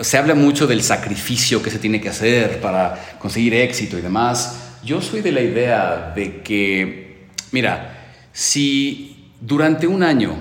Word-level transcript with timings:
se 0.00 0.18
habla 0.18 0.34
mucho 0.34 0.66
del 0.66 0.82
sacrificio 0.82 1.62
que 1.62 1.70
se 1.70 1.78
tiene 1.78 2.00
que 2.00 2.08
hacer 2.08 2.60
para 2.60 3.16
conseguir 3.18 3.54
éxito 3.54 3.98
y 3.98 4.00
demás. 4.00 4.56
Yo 4.84 5.02
soy 5.02 5.20
de 5.20 5.32
la 5.32 5.40
idea 5.40 6.12
de 6.14 6.42
que, 6.42 7.26
mira, 7.52 8.12
si 8.32 9.30
durante 9.40 9.86
un 9.86 10.02
año 10.02 10.36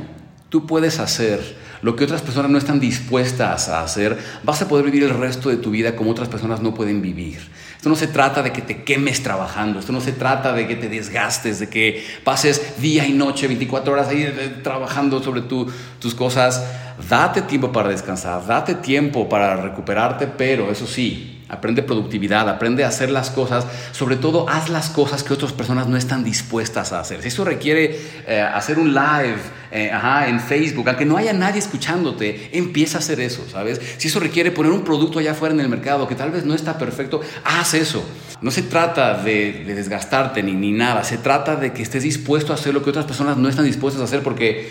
tú 0.50 0.66
puedes 0.66 1.00
hacer 1.00 1.58
lo 1.82 1.96
que 1.96 2.04
otras 2.04 2.22
personas 2.22 2.52
no 2.52 2.58
están 2.58 2.80
dispuestas 2.80 3.70
a 3.70 3.82
hacer, 3.82 4.18
vas 4.44 4.62
a 4.62 4.68
poder 4.68 4.86
vivir 4.86 5.04
el 5.04 5.18
resto 5.18 5.50
de 5.50 5.58
tu 5.58 5.72
vida 5.72 5.96
como 5.96 6.12
otras 6.12 6.28
personas 6.28 6.62
no 6.62 6.74
pueden 6.74 7.02
vivir. 7.02 7.40
Esto 7.80 7.88
no 7.88 7.96
se 7.96 8.08
trata 8.08 8.44
de 8.44 8.52
que 8.52 8.62
te 8.62 8.84
quemes 8.84 9.24
trabajando, 9.24 9.80
esto 9.80 9.94
no 9.94 10.02
se 10.02 10.12
trata 10.12 10.52
de 10.52 10.68
que 10.68 10.76
te 10.76 10.90
desgastes, 10.90 11.60
de 11.60 11.70
que 11.70 12.06
pases 12.26 12.82
día 12.82 13.08
y 13.08 13.14
noche, 13.14 13.48
24 13.48 13.94
horas 13.94 14.10
ahí 14.10 14.24
eh, 14.24 14.60
trabajando 14.62 15.24
sobre 15.24 15.44
tus 15.44 16.14
cosas. 16.14 16.62
Date 17.10 17.44
tiempo 17.44 17.72
para 17.72 17.88
descansar, 17.88 18.46
date 18.46 18.76
tiempo 18.76 19.30
para 19.30 19.56
recuperarte, 19.56 20.28
pero 20.28 20.70
eso 20.70 20.86
sí, 20.86 21.39
aprende 21.50 21.82
productividad, 21.82 22.48
aprende 22.48 22.84
a 22.84 22.90
hacer 22.90 23.10
las 23.10 23.32
cosas, 23.32 23.66
sobre 23.92 24.16
todo 24.16 24.48
haz 24.48 24.70
las 24.70 24.90
cosas 24.90 25.24
que 25.24 25.34
otras 25.34 25.52
personas 25.52 25.88
no 25.88 25.98
están 25.98 26.24
dispuestas 26.24 26.94
a 26.94 27.00
hacer. 27.00 27.22
Si 27.24 27.30
eso 27.30 27.44
requiere 27.44 28.00
eh, 28.28 28.40
hacer 28.40 28.78
un 28.78 28.94
live 28.94 29.40
eh, 29.72 29.92
en 30.28 30.40
Facebook, 30.40 30.88
aunque 30.88 31.06
no 31.06 31.18
haya 31.18 31.34
nadie 31.34 31.60
escuchándote, 31.60 32.52
empieza 32.54 32.98
a 32.98 33.00
hacer 33.00 33.20
eso, 33.20 33.44
¿sabes? 33.52 33.82
Si 33.98 34.08
eso 34.08 34.20
requiere 34.20 34.52
poner 34.52 34.72
un 34.72 34.84
producto 34.84 35.20
allá 35.20 35.32
afuera 35.32 35.54
en 35.54 35.62
el 35.62 35.70
mercado 35.70 36.08
que 36.08 36.16
tal 36.16 36.32
vez 36.32 36.46
no 36.46 36.54
está 36.54 36.78
perfecto, 36.78 37.22
haz 37.44 37.74
eso. 37.74 38.04
No 38.42 38.52
se 38.52 38.62
trata 38.62 39.22
de, 39.22 39.64
desgastarte 39.66 40.44
ni, 40.44 40.54
ni 40.54 40.72
nada, 40.72 41.04
se 41.04 41.18
trata 41.18 41.56
de 41.56 41.74
que 41.74 41.82
estés 41.82 42.04
dispuesto 42.04 42.54
a 42.54 42.56
hacer 42.56 42.74
lo 42.74 42.84
que 42.84 42.92
otras 42.92 43.06
personas 43.06 43.38
no 43.38 43.50
están 43.50 43.66
dispuestas 43.66 44.02
a 44.02 44.06
hacer 44.06 44.22
porque, 44.22 44.70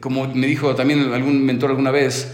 como 0.00 0.28
me 0.28 0.46
dijo 0.46 0.74
también 0.76 1.12
algún 1.12 1.44
mentor 1.44 1.70
alguna 1.70 1.90
vez, 1.90 2.28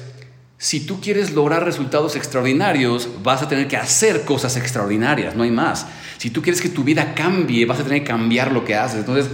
si 0.60 0.80
tú 0.80 1.00
quieres 1.00 1.32
lograr 1.32 1.64
resultados 1.64 2.16
extraordinarios, 2.16 3.08
vas 3.22 3.40
a 3.40 3.48
tener 3.48 3.66
que 3.66 3.78
hacer 3.78 4.26
cosas 4.26 4.58
extraordinarias, 4.58 5.34
no 5.34 5.42
hay 5.42 5.50
más. 5.50 5.86
Si 6.18 6.28
tú 6.28 6.42
quieres 6.42 6.60
que 6.60 6.68
tu 6.68 6.84
vida 6.84 7.14
cambie, 7.14 7.64
vas 7.64 7.80
a 7.80 7.82
tener 7.82 8.00
que 8.00 8.08
cambiar 8.08 8.52
lo 8.52 8.62
que 8.62 8.74
haces. 8.74 8.98
Entonces, 8.98 9.32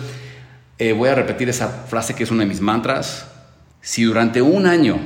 eh, 0.79 0.93
voy 0.93 1.09
a 1.09 1.17
repetir 1.17 1.49
esa 1.49 1.69
frase 1.69 2.15
que 2.15 2.23
es 2.23 2.31
una 2.31 2.45
de 2.45 2.49
mis 2.49 2.61
mantras. 2.61 3.27
Si 3.81 4.05
durante 4.05 4.41
un 4.41 4.67
año 4.67 5.01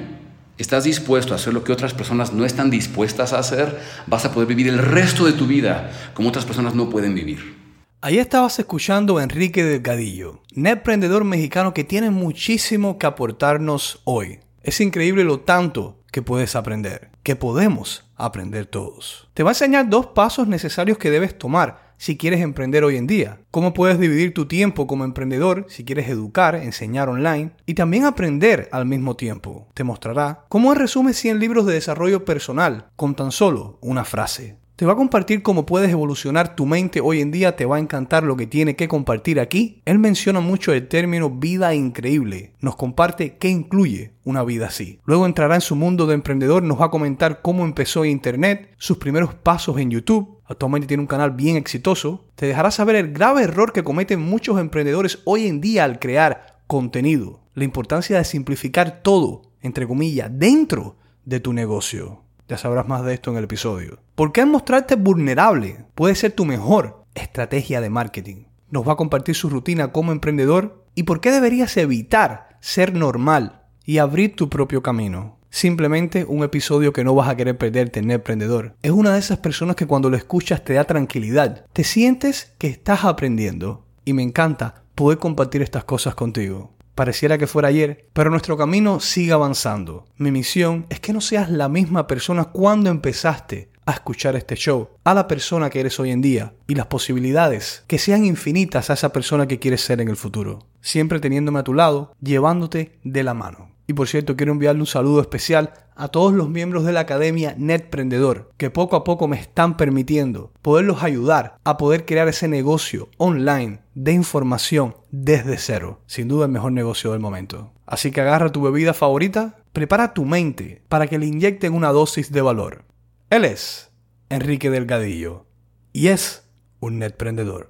estás 0.58 0.84
dispuesto 0.84 1.32
a 1.32 1.36
hacer 1.36 1.54
lo 1.54 1.64
que 1.64 1.72
otras 1.72 1.94
personas 1.94 2.34
no 2.34 2.44
están 2.44 2.68
dispuestas 2.68 3.32
a 3.32 3.38
hacer, 3.38 3.80
vas 4.06 4.27
a 4.27 4.32
poder 4.32 4.46
vivir 4.46 4.68
el 4.68 4.77
resto 4.77 5.24
de 5.24 5.32
tu 5.32 5.46
vida 5.46 5.90
como 6.12 6.28
otras 6.28 6.44
personas 6.44 6.74
no 6.74 6.90
pueden 6.90 7.14
vivir. 7.14 7.56
Ahí 8.02 8.18
estabas 8.18 8.58
escuchando 8.58 9.16
a 9.16 9.22
Enrique 9.22 9.64
Delgadillo, 9.64 10.42
un 10.55 10.66
emprendedor 10.66 11.24
mexicano 11.24 11.72
que 11.72 11.84
tiene 11.84 12.10
muchísimo 12.10 12.98
que 12.98 13.06
aportarnos 13.06 14.02
hoy. 14.05 14.40
Es 14.62 14.82
increíble 14.82 15.24
lo 15.24 15.40
tanto 15.40 15.99
que 16.11 16.22
puedes 16.22 16.56
aprender, 16.56 17.11
que 17.22 17.36
podemos 17.36 18.05
aprender 18.16 18.66
todos. 18.66 19.28
Te 19.34 19.42
va 19.42 19.50
a 19.50 19.53
enseñar 19.53 19.89
dos 19.89 20.06
pasos 20.06 20.48
necesarios 20.48 20.98
que 20.98 21.11
debes 21.11 21.39
tomar 21.39 21.91
si 22.00 22.17
quieres 22.17 22.41
emprender 22.41 22.83
hoy 22.83 22.97
en 22.97 23.06
día. 23.06 23.41
Cómo 23.50 23.75
puedes 23.75 23.98
dividir 23.98 24.33
tu 24.33 24.47
tiempo 24.47 24.86
como 24.86 25.05
emprendedor 25.05 25.67
si 25.69 25.84
quieres 25.84 26.08
educar, 26.08 26.55
enseñar 26.55 27.11
online 27.11 27.52
y 27.67 27.75
también 27.75 28.06
aprender 28.06 28.70
al 28.72 28.86
mismo 28.86 29.17
tiempo. 29.17 29.69
Te 29.75 29.84
mostrará 29.84 30.47
cómo 30.48 30.72
resume 30.75 31.12
100 31.12 31.39
libros 31.39 31.67
de 31.67 31.75
desarrollo 31.75 32.24
personal 32.24 32.86
con 32.97 33.14
tan 33.14 33.33
solo 33.33 33.78
una 33.83 34.05
frase. 34.05 34.59
Te 34.81 34.86
va 34.86 34.95
a 34.95 34.97
compartir 34.97 35.42
cómo 35.42 35.67
puedes 35.67 35.91
evolucionar 35.91 36.56
tu 36.56 36.64
mente 36.64 37.03
hoy 37.03 37.20
en 37.20 37.31
día, 37.31 37.55
te 37.55 37.67
va 37.67 37.77
a 37.77 37.81
encantar 37.81 38.23
lo 38.23 38.34
que 38.34 38.47
tiene 38.47 38.77
que 38.77 38.89
compartir 38.89 39.39
aquí. 39.39 39.83
Él 39.84 39.98
menciona 39.98 40.41
mucho 40.41 40.73
el 40.73 40.89
término 40.89 41.28
vida 41.28 41.75
increíble, 41.75 42.55
nos 42.61 42.77
comparte 42.77 43.36
qué 43.36 43.51
incluye 43.51 44.14
una 44.25 44.42
vida 44.42 44.69
así. 44.69 44.98
Luego 45.05 45.27
entrará 45.27 45.56
en 45.56 45.61
su 45.61 45.77
mundo 45.77 46.06
de 46.06 46.14
emprendedor, 46.14 46.62
nos 46.62 46.81
va 46.81 46.86
a 46.86 46.91
comentar 46.91 47.42
cómo 47.42 47.67
empezó 47.67 48.06
Internet, 48.06 48.75
sus 48.78 48.97
primeros 48.97 49.34
pasos 49.34 49.78
en 49.78 49.91
YouTube, 49.91 50.39
actualmente 50.47 50.89
tiene 50.89 51.03
un 51.03 51.06
canal 51.06 51.33
bien 51.33 51.56
exitoso, 51.56 52.25
te 52.34 52.47
dejará 52.47 52.70
saber 52.70 52.97
el 52.97 53.12
grave 53.12 53.42
error 53.42 53.75
que 53.75 53.84
cometen 53.84 54.23
muchos 54.23 54.58
emprendedores 54.58 55.19
hoy 55.27 55.46
en 55.46 55.61
día 55.61 55.85
al 55.85 55.98
crear 55.98 56.63
contenido, 56.67 57.40
la 57.52 57.64
importancia 57.64 58.17
de 58.17 58.24
simplificar 58.24 59.02
todo, 59.02 59.42
entre 59.61 59.86
comillas, 59.86 60.30
dentro 60.33 60.96
de 61.27 61.39
tu 61.39 61.52
negocio. 61.52 62.23
Ya 62.50 62.58
sabrás 62.58 62.88
más 62.88 63.05
de 63.05 63.14
esto 63.14 63.30
en 63.30 63.36
el 63.36 63.44
episodio. 63.44 64.00
¿Por 64.16 64.33
qué 64.33 64.44
mostrarte 64.44 64.96
vulnerable 64.96 65.84
puede 65.94 66.16
ser 66.16 66.33
tu 66.33 66.44
mejor 66.44 67.05
estrategia 67.14 67.80
de 67.80 67.90
marketing? 67.90 68.46
Nos 68.70 68.88
va 68.88 68.94
a 68.94 68.96
compartir 68.96 69.36
su 69.36 69.48
rutina 69.48 69.92
como 69.92 70.11
emprendedor 70.11 70.84
y 70.96 71.05
por 71.05 71.20
qué 71.20 71.30
deberías 71.30 71.77
evitar 71.77 72.58
ser 72.58 72.92
normal 72.92 73.62
y 73.84 73.98
abrir 73.98 74.34
tu 74.34 74.48
propio 74.48 74.83
camino. 74.83 75.39
Simplemente 75.48 76.24
un 76.24 76.42
episodio 76.42 76.92
que 76.92 77.05
no 77.05 77.14
vas 77.14 77.28
a 77.28 77.36
querer 77.36 77.56
perderte 77.56 78.00
en 78.00 78.10
Emprendedor. 78.10 78.74
Es 78.83 78.90
una 78.90 79.12
de 79.12 79.20
esas 79.20 79.39
personas 79.39 79.77
que 79.77 79.86
cuando 79.86 80.10
lo 80.10 80.16
escuchas 80.16 80.64
te 80.64 80.72
da 80.72 80.83
tranquilidad. 80.83 81.66
Te 81.72 81.84
sientes 81.84 82.52
que 82.58 82.66
estás 82.66 83.05
aprendiendo. 83.05 83.86
Y 84.05 84.12
me 84.12 84.24
encanta 84.24 84.83
poder 84.96 85.18
compartir 85.18 85.62
estas 85.62 85.84
cosas 85.84 86.16
contigo. 86.16 86.72
Pareciera 87.00 87.38
que 87.38 87.46
fuera 87.46 87.68
ayer, 87.68 88.05
pero 88.12 88.28
nuestro 88.28 88.58
camino 88.58 89.00
sigue 89.00 89.33
avanzando. 89.33 90.05
Mi 90.18 90.30
misión 90.30 90.84
es 90.90 91.00
que 91.00 91.14
no 91.14 91.22
seas 91.22 91.48
la 91.48 91.70
misma 91.70 92.06
persona 92.06 92.44
cuando 92.44 92.90
empezaste 92.90 93.70
a 93.86 93.92
escuchar 93.92 94.36
este 94.36 94.55
show, 94.55 94.90
a 95.02 95.14
la 95.14 95.27
persona 95.27 95.70
que 95.70 95.80
eres 95.80 95.98
hoy 95.98 96.10
en 96.10 96.20
día 96.20 96.52
y 96.68 96.74
las 96.74 96.89
posibilidades 96.89 97.84
que 97.86 97.98
sean 97.98 98.27
infinitas 98.27 98.90
a 98.90 98.92
esa 98.92 99.14
persona 99.14 99.48
que 99.48 99.58
quieres 99.58 99.80
ser 99.80 100.02
en 100.02 100.08
el 100.08 100.16
futuro. 100.16 100.66
Siempre 100.83 101.20
teniéndome 101.20 101.60
a 101.60 101.64
tu 101.64 101.72
lado, 101.72 102.14
llevándote 102.20 102.98
de 103.02 103.22
la 103.22 103.33
mano. 103.33 103.70
Y 103.90 103.92
por 103.92 104.06
cierto, 104.06 104.36
quiero 104.36 104.52
enviarle 104.52 104.83
un 104.83 104.86
saludo 104.86 105.20
especial 105.20 105.73
a 105.96 106.06
todos 106.06 106.33
los 106.33 106.48
miembros 106.48 106.84
de 106.84 106.92
la 106.92 107.01
Academia 107.01 107.56
Netprendedor, 107.58 108.52
que 108.56 108.70
poco 108.70 108.95
a 108.95 109.02
poco 109.02 109.27
me 109.27 109.36
están 109.36 109.77
permitiendo 109.77 110.52
poderlos 110.62 111.02
ayudar 111.02 111.56
a 111.64 111.77
poder 111.77 112.05
crear 112.05 112.28
ese 112.28 112.46
negocio 112.46 113.08
online 113.17 113.80
de 113.96 114.12
información 114.12 114.95
desde 115.11 115.58
cero. 115.58 116.02
Sin 116.06 116.28
duda 116.28 116.45
el 116.45 116.52
mejor 116.52 116.70
negocio 116.70 117.11
del 117.11 117.18
momento. 117.18 117.73
Así 117.84 118.12
que 118.12 118.20
agarra 118.20 118.52
tu 118.52 118.62
bebida 118.62 118.95
favorita, 118.95 119.56
prepara 119.73 120.14
tu 120.14 120.24
mente 120.24 120.84
para 120.89 121.08
que 121.08 121.18
le 121.18 121.27
inyecten 121.27 121.74
una 121.74 121.90
dosis 121.90 122.30
de 122.30 122.42
valor. 122.42 122.84
Él 123.28 123.45
es 123.45 123.90
Enrique 124.28 124.70
Delgadillo 124.70 125.46
y 125.92 126.07
es 126.07 126.48
un 126.78 127.01
netprendedor. 127.01 127.70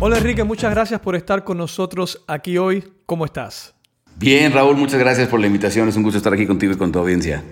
Hola 0.00 0.18
Enrique, 0.18 0.44
muchas 0.44 0.70
gracias 0.70 1.00
por 1.00 1.16
estar 1.16 1.42
con 1.42 1.58
nosotros 1.58 2.22
aquí 2.28 2.56
hoy. 2.56 2.84
¿Cómo 3.04 3.24
estás? 3.24 3.74
Bien, 4.14 4.52
Raúl, 4.52 4.76
muchas 4.76 5.00
gracias 5.00 5.26
por 5.26 5.40
la 5.40 5.48
invitación. 5.48 5.88
Es 5.88 5.96
un 5.96 6.04
gusto 6.04 6.18
estar 6.18 6.32
aquí 6.32 6.46
contigo 6.46 6.72
y 6.72 6.76
con 6.76 6.92
tu 6.92 7.00
audiencia. 7.00 7.42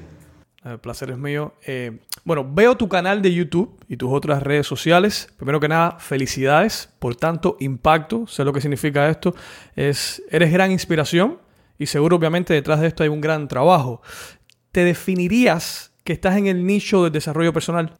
El 0.65 0.79
placer 0.79 1.11
es 1.11 1.19
mío. 1.19 1.55
Eh, 1.67 1.99
bueno, 2.23 2.49
veo 2.49 2.77
tu 2.77 2.89
canal 2.89 3.21
de 3.21 3.35
YouTube 3.35 3.77
y 3.89 3.97
tus 3.97 4.13
otras 4.13 4.45
redes 4.45 4.65
sociales. 4.65 5.29
Primero 5.37 5.59
que 5.59 5.67
nada, 5.67 5.99
felicidades 5.99 6.89
por 7.01 7.17
tanto 7.17 7.57
impacto. 7.59 8.29
Sé 8.29 8.45
lo 8.45 8.53
que 8.53 8.61
significa 8.61 9.09
esto. 9.09 9.35
Es, 9.75 10.23
eres 10.31 10.53
gran 10.53 10.71
inspiración 10.71 11.39
y 11.81 11.87
seguro 11.87 12.15
obviamente 12.15 12.55
detrás 12.55 12.81
de 12.81 12.87
esto 12.87 13.03
hay 13.03 13.09
un 13.09 13.21
gran 13.21 13.49
trabajo. 13.49 14.03
¿Te 14.71 14.85
definirías 14.85 15.93
que 16.05 16.13
estás 16.13 16.37
en 16.37 16.47
el 16.47 16.65
nicho 16.65 17.03
del 17.03 17.13
desarrollo 17.13 17.53
personal? 17.53 17.93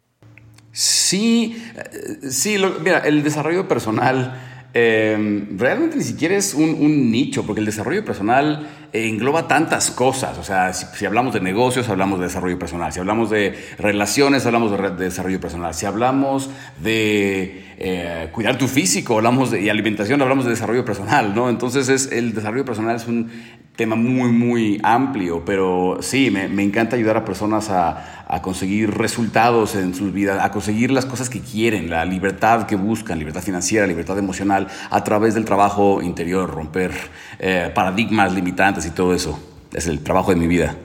Sí, 0.77 1.59
eh, 1.75 2.29
sí, 2.29 2.55
mira, 2.83 2.99
el 2.99 3.23
desarrollo 3.23 3.67
personal 3.67 4.67
em, 4.75 5.57
realmente 5.57 5.97
ni 5.97 6.03
siquiera 6.03 6.37
es 6.37 6.53
un, 6.53 7.09
nicho, 7.09 7.47
porque 7.47 7.61
el 7.61 7.65
desarrollo 7.65 8.05
personal 8.05 8.69
engloba 8.93 9.47
tantas 9.47 9.91
cosas. 9.91 10.37
O 10.37 10.43
sea, 10.43 10.73
si, 10.73 11.05
hablamos 11.05 11.33
de 11.33 11.41
negocios, 11.41 11.89
hablamos 11.89 12.19
de 12.19 12.25
desarrollo 12.25 12.59
personal. 12.59 12.91
Si 12.93 12.99
hablamos 12.99 13.29
de 13.29 13.57
relaciones, 13.77 14.45
hablamos 14.45 14.71
de, 14.71 15.05
desarrollo 15.05 15.39
personal. 15.39 15.73
Si 15.73 15.85
hablamos 15.85 16.49
de 16.81 17.65
eh, 17.77 18.29
cuidar 18.31 18.57
tu 18.57 18.67
físico, 18.67 19.15
hablamos 19.17 19.51
de 19.51 19.61
y 19.61 19.69
alimentación, 19.69 20.21
hablamos 20.21 20.45
de 20.45 20.51
desarrollo 20.51 20.85
personal, 20.85 21.35
¿no? 21.35 21.49
Entonces 21.49 21.89
es, 21.89 22.11
el 22.11 22.33
desarrollo 22.33 22.65
personal 22.65 22.95
es 22.95 23.07
un 23.07 23.29
tema 23.77 23.95
muy, 23.95 24.31
muy 24.31 24.81
amplio, 24.83 25.45
pero 25.45 25.99
sí, 26.01 26.31
me, 26.31 26.63
encanta 26.63 26.95
ayudar 26.95 27.15
a 27.15 27.23
personas 27.23 27.69
a, 27.69 28.25
a, 28.27 28.41
conseguir 28.41 28.89
resultados 28.89 29.75
en 29.75 29.93
sus 29.93 30.11
vidas, 30.11 30.43
a 30.43 30.51
conseguir 30.51 30.89
las 30.89 31.05
cosas 31.05 31.29
que 31.29 31.41
quieren, 31.41 31.91
la 31.91 32.03
libertad 32.03 32.65
que 32.65 32.75
buscan, 32.75 33.19
libertad 33.19 33.43
financiera, 33.43 33.85
libertad 33.85 34.17
emocional, 34.17 34.67
a 34.89 35.03
través 35.03 35.35
del 35.35 35.45
trabajo 35.45 36.01
interior, 36.01 36.49
romper 36.49 36.91
eh, 37.37 37.71
paradigmas 37.73 38.33
limitantes 38.33 38.86
y 38.87 38.91
todo 38.91 39.13
eso. 39.13 39.39
Es 39.73 39.87
el 39.87 40.01
trabajo 40.01 40.31
de 40.31 40.37
mi 40.37 40.47
vida. 40.47 40.75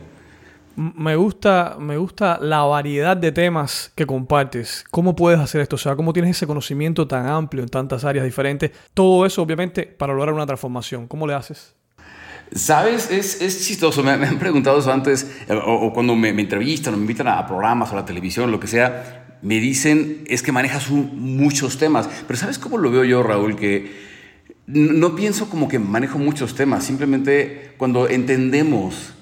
Me 0.74 1.16
gusta, 1.16 1.76
me 1.78 1.98
gusta 1.98 2.38
la 2.40 2.62
variedad 2.62 3.16
de 3.16 3.30
temas 3.30 3.92
que 3.94 4.06
compartes. 4.06 4.84
¿Cómo 4.90 5.14
puedes 5.14 5.38
hacer 5.38 5.60
esto? 5.60 5.76
O 5.76 5.78
sea, 5.78 5.96
¿cómo 5.96 6.12
tienes 6.12 6.36
ese 6.36 6.46
conocimiento 6.46 7.06
tan 7.06 7.26
amplio 7.26 7.62
en 7.62 7.68
tantas 7.68 8.04
áreas 8.04 8.24
diferentes? 8.24 8.70
Todo 8.94 9.26
eso, 9.26 9.42
obviamente, 9.42 9.84
para 9.84 10.14
lograr 10.14 10.34
una 10.34 10.46
transformación. 10.46 11.06
¿Cómo 11.08 11.26
le 11.26 11.34
haces? 11.34 11.74
Sabes, 12.54 13.10
es, 13.10 13.42
es 13.42 13.66
chistoso. 13.66 14.02
Me, 14.02 14.12
han 14.12 14.38
preguntado 14.38 14.78
eso 14.78 14.90
antes, 14.90 15.30
eh, 15.48 15.58
o, 15.62 15.92
cuando 15.92 16.14
me, 16.14 16.30
entrevistan 16.30 16.94
o 16.94 16.96
me 16.96 17.02
invitan 17.02 17.28
a, 17.28 17.46
programas 17.46 17.90
o 17.90 17.92
a 17.92 18.00
la 18.00 18.04
televisión, 18.06 18.50
lo 18.50 18.58
que 18.58 18.66
sea, 18.66 19.38
me 19.42 19.56
dicen, 19.60 20.24
es 20.26 20.42
que 20.42 20.52
manejas 20.52 20.90
muchos 20.90 21.76
temas. 21.76 22.08
Pero 22.26 22.38
¿sabes 22.38 22.58
cómo 22.58 22.78
lo 22.78 22.90
veo 22.90 23.04
yo, 23.04 23.22
Raúl? 23.22 23.56
Que 23.56 24.11
no 24.72 25.14
pienso 25.14 25.48
como 25.48 25.68
que 25.68 25.78
manejo 25.78 26.18
muchos 26.18 26.54
temas. 26.54 26.84
Simplemente 26.84 27.74
cuando 27.76 28.08
entendemos 28.08 29.12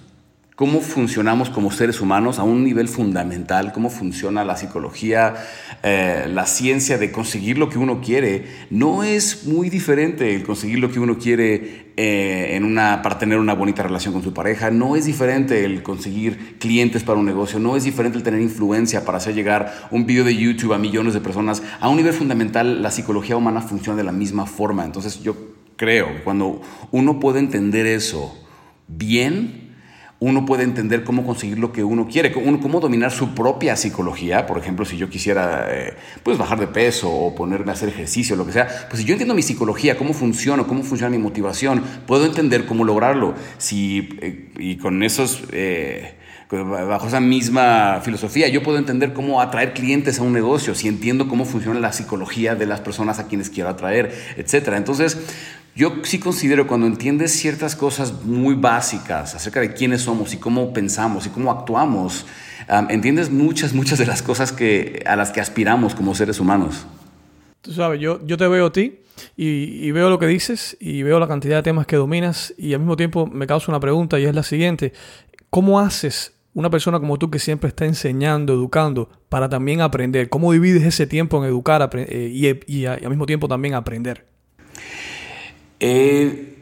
cómo 0.55 0.81
funcionamos 0.81 1.49
como 1.49 1.70
seres 1.70 2.00
humanos 2.00 2.38
a 2.38 2.43
un 2.43 2.62
nivel 2.62 2.87
fundamental, 2.87 3.73
cómo 3.73 3.88
funciona 3.88 4.44
la 4.44 4.56
psicología, 4.56 5.35
eh, 5.82 6.27
la 6.29 6.44
ciencia 6.44 6.99
de 6.99 7.11
conseguir 7.11 7.56
lo 7.56 7.71
que 7.71 7.79
uno 7.79 8.03
quiere, 8.03 8.44
no 8.69 9.03
es 9.03 9.47
muy 9.47 9.71
diferente 9.71 10.35
el 10.35 10.43
conseguir 10.43 10.79
lo 10.79 10.91
que 10.91 11.00
uno 11.00 11.19
quiere 11.19 11.93
eh, 11.97 12.56
en 12.56 12.65
una, 12.65 13.00
para 13.00 13.19
tener 13.19 13.38
una 13.38 13.55
bonita 13.55 13.82
relación 13.82 14.12
con 14.12 14.23
su 14.23 14.35
pareja, 14.35 14.71
no 14.71 14.94
es 14.94 15.06
diferente 15.06 15.65
el 15.65 15.82
conseguir 15.82 16.59
clientes 16.59 17.03
para 17.03 17.19
un 17.19 17.25
negocio, 17.25 17.59
no 17.59 17.77
es 17.77 17.85
diferente 17.85 18.19
el 18.19 18.25
tener 18.25 18.43
influencia 18.43 19.06
para 19.06 19.17
hacer 19.17 19.35
llegar 19.35 19.88
un 19.91 20.05
video 20.05 20.25
de 20.25 20.37
YouTube 20.37 20.75
a 20.75 20.79
millones 20.79 21.15
de 21.15 21.21
personas. 21.21 21.62
A 21.81 21.88
un 21.88 21.97
nivel 21.97 22.12
fundamental, 22.12 22.82
la 22.82 22.91
psicología 22.91 23.38
humana 23.38 23.62
funciona 23.62 23.97
de 23.97 24.05
la 24.05 24.12
misma 24.12 24.44
forma. 24.44 24.85
Entonces 24.85 25.23
yo 25.23 25.35
creo 25.77 26.09
que 26.09 26.23
cuando 26.23 26.61
uno 26.91 27.19
puede 27.19 27.38
entender 27.38 27.87
eso 27.87 28.35
bien, 28.87 29.69
uno 30.20 30.44
puede 30.44 30.64
entender 30.64 31.02
cómo 31.02 31.25
conseguir 31.25 31.58
lo 31.58 31.72
que 31.72 31.82
uno 31.82 32.06
quiere, 32.06 32.31
cómo, 32.31 32.78
dominar 32.78 33.11
su 33.11 33.34
propia 33.34 33.75
psicología. 33.75 34.46
Por 34.46 34.58
ejemplo, 34.58 34.84
si 34.84 34.99
yo 34.99 35.08
quisiera 35.08 35.67
eh, 35.70 35.94
pues 36.22 36.37
bajar 36.37 36.61
de 36.61 36.67
peso 36.67 37.11
o 37.11 37.34
ponerme 37.34 37.70
a 37.70 37.75
hacer 37.75 37.88
ejercicio, 37.88 38.37
lo 38.37 38.44
que 38.44 38.52
sea, 38.52 38.69
pues 38.90 39.00
si 39.00 39.08
yo 39.08 39.14
entiendo 39.14 39.34
mi 39.34 39.43
psicología, 39.43 39.96
cómo 39.96 40.12
funciona, 40.12 40.64
cómo 40.64 40.82
funciona 40.82 41.11
mi 41.11 41.22
motivación, 41.22 41.82
puedo 42.06 42.26
entender 42.26 42.67
cómo 42.67 42.84
lograrlo. 42.84 43.34
Si, 43.58 44.11
eh, 44.20 44.52
y 44.58 44.76
con 44.76 45.02
esos... 45.02 45.43
Eh, 45.52 46.14
bajo 46.50 47.06
esa 47.06 47.20
misma 47.20 48.00
filosofía, 48.02 48.49
yo 48.49 48.62
puedo 48.64 48.76
entender 48.76 49.12
cómo 49.12 49.40
atraer 49.40 49.72
clientes 49.72 50.19
a 50.19 50.22
un 50.22 50.32
negocio, 50.32 50.75
si 50.75 50.88
entiendo 50.88 51.28
cómo 51.28 51.44
funciona 51.44 51.78
la 51.78 51.93
psicología 51.93 52.56
de 52.56 52.67
las 52.67 52.81
personas 52.81 53.20
a 53.20 53.28
quienes 53.28 53.50
quiero 53.50 53.70
atraer, 53.70 54.12
etc. 54.37 54.72
Entonces, 54.75 55.17
yo 55.75 55.93
sí 56.02 56.19
considero 56.19 56.67
cuando 56.67 56.87
entiendes 56.87 57.32
ciertas 57.32 57.76
cosas 57.76 58.25
muy 58.25 58.55
básicas 58.55 59.34
acerca 59.34 59.61
de 59.61 59.72
quiénes 59.72 60.02
somos 60.02 60.34
y 60.34 60.38
cómo 60.38 60.72
pensamos 60.72 61.26
y 61.26 61.31
cómo 61.31 61.50
actuamos, 61.50 62.26
entiendes 62.88 63.31
muchas, 63.31 63.72
muchas 63.72 63.99
de 63.99 64.06
las 64.06 64.22
cosas 64.22 64.52
que, 64.52 65.02
a 65.06 65.17
las 65.17 65.31
que 65.31 65.40
aspiramos 65.40 65.94
como 65.94 66.14
seres 66.14 66.40
humanos. 66.40 66.87
Tú 67.62 67.72
sabes, 67.72 68.00
yo, 68.00 68.25
yo 68.26 68.37
te 68.37 68.49
veo 68.49 68.67
a 68.67 68.72
ti 68.72 69.00
y, 69.37 69.90
veo 69.90 70.08
lo 70.11 70.19
que 70.19 70.26
dices 70.26 70.76
y 70.81 71.02
veo 71.02 71.19
la 71.19 71.28
cantidad 71.28 71.56
de 71.56 71.62
temas 71.62 71.87
que 71.87 71.96
dominas 71.96 72.55
y 72.56 72.72
al 72.72 72.81
mismo 72.81 72.96
tiempo 72.96 73.26
me 73.26 73.46
causa 73.46 73.70
una 73.70 73.81
pregunta 73.81 74.19
y 74.19 74.25
es 74.25 74.34
la 74.34 74.43
siguiente. 74.43 74.93
¿Cómo 75.50 75.81
haces 75.81 76.34
una 76.55 76.70
persona 76.70 77.00
como 77.00 77.19
tú 77.19 77.31
que 77.31 77.38
siempre 77.38 77.69
está 77.69 77.84
enseñando, 77.84 78.55
educando, 78.55 79.08
para 79.28 79.49
también 79.49 79.81
aprender? 79.81 80.28
¿Cómo 80.28 80.52
divides 80.52 80.84
ese 80.84 81.06
tiempo 81.06 81.38
en 81.38 81.49
educar 81.49 81.88
eh, 81.94 82.64
y, 82.67 82.87
al 82.87 83.08
mismo 83.08 83.26
tiempo 83.26 83.49
también 83.49 83.75
aprender? 83.75 84.30
Eh, 85.81 86.59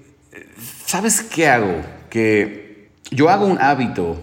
¿Sabes 0.87 1.23
qué 1.23 1.49
hago? 1.49 1.83
Que 2.09 2.91
yo 3.11 3.29
hago 3.29 3.47
un 3.47 3.61
hábito 3.61 4.17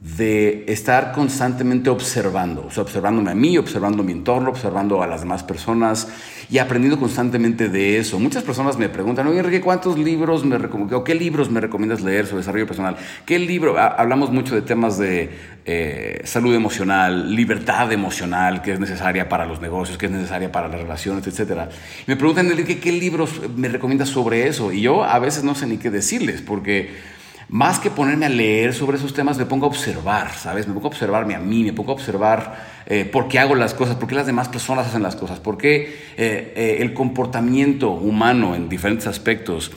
de 0.00 0.64
estar 0.68 1.12
constantemente 1.12 1.90
observando, 1.90 2.68
observándome 2.76 3.30
a 3.30 3.34
mí, 3.34 3.58
observando 3.58 4.02
mi 4.02 4.12
entorno, 4.12 4.50
observando 4.50 5.02
a 5.02 5.06
las 5.06 5.20
demás 5.20 5.42
personas 5.42 6.08
y 6.50 6.58
aprendiendo 6.58 6.98
constantemente 6.98 7.68
de 7.68 7.98
eso. 7.98 8.18
Muchas 8.18 8.42
personas 8.42 8.78
me 8.78 8.88
preguntan, 8.88 9.26
oye 9.26 9.38
Enrique, 9.38 9.60
¿cuántos 9.60 9.98
libros 9.98 10.44
me 10.44 10.56
o 10.56 11.04
qué 11.04 11.14
libros 11.14 11.50
me 11.50 11.60
recomiendas 11.60 12.00
leer 12.00 12.26
sobre 12.26 12.40
desarrollo 12.40 12.66
personal? 12.66 12.96
¿Qué 13.26 13.38
libro? 13.38 13.78
Hablamos 13.78 14.30
mucho 14.30 14.54
de 14.54 14.62
temas 14.62 14.98
de 14.98 15.30
eh, 15.66 16.22
salud 16.24 16.54
emocional, 16.54 17.34
libertad 17.34 17.92
emocional, 17.92 18.62
que 18.62 18.72
es 18.72 18.80
necesaria 18.80 19.28
para 19.28 19.44
los 19.44 19.60
negocios, 19.60 19.98
que 19.98 20.06
es 20.06 20.12
necesaria 20.12 20.50
para 20.50 20.68
las 20.68 20.80
relaciones, 20.80 21.26
etc. 21.26 21.68
me 22.06 22.16
preguntan, 22.16 22.46
Enrique, 22.46 22.78
¿qué 22.78 22.92
libros 22.92 23.30
me 23.54 23.68
recomiendas 23.68 24.08
sobre 24.08 24.48
eso? 24.48 24.72
Y 24.72 24.80
yo 24.80 25.04
a 25.04 25.18
veces 25.18 25.44
no 25.44 25.54
sé 25.54 25.66
ni 25.66 25.76
qué 25.76 25.90
decirles, 25.90 26.40
porque 26.40 27.17
más 27.48 27.78
que 27.80 27.90
ponerme 27.90 28.26
a 28.26 28.28
leer 28.28 28.74
sobre 28.74 28.98
esos 28.98 29.14
temas, 29.14 29.38
me 29.38 29.46
pongo 29.46 29.64
a 29.66 29.68
observar, 29.68 30.32
¿sabes? 30.34 30.68
Me 30.68 30.74
pongo 30.74 30.86
a 30.86 30.90
observarme 30.90 31.34
a 31.34 31.38
mí, 31.38 31.64
me 31.64 31.72
pongo 31.72 31.92
a 31.92 31.94
observar 31.94 32.56
eh, 32.86 33.06
por 33.06 33.28
qué 33.28 33.38
hago 33.38 33.54
las 33.54 33.72
cosas, 33.72 33.96
por 33.96 34.06
qué 34.06 34.14
las 34.14 34.26
demás 34.26 34.48
personas 34.48 34.86
hacen 34.86 35.02
las 35.02 35.16
cosas, 35.16 35.40
por 35.40 35.56
qué 35.56 35.80
eh, 36.16 36.52
eh, 36.56 36.76
el 36.80 36.92
comportamiento 36.92 37.90
humano 37.90 38.54
en 38.54 38.68
diferentes 38.68 39.06
aspectos. 39.06 39.72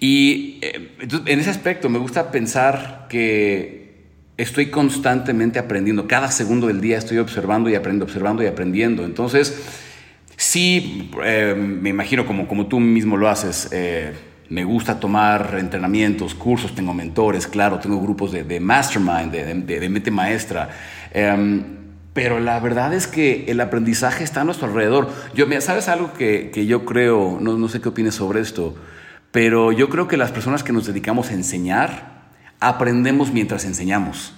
Y 0.00 0.60
en 0.62 1.40
ese 1.40 1.50
aspecto 1.50 1.88
me 1.88 1.98
gusta 1.98 2.30
pensar 2.30 3.06
que 3.08 4.04
estoy 4.36 4.66
constantemente 4.66 5.58
aprendiendo. 5.58 6.06
Cada 6.06 6.30
segundo 6.30 6.66
del 6.66 6.82
día 6.82 6.98
estoy 6.98 7.18
observando 7.18 7.70
y 7.70 7.74
aprendiendo, 7.74 8.04
observando 8.04 8.42
y 8.42 8.46
aprendiendo. 8.46 9.04
Entonces, 9.04 9.62
sí, 10.36 11.10
me 11.56 11.90
imagino 11.90 12.26
como, 12.26 12.48
como 12.48 12.66
tú 12.66 12.80
mismo 12.80 13.16
lo 13.16 13.28
haces 13.28 13.70
me 14.54 14.62
gusta 14.62 15.00
tomar 15.00 15.56
entrenamientos, 15.58 16.32
cursos, 16.32 16.76
tengo 16.76 16.94
mentores, 16.94 17.48
claro, 17.48 17.80
tengo 17.80 18.00
grupos 18.00 18.30
de, 18.30 18.60
mastermind, 18.60 19.32
de, 19.32 19.88
mente 19.88 20.12
maestra. 20.12 20.70
Em, 21.12 21.64
pero 22.12 22.38
la 22.38 22.60
verdad 22.60 22.94
es 22.94 23.08
que 23.08 23.46
el 23.48 23.60
aprendizaje 23.60 24.22
está 24.22 24.42
a 24.42 24.44
nuestro 24.44 24.68
alrededor. 24.68 25.10
Yo, 25.34 25.46
¿Sabes 25.60 25.88
algo 25.88 26.12
que, 26.12 26.52
yo 26.68 26.84
creo? 26.84 27.38
No, 27.40 27.58
no 27.58 27.68
sé 27.68 27.80
qué 27.80 27.88
opines 27.88 28.14
sobre 28.14 28.42
esto, 28.42 28.76
pero 29.32 29.72
yo 29.72 29.88
creo 29.88 30.06
que 30.06 30.16
las 30.16 30.30
personas 30.30 30.62
que 30.62 30.72
nos 30.72 30.86
dedicamos 30.86 31.30
a 31.30 31.34
enseñar, 31.34 32.28
aprendemos 32.60 33.32
mientras 33.32 33.64
enseñamos. 33.64 34.34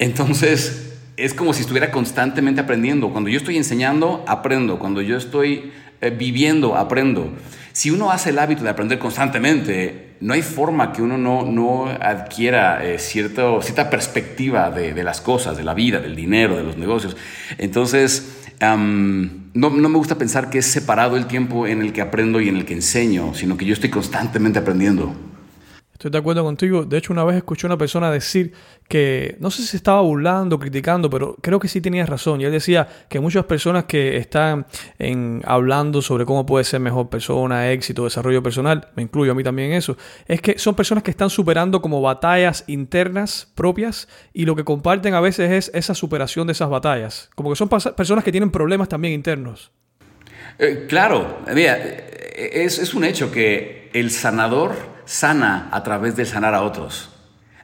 Entonces, 0.00 0.98
es 1.16 1.34
como 1.34 1.52
si 1.52 1.60
estuviera 1.60 1.92
constantemente 1.92 2.60
aprendiendo. 2.60 3.10
Cuando 3.10 3.30
yo 3.30 3.36
estoy 3.36 3.58
enseñando, 3.58 4.24
aprendo. 4.26 4.80
Cuando 4.80 5.02
yo 5.02 5.16
estoy 5.16 5.70
eh, 6.00 6.10
viviendo, 6.10 6.74
aprendo. 6.74 7.30
Si 7.72 7.90
uno 7.90 8.10
hace 8.10 8.30
el 8.30 8.38
hábito 8.38 8.62
de 8.62 8.70
aprender 8.70 8.98
constantemente, 8.98 10.16
no 10.20 10.34
hay 10.34 10.42
forma 10.42 10.92
que 10.92 11.02
uno 11.02 11.18
no, 11.18 11.44
no 11.44 11.86
adquiera 11.86 12.84
eh, 12.84 12.98
cierta 12.98 13.90
perspectiva 13.90 14.70
de, 14.70 15.02
las 15.02 15.20
cosas, 15.20 15.56
de 15.56 15.64
la 15.64 15.74
vida, 15.74 16.00
del 16.00 16.14
dinero, 16.14 16.56
de 16.56 16.62
los 16.62 16.76
negocios. 16.76 17.16
Entonces, 17.58 18.44
no, 18.60 19.70
no, 19.70 19.88
me 19.88 19.98
gusta 19.98 20.16
pensar 20.18 20.50
que 20.50 20.58
es 20.58 20.66
separado 20.66 21.16
el 21.16 21.26
tiempo 21.26 21.66
en 21.66 21.82
el 21.82 21.92
que 21.92 22.02
aprendo 22.02 22.40
y 22.40 22.48
en 22.48 22.56
el 22.56 22.64
que 22.64 22.74
enseño, 22.74 23.34
sino 23.34 23.56
que 23.56 23.64
yo 23.64 23.72
estoy 23.72 23.90
constantemente 23.90 24.58
aprendiendo. 24.58 25.31
Estoy 26.02 26.10
de 26.10 26.18
acuerdo 26.18 26.42
contigo. 26.42 26.84
De 26.84 26.98
hecho, 26.98 27.12
una 27.12 27.22
vez 27.22 27.36
escuché 27.36 27.64
a 27.64 27.68
una 27.68 27.78
persona 27.78 28.10
decir 28.10 28.52
que, 28.88 29.36
no 29.38 29.52
sé 29.52 29.62
si 29.62 29.76
estaba 29.76 30.00
burlando, 30.00 30.58
criticando, 30.58 31.08
pero 31.08 31.36
creo 31.40 31.60
que 31.60 31.68
sí 31.68 31.80
tenía 31.80 32.04
razón. 32.04 32.40
Y 32.40 32.44
él 32.44 32.50
decía 32.50 32.88
que 33.08 33.20
muchas 33.20 33.44
personas 33.44 33.84
que 33.84 34.16
están 34.16 34.66
en, 34.98 35.42
hablando 35.44 36.02
sobre 36.02 36.24
cómo 36.24 36.44
puede 36.44 36.64
ser 36.64 36.80
mejor 36.80 37.08
persona, 37.08 37.70
éxito, 37.70 38.02
desarrollo 38.02 38.42
personal, 38.42 38.88
me 38.96 39.04
incluyo 39.04 39.30
a 39.30 39.36
mí 39.36 39.44
también 39.44 39.70
eso, 39.74 39.96
es 40.26 40.42
que 40.42 40.58
son 40.58 40.74
personas 40.74 41.04
que 41.04 41.12
están 41.12 41.30
superando 41.30 41.80
como 41.80 42.02
batallas 42.02 42.64
internas 42.66 43.52
propias 43.54 44.08
y 44.32 44.44
lo 44.44 44.56
que 44.56 44.64
comparten 44.64 45.14
a 45.14 45.20
veces 45.20 45.52
es 45.52 45.70
esa 45.72 45.94
superación 45.94 46.48
de 46.48 46.54
esas 46.54 46.68
batallas. 46.68 47.30
Como 47.36 47.50
que 47.50 47.54
son 47.54 47.68
personas 47.68 48.24
que 48.24 48.32
tienen 48.32 48.50
problemas 48.50 48.88
también 48.88 49.14
internos. 49.14 49.70
Eh, 50.58 50.86
claro, 50.88 51.38
mira, 51.54 51.78
es, 51.78 52.80
es 52.80 52.92
un 52.92 53.04
hecho 53.04 53.30
que 53.30 53.88
el 53.92 54.10
sanador 54.10 54.91
sana 55.04 55.68
a 55.72 55.82
través 55.82 56.16
de 56.16 56.24
sanar 56.24 56.54
a 56.54 56.62
otros. 56.62 57.10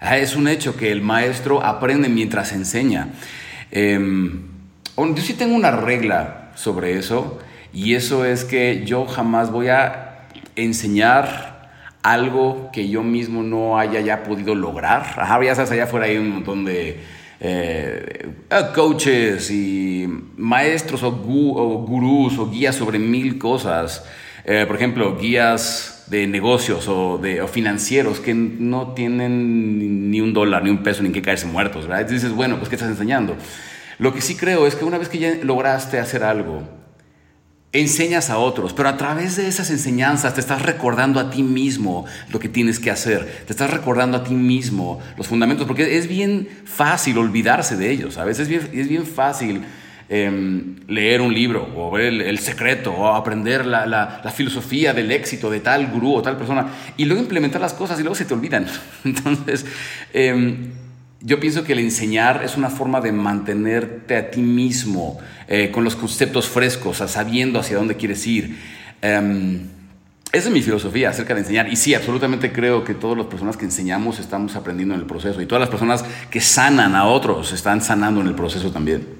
Ah, 0.00 0.18
es 0.18 0.36
un 0.36 0.48
hecho 0.48 0.76
que 0.76 0.92
el 0.92 1.02
maestro 1.02 1.64
aprende 1.64 2.08
mientras 2.08 2.52
enseña. 2.52 3.08
Em, 3.70 4.42
yo 4.96 5.16
sí 5.22 5.34
tengo 5.34 5.54
una 5.54 5.70
regla 5.70 6.50
sobre 6.54 6.98
eso 6.98 7.38
y 7.72 7.94
eso 7.94 8.24
es 8.24 8.44
que 8.44 8.84
yo 8.84 9.06
jamás 9.06 9.50
voy 9.50 9.68
a 9.68 10.26
enseñar 10.56 11.70
algo 12.02 12.70
que 12.72 12.88
yo 12.88 13.02
mismo 13.02 13.42
no 13.42 13.78
haya 13.78 14.00
ya 14.00 14.22
podido 14.22 14.54
lograr. 14.54 15.14
Ajá, 15.16 15.42
ya 15.42 15.54
sabes, 15.54 15.70
allá 15.72 15.84
afuera 15.84 16.06
hay 16.06 16.16
un 16.16 16.30
montón 16.30 16.64
de 16.64 17.00
eh, 17.40 18.28
coaches 18.74 19.50
y 19.50 20.08
maestros 20.36 21.02
o, 21.02 21.12
gurús 21.12 22.38
o 22.38 22.50
guías 22.50 22.74
sobre 22.74 22.98
mil 22.98 23.38
cosas. 23.38 24.04
Eh, 24.50 24.64
por 24.64 24.76
ejemplo, 24.76 25.14
guías 25.18 26.04
de 26.06 26.26
negocios 26.26 26.88
o, 26.88 27.18
de, 27.18 27.46
financieros 27.48 28.18
que 28.18 28.32
no 28.32 28.94
tienen 28.94 30.10
ni 30.10 30.22
un 30.22 30.32
dólar, 30.32 30.64
ni 30.64 30.70
un 30.70 30.82
peso, 30.82 31.02
ni 31.02 31.08
en 31.08 31.12
qué 31.12 31.20
caerse 31.20 31.44
muertos. 31.44 31.86
¿verdad? 31.86 32.06
Dices, 32.06 32.32
bueno, 32.32 32.56
pues 32.56 32.70
¿qué 32.70 32.76
estás 32.76 32.88
enseñando? 32.88 33.36
Lo 33.98 34.14
que 34.14 34.22
sí 34.22 34.36
creo 34.36 34.66
es 34.66 34.74
que 34.74 34.86
una 34.86 34.96
vez 34.96 35.10
que 35.10 35.18
ya 35.18 35.34
lograste 35.42 35.98
hacer 35.98 36.24
algo, 36.24 36.66
enseñas 37.72 38.30
a 38.30 38.38
otros, 38.38 38.72
pero 38.72 38.88
a 38.88 38.96
través 38.96 39.36
de 39.36 39.48
esas 39.48 39.68
enseñanzas 39.68 40.32
te 40.32 40.40
estás 40.40 40.62
recordando 40.62 41.20
a 41.20 41.28
ti 41.28 41.42
mismo 41.42 42.06
lo 42.30 42.38
que 42.38 42.48
tienes 42.48 42.78
que 42.78 42.90
hacer, 42.90 43.26
te 43.46 43.52
estás 43.52 43.70
recordando 43.70 44.16
a 44.16 44.24
ti 44.24 44.32
mismo 44.32 44.98
los 45.18 45.26
fundamentos, 45.26 45.66
porque 45.66 45.98
es 45.98 46.08
bien 46.08 46.48
fácil 46.64 47.18
olvidarse 47.18 47.76
de 47.76 47.90
ellos, 47.90 48.16
a 48.16 48.24
veces 48.24 48.48
es 48.48 48.48
bien, 48.48 48.80
es 48.80 48.88
bien 48.88 49.04
fácil 49.04 49.64
em, 50.08 50.76
leer 50.86 51.20
un 51.20 51.34
libro 51.34 51.68
o 51.76 51.90
ver 51.90 52.06
el, 52.06 52.38
secreto 52.38 52.92
o 52.92 53.08
aprender 53.08 53.66
la, 53.66 53.86
la, 53.86 54.30
filosofía 54.30 54.94
del 54.94 55.10
éxito 55.12 55.50
de 55.50 55.60
tal 55.60 55.88
gurú 55.88 56.14
o 56.14 56.22
tal 56.22 56.36
persona 56.36 56.68
y 56.96 57.04
luego 57.04 57.22
implementar 57.22 57.60
las 57.60 57.74
cosas 57.74 57.98
y 57.98 58.02
luego 58.02 58.14
se 58.14 58.24
te 58.24 58.34
olvidan. 58.34 58.66
Entonces, 59.04 59.66
em, 60.12 60.70
yo 61.20 61.40
pienso 61.40 61.64
que 61.64 61.72
el 61.72 61.80
enseñar 61.80 62.42
es 62.44 62.56
una 62.56 62.70
forma 62.70 63.00
de 63.00 63.12
mantenerte 63.12 64.16
a 64.16 64.30
ti 64.30 64.40
mismo 64.40 65.18
eh, 65.48 65.70
con 65.72 65.82
los 65.82 65.96
conceptos 65.96 66.48
frescos, 66.48 66.98
sabiendo 66.98 67.58
hacia 67.58 67.76
dónde 67.76 67.96
quieres 67.96 68.26
ir. 68.26 68.56
Em, 69.02 69.60
esa 70.30 70.48
es 70.48 70.54
mi 70.54 70.62
filosofía 70.62 71.10
acerca 71.10 71.34
de 71.34 71.40
enseñar. 71.40 71.72
Y 71.72 71.76
sí, 71.76 71.94
absolutamente 71.94 72.52
creo 72.52 72.84
que 72.84 72.94
todas 72.94 73.16
las 73.16 73.26
personas 73.26 73.56
que 73.56 73.64
enseñamos 73.64 74.18
estamos 74.18 74.56
aprendiendo 74.56 74.94
en 74.94 75.00
el 75.00 75.06
proceso. 75.06 75.40
Y 75.40 75.46
todas 75.46 75.60
las 75.60 75.70
personas 75.70 76.04
que 76.30 76.40
sanan 76.40 76.94
a 76.94 77.06
otros 77.06 77.52
están 77.52 77.80
sanando 77.80 78.20
en 78.20 78.26
el 78.26 78.34
proceso 78.34 78.70
también. 78.70 79.17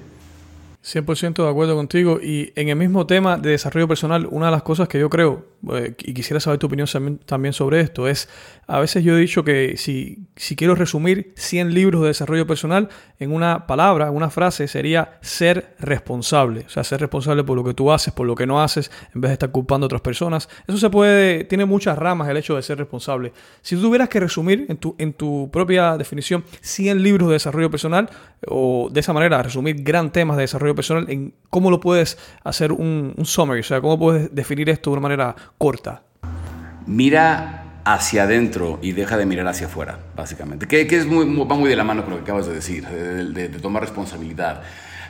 100% 0.83 1.43
de 1.43 1.49
acuerdo 1.49 1.75
contigo. 1.75 2.19
Y 2.21 2.51
en 2.55 2.69
el 2.69 2.75
mismo 2.75 3.05
tema 3.05 3.37
de 3.37 3.51
desarrollo 3.51 3.87
personal, 3.87 4.27
una 4.29 4.47
de 4.47 4.51
las 4.51 4.63
cosas 4.63 4.87
que 4.87 4.99
yo 4.99 5.09
creo, 5.09 5.45
eh, 5.73 5.95
y 5.99 6.13
quisiera 6.13 6.39
saber 6.39 6.59
tu 6.59 6.67
opinión 6.67 6.87
también 7.25 7.53
sobre 7.53 7.81
esto, 7.81 8.07
es, 8.07 8.29
a 8.67 8.79
veces 8.79 9.03
yo 9.03 9.17
he 9.17 9.19
dicho 9.19 9.43
que 9.43 9.75
si, 9.77 10.27
si 10.35 10.55
quiero 10.55 10.75
resumir 10.75 11.33
100 11.35 11.73
libros 11.73 12.01
de 12.01 12.07
desarrollo 12.07 12.47
personal 12.47 12.89
en 13.19 13.33
una 13.33 13.67
palabra, 13.67 14.11
una 14.11 14.29
frase, 14.29 14.67
sería 14.67 15.17
ser 15.21 15.75
responsable. 15.79 16.65
O 16.67 16.69
sea, 16.69 16.83
ser 16.83 17.01
responsable 17.01 17.43
por 17.43 17.57
lo 17.57 17.63
que 17.63 17.73
tú 17.73 17.91
haces, 17.91 18.13
por 18.13 18.25
lo 18.25 18.35
que 18.35 18.45
no 18.45 18.61
haces, 18.61 18.91
en 19.13 19.21
vez 19.21 19.29
de 19.29 19.33
estar 19.33 19.51
culpando 19.51 19.85
a 19.85 19.87
otras 19.87 20.01
personas. 20.01 20.49
Eso 20.67 20.77
se 20.77 20.89
puede, 20.89 21.43
tiene 21.43 21.65
muchas 21.65 21.97
ramas 21.97 22.29
el 22.29 22.37
hecho 22.37 22.55
de 22.55 22.61
ser 22.61 22.77
responsable. 22.77 23.33
Si 23.61 23.75
tú 23.75 23.81
tuvieras 23.81 24.07
que 24.07 24.19
resumir 24.19 24.65
en 24.69 24.77
tu, 24.77 24.95
en 24.97 25.13
tu 25.13 25.49
propia 25.51 25.97
definición 25.97 26.43
100 26.61 27.03
libros 27.03 27.29
de 27.29 27.33
desarrollo 27.33 27.69
personal, 27.69 28.09
o 28.47 28.89
de 28.91 28.99
esa 28.99 29.13
manera 29.13 29.41
resumir 29.43 29.83
gran 29.83 30.11
temas 30.11 30.37
de 30.37 30.41
desarrollo 30.41 30.75
personal, 30.75 31.09
en 31.09 31.33
cómo 31.49 31.69
lo 31.69 31.79
puedes 31.79 32.17
hacer 32.43 32.71
un 32.71 33.13
summary, 33.23 33.61
o 33.61 33.63
sea, 33.63 33.81
cómo 33.81 33.99
puedes 33.99 34.33
definir 34.33 34.69
esto 34.69 34.89
de 34.91 34.93
una 34.93 35.01
manera 35.01 35.35
corta. 35.59 36.01
Mira 36.87 37.81
hacia 37.85 38.23
adentro 38.23 38.79
y 38.81 38.93
deja 38.93 39.17
de 39.17 39.27
mirar 39.27 39.47
hacia 39.47 39.67
afuera, 39.67 39.99
básicamente. 40.15 40.67
Que, 40.67 40.81
es 40.81 41.05
muy, 41.05 41.25
va 41.45 41.55
muy 41.55 41.69
de 41.69 41.75
la 41.75 41.83
mano 41.83 42.03
con 42.03 42.11
lo 42.11 42.17
que 42.17 42.23
acabas 42.23 42.47
de 42.47 42.53
decir, 42.53 42.87
de, 42.87 43.49
tomar 43.59 43.83
responsabilidad. 43.83 44.63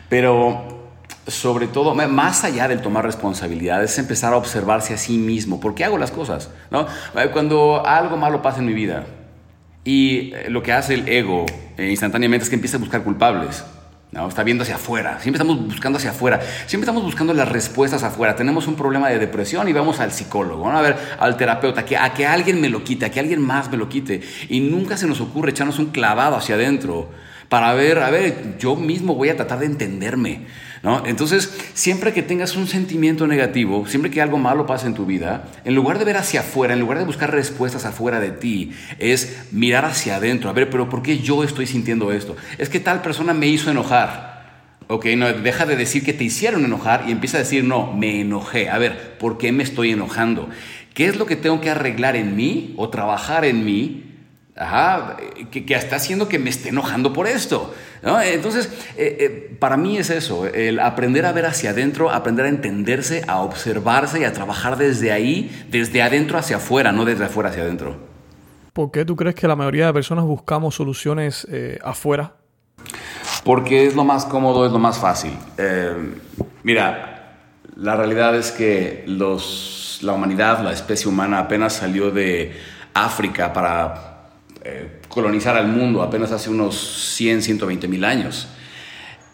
Pero 0.09 0.89
sobre 1.27 1.67
todo, 1.67 1.93
más 1.93 2.43
allá 2.43 2.67
del 2.67 2.81
tomar 2.81 3.05
responsabilidad, 3.05 3.81
es 3.83 3.97
empezar 3.99 4.33
a 4.33 4.37
observarse 4.37 4.93
a 4.93 4.97
sí 4.97 5.17
mismo. 5.17 5.59
¿Por 5.61 5.75
qué 5.75 5.85
hago 5.85 5.97
las 5.97 6.11
cosas? 6.11 6.49
¿No? 6.71 6.87
Cuando 7.31 7.85
algo 7.85 8.17
malo 8.17 8.41
pasa 8.41 8.59
en 8.59 8.65
mi 8.65 8.73
vida 8.73 9.05
y 9.85 10.33
lo 10.49 10.63
que 10.63 10.73
hace 10.73 10.95
el 10.95 11.07
ego 11.07 11.45
eh, 11.77 11.89
instantáneamente 11.89 12.43
es 12.43 12.49
que 12.49 12.55
empieza 12.55 12.77
a 12.77 12.79
buscar 12.79 13.03
culpables. 13.03 13.63
No, 14.11 14.27
está 14.27 14.43
viendo 14.43 14.63
hacia 14.63 14.75
afuera. 14.75 15.19
Siempre 15.21 15.41
estamos 15.41 15.63
buscando 15.63 15.97
hacia 15.97 16.09
afuera. 16.09 16.39
Siempre 16.65 16.85
estamos 16.85 17.03
buscando 17.03 17.31
las 17.33 17.47
respuestas 17.47 18.01
afuera. 18.01 18.35
Tenemos 18.35 18.65
un 18.65 18.75
problema 18.75 19.07
de 19.09 19.19
depresión 19.19 19.67
y 19.67 19.73
vamos 19.73 19.99
al 19.99 20.11
psicólogo. 20.11 20.67
A 20.67 20.81
ver 20.81 20.97
al 21.19 21.37
terapeuta, 21.37 21.85
que, 21.85 21.95
a 21.95 22.11
que 22.13 22.25
alguien 22.25 22.59
me 22.59 22.69
lo 22.69 22.83
quite, 22.83 23.05
a 23.05 23.11
que 23.11 23.19
alguien 23.19 23.39
más 23.39 23.69
me 23.69 23.77
lo 23.77 23.87
quite. 23.87 24.21
Y 24.49 24.61
nunca 24.61 24.97
se 24.97 25.05
nos 25.05 25.21
ocurre 25.21 25.51
echarnos 25.51 25.77
un 25.77 25.87
clavado 25.87 26.35
hacia 26.35 26.55
adentro 26.55 27.09
para 27.49 27.73
ver, 27.73 27.99
a 27.99 28.11
ver, 28.11 28.57
yo 28.59 28.75
mismo 28.75 29.15
voy 29.15 29.29
a 29.29 29.35
tratar 29.35 29.59
de 29.59 29.65
entenderme. 29.65 30.45
Entonces, 31.05 31.53
siempre 31.73 32.13
que 32.13 32.21
tengas 32.21 32.55
un 32.55 32.67
sentimiento 32.67 33.27
negativo, 33.27 33.85
siempre 33.85 34.11
que 34.11 34.21
algo 34.21 34.37
malo 34.37 34.65
pase 34.65 34.87
en 34.87 34.93
tu 34.93 35.05
vida, 35.05 35.45
en 35.65 35.75
lugar 35.75 35.99
de 35.99 36.05
ver 36.05 36.15
hacia 36.15 36.39
afuera, 36.39 36.73
en 36.73 36.79
lugar 36.79 36.99
de 36.99 37.05
buscar 37.05 37.31
respuestas 37.31 37.85
afuera 37.85 38.19
de 38.19 38.31
ti, 38.31 38.71
es 38.97 39.47
mirar 39.51 39.83
hacia 39.83 40.15
adentro, 40.15 40.49
a 40.49 40.53
ver, 40.53 40.69
pero 40.69 40.87
¿por 40.87 41.01
qué 41.01 41.19
yo 41.19 41.43
estoy 41.43 41.67
sintiendo 41.67 42.11
esto? 42.13 42.37
Es 42.57 42.69
que 42.69 42.79
tal 42.79 43.01
persona 43.01 43.33
me 43.33 43.47
hizo 43.47 43.69
enojar. 43.69 44.39
Ok, 44.87 45.07
no, 45.17 45.31
deja 45.31 45.65
de 45.65 45.75
decir 45.75 46.03
que 46.03 46.13
te 46.13 46.23
hicieron 46.23 46.63
enojar 46.65 47.05
y 47.07 47.11
empieza 47.11 47.37
a 47.37 47.41
decir, 47.41 47.63
no, 47.63 47.91
me 47.93 48.21
enojé. 48.21 48.69
A 48.69 48.77
ver, 48.77 49.17
¿por 49.17 49.37
qué 49.37 49.51
me 49.51 49.63
estoy 49.63 49.91
enojando? 49.91 50.49
¿Qué 50.93 51.05
es 51.05 51.17
lo 51.17 51.25
que 51.25 51.35
tengo 51.35 51.61
que 51.61 51.69
arreglar 51.69 52.15
en 52.15 52.35
mí 52.35 52.73
o 52.77 52.89
trabajar 52.89 53.45
en 53.45 53.65
mí 53.65 54.08
Ajá, 54.59 55.15
que, 55.51 55.65
que, 55.65 55.73
está 55.73 55.95
haciendo 55.95 56.27
que 56.27 56.37
me 56.37 56.49
esté 56.49 56.67
enojando 56.69 57.13
por 57.13 57.27
esto. 57.27 57.73
Entonces, 58.03 58.69
eh, 58.97 59.17
eh, 59.19 59.55
para 59.57 59.77
mí 59.77 59.97
es 59.97 60.09
eso, 60.09 60.45
el 60.47 60.81
aprender 60.81 61.25
a 61.25 61.31
ver 61.31 61.45
hacia 61.45 61.69
adentro, 61.69 62.11
aprender 62.11 62.45
a 62.45 62.49
entenderse, 62.49 63.23
a 63.25 63.39
observarse 63.39 64.19
y 64.19 64.25
a 64.25 64.33
trabajar 64.33 64.77
desde 64.77 65.13
ahí, 65.13 65.65
desde 65.69 66.01
adentro 66.01 66.37
hacia 66.37 66.57
afuera, 66.57 66.91
no 66.91 67.05
desde 67.05 67.23
afuera 67.23 67.51
hacia 67.51 67.63
adentro. 67.63 67.95
¿Por 68.73 68.91
qué 68.91 69.05
tú 69.05 69.15
crees 69.15 69.33
que 69.33 69.47
la 69.47 69.55
mayoría 69.55 69.85
de 69.85 69.93
personas 69.93 70.25
buscamos 70.25 70.75
soluciones 70.75 71.47
eh, 71.49 71.79
afuera? 71.81 72.33
Porque 73.45 73.87
es 73.87 73.95
lo 73.95 74.03
más 74.03 74.25
cómodo, 74.25 74.65
es 74.65 74.73
lo 74.73 74.79
más 74.79 74.97
fácil. 74.97 75.31
mira, 76.63 77.37
la 77.77 77.95
realidad 77.95 78.35
es 78.35 78.51
que 78.51 79.05
los, 79.07 79.99
la 80.01 80.11
humanidad, 80.11 80.61
la 80.61 80.73
especie 80.73 81.09
humana 81.09 81.39
apenas 81.39 81.73
salió 81.73 82.11
de 82.11 82.57
África 82.93 83.53
para 83.53 84.08
eh, 84.69 84.99
colonizar 85.07 85.57
al 85.57 85.67
mundo 85.67 86.03
apenas 86.03 86.31
hace 86.31 86.49
unos 86.49 87.15
100, 87.15 87.41
120 87.41 87.87
mil 87.87 88.05
años. 88.05 88.47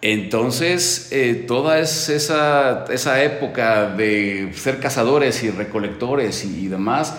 Entonces, 0.01 1.09
eh, 1.11 1.45
toda 1.47 1.79
esa, 1.79 2.85
esa, 2.89 3.23
época 3.23 3.89
de 3.89 4.51
ser 4.53 4.79
cazadores 4.79 5.43
y 5.43 5.49
recolectores 5.49 6.45
y, 6.45 6.67
demás, 6.67 7.17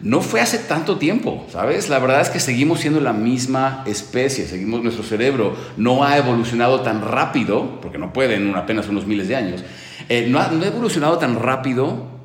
no 0.00 0.20
fue 0.20 0.40
hace 0.40 0.58
tanto 0.58 0.98
tiempo, 0.98 1.46
¿sabes? 1.50 1.88
La 1.88 1.98
verdad 1.98 2.20
es 2.20 2.28
que 2.28 2.38
seguimos 2.38 2.80
siendo 2.80 3.00
la 3.00 3.14
misma 3.14 3.82
especie, 3.86 4.44
seguimos, 4.44 4.82
nuestro 4.82 5.02
cerebro 5.02 5.56
no 5.78 6.04
ha 6.04 6.18
evolucionado 6.18 6.82
tan 6.82 7.00
rápido, 7.00 7.80
porque 7.80 7.96
no 7.96 8.12
puede 8.12 8.34
en 8.34 8.54
apenas 8.54 8.88
unos 8.88 9.06
miles 9.06 9.28
de 9.28 9.36
años, 9.36 9.64
eh, 10.10 10.26
no, 10.28 10.38
ha, 10.38 10.48
no 10.48 10.62
ha 10.62 10.68
evolucionado 10.68 11.16
tan 11.18 11.36
rápido 11.40 12.15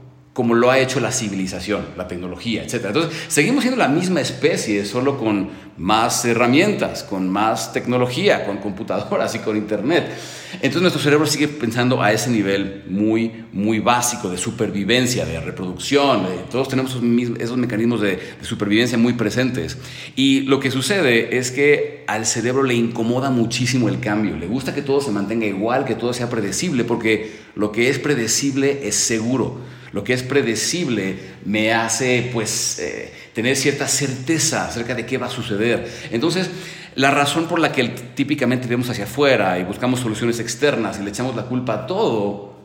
como 0.42 0.56
lo 0.56 0.72
ha 0.72 0.80
hecho 0.80 1.00
la 1.00 1.12
civilización, 1.12 1.86
la 1.96 2.08
tecnología, 2.08 2.64
etc. 2.64 2.86
Entonces, 2.88 3.12
seguimos 3.28 3.62
siendo 3.62 3.78
la 3.78 3.88
misma 3.88 4.22
especie, 4.22 4.84
solo 4.86 5.20
con 5.20 5.50
más 5.78 6.26
herramientas, 6.26 7.04
con 7.04 7.30
más 7.30 7.74
tecnología, 7.74 8.44
con 8.48 8.58
computadoras 8.58 9.36
y 9.36 9.40
con 9.40 9.56
Internet. 9.56 10.08
Entonces, 10.56 10.82
nuestro 10.82 11.00
cerebro 11.00 11.28
sigue 11.28 11.48
pensando 11.48 12.02
a 12.02 12.12
ese 12.12 12.32
nivel 12.32 12.86
muy, 12.90 13.46
muy 13.54 13.78
básico 13.78 14.32
de 14.32 14.38
supervivencia, 14.40 15.24
de 15.24 15.40
reproducción. 15.40 16.26
todos 16.50 16.70
tenemos 16.70 16.98
esos, 17.40 17.58
mecanismos 17.58 18.02
de, 18.02 18.16
de 18.16 18.44
supervivencia 18.44 18.98
muy 18.98 19.14
presentes. 19.14 19.78
Y 20.16 20.42
lo 20.42 20.60
que 20.60 20.72
sucede 20.72 21.38
es 21.38 21.52
que 21.52 22.04
al 22.08 22.26
cerebro 22.26 22.64
le 22.64 22.74
incomoda 22.74 23.30
muchísimo 23.30 23.90
el 23.90 24.00
cambio. 24.00 24.38
Le 24.38 24.48
gusta 24.48 24.74
que 24.74 24.82
todo 24.82 25.02
se 25.02 25.12
mantenga 25.12 25.46
igual, 25.46 25.86
que 25.86 25.94
todo 25.94 26.14
sea 26.14 26.32
predecible, 26.32 26.84
porque 26.84 27.51
lo 27.56 27.72
que 27.72 27.90
es 27.90 28.00
predecible 28.00 28.88
es 28.88 28.96
seguro 28.96 29.72
lo 29.94 30.04
que 30.04 30.14
es 30.14 30.24
predecible 30.24 31.18
me 31.46 31.74
hace 31.74 32.30
pues 32.32 32.80
eh, 32.80 33.12
tener 33.34 33.56
cierta 33.56 33.88
certeza 33.88 34.68
acerca 34.68 34.96
de 34.96 35.06
qué 35.06 35.18
va 35.18 35.28
a 35.28 35.30
suceder. 35.30 35.90
Entonces, 36.12 36.50
la 36.96 37.12
razón 37.12 37.48
por 37.48 37.60
la 37.60 37.72
que 37.72 37.84
típicamente 37.90 38.68
vemos 38.68 38.90
hacia 38.90 39.04
afuera 39.04 39.60
y 39.60 39.64
buscamos 39.64 40.00
soluciones 40.00 40.40
externas 40.40 41.00
y 41.00 41.04
le 41.04 41.10
echamos 41.10 41.36
la 41.36 41.44
culpa 41.44 41.74
a 41.74 41.88
todo, 41.88 42.56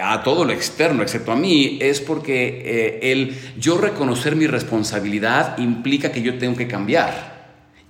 a 0.00 0.22
todo 0.22 0.44
lo 0.44 0.52
externo, 0.52 1.02
excepto 1.02 1.32
a 1.32 1.36
mí, 1.36 1.78
es 1.80 2.00
porque 2.00 2.62
eh, 2.64 3.12
el 3.12 3.34
yo 3.58 3.78
reconocer 3.78 4.36
mi 4.36 4.46
responsabilidad 4.46 5.56
implica 5.58 6.12
que 6.12 6.22
yo 6.22 6.36
tengo 6.38 6.56
que 6.56 6.68
cambiar. 6.68 7.31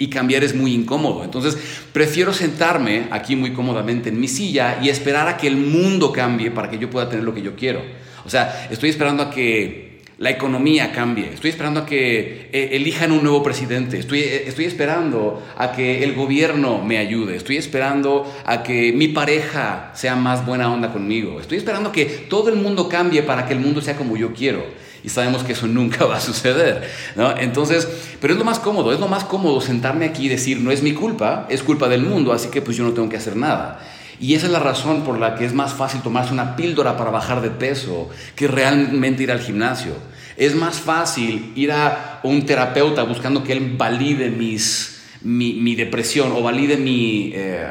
Y 0.02 0.08
cambiar 0.08 0.42
es 0.42 0.52
muy 0.52 0.74
incómodo. 0.74 1.22
Entonces, 1.22 1.56
prefiero 1.92 2.32
sentarme 2.32 3.06
aquí 3.12 3.36
muy 3.36 3.52
cómodamente 3.52 4.08
en 4.08 4.18
mi 4.18 4.26
silla 4.26 4.80
y 4.82 4.88
esperar 4.88 5.28
a 5.28 5.36
que 5.36 5.46
el 5.46 5.56
mundo 5.56 6.10
cambie 6.10 6.50
para 6.50 6.68
que 6.68 6.76
yo 6.76 6.90
pueda 6.90 7.08
tener 7.08 7.24
lo 7.24 7.32
que 7.32 7.40
yo 7.40 7.54
quiero. 7.54 7.82
O 8.24 8.28
sea, 8.28 8.66
estoy 8.68 8.90
esperando 8.90 9.22
a 9.22 9.30
que 9.30 9.92
la 10.18 10.30
economía 10.30 10.90
cambie, 10.90 11.30
estoy 11.32 11.50
esperando 11.50 11.80
a 11.80 11.86
que 11.86 12.48
eh, 12.52 12.70
elijan 12.72 13.12
un 13.12 13.22
nuevo 13.22 13.44
presidente, 13.44 13.96
estoy, 13.96 14.20
eh, 14.20 14.44
estoy 14.48 14.64
esperando 14.64 15.40
a 15.56 15.70
que 15.70 16.02
el 16.02 16.14
gobierno 16.14 16.82
me 16.84 16.98
ayude, 16.98 17.36
estoy 17.36 17.56
esperando 17.56 18.32
a 18.44 18.64
que 18.64 18.92
mi 18.92 19.06
pareja 19.06 19.92
sea 19.94 20.16
más 20.16 20.44
buena 20.44 20.72
onda 20.72 20.92
conmigo, 20.92 21.40
estoy 21.40 21.58
esperando 21.58 21.90
a 21.90 21.92
que 21.92 22.04
todo 22.04 22.48
el 22.48 22.56
mundo 22.56 22.88
cambie 22.88 23.22
para 23.22 23.46
que 23.46 23.52
el 23.52 23.60
mundo 23.60 23.80
sea 23.80 23.96
como 23.96 24.16
yo 24.16 24.32
quiero. 24.32 24.81
Y 25.04 25.08
sabemos 25.08 25.42
que 25.42 25.52
eso 25.52 25.66
nunca 25.66 26.04
va 26.06 26.16
a 26.16 26.20
suceder, 26.20 26.88
¿no? 27.16 27.36
Entonces, 27.36 27.88
pero 28.20 28.32
es 28.34 28.38
lo 28.38 28.44
más 28.44 28.58
cómodo, 28.58 28.92
es 28.92 29.00
lo 29.00 29.08
más 29.08 29.24
cómodo 29.24 29.60
sentarme 29.60 30.04
aquí 30.06 30.26
y 30.26 30.28
decir, 30.28 30.60
no 30.60 30.70
es 30.70 30.82
mi 30.82 30.92
culpa, 30.92 31.46
es 31.48 31.62
culpa 31.62 31.88
del 31.88 32.02
mundo, 32.02 32.32
así 32.32 32.48
que 32.48 32.62
pues 32.62 32.76
yo 32.76 32.84
no 32.84 32.92
tengo 32.92 33.08
que 33.08 33.16
hacer 33.16 33.36
nada. 33.36 33.80
Y 34.20 34.34
esa 34.34 34.46
es 34.46 34.52
la 34.52 34.60
razón 34.60 35.02
por 35.02 35.18
la 35.18 35.34
que 35.34 35.44
es 35.44 35.52
más 35.52 35.74
fácil 35.74 36.00
tomarse 36.00 36.32
una 36.32 36.54
píldora 36.54 36.96
para 36.96 37.10
bajar 37.10 37.42
de 37.42 37.50
peso 37.50 38.08
que 38.36 38.46
realmente 38.46 39.24
ir 39.24 39.32
al 39.32 39.40
gimnasio. 39.40 39.94
Es 40.36 40.54
más 40.54 40.78
fácil 40.78 41.52
ir 41.56 41.72
a 41.72 42.20
un 42.22 42.46
terapeuta 42.46 43.02
buscando 43.02 43.42
que 43.42 43.52
él 43.52 43.74
valide 43.76 44.30
mis, 44.30 45.02
mi, 45.22 45.74
depresión 45.74 46.32
o 46.32 46.42
valide 46.42 46.76
mi... 46.76 47.32
Eh, 47.34 47.66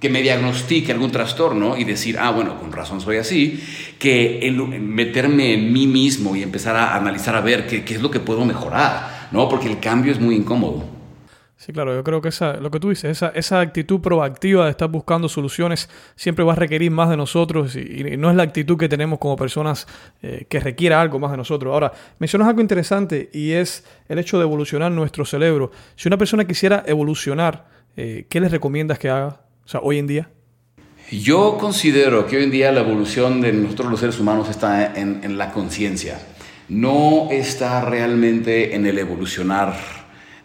que 0.00 0.10
me 0.10 0.22
diagnostique 0.22 0.92
algún 0.92 1.10
trastorno 1.10 1.76
y 1.76 1.84
decir, 1.84 2.18
ah, 2.18 2.30
bueno, 2.30 2.58
con 2.58 2.72
razón 2.72 3.00
soy 3.00 3.16
así, 3.16 3.62
que 3.98 4.52
meterme 4.80 5.54
en 5.54 5.72
mí 5.72 5.86
mismo 5.86 6.36
y 6.36 6.42
empezar 6.42 6.76
a 6.76 6.94
analizar 6.94 7.34
a 7.34 7.40
ver 7.40 7.66
qué, 7.66 7.84
qué 7.84 7.94
es 7.94 8.02
lo 8.02 8.10
que 8.10 8.20
puedo 8.20 8.44
mejorar, 8.44 9.28
¿no? 9.32 9.48
Porque 9.48 9.68
el 9.68 9.80
cambio 9.80 10.12
es 10.12 10.20
muy 10.20 10.36
incómodo. 10.36 10.96
Sí, 11.58 11.72
claro, 11.72 11.94
yo 11.94 12.04
creo 12.04 12.20
que 12.20 12.28
esa, 12.28 12.58
lo 12.58 12.70
que 12.70 12.78
tú 12.78 12.90
dices, 12.90 13.10
esa, 13.10 13.28
esa 13.30 13.60
actitud 13.60 14.00
proactiva 14.00 14.66
de 14.66 14.70
estar 14.70 14.90
buscando 14.90 15.26
soluciones 15.26 15.88
siempre 16.14 16.44
va 16.44 16.52
a 16.52 16.56
requerir 16.56 16.90
más 16.90 17.08
de 17.08 17.16
nosotros 17.16 17.74
y, 17.76 18.16
no 18.18 18.28
es 18.28 18.36
la 18.36 18.42
actitud 18.42 18.76
que 18.76 18.90
tenemos 18.90 19.18
como 19.18 19.36
personas 19.36 19.86
eh, 20.22 20.44
que 20.50 20.60
requiera 20.60 21.00
algo 21.00 21.18
más 21.18 21.30
de 21.30 21.38
nosotros. 21.38 21.72
Ahora, 21.72 21.92
mencionas 22.18 22.48
algo 22.48 22.60
interesante 22.60 23.30
y 23.32 23.52
es 23.52 23.86
el 24.08 24.18
hecho 24.18 24.36
de 24.36 24.44
evolucionar 24.44 24.92
nuestro 24.92 25.24
cerebro. 25.24 25.70
Si 25.96 26.08
una 26.08 26.18
persona 26.18 26.44
quisiera 26.44 26.84
evolucionar, 26.86 27.64
eh, 27.96 28.26
¿qué 28.28 28.38
les 28.38 28.50
recomiendas 28.50 28.98
que 28.98 29.08
haga? 29.08 29.40
O 29.66 29.68
sea, 29.68 29.80
hoy 29.80 29.98
en 29.98 30.06
día. 30.06 30.30
Yo 31.10 31.58
considero 31.58 32.26
que 32.26 32.38
hoy 32.38 32.44
en 32.44 32.50
día 32.50 32.72
la 32.72 32.80
evolución 32.80 33.42
de 33.42 33.52
nosotros 33.52 33.90
los 33.90 34.00
seres 34.00 34.18
humanos 34.18 34.48
está 34.48 34.94
en, 34.96 35.20
en 35.22 35.36
la 35.36 35.52
conciencia. 35.52 36.18
No 36.68 37.28
está 37.30 37.84
realmente 37.84 38.74
en 38.74 38.86
el 38.86 38.98
evolucionar 38.98 39.76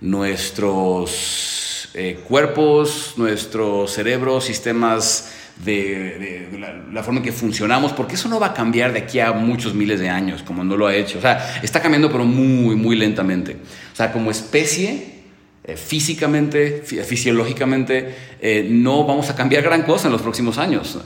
nuestros 0.01 1.89
eh, 1.93 2.19
cuerpos, 2.27 3.13
nuestros 3.17 3.91
cerebros, 3.91 4.45
sistemas 4.45 5.33
de, 5.63 6.47
la, 6.91 7.03
forma 7.03 7.19
en 7.19 7.25
que 7.25 7.31
funcionamos, 7.31 7.91
porque 7.93 8.15
eso 8.15 8.29
no 8.29 8.39
va 8.39 8.47
a 8.47 8.53
cambiar 8.53 8.93
de 8.93 8.99
aquí 8.99 9.19
a 9.19 9.31
muchos 9.33 9.73
miles 9.73 9.99
de 9.99 10.09
años, 10.09 10.41
como 10.41 10.63
no 10.63 10.77
lo 10.77 10.87
ha 10.87 10.95
hecho. 10.95 11.19
O 11.19 11.21
sea, 11.21 11.59
está 11.61 11.81
cambiando, 11.81 12.11
pero 12.11 12.25
muy, 12.25 12.75
muy 12.75 12.95
lentamente. 12.95 13.57
O 13.91 13.95
sea, 13.95 14.11
como 14.11 14.31
especie, 14.31 15.20
eh, 15.63 15.75
físicamente, 15.75 16.83
fisiológicamente, 16.83 18.15
eh, 18.41 18.67
no 18.69 19.05
vamos 19.05 19.29
a 19.29 19.35
cambiar 19.35 19.63
gran 19.63 19.83
cosa 19.83 20.07
en 20.07 20.13
los 20.13 20.21
próximos 20.21 20.57
años. 20.57 20.99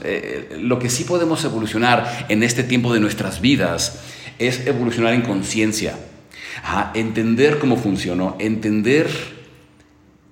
lo 0.60 0.78
que 0.78 0.90
sí 0.90 1.04
podemos 1.04 1.44
evolucionar 1.44 2.26
en 2.28 2.42
este 2.42 2.62
tiempo 2.62 2.92
de 2.92 3.00
nuestras 3.00 3.40
vidas 3.40 4.00
es 4.38 4.66
evolucionar 4.66 5.14
en 5.14 5.22
conciencia 5.22 5.96
entender 6.94 7.58
cómo 7.58 7.76
funcionó, 7.76 8.36
entender 8.38 9.08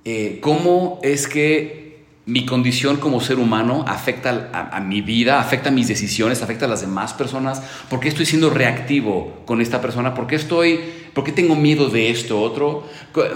eh, 0.05 0.39
cómo 0.41 1.01
es 1.03 1.29
que 1.29 1.84
mi 2.27 2.47
condición 2.47 2.97
como 2.97 3.21
ser 3.21 3.39
humano 3.39 3.85
afecta 3.87 4.51
a, 4.53 4.81
mi 4.81 5.03
vida, 5.03 5.41
afecta 5.41 5.69
a 5.69 5.73
mis 5.73 5.89
decisiones, 5.89 6.43
afecta 6.43 6.65
a 6.65 6.69
las 6.69 6.81
demás 6.81 7.13
personas. 7.13 7.61
¿Por 7.91 8.01
qué 8.01 8.09
estoy 8.09 8.25
siendo 8.25 8.49
reactivo 8.49 9.43
con 9.45 9.61
esta 9.61 9.83
persona? 9.83 10.15
¿Por 10.15 10.27
qué, 10.27 10.37
estoy, 10.37 10.81
por 11.13 11.25
qué 11.25 11.33
tengo 11.33 11.55
miedo 11.55 11.91
de 11.91 12.11
esto 12.11 12.41
otro? 12.41 12.89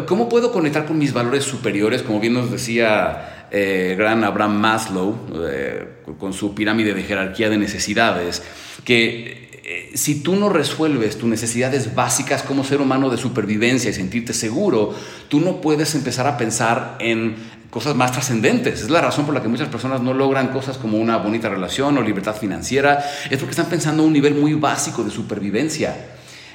¿Cómo 0.07 0.31
puedo 0.31 0.53
conectar 0.53 0.87
con 0.87 0.97
mis 0.97 1.13
valores 1.13 1.45
superiores? 1.45 2.03
Como 2.03 2.19
bien 2.19 2.33
nos 2.33 2.51
decía 2.51 3.47
eh, 3.51 3.95
gran 3.99 4.25
Abraham 4.25 4.59
Maslow, 4.59 5.19
eh, 5.51 5.87
con 6.19 6.33
su 6.33 6.55
pirámide 6.55 6.95
de 6.95 7.03
jerarquía 7.03 7.51
de 7.51 7.59
necesidades, 7.59 8.43
que 8.85 9.49
eh, 9.71 9.91
si 9.93 10.23
tú 10.23 10.35
no 10.35 10.49
resuelves 10.49 11.19
tus 11.19 11.29
necesidades 11.29 11.95
básicas 11.95 12.43
como 12.43 12.65
ser 12.65 12.81
humano 12.81 13.11
de 13.11 13.19
supervivencia 13.19 13.91
y 13.91 13.93
sentirte 13.93 14.33
seguro, 14.33 14.95
tú 15.29 15.41
no 15.41 15.61
puedes 15.61 15.95
empezar 15.95 16.27
a 16.27 16.39
pensar 16.39 16.97
en 17.01 17.37
cosas 17.71 17.95
más 17.95 18.13
trascendentes. 18.13 18.83
Es 18.83 18.91
la 18.91 19.01
razón 19.01 19.27
por 19.27 19.35
la 19.35 19.43
que 19.43 19.49
muchas 19.49 19.69
personas 19.69 20.01
no 20.01 20.15
logran 20.15 20.49
cosas 20.49 20.79
como 20.79 20.99
una 20.99 21.19
bonita 21.19 21.49
relación 21.49 21.99
o 21.99 22.03
libertad 22.03 22.35
financiera. 22.35 23.05
Es 23.31 23.39
porque 23.39 23.51
están 23.51 23.67
pensando 23.67 24.03
a 24.03 24.07
un 24.07 24.13
nivel 24.13 24.35
muy 24.35 24.55
básico 24.55 25.05
de 25.05 25.11
supervivencia. 25.11 25.95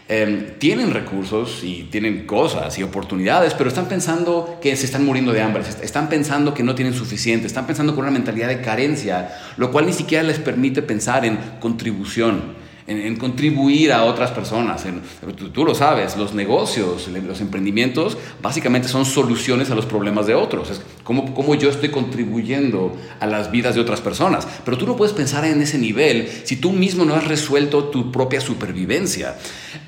Em, 0.09 0.57
tienen 0.59 0.91
recursos 0.91 1.61
y 1.63 1.83
tienen 1.83 2.27
cosas 2.27 2.77
y 2.77 2.83
oportunidades, 2.83 3.53
pero 3.53 3.69
están 3.69 3.85
pensando 3.85 4.59
que 4.61 4.75
se 4.75 4.85
están 4.85 5.05
muriendo 5.05 5.31
de 5.31 5.41
hambre, 5.41 5.63
están 5.81 6.09
pensando 6.09 6.53
que 6.53 6.61
no 6.61 6.75
tienen 6.75 6.93
suficiente, 6.93 7.47
están 7.47 7.65
pensando 7.65 7.95
con 7.95 8.03
una 8.03 8.11
mentalidad 8.11 8.49
de 8.49 8.59
carencia, 8.59 9.33
lo 9.55 9.71
cual 9.71 9.85
ni 9.85 9.93
siquiera 9.93 10.21
les 10.23 10.39
permite 10.39 10.81
pensar 10.81 11.23
en 11.23 11.39
contribución 11.61 12.62
en, 12.87 13.15
contribuir 13.15 13.91
a 13.93 14.03
otras 14.03 14.31
personas. 14.31 14.83
tú, 15.53 15.65
lo 15.65 15.75
sabes, 15.75 16.17
los 16.17 16.33
negocios, 16.33 17.07
los 17.07 17.41
emprendimientos, 17.41 18.17
básicamente 18.41 18.87
son 18.87 19.05
soluciones 19.05 19.69
a 19.71 19.75
los 19.75 19.85
problemas 19.85 20.27
de 20.27 20.35
otros. 20.35 20.69
Es 20.69 20.81
como, 21.03 21.33
como 21.33 21.55
yo 21.55 21.69
estoy 21.69 21.89
contribuyendo 21.89 22.95
a 23.19 23.25
las 23.25 23.51
vidas 23.51 23.75
de 23.75 23.81
otras 23.81 24.01
personas. 24.01 24.47
Pero 24.65 24.77
tú 24.77 24.85
no 24.85 24.95
puedes 24.95 25.13
pensar 25.13 25.45
en 25.45 25.61
ese 25.61 25.77
nivel 25.77 26.29
si 26.43 26.55
tú 26.55 26.71
mismo 26.71 27.05
no 27.05 27.15
has 27.15 27.27
resuelto 27.27 27.85
tu 27.85 28.11
propia 28.11 28.41
supervivencia. 28.41 29.37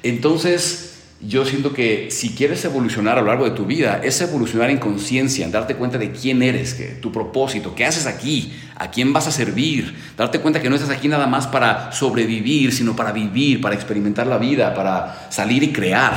Entonces, 0.04 0.95
yo 1.22 1.46
siento 1.46 1.74
que 1.74 2.12
si 2.12 2.36
quieres 2.36 2.64
evolucionar 2.66 3.18
a 3.18 3.22
lo 3.22 3.28
largo 3.28 3.46
de 3.46 3.52
tu 3.52 3.66
vida, 3.66 4.02
es 4.04 4.20
evolucionar 4.22 4.70
en 4.70 4.78
conciencia, 4.78 5.46
en 5.46 5.52
darte 5.52 5.76
cuenta 5.76 5.98
de 5.98 6.12
quién 6.12 6.44
eres, 6.44 6.74
que, 6.74 6.88
tu 6.88 7.12
propósito, 7.12 7.74
qué 7.74 7.86
haces 7.86 8.06
aquí, 8.06 8.54
a 8.76 8.92
quién 8.92 9.14
vas 9.14 9.28
a 9.28 9.32
servir, 9.32 9.96
darte 10.18 10.40
cuenta 10.40 10.62
que 10.62 10.70
no 10.70 10.76
estás 10.76 10.92
aquí 10.92 11.08
nada 11.08 11.26
más 11.26 11.48
para 11.48 11.92
sobrevivir, 11.92 12.74
sino 12.74 12.96
para 12.96 13.12
vivir, 13.12 13.62
para 13.62 13.76
experimentar 13.76 14.28
la 14.28 14.38
vida, 14.38 14.74
para 14.74 15.32
salir 15.32 15.64
y 15.64 15.72
crear. 15.72 16.14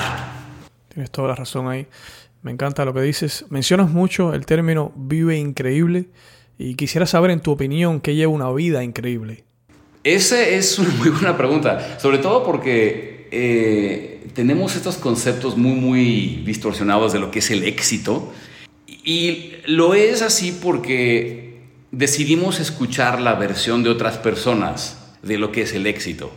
Tienes 0.89 1.11
toda 1.11 1.29
la 1.29 1.35
razón 1.37 1.69
ahí. 1.69 1.87
Me 2.43 2.51
encanta 2.51 2.85
lo 2.85 2.93
que 2.93 3.01
dices. 3.01 3.45
Mencionas 3.51 3.91
mucho 3.91 4.35
el 4.35 4.47
término 4.47 4.93
vive 4.97 5.39
increíble 5.39 6.09
y 6.59 6.75
quisiera 6.75 7.07
saber 7.07 7.31
en 7.31 7.41
tu 7.41 7.53
opinión 7.53 8.01
qué 8.01 8.15
lleva 8.15 8.33
una 8.33 8.51
vida 8.51 8.83
increíble. 8.83 9.45
Esa 10.03 10.43
es 10.43 10.79
una 10.79 10.91
muy 10.91 11.11
buena 11.11 11.37
pregunta, 11.37 11.99
sobre 12.01 12.19
todo 12.19 12.45
porque... 12.45 13.29
Eh, 13.31 14.18
tenemos 14.35 14.77
estos 14.77 14.97
conceptos 14.97 15.57
muy, 15.57 15.73
muy 15.73 16.43
distorsionados 16.45 17.13
de 17.13 17.19
lo 17.19 17.31
que 17.31 17.41
es 17.41 17.51
el 17.51 17.65
éxito. 17.65 18.33
Y 18.87 19.53
lo 19.67 19.95
es 19.95 20.23
así 20.23 20.59
porque 20.63 21.63
decidimos 21.91 22.61
escuchar 22.61 23.21
la 23.21 23.35
versión 23.35 23.83
de 23.83 23.91
otras 23.91 24.19
personas 24.19 24.99
de 25.23 25.39
lo 25.39 25.53
que 25.53 25.63
es 25.63 25.73
el 25.73 25.87
éxito. 25.87 26.33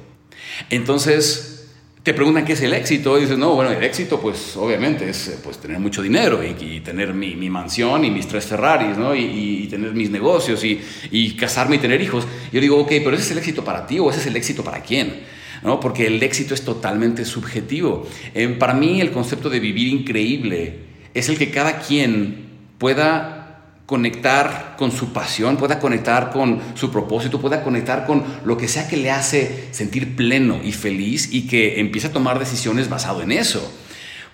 Entonces, 0.69 1.69
te 2.03 2.13
preguntan 2.13 2.45
qué 2.45 2.53
es 2.53 2.61
el 2.61 2.73
éxito 2.73 3.17
y 3.17 3.21
dices, 3.21 3.37
no, 3.37 3.53
bueno, 3.53 3.71
el 3.71 3.83
éxito 3.83 4.19
pues 4.19 4.57
obviamente 4.57 5.07
es 5.07 5.39
pues, 5.43 5.59
tener 5.59 5.79
mucho 5.79 6.01
dinero 6.01 6.41
y, 6.43 6.79
tener 6.79 7.13
mi, 7.13 7.35
mansión 7.49 8.03
y 8.03 8.09
mis 8.09 8.27
tres 8.27 8.45
Ferraris, 8.45 8.97
¿no? 8.97 9.15
Y, 9.15 9.67
tener 9.69 9.93
mis 9.93 10.09
negocios 10.09 10.63
y, 10.63 10.81
y 11.11 11.35
casarme 11.35 11.75
y 11.75 11.79
tener 11.79 12.01
hijos. 12.01 12.25
Yo 12.51 12.59
digo, 12.59 12.77
ok, 12.79 12.89
pero 13.03 13.13
ese 13.13 13.25
es 13.25 13.31
el 13.31 13.37
éxito 13.37 13.63
para 13.63 13.85
ti 13.85 13.99
o 13.99 14.09
ese 14.09 14.19
es 14.19 14.27
el 14.27 14.35
éxito 14.35 14.63
para 14.63 14.81
quién? 14.81 15.21
¿No? 15.63 15.79
porque 15.79 16.07
el 16.07 16.21
éxito 16.23 16.53
es 16.53 16.63
totalmente 16.63 17.25
subjetivo. 17.25 18.07
Eh, 18.33 18.47
para 18.47 18.73
mí 18.73 19.01
el 19.01 19.11
concepto 19.11 19.49
de 19.49 19.59
vivir 19.59 19.87
increíble 19.87 20.79
es 21.13 21.29
el 21.29 21.37
que 21.37 21.51
cada 21.51 21.79
quien 21.79 22.49
pueda 22.77 23.41
conectar 23.85 24.75
con 24.77 24.93
su 24.93 25.11
pasión, 25.11 25.57
pueda 25.57 25.77
conectar 25.77 26.31
con 26.31 26.61
su 26.75 26.91
propósito, 26.91 27.41
pueda 27.41 27.61
conectar 27.61 28.05
con 28.05 28.23
lo 28.45 28.55
que 28.55 28.69
sea 28.69 28.87
que 28.87 28.95
le 28.95 29.11
hace 29.11 29.67
sentir 29.71 30.15
pleno 30.15 30.61
y 30.63 30.71
feliz 30.71 31.27
y 31.33 31.45
que 31.45 31.81
empiece 31.81 32.07
a 32.07 32.13
tomar 32.13 32.39
decisiones 32.39 32.87
basado 32.87 33.21
en 33.21 33.33
eso. 33.33 33.61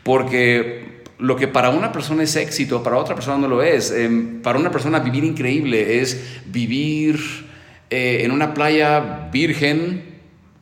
Porque 0.03 1.01
lo 1.17 1.35
que 1.35 1.47
para 1.47 1.71
una 1.71 1.91
persona 1.91 2.21
es 2.21 2.35
éxito, 2.35 2.83
para 2.83 2.97
otra 2.97 3.15
persona 3.15 3.39
no 3.39 3.47
lo 3.47 3.63
es. 3.63 3.89
Em, 3.89 4.43
para 4.43 4.59
una 4.59 4.69
persona 4.69 4.99
vivir 4.99 5.23
increíble 5.23 5.99
es 6.01 6.41
vivir 6.45 7.19
eh, 7.89 8.21
en 8.23 8.31
una 8.31 8.53
playa 8.53 9.29
virgen, 9.31 10.03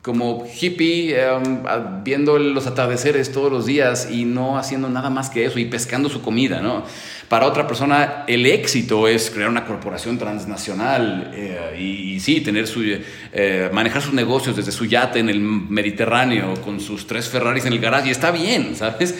como 0.06 0.46
hippie, 0.46 1.20
em, 1.20 1.64
viendo 2.04 2.38
los 2.38 2.68
atardeceres 2.68 3.32
todos 3.32 3.50
los 3.50 3.66
días 3.66 4.08
y 4.08 4.24
no 4.24 4.56
haciendo 4.56 4.88
nada 4.88 5.10
más 5.10 5.30
que 5.30 5.44
eso 5.44 5.58
y 5.58 5.64
pescando 5.64 6.08
su 6.08 6.22
comida, 6.22 6.60
¿no? 6.60 6.84
Para 7.28 7.44
otra 7.44 7.66
persona, 7.66 8.22
el 8.28 8.46
éxito 8.46 9.08
es 9.08 9.32
crear 9.32 9.50
una 9.50 9.64
corporación 9.64 10.16
transnacional 10.16 11.32
eh, 11.34 11.76
y, 11.76 12.20
sí, 12.20 12.40
tener 12.40 12.68
su, 12.68 12.84
eh, 13.32 13.68
manejar 13.72 14.00
sus 14.00 14.14
negocios 14.14 14.54
desde 14.54 14.70
su 14.70 14.84
yate 14.84 15.18
en 15.18 15.28
el 15.28 15.40
Mediterráneo 15.40 16.54
con 16.62 16.78
sus 16.78 17.08
tres 17.08 17.28
Ferraris 17.28 17.64
en 17.64 17.72
el 17.72 17.80
garaje 17.80 18.06
y 18.06 18.12
está 18.12 18.30
bien, 18.30 18.76
¿sabes? 18.76 19.12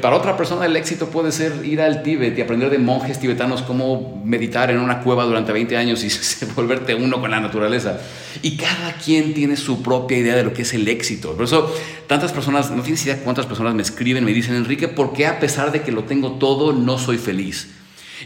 Para 0.00 0.14
otra 0.14 0.36
persona 0.36 0.66
el 0.66 0.76
éxito 0.76 1.08
puede 1.08 1.32
ser 1.32 1.64
ir 1.64 1.80
al 1.80 2.04
Tíbet 2.04 2.38
y 2.38 2.40
aprender 2.40 2.70
de 2.70 2.78
monjes 2.78 3.18
tibetanos 3.18 3.62
cómo 3.62 4.22
meditar 4.24 4.70
en 4.70 4.78
una 4.78 5.00
cueva 5.00 5.24
durante 5.24 5.50
20 5.50 5.76
años 5.76 6.04
y 6.04 6.44
volverte 6.54 6.94
uno 6.94 7.20
con 7.20 7.32
la 7.32 7.40
naturaleza. 7.40 7.98
Y 8.42 8.56
cada 8.56 8.92
quien 8.92 9.34
tiene 9.34 9.56
su 9.56 9.82
propia 9.82 10.18
idea 10.18 10.36
de 10.36 10.44
lo 10.44 10.52
que 10.52 10.62
es 10.62 10.72
el 10.74 10.86
éxito. 10.86 11.34
Por 11.34 11.46
eso 11.46 11.74
tantas 12.06 12.30
personas, 12.30 12.70
no 12.70 12.82
tienes 12.82 13.04
idea 13.04 13.24
cuántas 13.24 13.46
personas 13.46 13.74
me 13.74 13.82
escriben, 13.82 14.24
me 14.24 14.32
dicen, 14.32 14.54
Enrique, 14.54 14.86
¿por 14.86 15.12
qué 15.14 15.26
a 15.26 15.40
pesar 15.40 15.72
de 15.72 15.82
que 15.82 15.90
lo 15.90 16.04
tengo 16.04 16.32
todo 16.34 16.72
no 16.72 16.96
soy 16.96 17.18
feliz? 17.18 17.70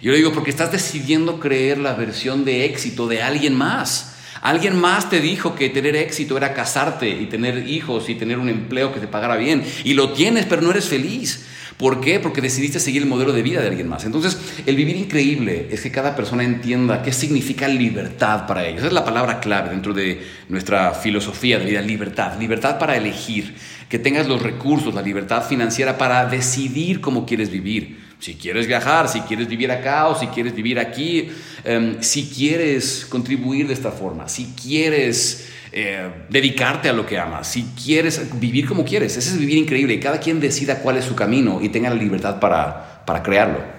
Yo 0.03 0.11
le 0.13 0.19
digo, 0.19 0.33
porque 0.33 0.51
estás 0.51 0.73
decidiendo 0.73 1.41
creer 1.41 1.79
la 1.79 1.95
versión 1.95 2.45
de 2.45 2.67
éxito 2.67 3.09
de 3.09 3.23
alguien 3.23 3.55
más. 3.55 4.16
Alguien 4.43 4.77
más 4.77 5.11
te 5.11 5.21
dijo 5.21 5.55
que 5.55 5.69
tener 5.69 5.97
éxito 5.97 6.37
era 6.37 6.55
casarte 6.55 7.09
y 7.09 7.27
tener 7.27 7.69
hijos 7.69 8.09
y 8.09 8.15
tener 8.15 8.39
un 8.39 8.49
empleo 8.49 8.93
que 8.93 9.01
te 9.01 9.09
pagara 9.09 9.37
bien. 9.37 9.63
Y 9.85 9.95
lo 9.95 10.13
tienes, 10.13 10.47
pero 10.47 10.63
no 10.63 10.71
eres 10.71 10.89
feliz. 10.89 11.47
¿Por 11.77 12.01
qué? 12.01 12.21
Porque 12.21 12.41
decidiste 12.41 12.81
seguir 12.81 13.03
el 13.03 13.09
modelo 13.09 13.33
de 13.33 13.43
vida 13.43 13.61
de 13.61 13.69
alguien 13.69 13.87
más. 13.87 14.07
Entonces, 14.07 14.39
el 14.65 14.77
vivir 14.77 14.97
increíble 14.97 15.69
es 15.71 15.83
que 15.83 15.91
cada 15.91 16.17
persona 16.17 16.43
entienda 16.43 17.03
qué 17.03 17.13
significa 17.13 17.69
libertad 17.69 18.47
para 18.47 18.65
ellos. 18.65 18.79
Esa 18.79 18.87
es 18.87 18.93
la 18.95 19.05
palabra 19.05 19.41
clave 19.41 19.71
dentro 19.71 19.93
de 19.93 20.23
nuestra 20.49 20.93
filosofía 20.93 21.59
de 21.59 21.67
vida, 21.67 21.83
libertad. 21.83 22.39
Libertad 22.41 22.79
para 22.79 22.97
elegir, 22.97 23.55
que 23.91 23.99
tengas 23.99 24.27
los 24.27 24.41
recursos, 24.41 24.95
la 24.95 25.03
libertad 25.03 25.47
financiera 25.47 25.99
para 25.99 26.25
decidir 26.25 27.03
cómo 27.03 27.27
quieres 27.27 27.51
vivir. 27.51 28.06
Si 28.19 28.35
quieres 28.35 28.67
viajar, 28.67 29.09
si 29.09 29.21
quieres 29.21 29.47
vivir 29.47 29.71
acá 29.71 30.09
o 30.09 30.19
si 30.19 30.27
quieres 30.29 30.55
vivir 30.55 30.79
aquí, 30.79 31.29
em, 31.65 32.01
si 32.01 32.29
quieres 32.29 33.07
contribuir 33.09 33.67
de 33.67 33.75
esta 33.75 33.91
forma, 33.91 34.29
si 34.29 34.55
quieres 34.61 35.49
eh, 35.73 36.09
dedicarte 36.31 36.89
a 36.89 36.93
lo 36.95 37.05
que 37.05 37.19
amas, 37.19 37.49
si 37.49 37.65
quieres 37.85 38.23
vivir 38.41 38.67
como 38.67 38.85
quieres, 38.85 39.17
ese 39.17 39.31
es 39.31 39.39
vivir 39.39 39.59
increíble 39.59 40.01
cada 40.01 40.19
quien 40.19 40.41
decida 40.41 40.79
cuál 40.79 40.97
es 40.97 41.05
su 41.05 41.15
camino 41.15 41.61
y 41.61 41.69
tenga 41.69 41.91
la 41.91 41.97
libertad 41.97 42.41
para, 42.41 43.03
para 43.05 43.23
crearlo. 43.23 43.76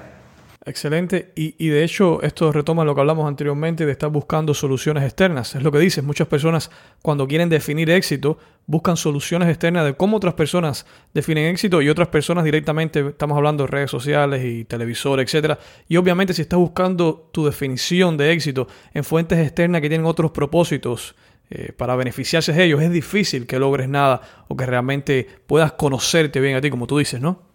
Excelente. 0.67 1.31
Y, 1.33 1.69
de 1.69 1.81
hecho, 1.85 2.21
esto 2.21 2.51
retoma 2.51 2.83
lo 2.83 2.93
que 2.93 2.99
hablamos 2.99 3.25
anteriormente 3.25 3.85
de 3.85 3.93
estar 3.93 4.09
buscando 4.09 4.53
soluciones 4.53 5.05
externas. 5.05 5.55
Es 5.55 5.63
lo 5.63 5.71
que 5.71 5.79
dices. 5.79 6.03
Muchas 6.03 6.27
personas, 6.27 6.69
cuando 7.01 7.25
quieren 7.25 7.47
definir 7.47 7.89
éxito, 7.89 8.37
buscan 8.65 8.97
soluciones 8.97 9.47
externas 9.47 9.85
de 9.85 9.93
cómo 9.93 10.17
otras 10.17 10.33
personas 10.33 10.85
definen 11.13 11.45
éxito 11.45 11.81
y 11.81 11.87
otras 11.87 12.09
personas 12.09 12.43
directamente, 12.43 12.99
estamos 12.99 13.37
hablando 13.37 13.63
de 13.63 13.71
redes 13.71 13.89
sociales 13.89 14.43
y 14.43 14.65
televisor, 14.65 15.21
etc. 15.21 15.57
Y 15.87 15.95
obviamente, 15.95 16.33
si 16.33 16.41
estás 16.41 16.59
buscando 16.59 17.29
tu 17.31 17.45
definición 17.45 18.17
de 18.17 18.33
éxito 18.33 18.67
en 18.93 19.05
fuentes 19.05 19.39
externas 19.39 19.79
que 19.79 19.87
tienen 19.87 20.05
otros 20.05 20.31
propósitos, 20.31 21.15
eh, 21.49 21.71
para 21.71 21.95
beneficiarse 21.95 22.51
de 22.51 22.65
ellos, 22.65 22.81
es 22.81 22.91
difícil 22.91 23.47
que 23.47 23.57
logres 23.57 23.87
nada 23.87 24.19
o 24.49 24.57
que 24.57 24.65
realmente 24.65 25.25
puedas 25.47 25.71
conocerte 25.71 26.41
bien 26.41 26.57
a 26.57 26.61
ti, 26.61 26.69
como 26.69 26.87
tú 26.87 26.97
dices, 26.97 27.21
¿no? 27.21 27.46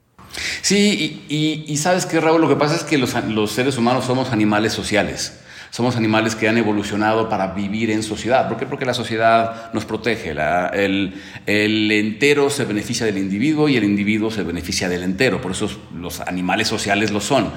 Sí, 0.62 1.24
y, 1.28 1.76
sabes 1.76 2.06
que 2.06 2.20
Raúl, 2.20 2.40
lo 2.40 2.48
que 2.48 2.56
pasa 2.56 2.74
es 2.74 2.84
que 2.84 2.98
los, 2.98 3.52
seres 3.52 3.76
humanos 3.76 4.04
somos 4.04 4.30
animales 4.30 4.72
sociales. 4.72 5.38
Somos 5.70 5.96
animales 5.96 6.34
que 6.34 6.48
han 6.48 6.58
evolucionado 6.58 7.30
para 7.30 7.54
vivir 7.54 7.90
en 7.90 8.02
sociedad. 8.02 8.46
¿Por 8.46 8.58
qué? 8.58 8.66
Porque 8.66 8.84
la 8.84 8.92
sociedad 8.92 9.72
nos 9.72 9.86
protege. 9.86 10.34
el, 10.74 11.14
el, 11.46 11.90
entero 11.90 12.50
se 12.50 12.66
beneficia 12.66 13.06
del 13.06 13.16
individuo 13.16 13.70
y 13.70 13.76
el 13.76 13.84
individuo 13.84 14.30
se 14.30 14.42
beneficia 14.42 14.90
del 14.90 15.02
entero. 15.02 15.40
Por 15.40 15.52
eso 15.52 15.70
los 15.94 16.20
animales 16.20 16.68
sociales 16.68 17.10
lo 17.10 17.20
son. 17.20 17.52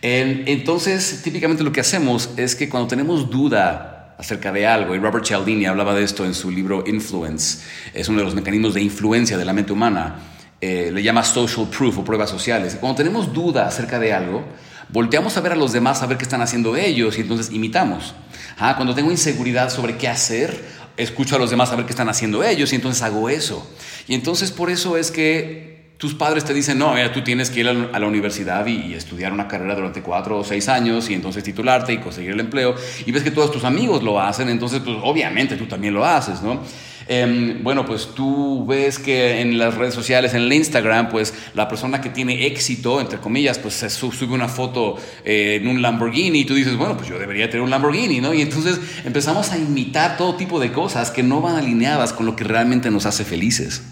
Entonces, 0.00 1.22
típicamente 1.24 1.64
lo 1.64 1.72
que 1.72 1.80
hacemos 1.80 2.30
es 2.36 2.54
que 2.54 2.68
cuando 2.68 2.88
tenemos 2.88 3.30
duda 3.30 4.14
acerca 4.18 4.52
de 4.52 4.66
algo, 4.66 4.94
y 4.94 4.98
Robert 4.98 5.24
Cialdini 5.24 5.66
hablaba 5.66 5.94
de 5.94 6.04
esto 6.04 6.24
en 6.24 6.34
su 6.34 6.50
libro 6.50 6.84
Influence, 6.86 7.64
es 7.94 8.08
uno 8.08 8.18
de 8.18 8.24
los 8.24 8.34
mecanismos 8.34 8.74
de 8.74 8.82
influencia 8.82 9.36
de 9.38 9.44
la 9.44 9.52
mente 9.52 9.72
humana, 9.72 10.16
eh, 10.60 10.90
le 10.92 11.02
llama 11.02 11.22
social 11.22 11.68
proof 11.68 11.98
o 11.98 12.04
pruebas 12.04 12.30
sociales. 12.30 12.76
Cuando 12.80 12.96
tenemos 12.96 13.32
duda 13.32 13.66
acerca 13.66 13.98
de 13.98 14.12
algo, 14.12 14.44
volteamos 14.88 15.36
a 15.36 15.40
ver 15.40 15.52
a 15.52 15.56
los 15.56 15.72
demás 15.72 16.02
a 16.02 16.06
ver 16.06 16.18
qué 16.18 16.24
están 16.24 16.42
haciendo 16.42 16.76
ellos 16.76 17.18
y 17.18 17.20
entonces 17.20 17.52
imitamos. 17.52 18.14
Ah, 18.58 18.74
cuando 18.76 18.94
tengo 18.94 19.10
inseguridad 19.10 19.70
sobre 19.70 19.96
qué 19.96 20.08
hacer, 20.08 20.64
escucho 20.96 21.36
a 21.36 21.38
los 21.38 21.50
demás 21.50 21.70
a 21.70 21.76
ver 21.76 21.86
qué 21.86 21.92
están 21.92 22.08
haciendo 22.08 22.42
ellos 22.42 22.72
y 22.72 22.76
entonces 22.76 23.02
hago 23.02 23.28
eso. 23.28 23.70
Y 24.08 24.14
entonces 24.14 24.50
por 24.50 24.70
eso 24.70 24.96
es 24.96 25.10
que 25.10 25.68
tus 25.98 26.14
padres 26.14 26.44
te 26.44 26.54
dicen, 26.54 26.78
no, 26.78 26.94
tú 27.12 27.22
tienes 27.22 27.50
que 27.50 27.60
ir 27.60 27.68
a 27.68 27.98
la 27.98 28.06
universidad 28.06 28.64
y, 28.66 28.94
estudiar 28.94 29.32
una 29.32 29.48
carrera 29.48 29.74
durante 29.74 30.00
cuatro 30.00 30.38
o 30.38 30.44
seis 30.44 30.68
años 30.68 31.10
y 31.10 31.14
entonces 31.14 31.42
titularte 31.42 31.92
y 31.92 31.98
conseguir 31.98 32.30
el 32.30 32.40
empleo, 32.40 32.74
y 33.04 33.10
ves 33.10 33.24
que 33.24 33.32
todos 33.32 33.50
tus 33.50 33.64
amigos 33.64 34.02
lo 34.02 34.20
hacen, 34.20 34.48
entonces 34.48 34.80
pues 34.84 34.96
obviamente 35.02 35.56
tú 35.56 35.66
también 35.66 35.94
lo 35.94 36.04
haces, 36.04 36.40
¿no? 36.40 36.62
Em, 37.10 37.64
bueno, 37.64 37.86
pues 37.86 38.08
tú 38.14 38.66
ves 38.66 38.98
que 38.98 39.40
en 39.40 39.56
las 39.56 39.74
redes 39.74 39.94
sociales, 39.94 40.34
en 40.34 40.42
el 40.42 40.52
Instagram, 40.52 41.08
pues 41.08 41.32
la 41.54 41.66
persona 41.66 42.02
que 42.02 42.10
tiene 42.10 42.46
éxito, 42.46 43.00
entre 43.00 43.18
comillas, 43.18 43.58
pues 43.58 43.74
sube 43.74 44.34
una 44.34 44.46
foto 44.48 44.96
eh, 45.24 45.58
en 45.60 45.68
un 45.68 45.80
Lamborghini 45.80 46.40
y 46.40 46.44
tú 46.44 46.54
dices, 46.54 46.76
bueno, 46.76 46.98
pues 46.98 47.08
yo 47.08 47.18
debería 47.18 47.48
tener 47.48 47.62
un 47.62 47.70
Lamborghini, 47.70 48.20
¿no? 48.20 48.34
Y 48.34 48.42
entonces 48.42 48.78
empezamos 49.04 49.50
a 49.52 49.58
imitar 49.58 50.18
todo 50.18 50.36
tipo 50.36 50.60
de 50.60 50.70
cosas 50.70 51.10
que 51.10 51.22
no 51.22 51.40
van 51.40 51.56
alineadas 51.56 52.12
con 52.12 52.26
lo 52.26 52.36
que 52.36 52.44
realmente 52.44 52.90
nos 52.90 53.06
hace 53.06 53.24
felices. 53.24 53.82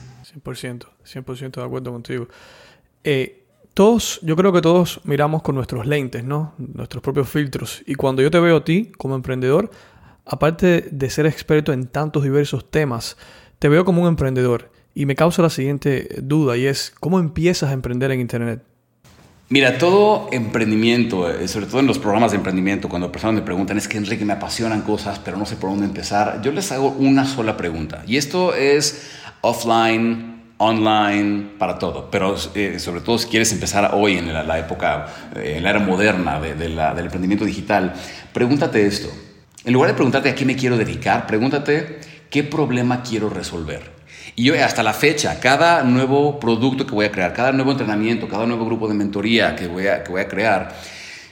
100%, 0.45 0.87
100% 1.05 1.53
de 1.53 1.65
acuerdo 1.65 1.93
contigo. 1.93 2.29
Eh, 3.03 3.45
todos, 3.73 4.21
yo 4.23 4.37
creo 4.37 4.53
que 4.53 4.61
todos 4.61 5.01
miramos 5.05 5.43
con 5.43 5.55
nuestros 5.55 5.87
lentes, 5.87 6.23
¿no? 6.23 6.55
Nuestros 6.59 7.03
propios 7.03 7.31
filtros. 7.31 7.83
Y 7.87 7.95
cuando 7.95 8.21
yo 8.21 8.31
te 8.31 8.41
veo 8.41 8.59
a 8.59 8.65
ti 8.65 8.93
como 8.97 9.15
emprendedor, 9.15 9.71
aparte 10.27 10.89
de 10.91 11.11
ser 11.11 11.27
experto 11.27 11.73
en 11.73 11.87
tantos 11.87 12.25
diversos 12.25 12.71
temas, 12.71 13.17
te 13.59 13.69
veo 13.69 13.85
como 13.85 14.03
un 14.03 14.09
emprendedor. 14.09 14.71
Y 14.95 15.07
me 15.07 15.15
causa 15.15 15.43
la 15.43 15.51
siguiente 15.51 16.09
duda 16.23 16.57
y 16.57 16.67
es, 16.67 16.93
¿cómo 17.01 17.19
empiezas 17.19 17.71
a 17.71 17.73
emprender 17.73 18.11
en 18.11 18.21
Internet? 18.21 18.63
Mira, 19.49 19.79
todo 19.79 20.29
emprendimiento, 20.33 21.31
eh, 21.31 21.47
sobre 21.47 21.67
todo 21.67 21.79
en 21.79 21.87
los 21.87 22.01
programas 22.01 22.33
de 22.33 22.39
emprendimiento, 22.39 22.89
cuando 22.89 23.13
personas 23.13 23.37
me 23.37 23.43
preguntan, 23.43 23.79
es 23.79 23.87
que 23.87 23.97
Enrique 23.97 24.25
me 24.25 24.33
apasionan 24.33 24.83
cosas, 24.83 25.21
pero 25.21 25.37
no 25.37 25.47
sé 25.47 25.55
por 25.55 25.71
dónde 25.71 25.87
empezar, 25.87 26.43
yo 26.43 26.51
les 26.51 26.73
hago 26.73 26.89
una 26.99 27.25
sola 27.25 27.57
pregunta. 27.57 28.03
Y 28.09 28.17
esto 28.17 28.55
es 28.55 29.13
offline, 29.43 30.43
online, 30.57 31.51
para 31.59 31.79
todo. 31.79 32.11
Pero 32.11 32.35
eh, 32.55 32.81
sobre 32.81 33.03
todo 33.03 33.19
si 33.19 33.29
quieres 33.29 33.53
empezar 33.53 33.93
hoy 33.95 34.19
en 34.19 34.33
la, 34.33 34.59
época, 34.59 35.07
eh, 35.37 35.55
en 35.59 35.63
la 35.63 35.71
era 35.71 35.79
moderna 35.79 36.41
de, 36.41 36.55
del 36.55 36.79
emprendimiento 36.79 37.45
digital, 37.45 37.95
pregúntate 38.33 38.85
esto. 38.85 39.09
En 39.67 39.73
lugar 39.73 39.91
de 39.91 39.95
preguntarte 39.95 40.31
a 40.31 40.35
qué 40.37 40.45
me 40.45 40.55
quiero 40.55 40.79
dedicar, 40.79 41.27
pregúntate 41.27 41.99
qué 42.31 42.45
problema 42.45 43.03
quiero 43.03 43.29
resolver. 43.29 43.91
Y 44.37 44.45
yo 44.45 44.55
hasta 44.65 44.85
la 44.85 44.93
fecha, 44.93 45.41
cada 45.41 45.83
nuevo 45.83 46.39
producto 46.39 46.87
que 46.87 46.95
voy 46.95 47.07
a 47.07 47.11
crear, 47.11 47.33
cada 47.33 47.51
nuevo 47.51 47.73
entrenamiento, 47.73 48.29
cada 48.29 48.47
nuevo 48.47 48.65
grupo 48.65 48.87
de 48.87 48.95
mentoría 48.95 49.57
que 49.57 49.67
voy 49.67 49.89
a, 49.89 50.05
que 50.05 50.13
voy 50.13 50.21
a 50.21 50.29
crear, 50.29 50.73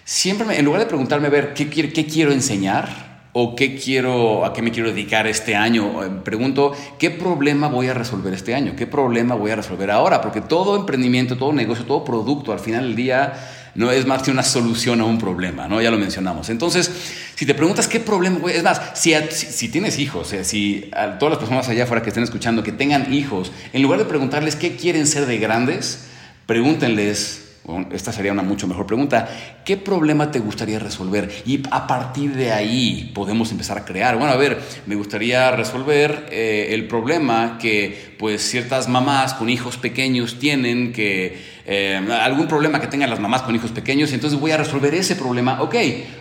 siempre 0.05 0.59
en 0.59 0.64
lugar 0.64 0.81
de 0.81 0.87
preguntarme 0.87 1.29
a 1.29 1.31
ver 1.31 1.55
qué, 1.55 1.70
qué 1.70 2.07
quiero 2.07 2.33
enseñar, 2.33 3.14
o 3.37 3.55
qué 3.55 3.77
quiero, 3.77 4.44
a 4.44 4.53
qué 4.53 4.62
me 4.62 4.73
quiero 4.73 4.90
dedicar 4.90 5.29
este 5.29 5.55
año. 5.55 6.05
Eh, 6.05 6.11
pregunto, 6.25 6.73
¿qué 6.99 7.11
problema 7.11 7.68
voy 7.68 7.88
a 7.88 7.94
resolver 7.94 8.33
este 8.33 8.55
año? 8.55 8.75
¿Qué 8.77 8.87
problema 8.87 9.35
voy 9.35 9.53
a 9.53 9.57
resolver 9.57 9.90
ahora? 9.92 10.20
Porque 10.20 10.40
todo 10.40 10.77
emprendimiento, 10.77 11.37
todo 11.37 11.53
negocio, 11.53 11.85
todo 11.85 12.05
producto, 12.05 12.53
al 12.53 12.61
final 12.61 12.83
del 12.83 12.97
día 12.97 13.33
no 13.75 13.91
es 13.91 14.07
más 14.07 14.23
que 14.23 14.31
una 14.31 14.43
solución 14.43 15.01
a 15.01 15.05
un 15.05 15.19
problema, 15.19 15.69
¿no? 15.69 15.81
Ya 15.81 15.91
lo 15.91 15.99
mencionamos. 15.99 16.49
Entonces, 16.51 16.91
si 17.35 17.47
te 17.47 17.55
preguntas 17.55 17.89
qué 17.89 18.01
problema, 18.01 18.39
es 18.51 18.63
más, 18.63 18.81
si, 18.95 19.69
tienes 19.69 19.99
hijos, 19.99 20.35
si 20.43 20.91
a 20.93 21.19
todas 21.19 21.33
las 21.33 21.39
personas 21.39 21.69
allá 21.69 21.85
afuera 21.85 22.03
que 22.03 22.11
estén 22.11 22.25
escuchando, 22.25 22.63
que 22.63 22.73
tengan 22.73 23.13
hijos, 23.13 23.53
en 23.73 23.83
lugar 23.83 23.99
de 23.99 24.05
preguntarles 24.05 24.57
qué 24.57 24.77
quieren 24.77 25.07
ser 25.07 25.27
de 25.27 25.39
grandes, 25.39 26.07
pregúntenles 26.47 27.43
esta 27.92 28.12
sería 28.12 28.33
una 28.33 28.42
mucho 28.42 28.66
mejor 28.66 28.87
pregunta. 28.87 29.27
¿Qué 29.64 29.79
problema 29.79 30.31
te 30.31 30.38
gustaría 30.38 30.79
resolver? 30.79 31.31
Y 31.46 31.62
a 31.70 31.87
partir 31.87 32.35
de 32.35 32.53
ahí 32.53 33.11
podemos 33.14 33.50
empezar 33.53 33.79
a 33.79 33.85
crear. 33.87 34.18
Bueno, 34.18 34.33
a 34.33 34.37
ver, 34.37 34.61
me 34.87 34.94
gustaría 34.94 35.50
resolver 35.50 36.27
eh, 36.31 36.68
el 36.72 36.87
problema 36.87 37.57
que 37.59 38.14
pues 38.18 38.42
ciertas 38.42 38.88
mamás 38.88 39.33
con 39.33 39.48
hijos 39.48 39.79
pequeños 39.79 40.38
tienen, 40.38 40.92
que 40.92 41.38
eh, 41.66 41.96
algún 42.20 42.48
problema 42.48 42.81
que 42.81 42.87
tengan 42.87 43.09
las 43.09 43.20
mamás 43.20 43.42
con 43.42 43.55
hijos 43.55 43.70
pequeños, 43.70 44.12
entonces 44.12 44.38
voy 44.38 44.50
a 44.50 44.59
resolver 44.59 44.94
ese 44.94 45.16
problema. 45.16 45.62
Ok, 45.62 45.74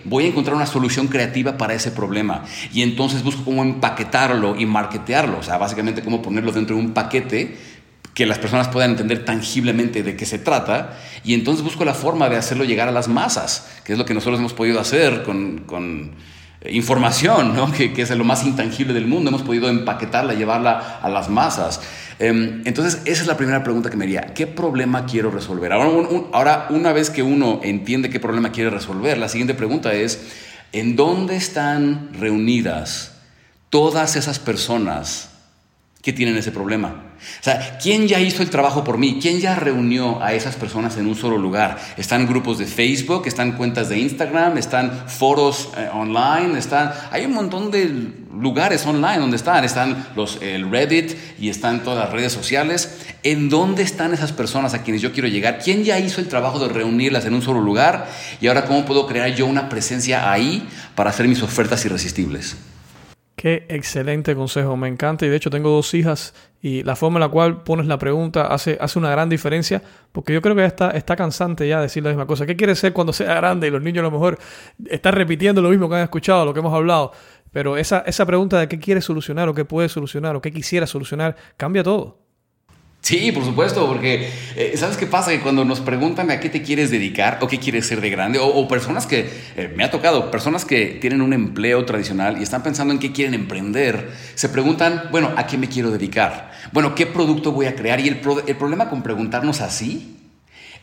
voy 0.05 0.23
a 0.23 0.27
encontrar 0.27 0.55
una 0.55 0.65
solución 0.65 1.07
creativa 1.07 1.57
para 1.57 1.73
ese 1.73 1.91
problema. 1.91 2.45
Y 2.73 2.83
entonces 2.83 3.21
busco 3.21 3.43
cómo 3.43 3.63
empaquetarlo 3.63 4.55
y 4.57 4.65
marketearlo. 4.65 5.39
O 5.39 5.43
sea, 5.43 5.57
básicamente 5.57 6.01
cómo 6.03 6.21
ponerlo 6.21 6.53
dentro 6.53 6.77
de 6.77 6.81
un 6.81 6.93
paquete 6.93 7.72
que 8.13 8.25
las 8.25 8.37
personas 8.37 8.67
puedan 8.67 8.91
entender 8.91 9.25
tangiblemente 9.25 10.03
de 10.03 10.15
qué 10.15 10.25
se 10.25 10.37
trata 10.37 10.99
y 11.23 11.33
entonces 11.33 11.63
busco 11.63 11.83
la 11.83 11.93
forma 11.93 12.29
de 12.29 12.37
hacerlo 12.37 12.63
llegar 12.63 12.87
a 12.87 12.91
las 12.91 13.07
masas, 13.07 13.67
que 13.83 13.93
es 13.93 13.99
lo 13.99 14.05
que 14.05 14.13
nosotros 14.13 14.39
hemos 14.39 14.53
podido 14.53 14.79
hacer 14.79 15.23
con, 15.23 16.15
información, 16.69 17.55
¿no? 17.55 17.71
que, 17.71 17.91
es 17.95 18.09
lo 18.11 18.23
más 18.23 18.45
intangible 18.45 18.93
del 18.93 19.05
mundo, 19.05 19.29
hemos 19.29 19.41
podido 19.41 19.67
empaquetarla, 19.67 20.33
llevarla 20.33 20.99
a 21.01 21.09
las 21.09 21.29
masas. 21.29 21.81
Em, 22.19 22.61
entonces, 22.65 23.01
esa 23.05 23.21
es 23.21 23.27
la 23.27 23.35
primera 23.35 23.63
pregunta 23.63 23.89
que 23.89 23.97
me 23.97 24.05
haría, 24.05 24.33
¿qué 24.33 24.47
problema 24.47 25.05
quiero 25.05 25.29
resolver? 25.29 25.73
Ahora, 25.73 26.07
ahora, 26.31 26.67
una 26.69 26.93
vez 26.93 27.09
que 27.09 27.23
uno 27.23 27.59
entiende 27.63 28.09
qué 28.09 28.19
problema 28.19 28.51
quiere 28.51 28.69
resolver, 28.69 29.17
la 29.17 29.27
siguiente 29.27 29.55
pregunta 29.55 29.93
es, 29.93 30.21
¿en 30.71 30.95
dónde 30.95 31.35
están 31.35 32.11
reunidas 32.13 33.17
todas 33.69 34.15
esas 34.15 34.39
personas 34.39 35.31
que 36.01 36.13
tienen 36.13 36.37
ese 36.37 36.51
problema? 36.51 37.12
O 37.39 37.43
sea, 37.43 37.77
¿quién 37.81 38.07
ya 38.07 38.19
hizo 38.19 38.41
el 38.41 38.49
trabajo 38.49 38.83
por 38.83 38.97
mí? 38.97 39.19
¿Quién 39.21 39.39
ya 39.39 39.55
reunió 39.55 40.21
a 40.21 40.33
esas 40.33 40.55
personas 40.55 40.97
en 40.97 41.07
un 41.07 41.15
solo 41.15 41.37
lugar? 41.37 41.77
Están 41.97 42.27
grupos 42.27 42.57
de 42.57 42.65
Facebook, 42.65 43.23
están 43.27 43.53
cuentas 43.53 43.89
de 43.89 43.99
Instagram, 43.99 44.57
están 44.57 45.07
foros 45.07 45.69
eh, 45.77 45.89
online, 45.93 46.57
están, 46.57 46.91
hay 47.11 47.25
un 47.25 47.33
montón 47.33 47.71
de 47.71 47.89
lugares 48.37 48.85
online 48.85 49.19
donde 49.19 49.37
están, 49.37 49.63
están 49.63 50.07
los, 50.15 50.41
el 50.41 50.69
Reddit 50.69 51.15
y 51.39 51.49
están 51.49 51.83
todas 51.83 52.05
las 52.05 52.13
redes 52.13 52.31
sociales. 52.31 52.99
¿En 53.23 53.49
dónde 53.49 53.83
están 53.83 54.13
esas 54.13 54.31
personas 54.31 54.73
a 54.73 54.83
quienes 54.83 55.01
yo 55.01 55.11
quiero 55.11 55.27
llegar? 55.27 55.59
¿Quién 55.63 55.83
ya 55.83 55.99
hizo 55.99 56.19
el 56.19 56.27
trabajo 56.27 56.59
de 56.59 56.67
reunirlas 56.67 57.25
en 57.25 57.33
un 57.33 57.41
solo 57.41 57.61
lugar? 57.61 58.07
Y 58.41 58.47
ahora, 58.47 58.65
¿cómo 58.65 58.85
puedo 58.85 59.07
crear 59.07 59.33
yo 59.33 59.45
una 59.45 59.69
presencia 59.69 60.31
ahí 60.31 60.67
para 60.95 61.09
hacer 61.09 61.27
mis 61.27 61.41
ofertas 61.41 61.85
irresistibles? 61.85 62.55
Qué 63.43 63.65
excelente 63.67 64.37
consejo, 64.37 64.77
me 64.77 64.87
encanta 64.87 65.25
y 65.25 65.27
de 65.27 65.35
hecho 65.35 65.49
tengo 65.49 65.69
dos 65.69 65.93
hijas 65.95 66.33
y 66.61 66.81
la 66.83 66.95
forma 66.95 67.17
en 67.17 67.23
la 67.23 67.27
cual 67.27 67.61
pones 67.63 67.87
la 67.87 67.97
pregunta 67.97 68.47
hace, 68.47 68.77
hace 68.79 68.97
una 68.97 69.11
gran 69.11 69.27
diferencia 69.27 69.81
porque 70.13 70.31
yo 70.31 70.41
creo 70.41 70.55
que 70.55 70.61
ya 70.61 70.67
está, 70.67 70.91
está 70.91 71.17
cansante 71.17 71.67
ya 71.67 71.81
decir 71.81 72.01
la 72.03 72.11
misma 72.11 72.25
cosa. 72.25 72.45
¿Qué 72.45 72.55
quieres 72.55 72.79
ser 72.79 72.93
cuando 72.93 73.11
sea 73.11 73.33
grande? 73.35 73.67
Y 73.67 73.69
los 73.69 73.81
niños 73.81 73.99
a 73.99 74.03
lo 74.03 74.11
mejor 74.11 74.39
están 74.85 75.15
repitiendo 75.15 75.61
lo 75.61 75.67
mismo 75.67 75.89
que 75.89 75.95
han 75.95 76.03
escuchado, 76.03 76.45
lo 76.45 76.53
que 76.53 76.61
hemos 76.61 76.73
hablado. 76.73 77.11
Pero 77.51 77.75
esa, 77.75 78.05
esa 78.07 78.25
pregunta 78.25 78.57
de 78.61 78.69
qué 78.69 78.79
quieres 78.79 79.03
solucionar 79.03 79.49
o 79.49 79.53
qué 79.53 79.65
puedes 79.65 79.91
solucionar 79.91 80.37
o 80.37 80.41
qué 80.41 80.53
quisiera 80.53 80.87
solucionar 80.87 81.35
cambia 81.57 81.83
todo. 81.83 82.22
Sí, 83.03 83.33
por 83.33 83.43
supuesto, 83.43 83.85
porque 83.85 84.31
eh, 84.55 84.75
¿sabes 84.77 84.95
qué 84.95 85.05
pasa? 85.05 85.31
Que 85.31 85.41
cuando 85.41 85.65
nos 85.65 85.81
preguntan 85.81 86.31
a 86.31 86.39
qué 86.39 86.47
te 86.47 86.61
quieres 86.61 86.89
dedicar 86.89 87.39
o 87.41 87.49
qué 87.49 87.59
quieres 87.59 87.85
ser 87.85 87.99
de 87.99 88.09
grande, 88.09 88.39
o, 88.41 88.65
personas 88.69 89.05
que, 89.05 89.29
eh, 89.57 89.73
me 89.75 89.83
ha 89.83 89.91
tocado, 89.91 90.31
personas 90.31 90.63
que 90.63 90.99
tienen 91.01 91.21
un 91.21 91.33
empleo 91.33 91.83
tradicional 91.83 92.37
y 92.39 92.43
están 92.43 92.63
pensando 92.63 92.93
en 92.93 92.99
qué 93.01 93.11
quieren 93.11 93.33
emprender, 93.33 94.09
se 94.35 94.47
preguntan, 94.47 95.09
bueno, 95.11 95.33
¿a 95.35 95.45
qué 95.47 95.57
me 95.57 95.67
quiero 95.67 95.91
dedicar? 95.91 96.53
Bueno, 96.71 96.95
¿qué 96.95 97.05
producto 97.05 97.51
voy 97.51 97.65
a 97.65 97.75
crear? 97.75 97.99
Y 97.99 98.07
el, 98.07 98.21
el 98.47 98.55
problema 98.55 98.89
con 98.89 99.03
preguntarnos 99.03 99.59
así 99.59 100.15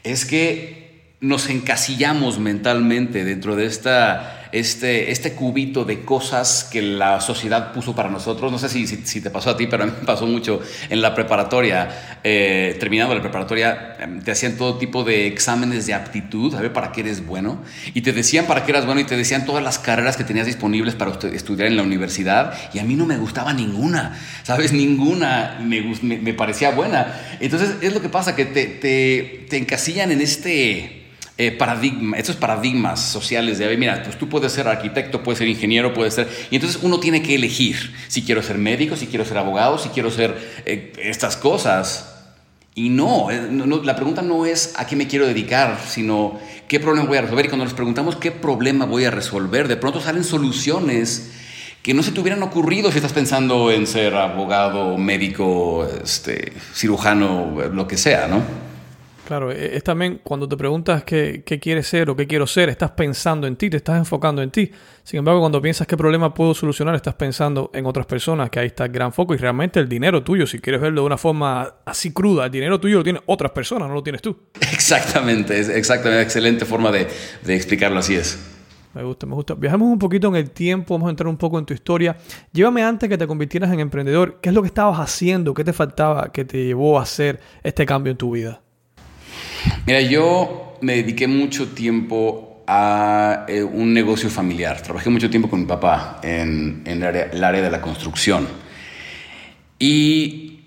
es 0.04 0.26
que 0.26 1.14
nos 1.20 1.48
encasillamos 1.48 2.38
mentalmente 2.38 3.24
dentro 3.24 3.56
de 3.56 3.64
esta 3.64 4.39
este, 4.52 5.10
este 5.10 5.32
cubito 5.32 5.84
de 5.84 6.00
cosas 6.00 6.68
que 6.70 6.82
la 6.82 7.20
sociedad 7.20 7.72
puso 7.72 7.94
para 7.94 8.08
nosotros. 8.08 8.50
No 8.50 8.58
sé 8.58 8.68
si, 8.68 8.86
si, 8.86 9.20
te 9.20 9.30
pasó 9.30 9.50
a 9.50 9.56
ti, 9.56 9.66
pero 9.66 9.84
a 9.84 9.86
mí 9.86 9.92
me 10.00 10.06
pasó 10.06 10.26
mucho 10.26 10.60
en 10.88 11.00
la 11.00 11.14
preparatoria. 11.14 12.18
Eh, 12.24 12.76
terminando 12.80 13.14
la 13.14 13.20
preparatoria, 13.20 13.96
em, 14.00 14.20
te 14.20 14.32
hacían 14.32 14.56
todo 14.56 14.76
tipo 14.76 15.04
de 15.04 15.26
exámenes 15.26 15.86
de 15.86 15.94
aptitud, 15.94 16.54
a 16.54 16.60
ver 16.60 16.72
para 16.72 16.92
qué 16.92 17.00
eres 17.00 17.24
bueno. 17.24 17.62
Y 17.94 18.02
te 18.02 18.12
decían 18.12 18.46
para 18.46 18.64
qué 18.64 18.72
eras 18.72 18.86
bueno 18.86 19.00
y 19.00 19.04
te 19.04 19.16
decían 19.16 19.46
todas 19.46 19.62
las 19.62 19.78
carreras 19.78 20.16
que 20.16 20.24
tenías 20.24 20.46
disponibles 20.46 20.94
para 20.94 21.12
estudiar 21.32 21.68
en 21.68 21.76
la 21.76 21.82
universidad. 21.82 22.54
Y 22.72 22.78
a 22.78 22.84
mí 22.84 22.94
no 22.94 23.06
me 23.06 23.16
gustaba 23.16 23.52
ninguna, 23.52 24.18
¿sabes? 24.42 24.72
Ninguna 24.72 25.58
me, 25.62 25.82
me, 26.02 26.34
parecía 26.34 26.70
buena. 26.70 27.20
Entonces 27.40 27.76
es 27.80 27.94
lo 27.94 28.00
que 28.00 28.08
pasa, 28.08 28.36
que 28.36 28.44
te, 28.44 28.66
te, 28.66 29.46
te 29.48 29.56
encasillan 29.56 30.12
en 30.12 30.20
este 30.20 30.99
eh, 31.42 31.52
paradigma, 31.52 32.18
estos 32.18 32.36
paradigmas 32.36 33.00
sociales 33.00 33.56
de, 33.56 33.74
mira, 33.78 34.02
pues 34.02 34.18
tú 34.18 34.28
puedes 34.28 34.52
ser 34.52 34.68
arquitecto, 34.68 35.22
puedes 35.22 35.38
ser 35.38 35.48
ingeniero, 35.48 35.94
puedes 35.94 36.12
ser... 36.12 36.28
Y 36.50 36.56
entonces 36.56 36.78
uno 36.82 37.00
tiene 37.00 37.22
que 37.22 37.34
elegir 37.34 37.94
si 38.08 38.20
quiero 38.20 38.42
ser 38.42 38.58
médico, 38.58 38.94
si 38.94 39.06
quiero 39.06 39.24
ser 39.24 39.38
abogado, 39.38 39.78
si 39.78 39.88
quiero 39.88 40.10
ser 40.10 40.36
eh, 40.66 40.92
estas 41.02 41.38
cosas. 41.38 42.14
Y 42.74 42.90
no, 42.90 43.30
eh, 43.30 43.48
no, 43.50 43.82
la 43.82 43.96
pregunta 43.96 44.20
no 44.20 44.44
es 44.44 44.74
a 44.76 44.86
qué 44.86 44.96
me 44.96 45.06
quiero 45.06 45.26
dedicar, 45.26 45.78
sino 45.88 46.38
qué 46.68 46.78
problema 46.78 47.08
voy 47.08 47.16
a 47.16 47.22
resolver. 47.22 47.46
Y 47.46 47.48
cuando 47.48 47.64
nos 47.64 47.72
preguntamos 47.72 48.16
qué 48.16 48.32
problema 48.32 48.84
voy 48.84 49.06
a 49.06 49.10
resolver, 49.10 49.66
de 49.66 49.78
pronto 49.78 50.02
salen 50.02 50.24
soluciones 50.24 51.30
que 51.82 51.94
no 51.94 52.02
se 52.02 52.12
te 52.12 52.20
hubieran 52.20 52.42
ocurrido 52.42 52.92
si 52.92 52.98
estás 52.98 53.14
pensando 53.14 53.70
en 53.70 53.86
ser 53.86 54.14
abogado, 54.14 54.98
médico, 54.98 55.88
este, 56.04 56.52
cirujano, 56.74 57.70
lo 57.72 57.88
que 57.88 57.96
sea, 57.96 58.26
¿no? 58.28 58.69
Claro, 59.30 59.52
e, 59.52 59.76
es 59.76 59.84
también 59.84 60.20
cuando 60.24 60.48
te 60.48 60.56
preguntas 60.56 61.04
qué, 61.04 61.44
qué, 61.46 61.60
quieres 61.60 61.86
ser 61.86 62.10
o 62.10 62.16
qué 62.16 62.26
quiero 62.26 62.48
ser, 62.48 62.68
estás 62.68 62.90
pensando 62.90 63.46
en 63.46 63.54
ti, 63.54 63.70
te 63.70 63.76
estás 63.76 63.96
enfocando 63.96 64.42
en 64.42 64.50
ti. 64.50 64.72
Sin 65.04 65.18
embargo, 65.18 65.38
cuando 65.38 65.62
piensas 65.62 65.86
qué 65.86 65.96
problema 65.96 66.34
puedo 66.34 66.52
solucionar, 66.52 66.96
estás 66.96 67.14
pensando 67.14 67.70
en 67.72 67.86
otras 67.86 68.06
personas, 68.06 68.50
que 68.50 68.58
ahí 68.58 68.66
está 68.66 68.86
el 68.86 68.90
gran 68.90 69.12
foco 69.12 69.32
y 69.32 69.36
realmente 69.36 69.78
el 69.78 69.88
dinero 69.88 70.24
tuyo, 70.24 70.48
si 70.48 70.58
quieres 70.58 70.80
verlo 70.80 71.02
de 71.02 71.06
una 71.06 71.16
forma 71.16 71.76
así 71.84 72.12
cruda, 72.12 72.46
el 72.46 72.50
dinero 72.50 72.80
tuyo 72.80 72.96
lo 72.96 73.04
tienen 73.04 73.22
otras 73.26 73.52
personas, 73.52 73.86
no 73.86 73.94
lo 73.94 74.02
tienes 74.02 74.20
tú. 74.20 74.36
Exactamente, 74.72 75.60
es 75.60 75.68
exactamente, 75.68 76.24
excelente 76.24 76.64
forma 76.64 76.90
de, 76.90 77.06
de 77.44 77.54
explicarlo, 77.54 78.00
así 78.00 78.16
es. 78.16 78.36
Me 78.94 79.04
gusta, 79.04 79.26
me 79.26 79.36
gusta. 79.36 79.54
Viajamos 79.54 79.92
un 79.92 79.98
poquito 80.00 80.26
en 80.26 80.34
el 80.34 80.50
tiempo, 80.50 80.94
vamos 80.94 81.06
a 81.06 81.10
entrar 81.10 81.28
un 81.28 81.36
poco 81.36 81.56
en 81.56 81.66
tu 81.66 81.72
historia. 81.72 82.16
Llévame 82.52 82.82
antes 82.82 83.08
que 83.08 83.16
te 83.16 83.28
convirtieras 83.28 83.72
en 83.72 83.78
emprendedor. 83.78 84.40
¿Qué 84.40 84.48
es 84.48 84.54
lo 84.56 84.62
que 84.62 84.66
estabas 84.66 84.98
haciendo? 84.98 85.54
¿Qué 85.54 85.62
te 85.62 85.72
faltaba 85.72 86.32
que 86.32 86.44
te 86.44 86.64
llevó 86.64 86.98
a 86.98 87.02
hacer 87.02 87.38
este 87.62 87.86
cambio 87.86 88.10
en 88.10 88.16
tu 88.16 88.32
vida? 88.32 88.60
Mira, 89.86 90.00
yo 90.00 90.78
me 90.80 90.96
dediqué 90.96 91.26
mucho 91.26 91.68
tiempo 91.68 92.62
a 92.66 93.46
eh, 93.48 93.62
un 93.62 93.92
negocio 93.92 94.30
familiar. 94.30 94.80
Trabajé 94.80 95.10
mucho 95.10 95.28
tiempo 95.28 95.50
con 95.50 95.60
mi 95.60 95.66
papá 95.66 96.20
en, 96.22 96.82
el, 96.86 97.02
área, 97.02 97.62
de 97.62 97.70
la 97.70 97.80
construcción. 97.80 98.46
Y, 99.78 100.60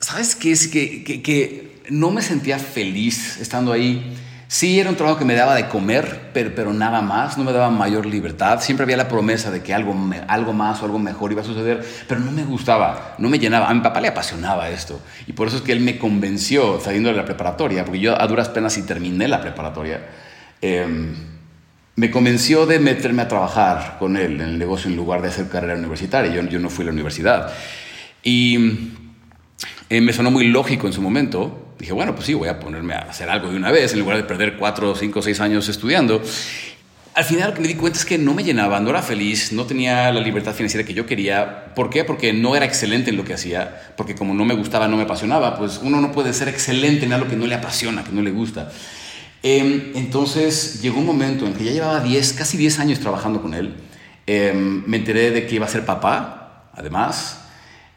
¿sabes 0.00 0.34
qué? 0.34 0.52
Es 0.52 0.68
que, 0.68 1.04
que, 1.04 1.70
no 1.90 2.10
me 2.10 2.22
sentía 2.22 2.58
feliz 2.58 3.38
estando 3.40 3.72
ahí 3.72 4.14
Sí, 4.52 4.80
era 4.80 4.90
un 4.90 4.96
trabajo 4.96 5.16
que 5.16 5.24
me 5.24 5.36
daba 5.36 5.54
de 5.54 5.68
comer, 5.68 6.32
pero, 6.34 6.72
nada 6.72 7.00
más, 7.02 7.38
no 7.38 7.44
me 7.44 7.52
daba 7.52 7.70
mayor 7.70 8.04
libertad. 8.04 8.60
Siempre 8.60 8.82
había 8.82 8.96
la 8.96 9.06
promesa 9.06 9.52
de 9.52 9.62
que 9.62 9.72
algo, 9.72 9.94
algo 10.26 10.52
más 10.52 10.82
o 10.82 10.86
algo 10.86 10.98
mejor 10.98 11.30
iba 11.30 11.42
a 11.42 11.44
suceder, 11.44 11.86
pero 12.08 12.20
no 12.20 12.32
me 12.32 12.42
gustaba, 12.42 13.14
no 13.18 13.28
me 13.28 13.38
llenaba. 13.38 13.68
A 13.68 13.74
mi 13.74 13.80
papá 13.80 14.00
le 14.00 14.08
apasionaba 14.08 14.68
esto. 14.68 15.00
Y 15.28 15.34
por 15.34 15.46
eso 15.46 15.58
es 15.58 15.62
que 15.62 15.70
él 15.70 15.78
me 15.78 15.98
convenció 15.98 16.80
saliendo 16.80 17.10
de 17.10 17.14
la 17.14 17.24
preparatoria, 17.24 17.84
porque 17.84 18.00
yo 18.00 18.20
a 18.20 18.26
duras 18.26 18.48
penas 18.48 18.76
y 18.76 18.82
terminé 18.82 19.28
la 19.28 19.40
preparatoria. 19.40 20.00
Em, 20.60 21.14
me 21.94 22.10
convenció 22.10 22.66
de 22.66 22.80
meterme 22.80 23.22
a 23.22 23.28
trabajar 23.28 23.98
con 24.00 24.16
él 24.16 24.40
en 24.40 24.48
el 24.48 24.58
negocio 24.58 24.90
en 24.90 24.96
lugar 24.96 25.22
de 25.22 25.28
hacer 25.28 25.48
carrera 25.48 25.76
universitaria. 25.78 26.34
Yo, 26.34 26.42
yo 26.42 26.58
no 26.58 26.70
fui 26.70 26.82
a 26.82 26.86
la 26.86 26.92
universidad. 26.92 27.52
Y 28.24 28.94
eh, 29.88 30.00
me 30.00 30.12
sonó 30.12 30.32
muy 30.32 30.48
lógico 30.48 30.88
en 30.88 30.92
su 30.92 31.02
momento 31.02 31.69
dije, 31.80 31.92
bueno, 31.92 32.14
pues 32.14 32.26
sí, 32.26 32.34
voy 32.34 32.48
a 32.48 32.60
ponerme 32.60 32.94
a 32.94 33.00
hacer 33.00 33.28
algo 33.28 33.50
de 33.50 33.56
una 33.56 33.70
vez 33.70 33.92
en 33.92 34.00
lugar 34.00 34.16
de 34.18 34.24
perder 34.24 34.56
cuatro, 34.56 34.94
cinco, 34.94 35.22
seis 35.22 35.40
años 35.40 35.68
estudiando. 35.68 36.22
Al 37.14 37.24
final 37.24 37.54
me 37.58 37.66
di 37.66 37.74
cuenta 37.74 37.98
es 37.98 38.04
que 38.04 38.18
no 38.18 38.34
me 38.34 38.44
llenaba, 38.44 38.78
no 38.78 38.90
era 38.90 39.02
feliz, 39.02 39.52
no 39.52 39.64
tenía 39.66 40.12
la 40.12 40.20
libertad 40.20 40.54
financiera 40.54 40.86
que 40.86 40.94
yo 40.94 41.06
quería. 41.06 41.74
¿Por 41.74 41.90
qué? 41.90 42.04
Porque 42.04 42.32
no 42.32 42.54
era 42.54 42.66
excelente 42.66 43.10
en 43.10 43.16
lo 43.16 43.24
que 43.24 43.34
hacía, 43.34 43.92
porque 43.96 44.14
como 44.14 44.32
no 44.32 44.44
me 44.44 44.54
gustaba, 44.54 44.86
no 44.86 44.96
me 44.96 45.02
apasionaba, 45.02 45.58
pues 45.58 45.80
uno 45.82 46.00
no 46.00 46.12
puede 46.12 46.32
ser 46.32 46.48
excelente 46.48 47.06
en 47.06 47.12
algo 47.12 47.28
que 47.28 47.36
no 47.36 47.46
le 47.46 47.54
apasiona, 47.54 48.04
que 48.04 48.12
no 48.12 48.22
le 48.22 48.30
gusta. 48.30 48.70
Em, 49.42 49.92
entonces 49.94 50.82
llegó 50.82 51.00
un 51.00 51.06
momento 51.06 51.46
en 51.46 51.54
que 51.54 51.64
ya 51.64 51.72
llevaba 51.72 52.00
10, 52.00 52.34
casi 52.34 52.58
10 52.58 52.78
años 52.78 53.00
trabajando 53.00 53.40
con 53.42 53.54
él. 53.54 53.74
Em, 54.26 54.84
me 54.86 54.98
enteré 54.98 55.30
de 55.30 55.46
que 55.46 55.56
iba 55.56 55.66
a 55.66 55.68
ser 55.68 55.84
papá, 55.84 56.70
además, 56.74 57.40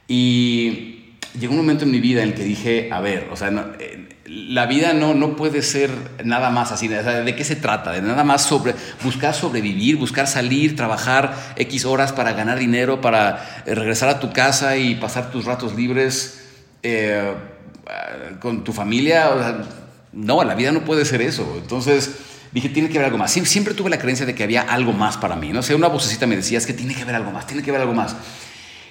y 0.08 0.92
llegó 1.39 1.54
un 1.54 1.58
momento 1.58 1.86
en 1.86 1.91
mi 1.91 2.00
vida 2.00 2.22
en 2.22 2.30
el 2.30 2.36
que 2.36 2.43
dije, 2.43 2.89
a 2.91 3.00
ver, 3.00 3.30
o 3.32 3.36
sea, 3.36 3.50
eh, 3.80 4.08
la 4.26 4.65
vida 4.65 4.93
no, 4.93 5.13
no 5.13 5.36
puede 5.36 5.62
ser 5.62 5.91
nada 6.24 6.50
más 6.50 6.72
así. 6.72 6.88
¿De 6.88 7.36
qué 7.36 7.43
se 7.43 7.56
trata? 7.56 7.91
De 7.91 8.02
nada 8.02 8.24
más 8.24 8.43
sobre 8.43 8.76
buscar 9.04 9.34
sobrevivir, 9.34 9.98
buscar 9.98 10.28
salir, 10.28 10.76
trabajar 10.76 11.36
X 11.56 11.86
horas 11.86 12.13
para 12.13 12.34
ganar 12.34 12.60
dinero, 12.60 13.02
para 13.02 13.63
eh, 13.65 13.76
regresar 13.76 14.10
a 14.10 14.19
tu 14.19 14.32
casa 14.32 14.78
y 14.78 14.96
pasar 14.96 15.32
tus 15.32 15.46
ratos 15.46 15.76
libres 15.76 16.41
eh, 16.84 17.34
con 18.39 18.63
tu 18.63 18.74
familia. 18.74 19.30
no, 20.13 20.43
la 20.43 20.56
vida 20.56 20.72
no 20.72 20.86
puede 20.86 21.06
ser 21.06 21.22
eso. 21.22 21.56
Entonces 21.62 22.15
dije, 22.52 22.69
tiene 22.69 22.89
que 22.89 22.98
haber 22.98 23.08
algo 23.08 23.17
más. 23.17 23.32
Siempre 23.32 23.74
tuve 23.74 23.89
la 23.89 24.00
creencia 24.00 24.26
de 24.26 24.36
que 24.36 24.43
había 24.43 24.62
algo 24.62 24.93
más 24.93 25.17
para 25.17 25.36
mí. 25.36 25.52
No 25.52 25.63
sé, 25.63 25.76
una 25.76 25.88
vocecita 25.88 26.28
me 26.28 26.36
decía, 26.36 26.58
es 26.58 26.65
que 26.65 26.74
tiene 26.74 26.96
que 26.96 27.02
haber 27.02 27.15
algo 27.15 27.32
más, 27.32 27.46
tiene 27.46 27.63
que 27.63 27.72
haber 27.72 27.82
algo 27.82 27.93
más 27.93 28.15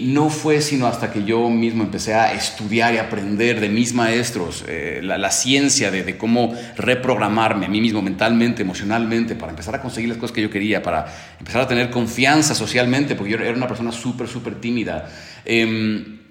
no 0.03 0.31
fue 0.31 0.61
sino 0.61 0.87
hasta 0.87 1.13
que 1.13 1.25
yo 1.25 1.49
mismo 1.51 1.85
empecé 1.85 2.15
a 2.15 2.33
estudiar 2.33 2.95
y 2.95 2.99
aprender 2.99 3.61
de 3.61 3.69
mis 3.69 3.93
maestros 3.95 4.65
eh, 4.67 5.01
la, 5.03 5.31
ciencia 5.31 5.91
de, 5.91 6.17
cómo 6.17 6.55
reprogramarme 6.77 7.67
a 7.67 7.69
mí 7.69 7.81
mismo 7.81 8.03
mentalmente, 8.03 8.63
emocionalmente, 8.63 9.35
para 9.35 9.51
empezar 9.51 9.75
a 9.75 9.83
conseguir 9.83 10.09
las 10.09 10.19
cosas 10.19 10.35
que 10.35 10.43
yo 10.43 10.51
quería, 10.51 10.83
para 10.83 11.07
empezar 11.39 11.63
a 11.63 11.69
tener 11.69 11.91
confianza 11.91 12.55
socialmente, 12.55 13.15
porque 13.15 13.33
yo 13.33 13.39
era 13.39 13.57
una 13.57 13.69
persona 13.69 13.93
súper, 13.93 14.29
súper 14.29 14.57
tímida. 14.57 15.09
Em, 15.45 16.22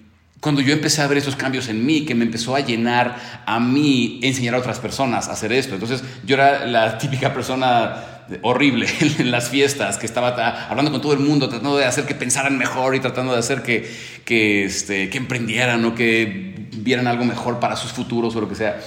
cuando 0.41 0.59
yo 0.61 0.73
empecé 0.73 1.03
a 1.03 1.07
ver 1.07 1.19
esos 1.19 1.35
cambios 1.35 1.69
en 1.69 1.85
mí, 1.85 2.03
que 2.03 2.15
me 2.15 2.25
empezó 2.25 2.55
a 2.55 2.61
llenar 2.61 3.43
a 3.45 3.59
mí 3.59 4.19
enseñar 4.23 4.55
a 4.55 4.57
otras 4.57 4.79
personas 4.79 5.27
a 5.27 5.33
hacer 5.33 5.53
esto. 5.53 5.75
Entonces 5.75 6.03
yo 6.25 6.35
era 6.35 6.65
la 6.65 6.97
típica 6.97 7.31
persona 7.31 8.25
horrible 8.41 8.87
en 9.19 9.29
las 9.29 9.49
fiestas, 9.49 9.99
que 9.99 10.07
estaba 10.07 10.67
hablando 10.67 10.91
con 10.91 10.99
todo 10.99 11.13
el 11.13 11.19
mundo, 11.19 11.47
tratando 11.47 11.77
de 11.77 11.85
hacer 11.85 12.05
que 12.05 12.15
pensaran 12.15 12.57
mejor 12.57 12.95
y 12.95 12.99
tratando 12.99 13.33
de 13.33 13.39
hacer 13.39 13.61
que, 13.61 13.87
que, 14.25 14.65
este, 14.65 15.09
que 15.11 15.17
emprendieran 15.19 15.85
o 15.85 15.93
que 15.93 16.67
vieran 16.73 17.05
algo 17.05 17.23
mejor 17.23 17.59
para 17.59 17.75
sus 17.75 17.91
futuros 17.91 18.35
o 18.35 18.41
lo 18.41 18.49
que 18.49 18.55
sea. 18.55 18.81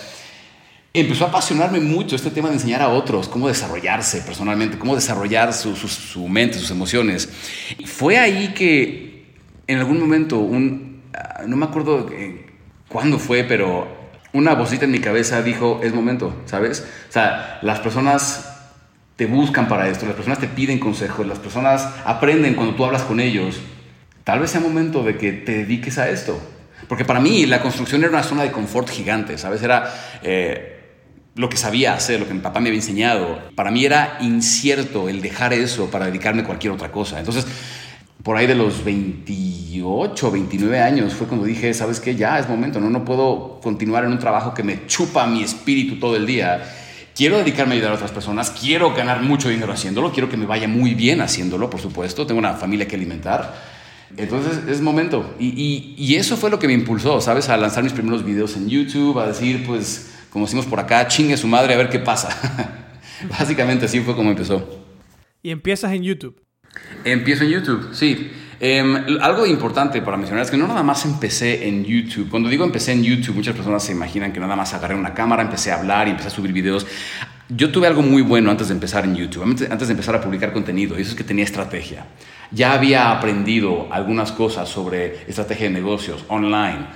Empezó 0.92 1.24
a 1.24 1.28
apasionarme 1.28 1.78
mucho 1.78 2.16
este 2.16 2.30
tema 2.30 2.48
de 2.48 2.54
enseñar 2.54 2.82
a 2.82 2.88
otros 2.88 3.28
cómo 3.28 3.46
desarrollarse 3.46 4.22
personalmente, 4.22 4.76
cómo 4.76 4.96
desarrollar 4.96 5.52
su, 5.52 5.76
su, 5.76 6.28
mente, 6.28 6.58
sus 6.58 6.70
emociones. 6.70 7.28
fue 7.84 8.18
ahí 8.18 8.54
que 8.54 9.24
en 9.66 9.78
algún 9.78 9.98
momento, 9.98 10.38
un, 10.38 10.93
no 11.46 11.56
me 11.56 11.66
acuerdo 11.66 12.08
cuándo 12.88 13.18
fue, 13.18 13.44
pero 13.44 13.86
una 14.32 14.54
vocita 14.54 14.84
en 14.84 14.90
mi 14.90 15.00
cabeza 15.00 15.42
dijo, 15.42 15.80
es 15.82 15.94
momento, 15.94 16.42
¿sabes? 16.46 16.86
O 17.08 17.12
sea, 17.12 17.58
las 17.62 17.80
personas 17.80 18.50
te 19.16 19.26
buscan 19.26 19.68
para 19.68 19.88
esto, 19.88 20.06
las 20.06 20.16
personas 20.16 20.40
te 20.40 20.48
piden 20.48 20.78
consejos, 20.78 21.26
las 21.26 21.38
personas 21.38 21.88
aprenden 22.04 22.54
cuando 22.54 22.74
tú 22.74 22.84
hablas 22.84 23.02
con 23.02 23.20
ellos. 23.20 23.60
Tal 24.24 24.40
vez 24.40 24.50
sea 24.50 24.60
momento 24.60 25.04
de 25.04 25.16
que 25.16 25.32
te 25.32 25.58
dediques 25.58 25.98
a 25.98 26.08
esto. 26.08 26.40
Porque 26.88 27.04
para 27.04 27.20
mí 27.20 27.46
la 27.46 27.62
construcción 27.62 28.02
era 28.02 28.10
una 28.10 28.22
zona 28.22 28.42
de 28.42 28.50
confort 28.50 28.90
gigante, 28.90 29.38
¿sabes? 29.38 29.62
Era 29.62 29.94
eh, 30.22 30.74
lo 31.36 31.48
que 31.48 31.56
sabía 31.56 31.94
hacer, 31.94 32.20
lo 32.20 32.26
que 32.26 32.34
mi 32.34 32.40
papá 32.40 32.60
me 32.60 32.68
había 32.68 32.80
enseñado. 32.80 33.38
Para 33.54 33.70
mí 33.70 33.84
era 33.84 34.18
incierto 34.20 35.08
el 35.08 35.22
dejar 35.22 35.52
eso 35.52 35.90
para 35.90 36.06
dedicarme 36.06 36.42
a 36.42 36.44
cualquier 36.44 36.72
otra 36.72 36.90
cosa. 36.90 37.18
Entonces, 37.18 37.46
por 38.24 38.38
ahí 38.38 38.46
de 38.46 38.54
los 38.54 38.82
28, 38.82 40.30
29 40.30 40.80
años 40.80 41.12
fue 41.12 41.26
cuando 41.26 41.44
dije, 41.44 41.74
¿sabes 41.74 42.00
qué? 42.00 42.16
Ya 42.16 42.38
es 42.38 42.48
momento, 42.48 42.80
¿no? 42.80 42.88
No 42.88 43.04
puedo 43.04 43.60
continuar 43.62 44.04
en 44.04 44.12
un 44.12 44.18
trabajo 44.18 44.54
que 44.54 44.62
me 44.62 44.86
chupa 44.86 45.26
mi 45.26 45.42
espíritu 45.42 46.00
todo 46.00 46.16
el 46.16 46.24
día. 46.24 46.64
Quiero 47.14 47.36
dedicarme 47.36 47.74
a 47.74 47.76
ayudar 47.76 47.92
a 47.92 47.94
otras 47.96 48.12
personas, 48.12 48.50
quiero 48.50 48.94
ganar 48.94 49.20
mucho 49.20 49.50
dinero 49.50 49.74
haciéndolo, 49.74 50.10
quiero 50.10 50.30
que 50.30 50.38
me 50.38 50.46
vaya 50.46 50.66
muy 50.66 50.94
bien 50.94 51.20
haciéndolo, 51.20 51.68
por 51.68 51.80
supuesto, 51.80 52.26
tengo 52.26 52.38
una 52.38 52.54
familia 52.54 52.88
que 52.88 52.96
alimentar. 52.96 53.54
Entonces 54.16 54.62
es 54.68 54.80
momento. 54.80 55.34
Y, 55.38 55.94
y, 55.98 56.14
eso 56.14 56.38
fue 56.38 56.48
lo 56.48 56.58
que 56.58 56.66
me 56.66 56.72
impulsó, 56.72 57.20
¿sabes? 57.20 57.50
A 57.50 57.58
lanzar 57.58 57.84
mis 57.84 57.92
primeros 57.92 58.24
videos 58.24 58.56
en 58.56 58.70
YouTube, 58.70 59.18
a 59.18 59.26
decir, 59.26 59.66
pues, 59.66 60.14
como 60.30 60.46
decimos 60.46 60.64
por 60.64 60.80
acá, 60.80 61.06
chingue 61.08 61.36
su 61.36 61.46
madre 61.46 61.74
a 61.74 61.76
ver 61.76 61.90
qué 61.90 61.98
pasa. 61.98 62.30
Básicamente 63.38 63.84
así 63.84 64.00
fue 64.00 64.16
como 64.16 64.30
empezó. 64.30 64.82
¿Y 65.42 65.50
empiezas 65.50 65.92
en 65.92 66.04
YouTube? 66.04 66.40
Empiezo 67.04 67.44
en 67.44 67.50
YouTube, 67.50 67.88
sí. 67.92 68.30
Em, 68.60 68.96
algo 69.20 69.44
importante 69.46 70.00
para 70.00 70.16
mencionar 70.16 70.44
es 70.44 70.50
que 70.50 70.56
no 70.56 70.66
nada 70.66 70.82
más 70.82 71.04
empecé 71.04 71.68
en 71.68 71.84
YouTube. 71.84 72.30
Cuando 72.30 72.48
digo 72.48 72.64
empecé 72.64 72.92
en 72.92 73.02
YouTube, 73.02 73.34
muchas 73.34 73.54
personas 73.54 73.82
se 73.82 73.92
imaginan 73.92 74.32
que 74.32 74.40
nada 74.40 74.56
más 74.56 74.72
agarré 74.72 74.94
una 74.94 75.12
cámara, 75.12 75.42
empecé 75.42 75.70
a 75.70 75.76
hablar 75.76 76.08
y 76.08 76.12
empecé 76.12 76.28
a 76.28 76.30
subir 76.30 76.52
videos. 76.52 76.86
Yo 77.50 77.70
tuve 77.70 77.86
algo 77.86 78.00
muy 78.00 78.22
bueno 78.22 78.50
antes 78.50 78.68
de 78.68 78.74
empezar 78.74 79.04
en 79.04 79.16
YouTube, 79.16 79.42
antes 79.42 79.88
de 79.88 79.92
empezar 79.92 80.14
a 80.14 80.20
publicar 80.22 80.52
contenido, 80.52 80.98
y 80.98 81.02
eso 81.02 81.10
es 81.10 81.16
que 81.16 81.24
tenía 81.24 81.44
estrategia. 81.44 82.06
Ya 82.50 82.72
había 82.72 83.10
aprendido 83.10 83.88
algunas 83.92 84.32
cosas 84.32 84.66
sobre 84.66 85.28
estrategia 85.28 85.66
de 85.66 85.74
negocios 85.74 86.24
online. 86.28 86.86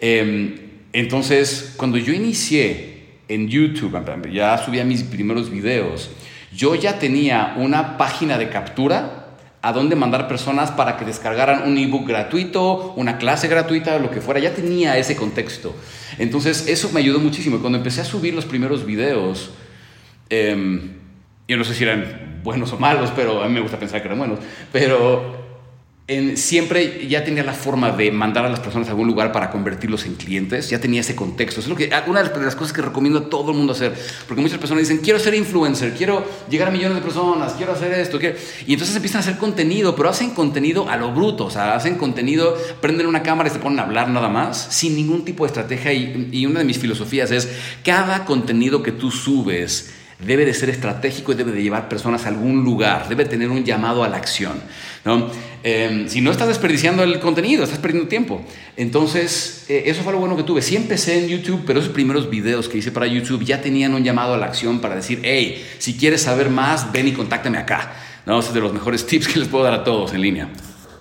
Em, 0.00 0.56
entonces, 0.92 1.72
cuando 1.78 1.96
yo 1.96 2.12
inicié 2.12 3.04
en 3.28 3.48
YouTube, 3.48 3.98
ya 4.30 4.58
subía 4.58 4.84
mis 4.84 5.02
primeros 5.04 5.50
videos, 5.50 6.10
yo 6.54 6.74
ya 6.74 6.98
tenía 6.98 7.54
una 7.56 7.96
página 7.96 8.36
de 8.36 8.50
captura 8.50 9.23
a 9.64 9.72
dónde 9.72 9.96
mandar 9.96 10.28
personas 10.28 10.70
para 10.70 10.98
que 10.98 11.06
descargaran 11.06 11.66
un 11.66 11.78
ebook 11.78 12.06
gratuito, 12.06 12.92
una 12.96 13.16
clase 13.16 13.48
gratuita, 13.48 13.98
lo 13.98 14.10
que 14.10 14.20
fuera. 14.20 14.38
Ya 14.38 14.54
tenía 14.54 14.98
ese 14.98 15.16
contexto. 15.16 15.74
Entonces, 16.18 16.68
eso 16.68 16.90
me 16.92 17.00
ayudó 17.00 17.18
muchísimo. 17.18 17.58
Cuando 17.60 17.78
empecé 17.78 18.02
a 18.02 18.04
subir 18.04 18.34
los 18.34 18.44
primeros 18.44 18.84
videos, 18.84 19.52
em, 20.28 20.92
yo 21.48 21.56
no 21.56 21.64
sé 21.64 21.72
si 21.72 21.82
eran 21.82 22.40
buenos 22.44 22.74
o 22.74 22.78
malos, 22.78 23.10
pero 23.16 23.42
a 23.42 23.48
mí 23.48 23.54
me 23.54 23.60
gusta 23.60 23.78
pensar 23.78 24.02
que 24.02 24.08
eran 24.08 24.18
buenos, 24.18 24.38
pero 24.70 25.43
siempre 26.06 27.08
ya 27.08 27.24
tenía 27.24 27.42
la 27.42 27.54
forma 27.54 27.90
de 27.90 28.10
mandar 28.10 28.44
a 28.44 28.50
las 28.50 28.60
personas 28.60 28.88
a 28.88 28.90
algún 28.90 29.06
lugar 29.06 29.32
para 29.32 29.50
convertirlos 29.50 30.04
en 30.04 30.16
clientes, 30.16 30.68
ya 30.68 30.78
tenía 30.78 31.00
ese 31.00 31.16
contexto. 31.16 31.60
Es 31.60 31.66
lo 31.68 31.76
que, 31.76 31.90
una 32.06 32.22
de 32.22 32.44
las 32.44 32.54
cosas 32.54 32.74
que 32.74 32.82
recomiendo 32.82 33.20
a 33.20 33.30
todo 33.30 33.52
el 33.52 33.56
mundo 33.56 33.72
hacer, 33.72 33.94
porque 34.28 34.42
muchas 34.42 34.58
personas 34.58 34.82
dicen, 34.82 34.98
quiero 34.98 35.18
ser 35.18 35.34
influencer, 35.34 35.94
quiero 35.94 36.26
llegar 36.50 36.68
a 36.68 36.70
millones 36.70 36.96
de 36.96 37.02
personas, 37.02 37.54
quiero 37.54 37.72
hacer 37.72 37.90
esto, 37.94 38.18
y 38.20 38.72
entonces 38.74 38.94
empiezan 38.94 39.20
a 39.20 39.20
hacer 39.20 39.38
contenido, 39.38 39.96
pero 39.96 40.10
hacen 40.10 40.30
contenido 40.30 40.90
a 40.90 40.96
lo 40.98 41.10
bruto, 41.12 41.46
o 41.46 41.50
sea, 41.50 41.74
hacen 41.74 41.94
contenido, 41.94 42.54
prenden 42.82 43.06
una 43.06 43.22
cámara 43.22 43.48
y 43.48 43.52
se 43.52 43.58
ponen 43.58 43.78
a 43.78 43.84
hablar 43.84 44.10
nada 44.10 44.28
más, 44.28 44.58
sin 44.58 44.96
ningún 44.96 45.24
tipo 45.24 45.44
de 45.44 45.48
estrategia, 45.48 45.94
y, 45.94 46.28
y 46.32 46.44
una 46.44 46.58
de 46.58 46.66
mis 46.66 46.78
filosofías 46.78 47.30
es, 47.30 47.48
cada 47.82 48.26
contenido 48.26 48.82
que 48.82 48.92
tú 48.92 49.10
subes, 49.10 49.94
debe 50.18 50.44
de 50.44 50.54
ser 50.54 50.70
estratégico 50.70 51.32
y 51.32 51.34
debe 51.34 51.52
de 51.52 51.62
llevar 51.62 51.88
personas 51.88 52.24
a 52.24 52.28
algún 52.28 52.62
lugar, 52.62 53.08
debe 53.08 53.24
tener 53.24 53.50
un 53.50 53.64
llamado 53.64 54.04
a 54.04 54.08
la 54.08 54.16
acción. 54.16 54.60
¿No? 55.04 55.28
Em, 55.62 56.08
si 56.08 56.20
no 56.20 56.30
estás 56.30 56.48
desperdiciando 56.48 57.02
el 57.02 57.20
contenido, 57.20 57.64
estás 57.64 57.78
perdiendo 57.78 58.08
tiempo. 58.08 58.42
Entonces, 58.76 59.64
eh, 59.68 59.84
eso 59.86 60.02
fue 60.02 60.12
lo 60.12 60.18
bueno 60.18 60.36
que 60.36 60.42
tuve. 60.42 60.62
Sí 60.62 60.76
empecé 60.76 61.24
en 61.24 61.28
YouTube, 61.28 61.62
pero 61.66 61.80
esos 61.80 61.92
primeros 61.92 62.28
videos 62.28 62.68
que 62.68 62.78
hice 62.78 62.92
para 62.92 63.06
YouTube 63.06 63.44
ya 63.44 63.60
tenían 63.60 63.94
un 63.94 64.04
llamado 64.04 64.34
a 64.34 64.38
la 64.38 64.46
acción 64.46 64.80
para 64.80 64.96
decir, 64.96 65.20
hey, 65.22 65.64
si 65.78 65.96
quieres 65.96 66.22
saber 66.22 66.50
más, 66.50 66.92
ven 66.92 67.08
y 67.08 67.12
contáctame 67.12 67.58
acá. 67.58 67.92
¿no? 68.26 68.38
es 68.38 68.52
de 68.52 68.60
los 68.60 68.72
mejores 68.72 69.06
tips 69.08 69.28
que 69.28 69.38
les 69.38 69.48
puedo 69.48 69.64
dar 69.64 69.74
a 69.74 69.84
todos 69.84 70.12
en 70.14 70.22
línea. 70.22 70.48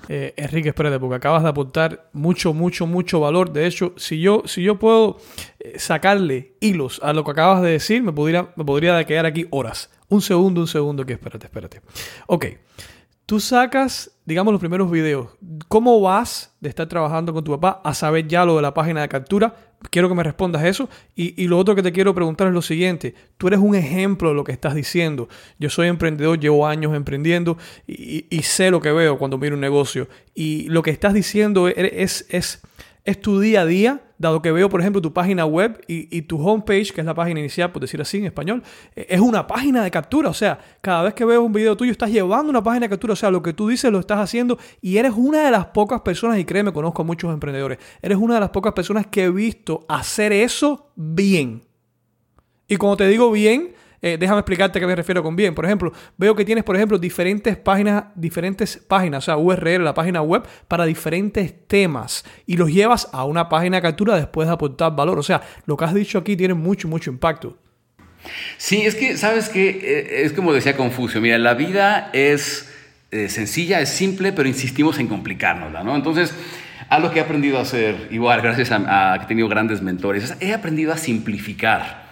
Eh, 0.09 0.33
Enrique, 0.35 0.69
espérate, 0.69 0.99
porque 0.99 1.15
acabas 1.15 1.43
de 1.43 1.49
aportar 1.49 2.09
mucho, 2.11 2.53
mucho, 2.53 2.85
mucho 2.85 3.19
valor. 3.19 3.51
De 3.51 3.65
hecho, 3.65 3.93
si 3.95 4.19
yo, 4.19 4.43
si 4.45 4.61
yo 4.61 4.77
puedo 4.77 5.17
eh, 5.59 5.79
sacarle 5.79 6.53
hilos 6.59 6.99
a 7.03 7.13
lo 7.13 7.23
que 7.23 7.31
acabas 7.31 7.61
de 7.61 7.71
decir, 7.71 8.03
me 8.03 8.11
podría, 8.11 8.49
me 8.55 8.65
podría 8.65 9.01
quedar 9.05 9.25
aquí 9.25 9.47
horas. 9.49 9.89
Un 10.09 10.21
segundo, 10.21 10.61
un 10.61 10.67
segundo, 10.67 11.05
que 11.05 11.13
espérate, 11.13 11.45
espérate. 11.45 11.81
Ok. 12.27 12.45
Tú 13.25 13.39
sacas, 13.39 14.11
digamos, 14.25 14.51
los 14.51 14.59
primeros 14.59 14.91
videos. 14.91 15.29
¿Cómo 15.69 16.01
vas 16.01 16.53
de 16.59 16.67
estar 16.67 16.87
trabajando 16.87 17.33
con 17.33 17.43
tu 17.43 17.51
papá 17.51 17.81
a 17.83 17.93
saber 17.93 18.27
ya 18.27 18.43
lo 18.43 18.57
de 18.57 18.61
la 18.61 18.73
página 18.73 19.01
de 19.01 19.07
captura? 19.07 19.55
Quiero 19.89 20.09
que 20.09 20.15
me 20.15 20.23
respondas 20.23 20.63
eso. 20.65 20.89
Y, 21.15 21.47
lo 21.47 21.57
otro 21.57 21.73
que 21.73 21.81
te 21.81 21.93
quiero 21.93 22.13
preguntar 22.13 22.47
es 22.47 22.53
lo 22.53 22.61
siguiente. 22.61 23.15
Tú 23.37 23.47
eres 23.47 23.59
un 23.59 23.75
ejemplo 23.75 24.29
de 24.29 24.35
lo 24.35 24.43
que 24.43 24.51
estás 24.51 24.75
diciendo. 24.75 25.29
Yo 25.57 25.69
soy 25.69 25.87
emprendedor, 25.87 26.37
llevo 26.37 26.67
años 26.67 26.93
emprendiendo 26.95 27.57
y, 27.87 28.41
sé 28.43 28.71
lo 28.71 28.81
que 28.81 28.91
veo 28.91 29.17
cuando 29.17 29.37
miro 29.37 29.55
un 29.55 29.61
negocio. 29.61 30.09
Y 30.33 30.67
lo 30.67 30.83
que 30.83 30.91
estás 30.91 31.13
diciendo 31.13 31.69
es, 31.69 32.25
es, 32.29 32.61
es 33.05 33.21
tu 33.21 33.39
día 33.39 33.61
a 33.61 33.65
día 33.65 34.01
dado 34.23 34.41
que 34.41 34.51
veo, 34.51 34.69
por 34.69 34.81
ejemplo, 34.81 35.01
tu 35.01 35.13
página 35.13 35.45
web 35.45 35.79
y, 35.87 36.23
tu 36.23 36.41
homepage, 36.41 36.91
que 36.91 37.01
es 37.01 37.05
la 37.05 37.13
página 37.13 37.39
inicial, 37.39 37.71
por 37.71 37.81
decir 37.81 38.01
así 38.01 38.17
en 38.17 38.25
español, 38.25 38.63
e, 38.95 39.05
es 39.09 39.19
una 39.19 39.45
página 39.45 39.83
de 39.83 39.91
captura. 39.91 40.29
O 40.29 40.33
sea, 40.33 40.57
cada 40.81 41.03
vez 41.03 41.13
que 41.13 41.25
veo 41.25 41.43
un 41.43 41.53
video 41.53 41.77
tuyo, 41.77 41.91
estás 41.91 42.09
llevando 42.09 42.49
una 42.49 42.63
página 42.63 42.87
de 42.87 42.89
captura. 42.89 43.13
O 43.13 43.15
sea, 43.15 43.29
lo 43.29 43.43
que 43.43 43.53
tú 43.53 43.67
dices 43.67 43.91
lo 43.91 43.99
estás 43.99 44.19
haciendo 44.19 44.57
y 44.81 44.97
eres 44.97 45.13
una 45.15 45.45
de 45.45 45.51
las 45.51 45.67
pocas 45.67 46.01
personas, 46.01 46.39
y 46.39 46.45
créeme, 46.45 46.73
conozco 46.73 47.03
a 47.03 47.05
muchos 47.05 47.31
emprendedores, 47.31 47.77
eres 48.01 48.17
una 48.17 48.35
de 48.35 48.39
las 48.39 48.49
pocas 48.49 48.73
personas 48.73 49.05
que 49.05 49.25
he 49.25 49.29
visto 49.29 49.85
hacer 49.87 50.31
eso 50.31 50.91
bien. 50.95 51.63
Y 52.67 52.77
cuando 52.77 52.97
te 52.97 53.07
digo 53.07 53.31
bien, 53.31 53.72
eh, 54.03 54.17
déjame 54.19 54.39
explicarte 54.39 54.77
a 54.77 54.81
qué 54.81 54.85
me 54.85 54.97
refiero 54.97 55.23
con 55.23 55.33
bien. 55.33 55.55
Por 55.55 55.63
ejemplo, 55.63 55.93
veo 56.17 56.35
que 56.35 56.43
tienes, 56.43 56.65
por 56.65 56.75
ejemplo, 56.75 56.97
diferentes 56.97 57.55
páginas, 57.55 58.03
diferentes 58.15 58.75
páginas, 58.75 59.23
o 59.23 59.25
sea, 59.25 59.37
URL, 59.37 59.81
la 59.81 59.93
página 59.93 60.21
web, 60.21 60.43
para 60.67 60.83
diferentes 60.83 61.53
temas. 61.67 62.25
Y 62.45 62.57
los 62.57 62.69
llevas 62.69 63.07
a 63.13 63.23
una 63.23 63.47
página 63.47 63.77
de 63.77 63.81
captura 63.81 64.17
después 64.17 64.45
de 64.49 64.53
aportar 64.53 64.93
valor. 64.93 65.17
O 65.19 65.23
sea, 65.23 65.41
lo 65.65 65.77
que 65.77 65.85
has 65.85 65.93
dicho 65.93 66.17
aquí 66.17 66.35
tiene 66.35 66.53
mucho, 66.53 66.89
mucho 66.89 67.09
impacto. 67.09 67.57
Sí, 68.57 68.81
es 68.81 68.95
que, 68.95 69.15
¿sabes 69.15 69.47
qué? 69.47 69.69
Eh, 69.69 70.23
es 70.25 70.33
como 70.33 70.51
decía 70.51 70.75
Confucio, 70.75 71.21
mira, 71.21 71.37
la 71.37 71.53
vida 71.53 72.09
es 72.11 72.69
eh, 73.11 73.29
sencilla, 73.29 73.79
es 73.79 73.87
simple, 73.87 74.33
pero 74.33 74.49
insistimos 74.49 74.99
en 74.99 75.07
complicárnosla, 75.07 75.81
¿no? 75.81 75.95
Entonces, 75.95 76.33
a 76.89 76.99
lo 76.99 77.09
que 77.09 77.19
he 77.19 77.21
aprendido 77.21 77.57
a 77.57 77.61
hacer, 77.61 78.09
igual, 78.11 78.41
gracias 78.43 78.69
a, 78.71 79.13
a 79.13 79.17
que 79.19 79.23
he 79.23 79.27
tenido 79.29 79.47
grandes 79.47 79.81
mentores, 79.81 80.35
he 80.41 80.53
aprendido 80.53 80.91
a 80.91 80.97
simplificar 80.97 82.02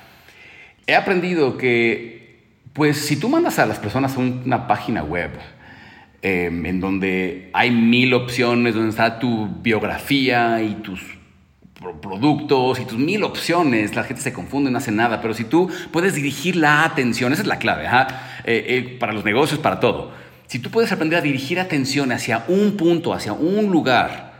he 0.91 0.95
aprendido 0.95 1.57
que, 1.57 2.43
pues, 2.73 2.97
si 2.97 3.15
tú 3.15 3.29
mandas 3.29 3.59
a 3.59 3.65
las 3.65 3.79
personas 3.79 4.15
a 4.15 4.19
una 4.19 4.67
página 4.67 5.03
web 5.03 5.31
em, 6.21 6.65
en 6.65 6.79
donde 6.79 7.49
hay 7.53 7.71
mil 7.71 8.13
opciones, 8.13 8.75
donde 8.75 8.89
está 8.89 9.19
tu 9.19 9.47
biografía 9.61 10.61
y 10.61 10.75
tus 10.75 11.01
productos 12.01 12.79
y 12.79 12.85
tus 12.85 12.99
mil 12.99 13.23
opciones, 13.23 13.95
la 13.95 14.03
gente 14.03 14.21
se 14.21 14.33
confunde, 14.33 14.69
no 14.69 14.77
hace 14.77 14.91
nada, 14.91 15.21
pero 15.21 15.33
si 15.33 15.45
tú 15.45 15.69
puedes 15.91 16.13
dirigir 16.13 16.55
la 16.55 16.83
atención, 16.83 17.33
esa 17.33 17.41
es 17.41 17.47
la 17.47 17.57
clave, 17.57 17.85
eh, 17.85 18.05
eh, 18.45 18.97
para 18.99 19.13
los 19.13 19.25
negocios, 19.25 19.59
para 19.59 19.79
todo. 19.79 20.11
Si 20.45 20.59
tú 20.59 20.69
puedes 20.69 20.91
aprender 20.91 21.17
a 21.17 21.21
dirigir 21.21 21.59
atención 21.59 22.11
hacia 22.11 22.43
un 22.49 22.75
punto, 22.77 23.13
hacia 23.13 23.33
un 23.33 23.71
lugar, 23.71 24.30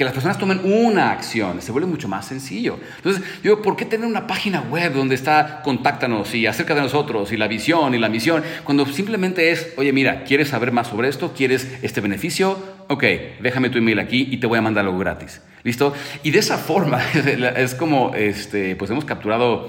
que 0.00 0.04
las 0.04 0.14
personas 0.14 0.38
tomen 0.38 0.60
una 0.64 1.10
acción, 1.10 1.60
se 1.60 1.72
vuelve 1.72 1.86
mucho 1.86 2.08
más 2.08 2.24
sencillo. 2.24 2.80
Entonces, 2.96 3.22
yo, 3.42 3.60
¿por 3.60 3.76
qué 3.76 3.84
tener 3.84 4.06
una 4.06 4.26
página 4.26 4.62
web 4.62 4.94
donde 4.94 5.14
está 5.14 5.60
contáctanos 5.62 6.34
y 6.34 6.46
acerca 6.46 6.74
de 6.74 6.80
nosotros 6.80 7.32
y 7.32 7.36
la 7.36 7.46
visión 7.48 7.94
y 7.94 7.98
la 7.98 8.08
misión? 8.08 8.42
Cuando 8.64 8.86
simplemente 8.86 9.50
es, 9.50 9.74
oye, 9.76 9.92
mira, 9.92 10.24
¿quieres 10.24 10.48
saber 10.48 10.72
más 10.72 10.86
sobre 10.86 11.10
esto? 11.10 11.34
¿Quieres 11.36 11.70
este 11.82 12.00
beneficio? 12.00 12.58
Ok, 12.88 13.04
déjame 13.42 13.68
tu 13.68 13.76
email 13.76 13.98
aquí 13.98 14.26
y 14.30 14.38
te 14.38 14.46
voy 14.46 14.56
a 14.56 14.62
mandar 14.62 14.86
algo 14.86 14.96
gratis. 14.96 15.42
¿Listo? 15.64 15.92
Y 16.22 16.30
de 16.30 16.38
esa 16.38 16.56
forma 16.56 17.02
es 17.58 17.74
como, 17.74 18.14
este, 18.14 18.76
pues 18.76 18.90
hemos 18.90 19.04
capturado 19.04 19.68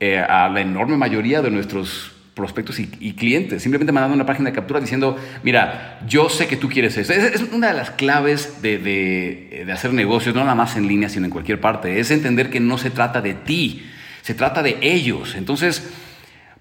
eh, 0.00 0.16
a 0.18 0.48
la 0.48 0.62
enorme 0.62 0.96
mayoría 0.96 1.42
de 1.42 1.50
nuestros 1.50 2.15
prospectos 2.36 2.78
y, 2.78 3.14
clientes, 3.14 3.62
simplemente 3.62 3.92
mandando 3.92 4.14
una 4.14 4.26
página 4.26 4.50
de 4.50 4.54
captura 4.54 4.78
diciendo, 4.78 5.16
mira, 5.42 5.98
yo 6.06 6.28
sé 6.28 6.46
que 6.46 6.58
tú 6.58 6.68
quieres 6.68 6.98
eso. 6.98 7.14
Es, 7.14 7.40
una 7.50 7.68
de 7.68 7.72
las 7.72 7.92
claves 7.92 8.60
de, 8.60 8.76
de, 8.76 9.72
hacer 9.72 9.94
negocios, 9.94 10.34
no 10.34 10.42
nada 10.42 10.54
más 10.54 10.76
en 10.76 10.86
línea, 10.86 11.08
sino 11.08 11.24
en 11.24 11.30
cualquier 11.30 11.62
parte, 11.62 11.98
es 11.98 12.10
entender 12.10 12.50
que 12.50 12.60
no 12.60 12.76
se 12.76 12.90
trata 12.90 13.22
de 13.22 13.32
ti, 13.32 13.86
se 14.20 14.34
trata 14.34 14.62
de 14.62 14.76
ellos. 14.82 15.34
Entonces, 15.34 15.90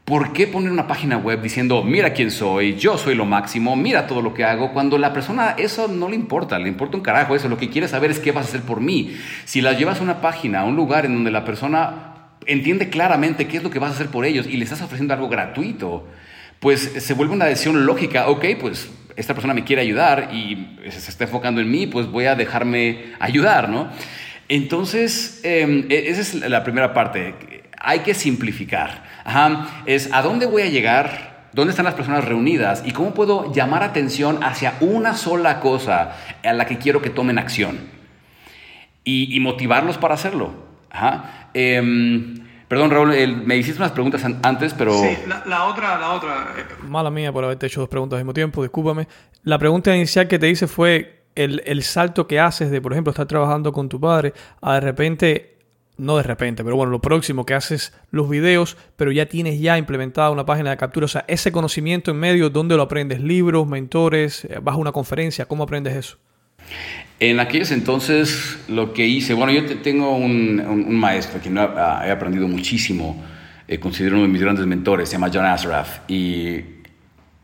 ¿por 0.05 0.31
qué 0.31 0.47
poner 0.47 0.71
una 0.71 0.87
página 0.87 1.17
web 1.17 1.41
diciendo, 1.41 1.83
mira 1.83 2.13
quién 2.13 2.31
soy, 2.31 2.77
yo 2.77 2.97
soy 2.97 3.13
lo 3.13 3.25
máximo, 3.25 3.75
mira 3.75 4.07
todo 4.07 4.21
lo 4.21 4.33
que 4.33 4.45
hago, 4.45 4.71
cuando 4.71 4.97
la 4.97 5.11
persona 5.11 5.55
eso 5.57 5.89
no 5.89 6.07
le 6.07 6.15
importa, 6.15 6.57
le 6.57 6.69
importa 6.69 6.95
un 6.95 7.03
carajo 7.03 7.35
eso, 7.35 7.49
lo 7.49 7.57
que 7.57 7.69
quiere 7.69 7.89
saber 7.89 8.11
es 8.11 8.19
qué 8.19 8.31
vas 8.31 8.45
a 8.45 8.47
hacer 8.47 8.61
por 8.61 8.79
mí. 8.79 9.17
Si 9.43 9.59
la 9.59 9.73
llevas 9.73 9.99
a 9.99 10.03
una 10.03 10.21
página, 10.21 10.61
a 10.61 10.63
un 10.63 10.77
lugar 10.77 11.05
en 11.05 11.15
donde 11.15 11.31
la 11.31 11.43
persona 11.43 12.14
entiende 12.45 12.89
claramente 12.89 13.47
qué 13.47 13.57
es 13.57 13.63
lo 13.63 13.69
que 13.69 13.79
vas 13.79 13.91
a 13.91 13.95
hacer 13.95 14.07
por 14.07 14.25
ellos 14.25 14.47
y 14.47 14.57
le 14.57 14.63
estás 14.63 14.81
ofreciendo 14.81 15.13
algo 15.13 15.29
gratuito, 15.29 16.07
pues 16.59 16.81
se 16.97 17.13
vuelve 17.13 17.33
una 17.33 17.45
decisión 17.45 17.85
lógica, 17.85 18.27
ok, 18.27 18.45
pues 18.59 18.89
esta 19.15 19.33
persona 19.33 19.53
me 19.53 19.63
quiere 19.63 19.81
ayudar 19.81 20.29
y 20.33 20.77
se 20.89 21.09
está 21.09 21.25
enfocando 21.25 21.61
en 21.61 21.69
mí, 21.69 21.87
pues 21.87 22.07
voy 22.07 22.25
a 22.25 22.35
dejarme 22.35 23.13
ayudar, 23.19 23.69
¿no? 23.69 23.89
Entonces, 24.49 25.39
em, 25.43 25.85
e, 25.89 26.09
esa 26.09 26.21
es 26.21 26.33
la 26.35 26.63
primera 26.63 26.93
parte, 26.93 27.33
hay 27.79 27.99
que 27.99 28.13
simplificar. 28.13 29.03
Ajá, 29.23 29.83
es 29.85 30.09
a 30.11 30.21
dónde 30.21 30.45
voy 30.45 30.63
a 30.63 30.69
llegar 30.69 31.35
¿Dónde 31.55 31.71
están 31.71 31.85
las 31.85 31.93
personas 31.93 32.25
reunidas? 32.25 32.83
¿Y 32.85 32.91
cómo 32.91 33.13
puedo 33.13 33.53
llamar 33.53 33.81
atención 33.81 34.43
hacia 34.43 34.73
una 34.81 35.13
sola 35.13 35.61
cosa 35.61 36.13
a 36.43 36.51
la 36.51 36.65
que 36.65 36.77
quiero 36.77 37.01
que 37.01 37.09
tomen 37.09 37.39
acción? 37.39 37.79
Y, 39.05 39.39
motivarlos 39.39 39.97
para 39.97 40.15
hacerlo. 40.15 40.53
Em, 41.53 42.35
perdón, 42.67 42.91
Raúl, 42.91 43.09
me 43.45 43.57
hiciste 43.57 43.79
unas 43.81 43.91
preguntas 43.91 44.23
antes, 44.23 44.73
pero... 44.73 44.93
Sí, 44.93 45.17
la, 45.45 45.65
otra, 45.65 45.99
la 45.99 46.11
otra... 46.11 46.53
Eh, 46.57 46.83
mala 46.87 47.09
mía 47.09 47.31
por 47.31 47.43
haberte 47.43 47.67
hecho 47.67 47.81
dos 47.81 47.89
preguntas 47.89 48.17
al 48.17 48.23
mismo 48.23 48.33
tiempo, 48.33 48.61
discúlpame. 48.61 49.07
La 49.43 49.57
pregunta 49.57 49.95
inicial 49.95 50.27
que 50.27 50.39
te 50.39 50.49
hice 50.49 50.67
fue 50.67 51.23
el, 51.35 51.61
el 51.65 51.83
salto 51.83 52.27
que 52.27 52.39
haces 52.39 52.71
de, 52.71 52.81
por 52.81 52.93
ejemplo, 52.93 53.11
estar 53.11 53.25
trabajando 53.27 53.71
con 53.71 53.89
tu 53.89 53.99
padre 53.99 54.33
a 54.61 54.75
de 54.75 54.79
repente 54.81 55.55
no 55.97 56.17
de 56.17 56.23
repente, 56.23 56.63
pero 56.63 56.75
bueno, 56.75 56.91
lo 56.91 56.99
próximo 56.99 57.45
que 57.45 57.53
haces 57.53 57.93
los 58.11 58.29
videos, 58.29 58.77
pero 58.95 59.11
ya 59.11 59.27
tienes 59.27 59.59
ya 59.59 59.77
implementada 59.77 60.29
una 60.29 60.45
página 60.45 60.71
de 60.71 60.77
captura, 60.77 61.05
o 61.05 61.09
sea, 61.09 61.25
ese 61.27 61.51
conocimiento 61.51 62.11
en 62.11 62.17
medio, 62.17 62.49
¿dónde 62.49 62.75
lo 62.75 62.83
aprendes? 62.83 63.21
¿Libros, 63.21 63.67
mentores? 63.67 64.45
Eh, 64.45 64.59
¿Vas 64.61 64.75
a 64.75 64.77
una 64.77 64.91
conferencia? 64.91 65.45
¿Cómo 65.45 65.63
aprendes 65.63 65.95
eso? 65.95 66.17
En 67.19 67.39
aquellos 67.39 67.71
entonces 67.71 68.59
lo 68.67 68.93
que 68.93 69.07
hice, 69.07 69.33
bueno, 69.33 69.53
yo 69.53 69.65
tengo 69.77 70.15
un, 70.15 70.95
maestro 70.95 71.41
que 71.41 71.49
he 71.49 72.11
aprendido 72.11 72.47
muchísimo, 72.47 73.23
eh, 73.67 73.79
considero 73.79 74.15
uno 74.15 74.25
de 74.25 74.31
mis 74.31 74.41
grandes 74.41 74.65
mentores, 74.65 75.09
se 75.09 75.13
llama 75.13 75.31
John 75.33 75.45
Asraf, 75.45 75.99
y, 76.09 76.61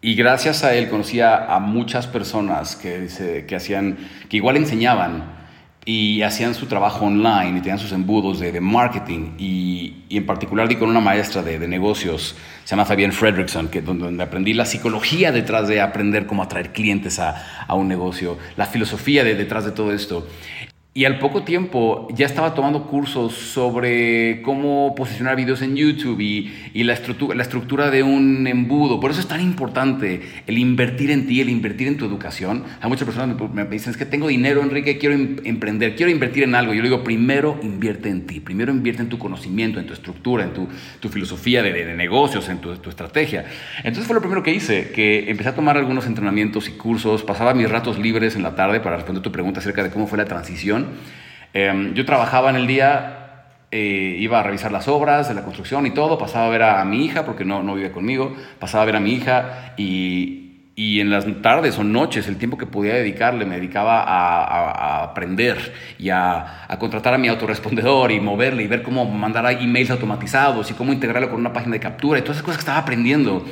gracias 0.01 0.63
a 0.63 0.73
él 0.75 0.89
conocía 0.89 1.45
a 1.45 1.59
muchas 1.59 2.07
personas 2.07 2.75
que 2.75 3.55
hacían, 3.55 3.97
que 4.27 4.37
igual 4.37 4.57
enseñaban, 4.57 5.40
y 5.83 6.21
hacían 6.21 6.53
su 6.53 6.67
trabajo 6.67 7.05
online 7.05 7.57
y 7.57 7.61
tenían 7.61 7.79
sus 7.79 7.91
embudos 7.91 8.39
de, 8.39 8.61
marketing 8.61 9.31
y, 9.39 9.95
y, 10.09 10.17
en 10.17 10.27
particular 10.27 10.67
di 10.67 10.75
con 10.75 10.89
una 10.89 10.99
maestra 10.99 11.41
de, 11.41 11.57
de, 11.57 11.67
negocios, 11.67 12.35
se 12.63 12.69
llama 12.69 12.85
Fabienne 12.85 13.11
Fredrickson, 13.11 13.67
que, 13.67 13.81
donde, 13.81 14.05
donde, 14.05 14.23
aprendí 14.23 14.53
la 14.53 14.65
psicología 14.65 15.31
detrás 15.31 15.67
de 15.67 15.81
aprender 15.81 16.27
cómo 16.27 16.43
atraer 16.43 16.71
clientes 16.71 17.17
a, 17.17 17.65
a 17.65 17.73
un 17.73 17.87
negocio, 17.87 18.37
la 18.57 18.67
filosofía 18.67 19.23
de, 19.23 19.33
detrás 19.33 19.65
de 19.65 19.71
todo 19.71 19.91
esto. 19.91 20.27
Y 20.93 21.05
al 21.05 21.19
poco 21.19 21.43
tiempo 21.43 22.09
ya 22.13 22.25
estaba 22.25 22.53
tomando 22.53 22.87
cursos 22.87 23.31
sobre 23.31 24.41
cómo 24.41 24.93
posicionar 24.93 25.37
videos 25.37 25.61
en 25.61 25.77
YouTube 25.77 26.19
y, 26.19 26.83
la, 26.83 26.91
estructura, 26.91 27.33
la 27.33 27.43
estructura 27.43 27.89
de 27.89 28.03
un 28.03 28.45
embudo. 28.45 28.99
Por 28.99 29.11
eso 29.11 29.21
es 29.21 29.27
tan 29.29 29.39
importante 29.39 30.21
el 30.47 30.57
invertir 30.57 31.09
en 31.09 31.27
ti, 31.27 31.39
el 31.39 31.49
invertir 31.49 31.87
en 31.87 31.95
tu 31.95 32.03
educación. 32.03 32.65
Hay 32.81 32.89
muchas 32.89 33.05
personas 33.05 33.37
me, 33.53 33.63
dicen, 33.63 33.91
es 33.91 33.95
que 33.95 34.05
tengo 34.05 34.27
dinero, 34.27 34.61
Enrique, 34.63 34.97
quiero 34.97 35.15
em, 35.15 35.37
emprender, 35.45 35.95
quiero 35.95 36.11
invertir 36.11 36.43
en 36.43 36.55
algo. 36.55 36.73
Yo 36.73 36.81
le 36.81 36.89
digo, 36.89 37.05
primero 37.05 37.57
invierte 37.63 38.09
en 38.09 38.27
ti, 38.27 38.41
primero 38.41 38.73
invierte 38.73 39.01
en 39.01 39.07
tu 39.07 39.17
conocimiento, 39.17 39.79
en 39.79 39.87
tu 39.87 39.93
estructura, 39.93 40.43
en 40.43 40.51
tu, 40.51 40.67
filosofía 41.07 41.63
de, 41.63 41.71
de, 41.71 41.95
negocios, 41.95 42.49
en 42.49 42.57
tu, 42.57 42.75
tu 42.75 42.89
estrategia. 42.89 43.45
Entonces 43.77 44.07
fue 44.07 44.13
lo 44.13 44.19
primero 44.19 44.43
que 44.43 44.53
hice, 44.53 44.91
que 44.91 45.29
empecé 45.29 45.51
a 45.51 45.55
tomar 45.55 45.77
algunos 45.77 46.05
entrenamientos 46.05 46.67
y 46.67 46.73
cursos, 46.73 47.23
pasaba 47.23 47.53
mis 47.53 47.69
ratos 47.69 47.97
libres 47.97 48.35
en 48.35 48.43
la 48.43 48.55
tarde 48.55 48.81
para 48.81 48.97
responder 48.97 49.23
tu 49.23 49.31
pregunta 49.31 49.61
acerca 49.61 49.83
de 49.83 49.89
cómo 49.89 50.05
fue 50.05 50.17
la 50.17 50.25
transición 50.25 50.80
Em, 51.53 51.93
yo 51.93 52.05
trabajaba 52.05 52.49
en 52.49 52.55
el 52.55 52.67
día, 52.67 53.45
eh, 53.71 54.15
iba 54.19 54.39
a 54.39 54.43
revisar 54.43 54.71
las 54.71 54.87
obras 54.87 55.27
de 55.27 55.33
la 55.35 55.43
construcción 55.43 55.85
y 55.85 55.91
todo, 55.91 56.17
pasaba 56.17 56.47
a 56.47 56.49
ver 56.49 56.63
a, 56.63 56.85
mi 56.85 57.05
hija, 57.05 57.25
porque 57.25 57.45
no, 57.45 57.63
no 57.63 57.75
vive 57.75 57.91
conmigo, 57.91 58.35
pasaba 58.59 58.83
a 58.83 58.85
ver 58.85 58.95
a 58.95 58.99
mi 58.99 59.13
hija 59.13 59.73
y, 59.77 60.41
y 60.75 60.99
en 61.01 61.09
las 61.09 61.25
tardes 61.41 61.77
o 61.77 61.83
noches, 61.83 62.27
el 62.27 62.37
tiempo 62.37 62.57
que 62.57 62.65
podía 62.65 62.95
dedicarle, 62.95 63.45
me 63.45 63.55
dedicaba 63.55 64.03
a, 64.03 65.03
aprender 65.03 65.73
y 65.99 66.09
a, 66.09 66.67
contratar 66.79 67.13
a 67.13 67.17
mi 67.17 67.27
autorrespondedor 67.27 68.11
y 68.11 68.19
moverle 68.19 68.63
y 68.63 68.67
ver 68.67 68.81
cómo 68.81 69.05
mandar 69.05 69.45
emails 69.61 69.91
automatizados 69.91 70.71
y 70.71 70.73
cómo 70.73 70.93
integrarlo 70.93 71.29
con 71.29 71.39
una 71.39 71.53
página 71.53 71.73
de 71.73 71.81
captura 71.81 72.19
y 72.19 72.21
todas 72.21 72.37
esas 72.37 72.45
cosas 72.45 72.57
que 72.57 72.61
estaba 72.61 72.79
aprendiendo 72.79 73.45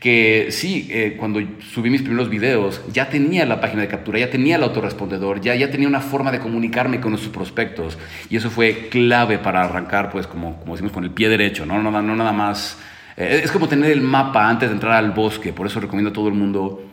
que 0.00 0.48
sí, 0.50 0.88
eh, 0.90 1.16
cuando 1.18 1.40
subí 1.74 1.90
mis 1.90 2.00
primeros 2.00 2.30
videos, 2.30 2.80
ya 2.90 3.10
tenía 3.10 3.44
la 3.44 3.60
página 3.60 3.82
de 3.82 3.88
captura, 3.88 4.18
ya 4.18 4.30
tenía 4.30 4.56
el 4.56 4.62
autorrespondedor, 4.62 5.42
ya, 5.42 5.54
ya 5.54 5.70
tenía 5.70 5.86
una 5.86 6.00
forma 6.00 6.32
de 6.32 6.40
comunicarme 6.40 7.00
con 7.00 7.10
nuestros 7.10 7.34
prospectos. 7.34 7.98
Y 8.30 8.36
eso 8.36 8.48
fue 8.48 8.88
clave 8.88 9.36
para 9.36 9.62
arrancar, 9.62 10.10
pues, 10.10 10.26
como, 10.26 10.58
como 10.58 10.72
decimos, 10.72 10.92
con 10.92 11.04
el 11.04 11.10
pie 11.10 11.28
derecho, 11.28 11.66
no, 11.66 11.82
no, 11.82 11.90
no 11.90 12.16
nada 12.16 12.32
más. 12.32 12.78
Eh, 13.14 13.42
es 13.44 13.52
como 13.52 13.68
tener 13.68 13.90
el 13.90 14.00
mapa 14.00 14.48
antes 14.48 14.70
de 14.70 14.74
entrar 14.74 14.94
al 14.94 15.10
bosque, 15.10 15.52
por 15.52 15.66
eso 15.66 15.80
recomiendo 15.80 16.08
a 16.08 16.14
todo 16.14 16.28
el 16.28 16.34
mundo 16.34 16.86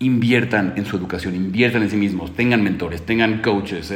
inviertan 0.00 0.74
en 0.76 0.86
su 0.86 0.96
educación, 0.96 1.34
inviertan 1.34 1.82
en 1.82 1.90
sí 1.90 1.96
mismos, 1.96 2.32
tengan 2.36 2.62
mentores, 2.62 3.04
tengan 3.04 3.42
coaches, 3.42 3.92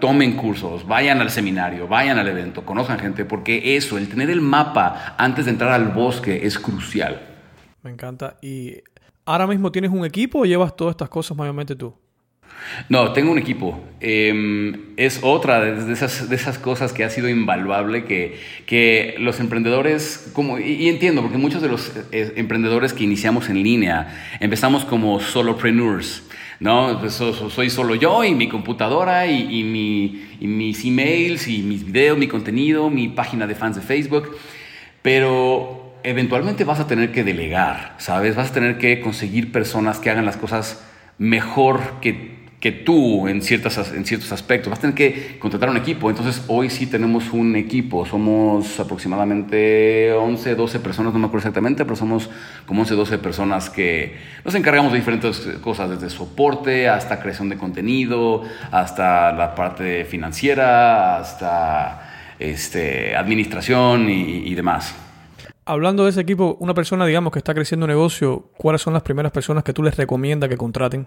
tomen 0.00 0.32
cursos, 0.32 0.86
vayan 0.86 1.20
al 1.20 1.28
seminario, 1.28 1.86
vayan 1.86 2.18
al 2.18 2.26
evento, 2.26 2.64
conozcan 2.64 2.98
gente, 2.98 3.26
porque 3.26 3.76
eso, 3.76 3.98
el 3.98 4.08
tener 4.08 4.30
el 4.30 4.40
mapa 4.40 5.14
antes 5.18 5.44
de 5.44 5.50
entrar 5.50 5.72
al 5.72 5.88
bosque 5.88 6.46
es 6.46 6.58
crucial. 6.58 7.31
Me 7.82 7.90
encanta. 7.90 8.36
¿Y 8.40 8.76
ahora 9.24 9.46
mismo 9.46 9.72
tienes 9.72 9.90
un 9.90 10.04
equipo 10.04 10.40
o 10.40 10.44
llevas 10.44 10.76
todas 10.76 10.92
estas 10.92 11.08
cosas 11.08 11.36
mayormente 11.36 11.76
tú? 11.76 11.94
No, 12.88 13.12
tengo 13.12 13.32
un 13.32 13.38
equipo. 13.38 13.80
Em, 14.00 14.94
es 14.96 15.20
otra 15.22 15.60
de 15.60 15.92
esas, 15.92 16.28
de 16.28 16.36
esas 16.36 16.58
cosas 16.58 16.92
que 16.92 17.04
ha 17.04 17.10
sido 17.10 17.28
invaluable, 17.28 18.04
que, 18.04 18.38
que 18.66 19.14
los 19.18 19.40
emprendedores, 19.40 20.30
como, 20.32 20.58
y, 20.58 20.88
entiendo, 20.88 21.22
porque 21.22 21.38
muchos 21.38 21.62
de 21.62 21.68
los 21.68 21.92
eh, 22.12 22.32
emprendedores 22.36 22.92
que 22.92 23.04
iniciamos 23.04 23.48
en 23.48 23.62
línea 23.62 24.36
empezamos 24.40 24.84
como 24.84 25.20
solopreneurs. 25.20 26.22
¿no? 26.60 27.00
Pues 27.00 27.14
soy 27.14 27.70
solo 27.70 27.96
yo 27.96 28.22
y 28.22 28.36
mi 28.36 28.48
computadora 28.48 29.26
y, 29.26 29.64
mi, 29.64 30.28
y 30.38 30.46
mis 30.46 30.84
emails 30.84 31.48
y 31.48 31.58
mis 31.58 31.84
videos, 31.84 32.16
mi 32.16 32.28
contenido, 32.28 32.88
mi 32.88 33.08
página 33.08 33.48
de 33.48 33.56
fans 33.56 33.74
de 33.74 33.82
Facebook. 33.82 34.36
Pero 35.02 35.81
eventualmente 36.04 36.64
vas 36.64 36.80
a 36.80 36.86
tener 36.86 37.12
que 37.12 37.24
delegar, 37.24 37.94
¿sabes? 37.98 38.36
Vas 38.36 38.50
a 38.50 38.54
tener 38.54 38.78
que 38.78 39.00
conseguir 39.00 39.52
personas 39.52 39.98
que 39.98 40.10
hagan 40.10 40.24
las 40.24 40.36
cosas 40.36 40.82
mejor 41.18 42.00
que, 42.00 42.42
que 42.60 42.72
tú 42.72 43.28
en, 43.28 43.42
ciertas, 43.42 43.92
en 43.92 44.04
ciertos 44.04 44.32
aspectos. 44.32 44.70
Vas 44.70 44.78
a 44.78 44.82
tener 44.82 44.96
que 44.96 45.38
contratar 45.38 45.70
un 45.70 45.76
equipo. 45.76 46.10
Entonces, 46.10 46.44
hoy 46.48 46.70
sí 46.70 46.86
tenemos 46.86 47.32
un 47.32 47.56
equipo. 47.56 48.06
Somos 48.06 48.78
aproximadamente 48.80 50.12
11, 50.12 50.54
12 50.54 50.80
personas, 50.80 51.12
no 51.12 51.18
me 51.18 51.26
acuerdo 51.26 51.48
exactamente, 51.48 51.84
pero 51.84 51.96
somos 51.96 52.30
como 52.66 52.82
11, 52.82 52.94
12 52.94 53.18
personas 53.18 53.70
que 53.70 54.16
nos 54.44 54.54
encargamos 54.54 54.92
de 54.92 54.98
diferentes 54.98 55.38
cosas, 55.60 55.90
desde 55.90 56.10
soporte 56.10 56.88
hasta 56.88 57.20
creación 57.20 57.48
de 57.48 57.56
contenido, 57.56 58.42
hasta 58.70 59.32
la 59.32 59.54
parte 59.54 60.04
financiera, 60.04 61.18
hasta 61.18 62.34
este, 62.38 63.16
administración 63.16 64.08
y, 64.08 64.48
y 64.48 64.54
demás. 64.54 64.94
Hablando 65.64 66.04
de 66.04 66.10
ese 66.10 66.20
equipo, 66.20 66.56
una 66.58 66.74
persona, 66.74 67.06
digamos, 67.06 67.32
que 67.32 67.38
está 67.38 67.54
creciendo 67.54 67.84
un 67.86 67.90
negocio, 67.90 68.50
¿cuáles 68.56 68.82
son 68.82 68.94
las 68.94 69.02
primeras 69.02 69.30
personas 69.30 69.62
que 69.62 69.72
tú 69.72 69.82
les 69.82 69.96
recomiendas 69.96 70.50
que 70.50 70.56
contraten? 70.56 71.06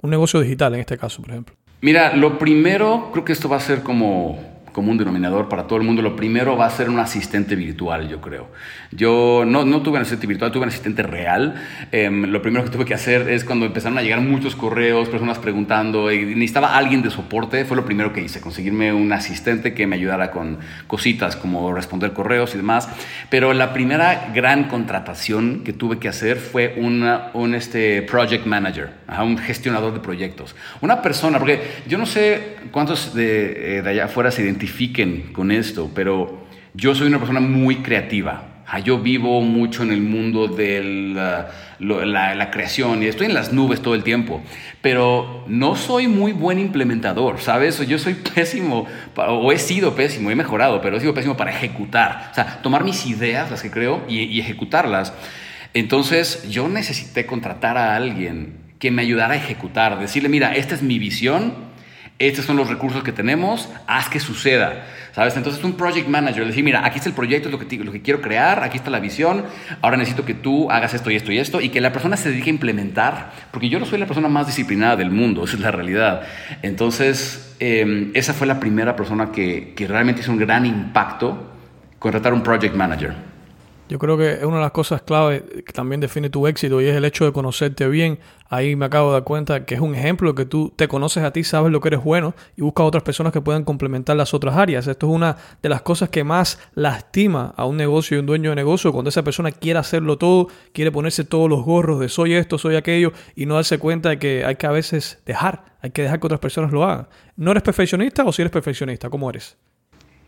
Un 0.00 0.10
negocio 0.10 0.40
digital, 0.40 0.74
en 0.74 0.80
este 0.80 0.96
caso, 0.96 1.20
por 1.20 1.30
ejemplo. 1.30 1.54
Mira, 1.82 2.16
lo 2.16 2.38
primero, 2.38 3.10
creo 3.12 3.24
que 3.24 3.32
esto 3.32 3.50
va 3.50 3.56
a 3.56 3.60
ser 3.60 3.82
como 3.82 4.38
como 4.76 4.90
un 4.90 4.98
denominador 4.98 5.48
para 5.48 5.66
todo 5.66 5.78
el 5.78 5.86
mundo, 5.86 6.02
lo 6.02 6.14
primero 6.16 6.54
va 6.54 6.66
a 6.66 6.70
ser 6.70 6.90
un 6.90 6.98
asistente 6.98 7.56
virtual, 7.56 8.10
yo 8.10 8.20
creo. 8.20 8.48
Yo 8.90 9.44
no, 9.46 9.64
no 9.64 9.80
tuve 9.80 9.96
un 9.96 10.02
asistente 10.02 10.26
virtual, 10.26 10.52
tuve 10.52 10.64
un 10.64 10.68
asistente 10.68 11.02
real. 11.02 11.54
Em, 11.92 12.24
lo 12.26 12.42
primero 12.42 12.62
que 12.62 12.68
tuve 12.68 12.84
que 12.84 12.92
hacer 12.92 13.30
es 13.30 13.42
cuando 13.42 13.64
empezaron 13.64 13.96
a 13.96 14.02
llegar 14.02 14.20
muchos 14.20 14.54
correos, 14.54 15.08
personas 15.08 15.38
preguntando, 15.38 16.12
y 16.12 16.26
necesitaba 16.26 16.76
alguien 16.76 17.00
de 17.00 17.10
soporte, 17.10 17.64
fue 17.64 17.74
lo 17.74 17.86
primero 17.86 18.12
que 18.12 18.20
hice, 18.20 18.42
conseguirme 18.42 18.92
un 18.92 19.10
asistente 19.14 19.72
que 19.72 19.86
me 19.86 19.96
ayudara 19.96 20.30
con 20.30 20.58
cositas 20.86 21.36
como 21.36 21.72
responder 21.72 22.12
correos 22.12 22.52
y 22.52 22.58
demás. 22.58 22.86
Pero 23.30 23.54
la 23.54 23.72
primera 23.72 24.30
gran 24.34 24.64
contratación 24.64 25.62
que 25.64 25.72
tuve 25.72 25.98
que 25.98 26.08
hacer 26.08 26.36
fue 26.36 26.74
una, 26.76 27.30
un 27.32 27.54
este, 27.54 28.02
project 28.02 28.44
manager, 28.44 28.90
un 29.22 29.38
gestionador 29.38 29.94
de 29.94 30.00
proyectos. 30.00 30.54
Una 30.82 31.00
persona, 31.00 31.38
porque 31.38 31.62
yo 31.88 31.96
no 31.96 32.04
sé 32.04 32.56
cuántos 32.72 33.14
de, 33.14 33.78
eh, 33.78 33.82
de 33.82 33.88
allá 33.88 34.04
afuera 34.04 34.30
se 34.30 34.42
identifican 34.42 34.65
con 35.32 35.50
esto, 35.50 35.90
pero 35.94 36.46
yo 36.74 36.94
soy 36.94 37.08
una 37.08 37.18
persona 37.18 37.40
muy 37.40 37.76
creativa. 37.76 38.52
Yo 38.84 38.98
vivo 38.98 39.40
mucho 39.40 39.84
en 39.84 39.92
el 39.92 40.00
mundo 40.00 40.48
de 40.48 41.12
la, 41.14 42.34
la, 42.34 42.50
creación 42.50 43.02
y 43.02 43.06
estoy 43.06 43.26
en 43.26 43.34
las 43.34 43.52
nubes 43.52 43.80
todo 43.80 43.94
el 43.94 44.02
tiempo, 44.02 44.42
pero 44.82 45.44
no 45.46 45.76
soy 45.76 46.08
muy 46.08 46.32
buen 46.32 46.58
implementador, 46.58 47.40
¿sabes? 47.40 47.78
Yo 47.86 47.98
soy 47.98 48.14
pésimo, 48.34 48.86
o 49.14 49.52
he 49.52 49.58
sido 49.58 49.94
pésimo, 49.94 50.30
he 50.30 50.34
mejorado, 50.34 50.80
pero 50.82 50.96
he 50.96 51.00
sido 51.00 51.14
pésimo 51.14 51.36
para 51.36 51.52
ejecutar. 51.52 52.28
O 52.32 52.34
sea, 52.34 52.60
tomar 52.60 52.82
mis 52.82 53.06
ideas, 53.06 53.50
las 53.50 53.62
que 53.62 53.70
creo, 53.70 54.02
y, 54.08 54.22
y 54.22 54.40
ejecutarlas. 54.40 55.12
Entonces 55.72 56.48
yo 56.50 56.68
necesité 56.68 57.24
contratar 57.24 57.78
a 57.78 57.94
alguien 57.94 58.54
que 58.78 58.90
me 58.90 59.02
ayudara 59.02 59.34
a 59.34 59.36
ejecutar, 59.36 59.98
decirle, 60.00 60.28
mira, 60.28 60.54
esta 60.54 60.74
es 60.74 60.82
mi 60.82 60.98
visión, 60.98 61.54
estos 62.18 62.46
son 62.46 62.56
los 62.56 62.68
recursos 62.68 63.02
que 63.02 63.12
tenemos, 63.12 63.68
haz 63.86 64.08
que 64.08 64.20
suceda. 64.20 64.86
¿Sabes? 65.12 65.34
Entonces 65.36 65.64
un 65.64 65.78
project 65.78 66.08
manager, 66.08 66.46
decir, 66.46 66.62
mira, 66.62 66.84
aquí 66.84 66.98
está 66.98 67.08
el 67.08 67.14
proyecto, 67.14 67.48
es 67.48 67.52
lo 67.52 67.58
que, 67.58 68.02
quiero 68.02 68.20
crear, 68.20 68.62
aquí 68.62 68.76
está 68.76 68.90
la 68.90 69.00
visión, 69.00 69.44
ahora 69.80 69.96
necesito 69.96 70.26
que 70.26 70.34
tú 70.34 70.70
hagas 70.70 70.92
esto 70.92 71.10
y 71.10 71.16
esto 71.16 71.32
y 71.32 71.38
esto, 71.38 71.60
y 71.62 71.70
que 71.70 71.80
la 71.80 71.90
persona 71.90 72.18
se 72.18 72.28
dedique 72.28 72.50
a 72.50 72.52
implementar, 72.52 73.32
porque 73.50 73.70
yo 73.70 73.78
no 73.78 73.86
soy 73.86 73.98
la 73.98 74.04
persona 74.04 74.28
más 74.28 74.46
disciplinada 74.46 74.96
del 74.96 75.10
mundo, 75.10 75.44
esa 75.44 75.56
es 75.56 75.62
la 75.62 75.70
realidad. 75.70 76.20
Entonces, 76.60 77.56
em, 77.60 78.10
esa 78.12 78.34
fue 78.34 78.46
la 78.46 78.60
primera 78.60 78.94
persona 78.94 79.32
que, 79.32 79.72
que 79.74 79.86
realmente 79.86 80.20
hizo 80.20 80.32
un 80.32 80.38
gran 80.38 80.66
impacto, 80.66 81.50
contratar 81.98 82.34
un 82.34 82.42
project 82.42 82.74
manager. 82.74 83.35
Yo 83.88 84.00
creo 84.00 84.18
que 84.18 84.32
es 84.32 84.42
una 84.42 84.56
de 84.56 84.62
las 84.62 84.72
cosas 84.72 85.02
clave 85.02 85.44
que 85.64 85.72
también 85.72 86.00
define 86.00 86.28
tu 86.28 86.48
éxito 86.48 86.80
y 86.80 86.86
es 86.86 86.96
el 86.96 87.04
hecho 87.04 87.24
de 87.24 87.32
conocerte 87.32 87.86
bien. 87.86 88.18
Ahí 88.48 88.74
me 88.74 88.86
acabo 88.86 89.10
de 89.10 89.14
dar 89.14 89.24
cuenta 89.24 89.64
que 89.64 89.76
es 89.76 89.80
un 89.80 89.94
ejemplo 89.94 90.34
que 90.34 90.44
tú 90.44 90.72
te 90.74 90.88
conoces 90.88 91.22
a 91.22 91.32
ti, 91.32 91.44
sabes 91.44 91.70
lo 91.70 91.80
que 91.80 91.88
eres 91.88 92.02
bueno 92.02 92.34
y 92.56 92.62
buscas 92.62 92.82
a 92.82 92.86
otras 92.88 93.04
personas 93.04 93.32
que 93.32 93.40
puedan 93.40 93.62
complementar 93.62 94.16
las 94.16 94.34
otras 94.34 94.56
áreas. 94.56 94.88
Esto 94.88 95.06
es 95.06 95.12
una 95.12 95.36
de 95.62 95.68
las 95.68 95.82
cosas 95.82 96.08
que 96.08 96.24
más 96.24 96.58
lastima 96.74 97.54
a 97.56 97.64
un 97.64 97.76
negocio 97.76 98.16
y 98.16 98.20
un 98.20 98.26
dueño 98.26 98.50
de 98.50 98.56
negocio 98.56 98.92
cuando 98.92 99.08
esa 99.10 99.22
persona 99.22 99.52
quiere 99.52 99.78
hacerlo 99.78 100.18
todo, 100.18 100.48
quiere 100.72 100.90
ponerse 100.90 101.22
todos 101.22 101.48
los 101.48 101.64
gorros 101.64 102.00
de 102.00 102.08
soy 102.08 102.34
esto, 102.34 102.58
soy 102.58 102.74
aquello 102.74 103.12
y 103.36 103.46
no 103.46 103.54
darse 103.54 103.78
cuenta 103.78 104.08
de 104.08 104.18
que 104.18 104.44
hay 104.44 104.56
que 104.56 104.66
a 104.66 104.72
veces 104.72 105.22
dejar, 105.24 105.76
hay 105.80 105.90
que 105.90 106.02
dejar 106.02 106.18
que 106.18 106.26
otras 106.26 106.40
personas 106.40 106.72
lo 106.72 106.82
hagan. 106.82 107.06
¿No 107.36 107.52
eres 107.52 107.62
perfeccionista 107.62 108.24
o 108.24 108.32
si 108.32 108.42
eres 108.42 108.50
perfeccionista? 108.50 109.08
¿Cómo 109.08 109.30
eres? 109.30 109.56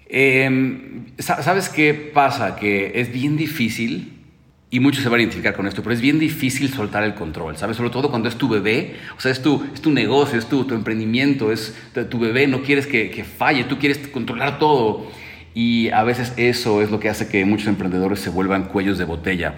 Em, 0.08 1.06
¿Sabes 1.18 1.68
qué 1.68 1.92
pasa? 1.92 2.56
Que 2.56 3.00
es 3.00 3.12
bien 3.12 3.36
difícil, 3.36 4.18
y 4.70 4.80
muchos 4.80 5.02
se 5.02 5.08
van 5.08 5.20
a 5.20 5.22
identificar 5.22 5.54
con 5.54 5.66
esto, 5.66 5.82
pero 5.82 5.94
es 5.94 6.00
bien 6.00 6.18
difícil 6.18 6.72
soltar 6.72 7.02
el 7.02 7.14
control, 7.14 7.56
¿sabes? 7.56 7.76
Sobre 7.76 7.90
todo 7.90 8.10
cuando 8.10 8.28
es 8.28 8.36
tu 8.36 8.48
bebé, 8.48 8.96
o 9.16 9.20
sea, 9.20 9.32
es 9.32 9.42
tu, 9.42 9.64
es 9.72 9.80
tu 9.80 9.90
negocio, 9.90 10.38
es 10.38 10.46
tu, 10.46 10.64
tu 10.64 10.74
emprendimiento, 10.74 11.50
es 11.50 11.74
tu 12.10 12.18
bebé, 12.18 12.46
no 12.46 12.62
quieres 12.62 12.86
que, 12.86 13.10
que 13.10 13.24
falle, 13.24 13.64
tú 13.64 13.78
quieres 13.78 13.98
controlar 14.08 14.58
todo. 14.58 15.10
Y 15.54 15.88
a 15.88 16.04
veces 16.04 16.34
eso 16.36 16.82
es 16.82 16.90
lo 16.90 17.00
que 17.00 17.08
hace 17.08 17.28
que 17.28 17.44
muchos 17.44 17.66
emprendedores 17.66 18.20
se 18.20 18.30
vuelvan 18.30 18.64
cuellos 18.64 18.98
de 18.98 19.04
botella, 19.04 19.54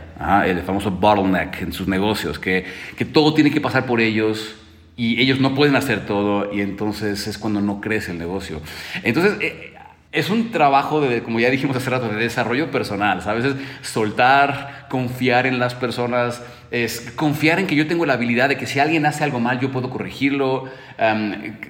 el 0.46 0.60
famoso 0.60 0.92
bottleneck 0.92 1.60
en 1.60 1.72
sus 1.72 1.88
negocios, 1.88 2.38
que, 2.38 2.64
que 2.96 3.04
todo 3.04 3.34
tiene 3.34 3.50
que 3.50 3.60
pasar 3.60 3.86
por 3.86 4.00
ellos, 4.00 4.54
y 4.96 5.18
ellos 5.18 5.40
no 5.40 5.54
pueden 5.54 5.76
hacer 5.76 6.04
todo 6.04 6.52
y 6.52 6.60
entonces 6.60 7.26
es 7.26 7.38
cuando 7.38 7.62
no 7.62 7.80
crece 7.80 8.12
el 8.12 8.18
negocio. 8.18 8.60
Entonces, 9.02 9.38
eh, 9.40 9.69
es 10.12 10.28
un 10.28 10.50
trabajo 10.50 11.00
de, 11.00 11.22
como 11.22 11.38
ya 11.38 11.50
dijimos 11.50 11.76
hace 11.76 11.88
rato, 11.88 12.08
de 12.08 12.16
desarrollo 12.16 12.72
personal, 12.72 13.22
¿sabes? 13.22 13.44
Es 13.44 13.54
soltar, 13.82 14.86
confiar 14.88 15.46
en 15.46 15.60
las 15.60 15.76
personas, 15.76 16.42
es 16.72 17.12
confiar 17.14 17.60
en 17.60 17.68
que 17.68 17.76
yo 17.76 17.86
tengo 17.86 18.04
la 18.06 18.14
habilidad 18.14 18.48
de 18.48 18.56
que 18.56 18.66
si 18.66 18.80
alguien 18.80 19.06
hace 19.06 19.22
algo 19.22 19.38
mal 19.38 19.60
yo 19.60 19.70
puedo 19.70 19.88
corregirlo, 19.88 20.64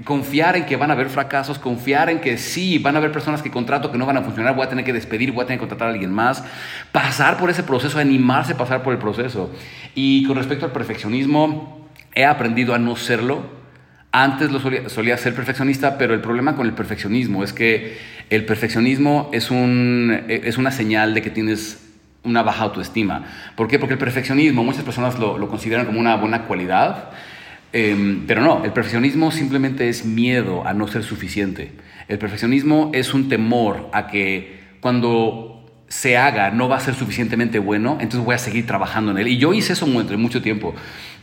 confiar 0.05 0.57
en 0.57 0.65
que 0.65 0.77
van 0.77 0.91
a 0.91 0.95
haber 0.95 1.11
fracasos, 1.11 1.59
confiar 1.59 2.09
en 2.09 2.21
que 2.21 2.39
sí, 2.39 2.79
van 2.79 2.95
a 2.95 2.99
haber 2.99 3.13
personas 3.13 3.43
que 3.43 3.51
contrato 3.51 3.93
que 3.93 3.99
no 3.99 4.07
van 4.07 4.17
a 4.17 4.23
funcionar, 4.23 4.55
voy 4.55 4.65
a 4.65 4.71
tener 4.71 4.87
que 4.87 4.95
despedir, 4.95 5.33
voy 5.33 5.43
a 5.43 5.47
tener 5.47 5.59
que 5.59 5.67
contratar 5.67 5.89
a 5.89 5.93
alguien 5.93 6.13
más, 6.13 6.43
pasar 6.93 7.37
por 7.37 7.51
ese 7.51 7.63
proceso, 7.63 7.99
animarse 7.99 8.55
a 8.55 8.57
pasar 8.57 8.83
por 8.83 8.95
el 8.95 8.99
proceso. 8.99 9.53
Y 9.95 10.25
con 10.27 10.37
respecto 10.37 10.65
al 10.65 10.73
perfeccionismo, 10.73 11.89
he 12.15 12.25
aprendido 12.25 12.75
a 12.75 12.79
no 12.79 12.97
serlo 12.97 13.61
antes 14.13 14.51
lo 14.51 14.59
solía, 14.59 15.17
ser 15.17 15.35
perfeccionista, 15.35 15.97
pero 15.97 16.15
el 16.15 16.21
problema 16.21 16.57
con 16.57 16.67
el 16.67 16.73
perfeccionismo 16.73 17.45
es 17.45 17.53
que 17.53 17.97
el 18.31 18.45
perfeccionismo 18.45 19.29
es, 19.33 19.51
un, 19.51 20.25
es 20.29 20.57
una 20.57 20.71
señal 20.71 21.15
de 21.15 21.23
que 21.23 21.31
tienes 21.31 21.85
una 22.23 22.43
baja 22.43 22.65
autoestima. 22.65 23.25
¿Por 23.57 23.69
qué? 23.69 23.79
Porque 23.79 23.95
el 23.95 23.99
perfeccionismo, 23.99 24.63
muchas 24.63 24.85
personas 24.85 25.19
lo, 25.19 25.37
lo 25.37 25.49
consideran 25.49 25.87
como 25.87 25.99
una 25.99 26.17
buena 26.17 26.45
cualidad, 26.45 27.11
em, 27.73 28.27
pero 28.27 28.43
no, 28.43 28.65
el 28.65 28.73
perfeccionismo 28.73 29.31
simplemente 29.31 29.89
es 29.89 30.05
miedo 30.05 30.67
a 30.67 30.75
no 30.75 30.87
ser 30.87 31.03
suficiente. 31.03 31.73
El 32.09 32.19
perfeccionismo 32.19 32.91
es 32.95 33.15
un 33.15 33.29
temor 33.29 33.89
a 33.93 34.07
que 34.07 34.61
cuando 34.81 35.60
se 35.91 36.17
haga 36.17 36.53
no 36.53 36.69
va 36.69 36.77
a 36.77 36.81
ser 36.81 36.95
suficientemente 36.95 37.59
bueno, 37.59 37.99
entonces 38.01 38.25
voy 38.25 38.37
a 38.37 38.39
seguir 38.39 38.65
trabajando 38.65 39.11
en 39.11 39.19
él. 39.19 39.29
Y 39.29 39.39
yo 39.39 39.53
hice 39.53 39.73
eso 39.73 39.87
entre 39.87 40.17
mucho 40.17 40.41
tiempo. 40.41 40.73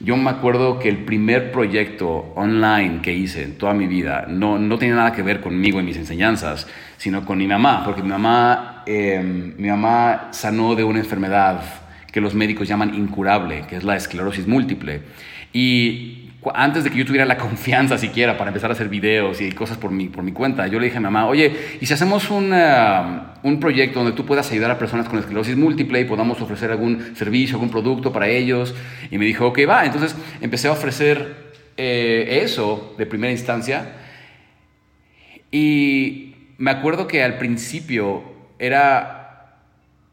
Yo 0.01 0.17
me 0.17 0.29
acuerdo 0.29 0.77
que 0.77 0.89
el 0.89 1.05
primer 1.05 1.53
proyecto 1.53 2.33
online 2.35 2.99
que 3.01 3.13
hice 3.13 3.43
en 3.43 3.57
toda 3.57 3.73
mi 3.73 3.87
vida 3.87 4.25
no, 4.27 4.59
no 4.59 4.77
tenía 4.77 4.95
nada 4.95 5.13
que 5.13 5.23
ver 5.23 5.39
conmigo 5.39 5.79
y 5.79 5.83
mis 5.83 5.95
enseñanzas, 5.95 6.67
sino 6.97 7.25
con 7.25 7.37
mi 7.37 7.47
mamá, 7.47 7.83
porque 7.85 8.03
mi 8.03 8.09
mamá, 8.09 8.83
em, 8.85 9.53
mi 9.57 9.69
mamá 9.69 10.27
sanó 10.31 10.75
de 10.75 10.83
una 10.83 10.99
enfermedad 10.99 11.61
que 12.11 12.19
los 12.19 12.35
médicos 12.35 12.67
llaman 12.67 12.93
incurable, 12.93 13.63
que 13.69 13.77
es 13.77 13.85
la 13.85 13.95
esclerosis 13.95 14.47
múltiple. 14.47 15.01
Y 15.53 16.26
antes 16.55 16.83
de 16.83 16.91
que 16.91 16.97
yo 16.97 17.05
tuviera 17.05 17.25
la 17.25 17.37
confianza 17.37 17.97
siquiera 17.97 18.37
para 18.37 18.49
empezar 18.49 18.69
a 18.69 18.73
hacer 18.73 18.89
videos 18.89 19.41
y 19.41 19.51
cosas 19.51 19.77
por 19.77 19.91
mi, 19.91 20.09
por 20.09 20.23
mi 20.23 20.31
cuenta, 20.31 20.67
yo 20.67 20.79
le 20.79 20.85
dije 20.85 20.97
a 20.97 20.99
mi 20.99 21.05
mamá, 21.05 21.27
oye, 21.27 21.77
¿y 21.79 21.85
si 21.85 21.93
hacemos 21.93 22.29
un 22.31 23.59
proyecto 23.59 23.99
donde 23.99 24.15
tú 24.15 24.25
puedas 24.25 24.51
ayudar 24.51 24.71
a 24.71 24.77
personas 24.77 25.07
con 25.07 25.19
esclerosis 25.19 25.55
múltiple 25.55 26.01
y 26.01 26.05
podamos 26.05 26.41
ofrecer 26.41 26.71
algún 26.71 27.15
servicio, 27.15 27.55
algún 27.55 27.69
producto 27.69 28.11
para 28.11 28.27
ellos? 28.27 28.75
Y 29.11 29.17
me 29.17 29.25
dijo, 29.25 29.47
ok, 29.47 29.59
va. 29.67 29.85
Entonces 29.85 30.15
empecé 30.41 30.67
a 30.67 30.71
ofrecer 30.71 31.47
eh, 31.77 32.41
eso 32.43 32.95
de 32.97 33.05
primera 33.05 33.31
instancia. 33.31 33.93
Y 35.51 36.35
me 36.57 36.71
acuerdo 36.71 37.07
que 37.07 37.23
al 37.23 37.37
principio 37.37 38.23
era, 38.59 39.59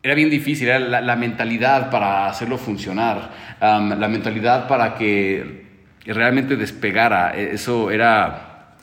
era 0.02 0.14
bien 0.14 0.30
difícil, 0.30 0.68
era 0.68 0.78
la, 0.78 1.16
mentalidad 1.16 1.90
para 1.90 2.26
hacerlo 2.26 2.58
funcionar, 2.58 3.30
la 3.60 4.08
mentalidad 4.08 4.68
para 4.68 4.94
que 4.94 5.63
realmente 6.12 6.56
despegara. 6.56 7.32
E, 7.36 7.54
eso 7.54 7.90
era, 7.90 8.76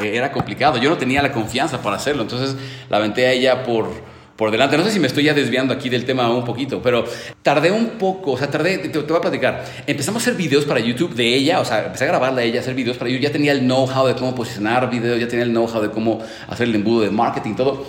e, 0.00 0.16
era 0.16 0.32
complicado. 0.32 0.78
Yo 0.78 0.90
no 0.90 0.96
tenía 0.96 1.22
la 1.22 1.32
confianza 1.32 1.82
para 1.82 1.96
hacerlo, 1.96 2.22
entonces 2.22 2.56
la 2.88 2.96
aventé 2.96 3.26
a 3.26 3.32
ella 3.32 3.62
por, 3.62 3.90
por 4.36 4.50
delante. 4.50 4.76
No 4.76 4.84
sé 4.84 4.90
si 4.90 5.00
me 5.00 5.06
estoy 5.06 5.24
ya 5.24 5.34
desviando 5.34 5.72
aquí 5.72 5.88
del 5.88 6.04
tema 6.04 6.28
un 6.30 6.44
poquito, 6.44 6.82
pero 6.82 7.04
tardé 7.42 7.70
un 7.70 7.90
poco, 7.90 8.32
o 8.32 8.38
sea, 8.38 8.50
tardé, 8.50 8.78
te, 8.78 8.98
voy 8.98 9.16
a 9.16 9.20
platicar. 9.20 9.64
Empezamos 9.86 10.22
a 10.22 10.30
hacer 10.30 10.36
videos 10.36 10.64
para 10.64 10.80
YouTube 10.80 11.14
de 11.14 11.34
ella, 11.34 11.60
o 11.60 11.64
sea, 11.64 11.86
empecé 11.86 12.04
a 12.04 12.08
grabarla 12.08 12.40
a 12.40 12.44
ella, 12.44 12.58
a 12.58 12.62
hacer 12.62 12.74
videos 12.74 12.96
para 12.96 13.10
YouTube. 13.10 13.22
Ya 13.22 13.32
tenía 13.32 13.52
el 13.52 13.60
know-how 13.60 14.06
de 14.06 14.14
cómo 14.14 14.34
posicionar 14.34 14.90
videos, 14.90 15.20
ya 15.20 15.28
tenía 15.28 15.44
el 15.44 15.52
know-how 15.52 15.80
de 15.80 15.90
cómo 15.90 16.20
hacer 16.48 16.68
el 16.68 16.74
embudo 16.74 17.02
de 17.02 17.10
marketing, 17.10 17.54
todo. 17.54 17.86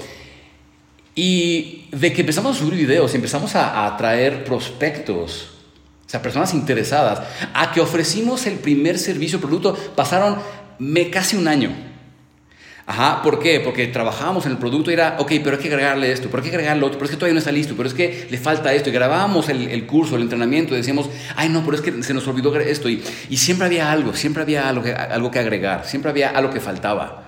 Y 1.15 1.87
de 1.91 2.13
que 2.13 2.21
empezamos 2.21 2.55
a 2.55 2.59
subir 2.59 2.75
videos, 2.75 3.15
empezamos 3.15 3.55
a 3.55 3.87
atraer 3.87 4.43
prospectos 4.43 5.56
o 6.07 6.09
sea, 6.09 6.21
personas 6.21 6.53
interesadas, 6.53 7.19
a 7.53 7.73
que 7.73 7.81
ofrecimos 7.81 8.47
el 8.47 8.55
primer 8.55 8.97
servicio 8.97 9.41
producto, 9.41 9.75
pasaron 9.93 10.37
me, 10.79 11.09
casi 11.09 11.35
un 11.35 11.49
año. 11.49 11.69
Ajá, 12.85 13.21
¿por 13.21 13.39
qué? 13.39 13.59
Porque 13.59 13.87
trabajábamos 13.87 14.45
en 14.45 14.53
el 14.53 14.57
producto 14.57 14.89
y 14.89 14.93
era, 14.93 15.17
ok, 15.19 15.33
pero 15.43 15.57
hay 15.57 15.61
que 15.61 15.67
agregarle 15.67 16.09
esto, 16.09 16.29
pero 16.31 16.41
hay 16.41 16.49
que 16.49 16.55
agregarle 16.55 16.85
otro, 16.85 16.97
pero 16.97 17.05
es 17.05 17.11
que 17.11 17.17
todavía 17.17 17.33
no 17.33 17.39
está 17.39 17.51
listo, 17.51 17.73
pero 17.75 17.89
es 17.89 17.93
que 17.93 18.25
le 18.29 18.37
falta 18.37 18.73
esto. 18.73 18.89
Y 18.89 18.93
grabábamos 18.93 19.49
el, 19.49 19.85
curso, 19.85 20.15
el 20.15 20.21
entrenamiento 20.21 20.73
y 20.73 20.77
decíamos, 20.77 21.09
ay, 21.35 21.49
no, 21.49 21.65
pero 21.65 21.75
es 21.75 21.81
que 21.81 22.01
se 22.01 22.13
nos 22.13 22.25
olvidó 22.29 22.55
esto. 22.57 22.87
Y, 22.87 23.03
y 23.29 23.35
siempre 23.35 23.65
había 23.65 23.91
algo, 23.91 24.15
siempre 24.15 24.43
había 24.43 24.69
algo 24.69 24.85
algo 25.09 25.29
que 25.29 25.39
agregar, 25.39 25.85
siempre 25.85 26.09
había 26.09 26.29
algo 26.29 26.51
que 26.51 26.61
faltaba. 26.61 27.25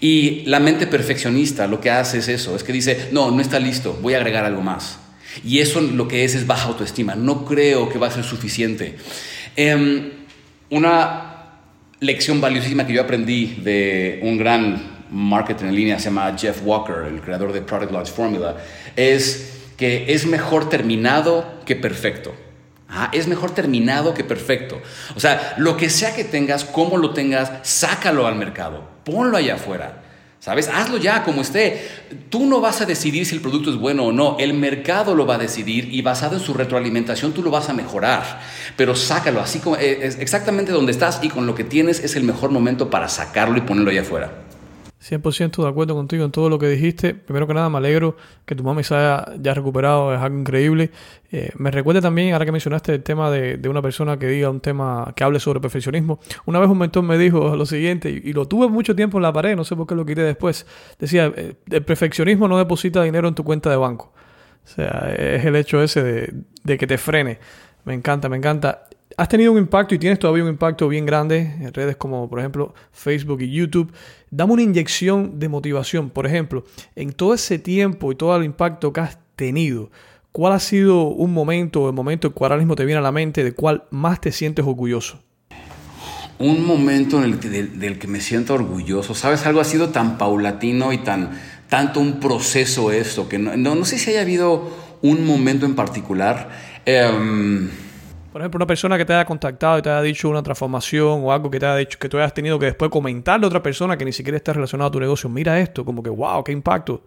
Y 0.00 0.44
la 0.46 0.60
mente 0.60 0.86
perfeccionista 0.86 1.66
lo 1.66 1.78
que 1.78 1.90
hace 1.90 2.18
es 2.18 2.28
eso, 2.28 2.56
es 2.56 2.64
que 2.64 2.72
dice, 2.72 3.10
no, 3.12 3.30
no 3.30 3.42
está 3.42 3.58
listo, 3.58 3.98
voy 4.00 4.14
a 4.14 4.16
agregar 4.16 4.46
algo 4.46 4.62
más. 4.62 4.98
Y 5.44 5.60
eso 5.60 5.80
lo 5.80 6.08
que 6.08 6.24
es 6.24 6.34
es 6.34 6.46
baja 6.46 6.68
autoestima. 6.68 7.14
No 7.14 7.44
creo 7.44 7.88
que 7.88 7.98
va 7.98 8.08
a 8.08 8.10
ser 8.10 8.24
suficiente. 8.24 8.96
Em, 9.56 10.10
una 10.70 11.28
lección 12.00 12.40
valiosísima 12.40 12.86
que 12.86 12.92
yo 12.92 13.02
aprendí 13.02 13.60
de 13.62 14.20
un 14.22 14.38
gran 14.38 14.98
marketer 15.10 15.68
en 15.68 15.74
línea, 15.74 15.98
se 15.98 16.06
llama 16.06 16.36
Jeff 16.38 16.60
Walker, 16.64 17.06
el 17.06 17.20
creador 17.20 17.52
de 17.52 17.62
Product 17.62 17.90
Launch 17.92 18.12
Formula, 18.12 18.56
es 18.94 19.54
que 19.76 20.12
es 20.12 20.26
mejor 20.26 20.68
terminado 20.68 21.60
que 21.64 21.76
perfecto. 21.76 22.34
Ah, 22.88 23.10
es 23.12 23.26
mejor 23.26 23.50
terminado 23.50 24.14
que 24.14 24.24
perfecto. 24.24 24.80
O 25.14 25.20
sea, 25.20 25.54
lo 25.58 25.76
que 25.76 25.90
sea 25.90 26.14
que 26.14 26.24
tengas, 26.24 26.64
como 26.64 26.96
lo 26.96 27.12
tengas, 27.12 27.52
sácalo 27.62 28.26
al 28.26 28.36
mercado, 28.36 28.88
ponlo 29.04 29.36
allá 29.36 29.56
afuera. 29.56 30.02
¿Sabes? 30.48 30.68
Hazlo 30.68 30.96
ya 30.96 31.24
como 31.24 31.42
esté. 31.42 31.86
Tú 32.30 32.46
no 32.46 32.62
vas 32.62 32.80
a 32.80 32.86
decidir 32.86 33.26
si 33.26 33.34
el 33.34 33.42
producto 33.42 33.68
es 33.68 33.76
bueno 33.76 34.04
o 34.04 34.12
no. 34.12 34.38
El 34.40 34.54
mercado 34.54 35.14
lo 35.14 35.26
va 35.26 35.34
a 35.34 35.38
decidir 35.38 35.92
y 35.92 36.00
basado 36.00 36.36
en 36.36 36.40
su 36.40 36.54
retroalimentación 36.54 37.34
tú 37.34 37.42
lo 37.42 37.50
vas 37.50 37.68
a 37.68 37.74
mejorar. 37.74 38.40
Pero 38.74 38.96
sácalo 38.96 39.42
así 39.42 39.58
como 39.58 39.76
eh, 39.76 40.10
exactamente 40.18 40.72
donde 40.72 40.92
estás 40.92 41.18
y 41.20 41.28
con 41.28 41.46
lo 41.46 41.54
que 41.54 41.64
tienes 41.64 42.02
es 42.02 42.16
el 42.16 42.24
mejor 42.24 42.50
momento 42.50 42.88
para 42.88 43.10
sacarlo 43.10 43.58
y 43.58 43.60
ponerlo 43.60 43.90
allá 43.90 44.00
afuera. 44.00 44.47
100% 45.08 45.62
de 45.62 45.68
acuerdo 45.68 45.94
contigo 45.94 46.24
en 46.24 46.30
todo 46.30 46.48
lo 46.50 46.58
que 46.58 46.68
dijiste. 46.68 47.14
Primero 47.14 47.46
que 47.46 47.54
nada, 47.54 47.70
me 47.70 47.78
alegro 47.78 48.16
que 48.44 48.54
tu 48.54 48.62
mami 48.62 48.84
se 48.84 48.94
haya 48.94 49.32
ya 49.40 49.54
recuperado, 49.54 50.14
es 50.14 50.20
algo 50.20 50.38
increíble. 50.38 50.90
Eh, 51.32 51.50
me 51.56 51.70
recuerda 51.70 52.00
también, 52.00 52.32
ahora 52.32 52.44
que 52.44 52.52
mencionaste 52.52 52.94
el 52.94 53.02
tema 53.02 53.30
de, 53.30 53.68
una 53.68 53.80
persona 53.80 54.18
que 54.18 54.26
diga 54.26 54.50
un 54.50 54.60
tema 54.60 55.12
que 55.16 55.24
hable 55.24 55.40
sobre 55.40 55.60
perfeccionismo. 55.60 56.20
Una 56.46 56.58
vez 56.58 56.68
un 56.68 56.78
mentor 56.78 57.02
me 57.04 57.16
dijo 57.16 57.56
lo 57.56 57.66
siguiente, 57.66 58.10
y, 58.10 58.32
lo 58.32 58.46
tuve 58.46 58.68
mucho 58.68 58.94
tiempo 58.94 59.18
en 59.18 59.22
la 59.22 59.32
pared, 59.32 59.56
no 59.56 59.64
sé 59.64 59.76
por 59.76 59.86
qué 59.86 59.94
lo 59.94 60.04
quité 60.04 60.22
después. 60.22 60.66
Decía, 60.98 61.32
eh, 61.34 61.54
el 61.70 61.84
perfeccionismo 61.84 62.48
no 62.48 62.58
deposita 62.58 63.02
dinero 63.02 63.28
en 63.28 63.34
tu 63.34 63.44
cuenta 63.44 63.70
de 63.70 63.76
banco. 63.76 64.12
O 64.64 64.68
sea, 64.68 65.14
es 65.16 65.44
el 65.44 65.56
hecho 65.56 65.82
ese 65.82 66.02
de, 66.02 66.34
de 66.62 66.78
que 66.78 66.86
te 66.86 66.98
frene. 66.98 67.38
Me 67.84 67.94
encanta, 67.94 68.28
me 68.28 68.36
encanta 68.36 68.88
has 69.18 69.28
tenido 69.28 69.50
un 69.50 69.58
impacto 69.58 69.96
y 69.96 69.98
tienes 69.98 70.20
todavía 70.20 70.44
un 70.44 70.50
impacto 70.50 70.88
bien 70.88 71.04
grande 71.04 71.40
en 71.60 71.74
redes 71.74 71.96
como 71.96 72.30
por 72.30 72.38
ejemplo 72.38 72.72
Facebook 72.92 73.40
y 73.42 73.50
YouTube. 73.50 73.92
Dame 74.30 74.52
una 74.52 74.62
inyección 74.62 75.38
de 75.38 75.48
motivación. 75.48 76.10
Por 76.10 76.26
ejemplo, 76.26 76.64
en 76.94 77.12
todo 77.12 77.34
ese 77.34 77.58
tiempo 77.58 78.12
y 78.12 78.14
todo 78.14 78.36
el 78.36 78.44
impacto 78.44 78.92
que 78.92 79.00
has 79.00 79.18
tenido, 79.36 79.90
¿cuál 80.32 80.52
ha 80.52 80.60
sido 80.60 81.04
un 81.08 81.32
momento 81.32 81.82
o 81.82 81.88
el 81.88 81.94
momento 81.94 82.34
que 82.34 82.44
ahora 82.44 82.56
mismo 82.56 82.76
te 82.76 82.84
viene 82.84 82.98
a 82.98 83.02
la 83.02 83.12
mente 83.12 83.42
de 83.44 83.52
cuál 83.52 83.84
más 83.90 84.20
te 84.20 84.32
sientes 84.32 84.64
orgulloso? 84.64 85.20
Un 86.38 86.64
momento 86.64 87.18
en 87.18 87.24
el 87.24 87.80
del, 87.80 87.98
que 87.98 88.06
me 88.06 88.20
siento 88.20 88.54
orgulloso. 88.54 89.14
¿Sabes? 89.14 89.44
Algo 89.46 89.60
ha 89.60 89.64
sido 89.64 89.88
tan 89.88 90.18
paulatino 90.18 90.92
y 90.92 90.98
tan 90.98 91.30
tanto 91.68 92.00
un 92.00 92.18
proceso 92.18 92.92
esto, 92.92 93.28
que 93.28 93.38
no, 93.38 93.56
no, 93.56 93.74
no 93.74 93.84
sé 93.84 93.98
si 93.98 94.10
haya 94.10 94.22
habido 94.22 94.70
un 95.02 95.26
momento 95.26 95.66
en 95.66 95.74
particular. 95.74 96.50
Em, 96.86 97.68
por 98.38 98.42
ejemplo, 98.42 98.58
una 98.58 98.66
persona 98.68 98.96
que 98.96 99.04
te 99.04 99.12
haya 99.12 99.24
contactado 99.24 99.78
y 99.78 99.82
te 99.82 99.90
haya 99.90 100.00
dicho 100.00 100.28
una 100.28 100.44
transformación 100.44 101.22
o 101.24 101.32
algo 101.32 101.50
que 101.50 101.58
te 101.58 101.66
haya 101.66 101.74
dicho 101.74 101.98
que 101.98 102.08
tú 102.08 102.18
hayas 102.18 102.32
tenido 102.32 102.56
que 102.56 102.66
después 102.66 102.88
comentarle 102.88 103.44
a 103.44 103.48
otra 103.48 103.60
persona 103.60 103.98
que 103.98 104.04
ni 104.04 104.12
siquiera 104.12 104.36
está 104.36 104.52
relacionada 104.52 104.86
a 104.86 104.90
tu 104.92 105.00
negocio. 105.00 105.28
Mira 105.28 105.58
esto, 105.58 105.84
como 105.84 106.04
que 106.04 106.10
wow, 106.10 106.44
qué 106.44 106.52
impacto. 106.52 107.02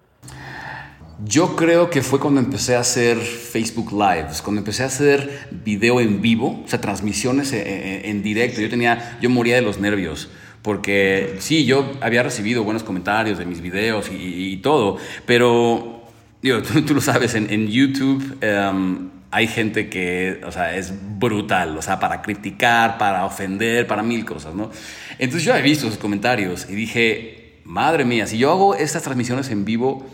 Yo 1.24 1.56
creo 1.56 1.90
que 1.90 2.02
fue 2.02 2.20
cuando 2.20 2.42
empecé 2.42 2.76
a 2.76 2.82
hacer 2.82 3.18
Facebook 3.18 3.94
Lives, 3.94 4.42
cuando 4.42 4.60
empecé 4.60 4.84
a 4.84 4.88
hacer 4.88 5.48
video 5.64 6.02
en 6.02 6.22
vivo, 6.22 6.64
o 6.66 6.68
sea, 6.68 6.82
transmisiones 6.82 7.54
eh, 7.54 7.64
eh, 7.66 8.02
en, 8.10 8.22
directo. 8.22 8.60
Yo 8.60 8.70
tenía, 8.70 9.18
yo 9.22 9.30
moría 9.30 9.56
de 9.56 9.62
los 9.62 9.80
nervios. 9.80 10.30
Porque 10.62 11.38
sí, 11.40 11.64
yo 11.64 11.94
había 12.02 12.24
recibido 12.24 12.66
buenos 12.66 12.84
comentarios 12.84 13.38
de 13.38 13.46
mis 13.46 13.62
videos 13.62 14.12
y, 14.12 14.58
todo, 14.58 14.98
pero 15.26 16.04
digo, 16.42 16.62
tú, 16.86 16.94
lo 16.94 17.00
sabes, 17.00 17.36
en, 17.36 17.68
YouTube 17.68 18.38
em, 18.42 19.21
hay 19.32 19.48
gente 19.48 19.90
que, 19.90 20.42
o 20.46 20.52
sea, 20.52 20.76
es 20.76 20.94
brutal, 21.18 21.78
o 21.78 21.82
sea, 21.82 22.00
para 22.00 22.22
criticar, 22.22 22.98
para 22.98 23.26
ofender, 23.26 23.88
para 23.88 24.04
mil 24.04 24.26
cosas, 24.26 24.54
¿no? 24.54 24.70
Entonces 25.18 25.44
yo 25.44 25.56
he 25.56 25.62
visto 25.62 25.88
esos 25.88 26.00
comentarios 26.00 26.68
y 26.70 26.76
dije, 26.76 27.60
madre 27.64 28.06
mía, 28.06 28.28
si 28.28 28.38
yo 28.38 28.52
hago 28.52 28.76
estas 28.76 29.04
transmisiones 29.04 29.50
en 29.50 29.66
vivo, 29.66 30.06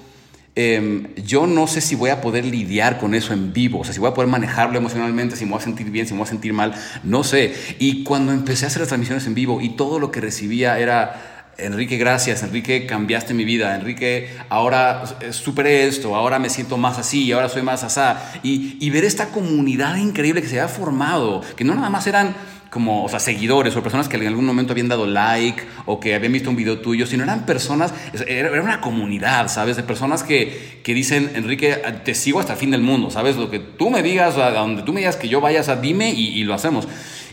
Em, 0.60 1.14
yo 1.18 1.46
no 1.46 1.68
sé 1.68 1.82
si 1.82 1.94
voy 1.94 2.10
a 2.10 2.20
poder 2.20 2.44
lidiar 2.44 2.98
con 2.98 3.14
eso 3.14 3.32
en 3.32 3.54
vivo, 3.54 3.82
o 3.82 3.84
sea, 3.84 3.94
si 3.94 4.00
voy 4.00 4.10
a 4.10 4.16
poder 4.16 4.28
manejarlo 4.28 4.76
emocionalmente, 4.80 5.36
si 5.36 5.46
me 5.46 5.52
voy 5.52 5.60
a 5.60 5.64
sentir 5.64 5.92
bien, 5.92 6.08
si 6.08 6.14
me 6.14 6.18
voy 6.18 6.26
a 6.26 6.30
sentir 6.32 6.52
mal, 6.52 6.74
no 7.04 7.24
sé. 7.24 7.54
Y 7.78 8.04
cuando 8.04 8.32
empecé 8.32 8.66
a 8.66 8.70
hacer 8.70 8.80
las 8.80 8.88
transmisiones 8.88 9.28
en 9.28 9.36
vivo 9.36 9.62
y 9.62 9.76
todo 9.76 10.00
lo 10.00 10.12
que 10.12 10.20
recibía 10.20 10.80
era, 10.80 11.37
Enrique, 11.58 11.98
gracias, 11.98 12.44
Enrique, 12.44 12.86
cambiaste 12.86 13.34
mi 13.34 13.44
vida, 13.44 13.76
Enrique, 13.76 14.30
ahora 14.50 15.04
superé 15.32 15.88
esto, 15.88 16.16
ahora 16.16 16.38
me 16.38 16.50
siento 16.50 16.78
más 16.78 17.00
así, 17.00 17.32
ahora 17.32 17.50
soy 17.50 17.64
más 17.64 17.84
asá. 17.84 18.32
Y, 18.44 18.90
ver 18.92 19.04
esta 19.04 19.30
comunidad 19.30 19.96
increíble 19.98 20.42
que 20.42 20.48
se 20.48 20.60
había 20.60 20.74
formado, 20.74 21.42
que 21.56 21.64
no 21.64 21.74
nada 21.74 21.90
más 21.90 22.06
eran 22.08 22.36
como, 22.70 23.04
o 23.04 23.10
sea, 23.10 23.20
seguidores 23.20 23.76
o 23.76 23.82
personas 23.82 24.08
que 24.08 24.18
en 24.18 24.28
algún 24.28 24.46
momento 24.46 24.74
habían 24.74 24.88
dado 24.88 25.08
like 25.08 25.64
o 25.86 26.00
que 26.00 26.14
habían 26.14 26.34
visto 26.34 26.50
un 26.50 26.56
video 26.56 26.80
tuyo, 26.80 27.08
sino 27.08 27.24
eran 27.24 27.46
personas, 27.46 27.94
era 28.28 28.62
una 28.62 28.82
comunidad, 28.82 29.48
¿sabes? 29.48 29.78
De 29.78 29.84
personas 29.84 30.24
que, 30.24 30.82
que 30.84 30.94
dicen, 30.94 31.32
Enrique, 31.36 31.82
te 32.04 32.14
sigo 32.14 32.40
hasta 32.40 32.54
el 32.54 32.60
fin 32.60 32.72
del 32.72 32.82
mundo, 32.82 33.10
¿sabes? 33.10 33.36
Lo 33.36 33.50
que 33.50 33.60
tú 33.60 33.90
me 33.90 34.04
digas, 34.04 34.38
a 34.38 34.52
donde 34.52 34.84
tú 34.84 34.94
me 34.94 35.00
digas 35.00 35.16
que 35.16 35.28
yo 35.28 35.42
vaya, 35.42 35.62
o 35.62 35.76
dime 35.78 36.12
y, 36.12 36.44
lo 36.44 36.54
hacemos. 36.54 36.88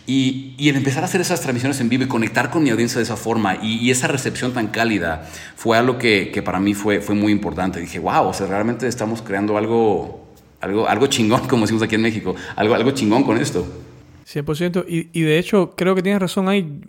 Y, 0.06 0.54
y, 0.58 0.68
el 0.68 0.76
empezar 0.76 1.02
a 1.02 1.06
hacer 1.06 1.22
esas 1.22 1.40
transmisiones 1.40 1.80
en 1.80 1.88
vivo 1.88 2.04
y 2.04 2.08
conectar 2.08 2.50
con 2.50 2.62
mi 2.62 2.68
audiencia 2.68 2.98
de 2.98 3.04
esa 3.04 3.16
forma 3.16 3.56
y, 3.62 3.90
esa 3.90 4.06
recepción 4.06 4.52
tan 4.52 4.66
cálida 4.66 5.26
fue 5.56 5.78
algo 5.78 5.96
que, 5.96 6.30
que, 6.30 6.42
para 6.42 6.60
mí 6.60 6.74
fue, 6.74 7.00
fue 7.00 7.14
muy 7.14 7.32
importante. 7.32 7.80
Dije, 7.80 7.98
wow, 8.00 8.26
o 8.26 8.34
sea, 8.34 8.46
realmente 8.46 8.86
estamos 8.86 9.22
creando 9.22 9.56
algo, 9.56 10.28
algo, 10.60 10.86
algo 10.88 11.06
chingón, 11.06 11.40
como 11.48 11.62
decimos 11.62 11.82
aquí 11.82 11.94
en 11.94 12.02
México, 12.02 12.34
algo, 12.54 12.74
algo 12.74 12.90
chingón 12.90 13.24
con 13.24 13.38
esto. 13.38 13.83
100%. 14.34 14.84
Y, 14.88 15.10
y 15.12 15.22
de 15.22 15.38
hecho, 15.38 15.74
creo 15.76 15.94
que 15.94 16.02
tienes 16.02 16.20
razón. 16.20 16.48
Hay 16.48 16.80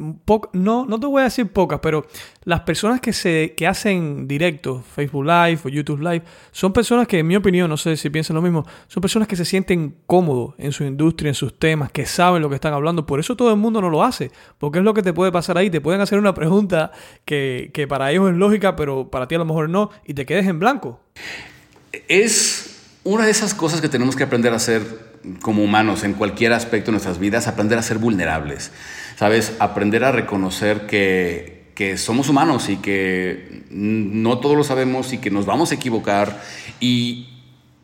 no, 0.54 0.86
no 0.86 1.00
te 1.00 1.06
voy 1.06 1.22
a 1.22 1.26
decir 1.26 1.48
pocas, 1.48 1.80
pero 1.82 2.06
las 2.43 2.62
personas 2.62 3.02
que, 3.02 3.14
se, 3.14 3.54
que 3.56 3.68
hacen 3.68 4.28
directo, 4.28 4.84
Facebook 4.96 5.26
Live 5.26 5.60
o 5.66 5.70
YouTube 5.70 6.00
Live, 6.00 6.24
son 6.52 6.74
personas 6.74 7.08
que, 7.08 7.20
en 7.20 7.28
mi 7.28 7.36
opinión, 7.36 7.70
no 7.70 7.78
sé 7.78 7.98
si 7.98 8.10
piensan 8.10 8.36
lo 8.36 8.41
mismo, 8.41 8.66
son 8.88 9.02
personas 9.02 9.28
que 9.28 9.36
se 9.36 9.46
sienten 9.46 9.96
cómodos 10.06 10.56
en 10.58 10.72
su 10.72 10.84
industria, 10.84 11.30
en 11.30 11.36
sus 11.36 11.58
temas, 11.58 11.91
que 11.91 12.06
saben 12.06 12.41
lo 12.41 12.50
que 12.50 12.56
están 12.56 12.74
hablando. 12.74 13.06
Por 13.06 13.20
eso 13.20 13.36
todo 13.36 13.52
el 13.52 13.58
mundo 13.58 13.82
no 13.82 13.89
lo 13.89 14.04
hace. 14.04 14.32
Porque 14.58 14.80
es 14.80 14.86
lo 14.86 14.93
que 14.93 15.04
te 15.04 15.14
puede 15.14 15.32
pasar 15.32 15.58
ahí. 15.58 15.70
Te 15.70 15.82
pueden 15.82 16.02
hacer 16.02 16.20
una 16.20 16.34
pregunta 16.34 16.91
que, 17.26 17.72
que 17.74 17.88
para 17.88 18.12
ellos 18.12 18.30
es 18.30 18.36
lógica, 18.36 18.76
pero 18.76 19.10
para 19.10 19.28
ti 19.28 19.36
a 19.36 19.39
lo 19.39 19.46
mejor 19.46 19.70
no, 19.70 19.89
y 20.06 20.14
te 20.14 20.26
quedes 20.26 20.48
en 20.48 20.60
blanco. 20.60 21.00
Es 22.08 23.00
una 23.04 23.26
de 23.26 23.32
esas 23.32 23.54
cosas 23.54 23.82
que 23.82 23.89
tenemos 23.89 24.16
que 24.16 24.24
aprender 24.24 24.52
a 24.52 24.58
hacer 24.58 25.14
como 25.42 25.64
humanos 25.64 26.04
en 26.04 26.14
cualquier 26.14 26.54
aspecto 26.54 26.88
de 26.88 26.94
nuestras 26.94 27.20
vidas, 27.20 27.48
aprender 27.48 27.78
a 27.78 27.82
ser 27.82 27.98
vulnerables, 27.98 28.72
¿sabes? 29.16 29.54
Aprender 29.60 30.04
a 30.04 30.12
reconocer 30.12 30.88
que, 30.88 31.72
que 31.76 31.98
somos 31.98 32.30
humanos 32.30 32.70
y 32.70 32.78
que 32.78 33.64
no 33.70 34.40
todos 34.40 34.56
lo 34.56 34.64
sabemos 34.64 35.14
y 35.14 35.18
que 35.18 35.32
nos 35.32 35.46
vamos 35.46 35.72
a 35.72 35.76
equivocar 35.76 36.42
y, 36.80 37.30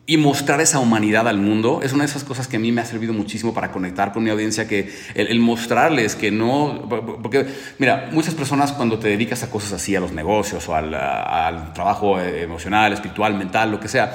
y 0.04 0.16
mostrar 0.16 0.60
esa 0.60 0.80
humanidad 0.80 1.28
al 1.28 1.38
mundo 1.38 1.80
es 1.82 1.92
una 1.92 2.04
de 2.04 2.10
esas 2.10 2.24
cosas 2.24 2.48
que 2.48 2.56
a 2.56 2.60
mí 2.60 2.72
me 2.72 2.80
ha 2.80 2.84
servido 2.84 3.12
muchísimo 3.12 3.54
para 3.54 3.70
conectar 3.70 4.12
con 4.12 4.24
mi 4.24 4.30
audiencia, 4.30 4.66
que 4.66 4.92
el, 5.14 5.38
mostrarles 5.38 6.16
que 6.16 6.30
no, 6.30 6.88
porque 7.22 7.46
mira, 7.78 8.08
muchas 8.12 8.34
personas 8.34 8.72
cuando 8.72 8.98
te 8.98 9.08
dedicas 9.08 9.42
a 9.42 9.50
cosas 9.50 9.74
así, 9.74 9.94
a 9.94 10.00
los 10.00 10.12
negocios 10.12 10.68
o 10.68 10.74
al, 10.74 10.92
al 10.94 11.72
trabajo 11.72 12.20
emocional, 12.20 12.92
espiritual, 12.92 13.34
mental, 13.34 13.70
lo 13.70 13.78
que 13.78 13.88
sea, 13.88 14.12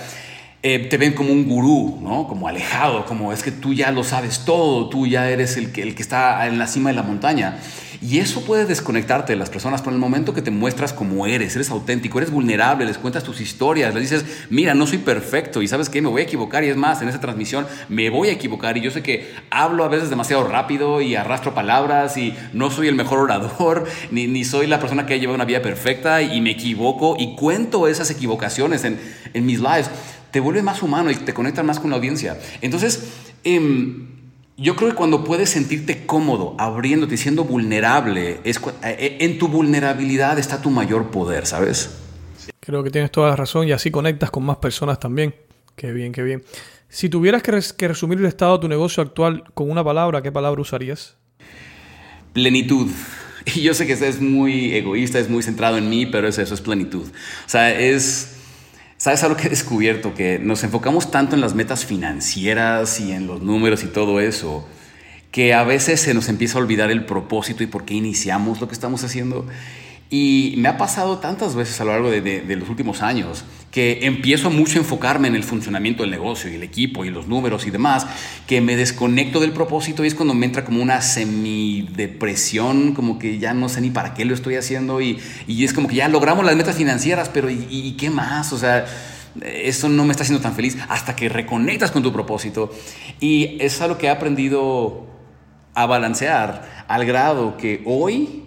eh, 0.70 0.80
te 0.80 0.98
ven 0.98 1.14
como 1.14 1.32
un 1.32 1.48
gurú, 1.48 1.98
¿no? 2.02 2.28
Como 2.28 2.50
alejado, 2.50 3.06
como 3.06 3.32
es 3.32 3.42
que 3.42 3.52
tú 3.52 3.74
ya 3.74 3.90
lo 3.92 4.04
sabes 4.04 4.44
todo, 4.44 4.90
tú 4.90 5.08
ya 5.08 5.30
eres 5.30 5.56
el 5.56 5.72
que, 5.72 5.82
el 5.82 5.96
que 5.96 6.02
está 6.02 6.46
en 6.46 6.60
la 6.60 6.68
cima 6.68 6.90
de 6.90 6.96
la 6.98 7.04
montaña. 7.04 7.58
Y 8.02 8.20
eso 8.20 8.44
puede 8.44 8.66
desconectarte 8.66 9.32
de 9.32 9.40
las 9.40 9.50
personas, 9.50 9.82
pero 9.82 9.92
en 9.92 9.96
el 9.96 10.02
momento 10.02 10.34
que 10.34 10.42
te 10.42 10.52
muestras 10.52 10.92
como 10.92 11.26
eres, 11.26 11.56
eres 11.56 11.72
auténtico, 11.72 12.20
eres 12.20 12.32
vulnerable, 12.32 12.86
les 12.86 12.98
cuentas 12.98 13.24
tus 13.24 13.40
historias, 13.40 13.94
les 13.94 14.04
dices, 14.04 14.26
mira, 14.50 14.76
no 14.76 14.86
soy 14.86 14.98
perfecto 15.00 15.62
y 15.62 15.70
sabes 15.70 15.90
qué, 15.90 16.02
me 16.02 16.10
voy 16.10 16.22
a 16.22 16.26
equivocar 16.26 16.66
y 16.66 16.68
es 16.68 16.76
más, 16.76 17.02
en 17.02 17.08
esa 17.08 17.22
transmisión 17.22 17.66
me 17.88 18.10
voy 18.10 18.28
a 18.28 18.34
equivocar 18.34 18.78
y 18.78 18.82
yo 18.82 18.92
sé 18.92 19.02
que 19.02 19.32
hablo 19.50 19.86
a 19.86 19.88
veces 19.88 20.10
demasiado 20.10 20.44
rápido 20.48 21.02
y 21.02 21.16
arrastro 21.16 21.56
palabras 21.56 22.18
y 22.18 22.36
no 22.54 22.70
soy 22.70 22.88
el 22.88 22.96
mejor 22.96 23.20
orador, 23.20 23.86
ni, 24.12 24.28
ni 24.28 24.44
soy 24.44 24.68
la 24.68 24.80
persona 24.80 25.06
que 25.06 25.14
ha 25.14 25.18
llevado 25.18 25.36
una 25.36 25.46
vida 25.46 25.62
perfecta 25.62 26.22
y 26.22 26.40
me 26.42 26.52
equivoco 26.52 27.16
y 27.18 27.36
cuento 27.36 27.88
esas 27.88 28.12
equivocaciones 28.12 28.84
en, 28.84 29.00
en 29.34 29.46
mis 29.46 29.60
lives 29.60 29.90
te 30.38 30.42
vuelve 30.42 30.62
más 30.62 30.84
humano 30.84 31.10
y 31.10 31.16
te 31.16 31.34
conecta 31.34 31.64
más 31.64 31.80
con 31.80 31.90
la 31.90 31.96
audiencia. 31.96 32.40
Entonces, 32.62 33.12
em, 33.44 34.06
yo 34.56 34.76
creo 34.76 34.92
que 34.92 34.96
cuando 34.96 35.24
puedes 35.24 35.50
sentirte 35.50 36.06
cómodo, 36.06 36.56
abriéndote 36.60 37.16
y 37.16 37.18
siendo 37.18 37.44
vulnerable, 37.44 38.40
es, 38.44 38.58
eh, 38.58 38.62
eh, 39.00 39.18
en 39.22 39.40
tu 39.40 39.48
vulnerabilidad 39.48 40.38
está 40.38 40.62
tu 40.62 40.70
mayor 40.70 41.10
poder, 41.10 41.48
¿sabes? 41.48 41.90
Creo 42.60 42.84
que 42.84 42.92
tienes 42.92 43.10
toda 43.10 43.32
la 43.32 43.36
razón 43.36 43.68
y 43.68 43.72
así 43.72 43.90
conectas 43.90 44.30
con 44.30 44.46
más 44.46 44.58
personas 44.58 45.00
también. 45.00 45.34
Qué 45.76 45.92
bien, 45.92 46.12
qué 46.12 46.22
bien. 46.22 46.44
Si 46.88 47.10
tuvieras 47.10 47.42
que, 47.42 47.60
que 47.76 47.88
resumir 47.88 48.20
el 48.20 48.26
estado 48.26 48.58
de 48.58 48.62
tu 48.62 48.68
negocio 48.68 49.02
actual 49.02 49.44
con 49.56 49.72
una 49.72 49.84
palabra, 49.84 50.22
¿qué 50.22 50.32
palabra 50.32 50.62
usarías? 50.62 51.18
Plenitud. 52.34 52.92
Y 53.56 53.62
yo 53.62 53.74
sé 53.74 53.88
que 53.88 53.94
es 53.94 54.20
muy 54.20 54.76
egoísta, 54.76 55.20
es 55.20 55.30
muy 55.30 55.42
centrado 55.42 55.78
en 55.78 55.90
mí, 55.90 56.06
pero 56.06 56.28
es 56.28 56.38
eso, 56.38 56.54
es 56.54 56.60
plenitud. 56.60 57.08
O 57.08 57.50
sea, 57.50 57.74
es 57.80 58.37
¿Sabes 58.98 59.22
algo 59.24 59.38
que 59.38 59.46
he 59.46 59.50
descubierto? 59.50 60.16
Que 60.16 60.40
nos 60.40 60.64
enfocamos 60.64 61.12
tanto 61.12 61.36
en 61.36 61.42
las 61.42 61.54
metas 61.54 61.86
financieras 61.86 63.00
y 63.00 63.12
en 63.12 63.28
los 63.28 63.44
números 63.44 63.84
y 63.84 63.88
todo 63.88 64.20
eso, 64.20 64.68
que 65.30 65.54
a 65.54 65.64
veces 65.64 66.02
se 66.02 66.16
nos 66.16 66.30
empieza 66.30 66.58
a 66.58 66.62
olvidar 66.62 66.90
el 66.90 67.06
propósito 67.06 67.62
y 67.62 67.68
por 67.68 67.86
qué 67.86 67.94
iniciamos 67.94 68.60
lo 68.60 68.68
que 68.68 68.74
estamos 68.74 69.04
haciendo. 69.04 69.46
Y 70.10 70.54
me 70.58 70.70
ha 70.70 70.78
pasado 70.78 71.18
tantas 71.18 71.54
veces 71.56 71.82
a 71.82 71.84
lo 71.84 71.92
largo 71.92 72.10
de, 72.10 72.56
los 72.56 72.70
últimos 72.70 73.02
años 73.02 73.44
que 73.72 74.06
empiezo 74.06 74.50
mucho 74.50 74.80
a 74.80 74.82
enfocarme 74.82 75.28
en 75.28 75.36
el 75.36 75.44
funcionamiento 75.44 76.04
del 76.04 76.12
negocio 76.12 76.50
y 76.50 76.56
el 76.56 76.64
equipo 76.64 77.04
y 77.04 77.10
los 77.10 77.28
números 77.28 77.68
y 77.68 77.72
demás, 77.72 78.08
que 78.48 78.62
me 78.62 78.78
desconecto 78.78 79.42
del 79.42 79.52
propósito 79.52 80.06
y 80.06 80.08
es 80.08 80.16
cuando 80.16 80.34
me 80.34 80.46
entra 80.46 80.64
como 80.64 80.82
una 80.82 81.02
semidepresión, 81.02 82.94
como 82.94 83.20
que 83.20 83.38
ya 83.38 83.54
no 83.54 83.68
sé 83.68 83.82
ni 83.82 83.90
para 83.90 84.14
qué 84.14 84.24
lo 84.24 84.34
estoy 84.34 84.56
haciendo 84.56 85.02
y, 85.02 85.20
y 85.46 85.66
es 85.66 85.74
como 85.74 85.90
que 85.90 85.96
ya 85.96 86.08
logramos 86.08 86.46
las 86.46 86.56
metas 86.56 86.78
financieras, 86.78 87.30
pero 87.30 87.50
¿y, 87.50 87.96
qué 88.00 88.10
más? 88.10 88.54
O 88.54 88.58
sea, 88.58 88.86
eso 89.44 89.90
no 89.90 90.06
me 90.06 90.12
está 90.12 90.24
haciendo 90.24 90.42
tan 90.42 90.56
feliz 90.56 90.78
hasta 90.88 91.16
que 91.18 91.28
reconectas 91.28 91.92
con 91.92 92.02
tu 92.02 92.14
propósito. 92.14 92.72
Y 93.20 93.58
es 93.60 93.82
algo 93.82 93.98
que 93.98 94.08
he 94.08 94.10
aprendido 94.10 95.06
a 95.76 95.86
balancear 95.86 96.86
al 96.88 97.06
grado 97.06 97.58
que 97.58 97.84
hoy 97.86 98.47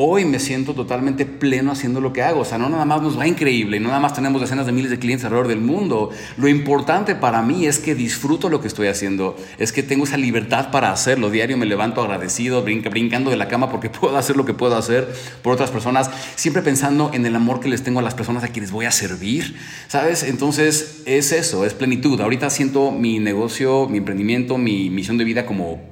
Hoy 0.00 0.24
me 0.24 0.38
siento 0.38 0.74
totalmente 0.74 1.26
pleno 1.26 1.72
haciendo 1.72 2.00
lo 2.00 2.12
que 2.12 2.22
hago. 2.22 2.42
O 2.42 2.44
sea, 2.44 2.56
no 2.56 2.68
nada 2.68 2.84
más 2.84 3.02
nos 3.02 3.18
va 3.18 3.26
increíble, 3.26 3.80
no 3.80 3.88
nada 3.88 3.98
más 3.98 4.14
tenemos 4.14 4.40
decenas 4.40 4.64
de 4.64 4.70
miles 4.70 4.92
de 4.92 5.00
clientes 5.00 5.24
alrededor 5.24 5.48
del 5.48 5.58
mundo. 5.58 6.10
Lo 6.36 6.46
importante 6.46 7.16
para 7.16 7.42
mí 7.42 7.66
es 7.66 7.80
que 7.80 7.96
disfruto 7.96 8.48
lo 8.48 8.60
que 8.60 8.68
estoy 8.68 8.86
haciendo, 8.86 9.36
es 9.58 9.72
que 9.72 9.82
tengo 9.82 10.04
esa 10.04 10.16
libertad 10.16 10.70
para 10.70 10.92
hacerlo. 10.92 11.30
Diario 11.30 11.56
me 11.56 11.66
levanto 11.66 12.00
agradecido, 12.00 12.62
brincando 12.62 13.28
de 13.28 13.36
la 13.36 13.48
cama 13.48 13.72
porque 13.72 13.90
puedo 13.90 14.16
hacer 14.16 14.36
lo 14.36 14.44
que 14.44 14.54
puedo 14.54 14.76
hacer 14.76 15.12
por 15.42 15.54
otras 15.54 15.72
personas, 15.72 16.12
siempre 16.36 16.62
pensando 16.62 17.10
en 17.12 17.26
el 17.26 17.34
amor 17.34 17.58
que 17.58 17.68
les 17.68 17.82
tengo 17.82 17.98
a 17.98 18.02
las 18.02 18.14
personas 18.14 18.44
a 18.44 18.48
quienes 18.48 18.70
voy 18.70 18.86
a 18.86 18.92
servir. 18.92 19.56
¿Sabes? 19.88 20.22
Entonces 20.22 21.02
es 21.06 21.32
eso, 21.32 21.66
es 21.66 21.74
plenitud. 21.74 22.20
Ahorita 22.20 22.50
siento 22.50 22.92
mi 22.92 23.18
negocio, 23.18 23.88
mi 23.88 23.98
emprendimiento, 23.98 24.58
mi 24.58 24.90
misión 24.90 25.18
de 25.18 25.24
vida 25.24 25.44
como 25.44 25.82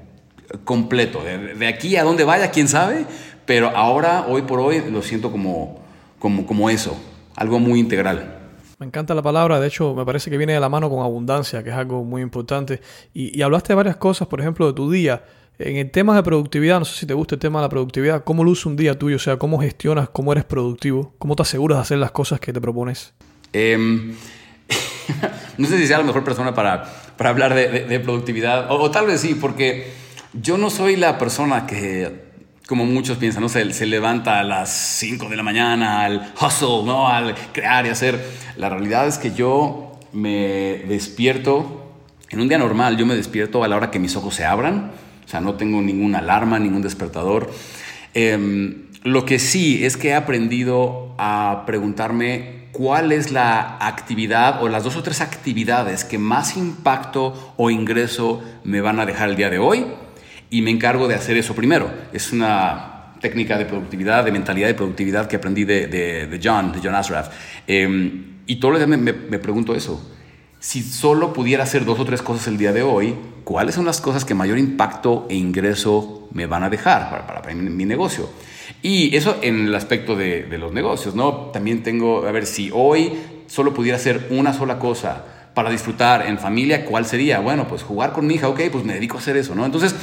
completo. 0.63 1.25
De, 1.25 1.57
de 1.57 1.67
aquí 1.67 1.97
a 1.97 2.05
donde 2.05 2.23
vaya, 2.23 2.53
quién 2.53 2.69
sabe 2.69 3.05
pero 3.47 3.69
ahora, 3.75 4.27
hoy 4.29 4.43
por 4.43 4.61
hoy, 4.61 4.83
lo 4.91 5.03
siento 5.03 5.31
como, 5.31 5.81
como, 6.19 6.47
como 6.47 6.69
eso, 6.69 6.97
algo 7.37 7.59
muy 7.59 7.81
integral. 7.81 8.37
Me 8.79 8.87
encanta 8.87 9.15
la 9.15 9.23
palabra, 9.23 9.59
de 9.59 9.69
hecho 9.69 9.95
me 9.95 10.05
parece 10.05 10.31
que 10.31 10.37
viene 10.37 10.53
de 10.53 10.61
la 10.61 10.69
mano 10.69 10.91
con 10.91 11.03
abundancia, 11.03 11.63
que 11.63 11.71
es 11.71 11.77
algo 11.77 12.05
muy 12.05 12.21
importante. 12.21 12.83
Y, 13.15 13.41
hablaste 13.41 13.69
de 13.69 13.77
varias 13.77 13.97
cosas, 13.97 14.29
por 14.29 14.41
ejemplo, 14.41 14.67
de 14.67 14.75
tu 14.75 14.91
día. 14.91 15.25
En 15.59 15.77
el 15.77 15.91
tema 15.91 16.15
de 16.15 16.23
productividad, 16.23 16.79
no 16.79 16.85
sé 16.85 16.99
si 17.01 17.07
te 17.07 17.15
gusta 17.15 17.37
el 17.37 17.39
tema 17.39 17.61
de 17.61 17.65
la 17.65 17.69
productividad, 17.71 18.25
¿cómo 18.25 18.45
luce 18.45 18.69
un 18.69 18.77
día 18.77 18.99
tuyo? 18.99 19.17
O 19.17 19.19
sea, 19.19 19.39
¿cómo 19.39 19.59
gestionas, 19.59 20.11
cómo 20.11 20.33
eres 20.33 20.45
productivo? 20.45 21.15
¿Cómo 21.19 21.35
te 21.35 21.43
aseguras 21.43 21.79
de 21.79 21.83
hacer 21.83 21.99
las 21.99 22.11
cosas 22.11 22.39
que 22.41 22.53
te 22.53 22.61
propones? 22.61 23.15
Em, 23.55 24.15
no 25.57 25.67
sé 25.67 25.79
si 25.79 25.87
sea 25.87 25.97
la 25.97 26.05
mejor 26.05 26.25
persona 26.25 26.55
para, 26.55 26.85
para 27.17 27.31
hablar 27.31 27.55
de, 27.55 28.01
productividad, 28.01 28.71
o, 28.71 28.91
tal 28.91 29.07
vez 29.07 29.23
sí, 29.23 29.35
porque 29.35 29.91
yo 30.35 30.59
no 30.59 30.69
soy 30.69 30.97
la 30.97 31.17
persona 31.17 31.67
que, 31.67 32.26
como 32.67 32.85
muchos 32.85 33.19
piensan, 33.19 33.43
¿no? 33.43 33.49
se, 33.49 33.73
se 33.73 33.87
levanta 33.87 34.41
a 34.41 34.43
las 34.43 34.71
5 34.99 35.29
de 35.29 35.37
la 35.37 35.45
mañana 35.45 36.03
al 36.03 36.33
hustle, 36.41 36.83
¿no? 36.85 37.09
al 37.09 37.35
crear 37.53 37.87
y 37.87 37.91
hacer. 37.91 38.21
La 38.57 38.69
realidad 38.69 39.07
es 39.07 39.19
que 39.19 39.33
yo 39.33 40.01
me 40.13 40.83
despierto, 40.89 41.93
en 42.31 42.41
un 42.41 42.49
día 42.49 42.59
normal, 42.59 42.97
yo 42.97 43.07
me 43.07 43.15
despierto 43.15 43.63
a 43.63 43.69
la 43.69 43.77
hora 43.77 43.91
que 43.93 44.01
mis 44.01 44.17
ojos 44.17 44.35
se 44.35 44.45
abran, 44.45 44.91
o 45.25 45.29
sea, 45.29 45.41
no 45.41 45.55
tengo 45.55 45.81
ninguna 45.81 46.19
alarma, 46.19 46.59
ningún 46.59 46.83
despertador. 46.83 47.53
Em, 48.15 48.87
lo 49.05 49.25
que 49.25 49.39
sí 49.39 49.85
es 49.85 49.97
que 49.97 50.09
he 50.09 50.15
aprendido 50.15 51.15
a 51.19 51.63
preguntarme 51.67 52.67
cuál 52.73 53.13
es 53.13 53.31
la 53.31 53.77
actividad 53.81 54.61
o 54.63 54.69
las 54.69 54.83
dos 54.83 54.97
o 54.97 55.03
tres 55.05 55.21
actividades 55.21 56.05
que 56.05 56.19
más 56.19 56.57
impacto 56.57 57.55
o 57.57 57.71
ingreso 57.71 58.43
me 58.65 58.81
van 58.81 58.99
a 58.99 59.07
dejar 59.07 59.31
el 59.31 59.37
día 59.37 59.51
de 59.51 59.59
hoy 59.59 59.87
y 60.51 60.63
me 60.63 60.71
encargo 60.71 61.09
de 61.09 61.15
hacer 61.15 61.37
eso 61.37 61.55
primero. 61.55 61.91
Es 62.13 62.33
una 62.33 63.15
técnica 63.21 63.59
de 63.59 63.65
productividad, 63.65 64.25
de 64.25 64.33
mentalidad 64.33 64.69
de 64.69 64.75
productividad 64.75 65.27
que 65.27 65.37
aprendí 65.37 65.65
de, 65.65 65.87
de, 65.87 66.41
John, 66.43 66.73
de 66.73 66.81
John 66.83 66.95
Asraf. 66.95 67.29
Em, 67.67 68.37
y 68.47 68.57
todos 68.57 68.79
los 68.79 68.87
días 68.87 69.01
me, 69.01 69.39
pregunto 69.39 69.75
eso. 69.75 70.13
Si 70.61 70.83
solo 70.83 71.33
pudiera 71.33 71.65
hacer 71.65 71.85
dos 71.85 71.99
o 72.01 72.05
tres 72.05 72.23
cosas 72.23 72.47
el 72.49 72.59
día 72.59 72.73
de 72.73 72.83
hoy, 72.83 73.15
¿cuáles 73.45 73.75
son 73.75 73.85
las 73.85 74.01
cosas 74.01 74.25
que 74.25 74.35
mayor 74.35 74.59
impacto 74.59 75.27
e 75.29 75.35
ingreso 75.35 76.29
me 76.33 76.47
van 76.47 76.63
a 76.63 76.71
dejar 76.71 77.11
para, 77.11 77.27
para, 77.27 77.43
para 77.43 77.55
mi 77.55 77.85
negocio? 77.85 78.29
Y 78.83 79.15
eso 79.17 79.39
en 79.43 79.67
el 79.67 79.75
aspecto 79.75 80.17
de, 80.17 80.45
de, 80.45 80.59
los 80.59 80.73
negocios, 80.73 81.15
¿no? 81.15 81.51
También 81.53 81.83
tengo, 81.83 82.27
a 82.27 82.33
ver, 82.33 82.47
si 82.47 82.71
hoy 82.73 83.13
solo 83.47 83.75
pudiera 83.75 83.97
hacer 83.97 84.27
una 84.31 84.53
sola 84.53 84.79
cosa 84.79 85.25
para 85.55 85.71
disfrutar 85.71 86.27
en 86.27 86.39
familia, 86.39 86.85
¿cuál 86.85 87.07
sería? 87.07 87.41
Bueno, 87.41 87.67
pues 87.67 87.83
jugar 87.83 88.13
con 88.13 88.27
mi 88.27 88.35
hija, 88.35 88.49
ok, 88.49 88.61
pues 88.71 88.85
me 88.85 88.95
dedico 88.95 89.17
a 89.17 89.21
hacer 89.21 89.37
eso, 89.37 89.55
¿no? 89.55 89.65
Entonces, 89.65 89.95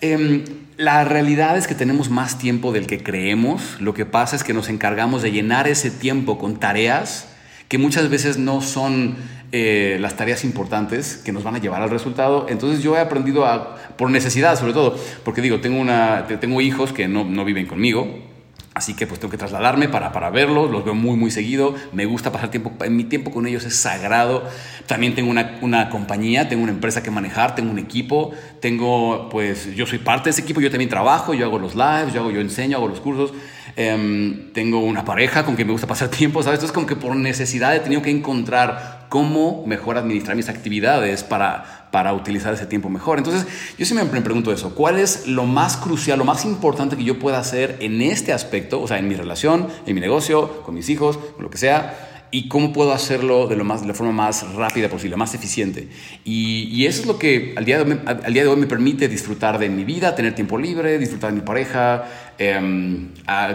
eh, 0.00 0.44
la 0.76 1.04
realidad 1.04 1.58
es 1.58 1.66
que 1.66 1.74
tenemos 1.74 2.10
más 2.10 2.38
tiempo 2.38 2.72
del 2.72 2.86
que 2.86 3.02
creemos. 3.02 3.80
Lo 3.80 3.94
que 3.94 4.06
pasa 4.06 4.36
es 4.36 4.44
que 4.44 4.54
nos 4.54 4.68
encargamos 4.68 5.22
de 5.22 5.30
llenar 5.32 5.68
ese 5.68 5.90
tiempo 5.90 6.38
con 6.38 6.58
tareas 6.58 7.28
que 7.68 7.78
muchas 7.78 8.08
veces 8.08 8.36
no 8.36 8.62
son 8.62 9.16
eh, 9.52 9.98
las 10.00 10.16
tareas 10.16 10.42
importantes 10.44 11.16
que 11.24 11.32
nos 11.32 11.44
van 11.44 11.54
a 11.54 11.58
llevar 11.58 11.82
al 11.82 11.90
resultado. 11.90 12.46
Entonces 12.48 12.82
yo 12.82 12.96
he 12.96 13.00
aprendido 13.00 13.46
a, 13.46 13.76
por 13.96 14.10
necesidad 14.10 14.58
sobre 14.58 14.72
todo, 14.72 14.98
porque 15.24 15.42
digo, 15.42 15.60
tengo, 15.60 15.80
una, 15.80 16.26
tengo 16.40 16.60
hijos 16.60 16.92
que 16.92 17.08
no, 17.08 17.24
no 17.24 17.44
viven 17.44 17.66
conmigo, 17.66 18.29
Así 18.72 18.94
que 18.94 19.04
pues 19.08 19.18
tengo 19.18 19.32
que 19.32 19.36
trasladarme 19.36 19.88
para, 19.88 20.12
para 20.12 20.30
verlos, 20.30 20.70
los 20.70 20.84
veo 20.84 20.94
muy 20.94 21.16
muy 21.16 21.32
seguido, 21.32 21.74
me 21.92 22.06
gusta 22.06 22.30
pasar 22.30 22.52
tiempo, 22.52 22.72
mi 22.88 23.02
tiempo 23.02 23.32
con 23.32 23.48
ellos 23.48 23.64
es 23.64 23.74
sagrado. 23.74 24.44
También 24.86 25.16
tengo 25.16 25.28
una, 25.28 25.58
una, 25.60 25.90
compañía, 25.90 26.48
tengo 26.48 26.62
una 26.62 26.70
empresa 26.70 27.02
que 27.02 27.10
manejar, 27.10 27.56
tengo 27.56 27.68
un 27.70 27.80
equipo, 27.80 28.30
tengo 28.60 29.28
pues 29.28 29.74
yo 29.74 29.86
soy 29.86 29.98
parte 29.98 30.24
de 30.24 30.30
ese 30.30 30.42
equipo, 30.42 30.60
yo 30.60 30.70
también 30.70 30.88
trabajo, 30.88 31.34
yo 31.34 31.46
hago 31.46 31.58
los 31.58 31.74
lives, 31.74 32.14
yo, 32.14 32.20
hago, 32.20 32.30
yo 32.30 32.40
enseño, 32.40 32.76
hago 32.76 32.86
los 32.86 33.00
cursos. 33.00 33.32
Em, 33.76 34.52
tengo 34.52 34.80
una 34.80 35.04
pareja 35.04 35.44
con 35.44 35.56
quien 35.56 35.66
me 35.66 35.72
gusta 35.72 35.88
pasar 35.88 36.08
tiempo, 36.10 36.40
¿sabes? 36.42 36.58
Entonces 36.58 36.72
como 36.72 36.86
que 36.86 36.96
por 36.96 37.16
necesidad 37.16 37.74
he 37.74 37.80
tenido 37.80 38.02
que 38.02 38.10
encontrar 38.10 39.06
cómo 39.08 39.64
mejor 39.66 39.98
administrar 39.98 40.36
mis 40.36 40.48
actividades 40.48 41.24
para, 41.24 41.79
para 41.90 42.12
utilizar 42.12 42.54
ese 42.54 42.66
tiempo 42.66 42.88
mejor. 42.88 43.18
Entonces 43.18 43.46
yo 43.78 43.84
siempre 43.84 44.06
me 44.12 44.20
pregunto 44.22 44.52
eso, 44.52 44.74
¿cuál 44.74 44.98
es 44.98 45.26
lo 45.26 45.44
más 45.44 45.76
crucial, 45.76 46.18
lo 46.18 46.24
más 46.24 46.44
importante 46.44 46.96
que 46.96 47.04
yo 47.04 47.18
pueda 47.18 47.38
hacer 47.38 47.76
en 47.80 48.00
este 48.02 48.32
aspecto, 48.32 48.80
o 48.80 48.88
sea, 48.88 48.98
en 48.98 49.08
mi 49.08 49.14
relación, 49.14 49.68
en 49.86 49.94
mi 49.94 50.00
negocio, 50.00 50.62
con 50.62 50.74
mis 50.74 50.88
hijos, 50.88 51.16
con 51.16 51.42
lo 51.42 51.50
que 51.50 51.58
sea? 51.58 52.08
y 52.32 52.48
cómo 52.48 52.72
puedo 52.72 52.92
hacerlo 52.92 53.48
de, 53.48 53.56
lo 53.56 53.64
más, 53.64 53.80
de 53.80 53.88
la 53.88 53.94
forma 53.94 54.12
más 54.12 54.54
rápida 54.54 54.88
posible, 54.88 55.16
más 55.16 55.34
eficiente. 55.34 55.88
Y, 56.24 56.86
eso 56.86 57.02
es 57.02 57.06
lo 57.06 57.18
que 57.18 57.54
al 57.56 57.64
día, 57.64 57.82
de 57.84 58.46
hoy, 58.46 58.56
me 58.56 58.66
permite 58.66 59.08
disfrutar 59.08 59.58
de 59.58 59.68
mi 59.68 59.84
vida, 59.84 60.14
tener 60.14 60.34
tiempo 60.34 60.56
libre, 60.58 60.98
disfrutar 60.98 61.30
de 61.30 61.40
mi 61.40 61.44
pareja, 61.44 62.04
em, 62.38 63.08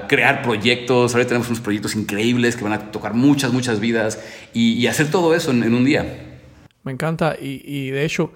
crear 0.08 0.42
proyectos. 0.42 1.14
Ahora 1.14 1.26
tenemos 1.26 1.48
unos 1.48 1.62
proyectos 1.62 1.96
increíbles 1.96 2.56
que 2.56 2.64
van 2.64 2.74
a 2.74 2.92
tocar 2.92 3.14
muchas, 3.14 3.54
muchas 3.54 3.80
vidas 3.80 4.20
y, 4.54 4.86
hacer 4.88 5.10
todo 5.10 5.34
eso 5.34 5.52
en, 5.52 5.74
un 5.74 5.86
día. 5.86 6.25
Me 6.86 6.94
encanta 6.94 7.36
y, 7.40 7.62
y 7.66 7.92
de 7.92 8.06
hecho 8.06 8.32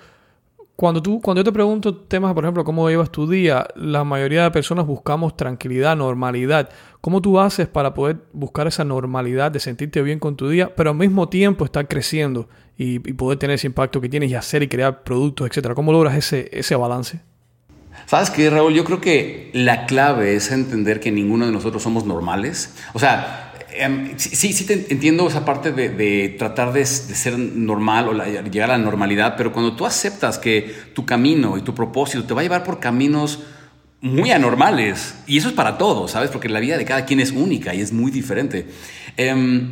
cuando, 0.79 1.03
tú, 1.03 1.19
cuando 1.19 1.41
yo 1.41 1.43
te 1.43 1.51
pregunto 1.51 1.93
temas, 1.93 2.33
por 2.33 2.45
ejemplo, 2.45 2.63
cómo 2.63 2.89
llevas 2.89 3.11
tu 3.11 3.29
día, 3.29 3.67
la 3.75 4.05
mayoría 4.05 4.43
de 4.43 4.51
personas 4.51 4.85
buscamos 4.85 5.35
tranquilidad, 5.35 5.97
normalidad. 5.97 6.69
¿Cómo 7.01 7.21
tú 7.21 7.37
haces 7.37 7.67
para 7.67 7.93
poder 7.93 8.19
buscar 8.31 8.65
esa 8.65 8.85
normalidad 8.85 9.51
de 9.51 9.59
sentirte 9.59 10.01
bien 10.01 10.19
con 10.19 10.37
tu 10.37 10.47
día, 10.47 10.73
pero 10.73 10.91
al 10.91 10.95
mismo 10.95 11.27
tiempo 11.27 11.65
estar 11.65 11.85
creciendo 11.89 12.47
y, 12.77 12.99
poder 12.99 13.37
tener 13.37 13.55
ese 13.55 13.67
impacto 13.67 13.99
que 13.99 14.07
tienes 14.07 14.31
y 14.31 14.35
hacer 14.35 14.63
y 14.63 14.69
crear 14.69 15.03
productos, 15.03 15.49
etcétera? 15.49 15.75
¿Cómo 15.75 15.91
logras 15.91 16.15
ese, 16.15 16.49
ese 16.53 16.77
balance? 16.77 17.19
¿Sabes 18.05 18.29
qué, 18.29 18.49
Raúl? 18.49 18.73
Yo 18.73 18.85
creo 18.85 19.01
que 19.01 19.51
la 19.53 19.85
clave 19.85 20.35
es 20.35 20.49
entender 20.49 21.01
que 21.01 21.11
ninguno 21.11 21.45
de 21.45 21.51
nosotros 21.51 21.83
somos 21.83 22.05
normales. 22.05 22.73
O 22.93 22.99
sea, 22.99 23.48
Em, 23.73 24.17
sí, 24.17 24.53
sí 24.53 24.65
te 24.65 24.87
entiendo 24.89 25.27
esa 25.27 25.45
parte 25.45 25.71
de, 25.71 26.29
tratar 26.37 26.73
de, 26.73 26.85
ser 26.85 27.37
normal 27.37 28.09
o 28.09 28.13
llegar 28.43 28.71
a 28.71 28.77
la 28.77 28.83
normalidad, 28.83 29.35
pero 29.37 29.51
cuando 29.51 29.75
tú 29.75 29.85
aceptas 29.85 30.37
que 30.37 30.73
tu 30.93 31.05
camino 31.05 31.57
y 31.57 31.61
tu 31.61 31.75
propósito 31.75 32.23
te 32.23 32.33
va 32.33 32.41
a 32.41 32.43
llevar 32.43 32.63
por 32.63 32.79
caminos 32.79 33.39
muy 34.01 34.31
anormales, 34.31 35.15
y 35.27 35.37
eso 35.37 35.49
es 35.49 35.53
para 35.53 35.77
todos, 35.77 36.11
¿sabes? 36.11 36.29
Porque 36.29 36.49
la 36.49 36.59
vida 36.59 36.77
de 36.77 36.85
cada 36.85 37.05
quien 37.05 37.19
es 37.19 37.31
única 37.31 37.75
y 37.75 37.81
es 37.81 37.91
muy 37.91 38.11
diferente. 38.11 38.65
Em, 39.17 39.69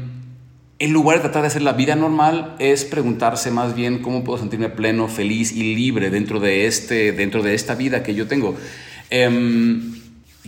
en 0.80 0.94
lugar 0.94 1.18
de 1.18 1.22
tratar 1.24 1.42
de 1.42 1.48
hacer 1.48 1.64
la 1.64 1.74
vida 1.74 1.96
normal, 1.96 2.56
es 2.60 2.86
preguntarse 2.86 3.50
más 3.50 3.74
bien 3.74 4.00
cómo 4.00 4.24
puedo 4.24 4.38
sentirme 4.38 4.70
pleno, 4.70 5.08
feliz 5.08 5.52
y 5.52 5.76
libre 5.76 6.10
dentro 6.12 6.40
de, 6.40 6.68
este, 6.68 7.14
dentro 7.14 7.42
de 7.42 7.56
esta 7.56 7.74
vida 7.74 8.04
que 8.04 8.14
yo 8.14 8.28
tengo. 8.28 8.56
Em, 9.10 9.97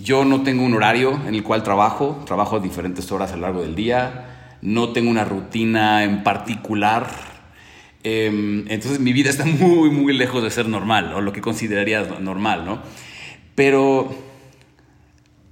yo 0.04 0.26
no 0.26 0.44
tengo 0.44 0.64
un 0.64 0.74
horario 0.74 1.20
en 1.28 1.36
el 1.36 1.44
cual 1.44 1.64
trabajo, 1.64 2.22
trabajo 2.26 2.60
diferentes 2.60 3.12
horas 3.12 3.32
a 3.32 3.36
lo 3.36 3.44
largo 3.44 3.62
del 3.62 3.76
día, 3.76 4.58
no 4.62 4.92
tengo 4.94 5.10
una 5.10 5.26
rutina 5.26 6.04
en 6.04 6.24
particular. 6.24 7.08
Em, 8.04 8.66
entonces 8.70 9.00
mi 9.00 9.14
vida 9.14 9.30
está 9.30 9.46
muy, 9.46 9.90
muy 9.90 10.14
lejos 10.14 10.44
de 10.44 10.50
ser 10.50 10.68
normal, 10.68 11.14
o 11.14 11.22
lo 11.22 11.34
que 11.34 11.42
considerarías 11.42 12.20
normal, 12.20 12.66
¿no? 12.66 12.80
Pero 13.56 14.14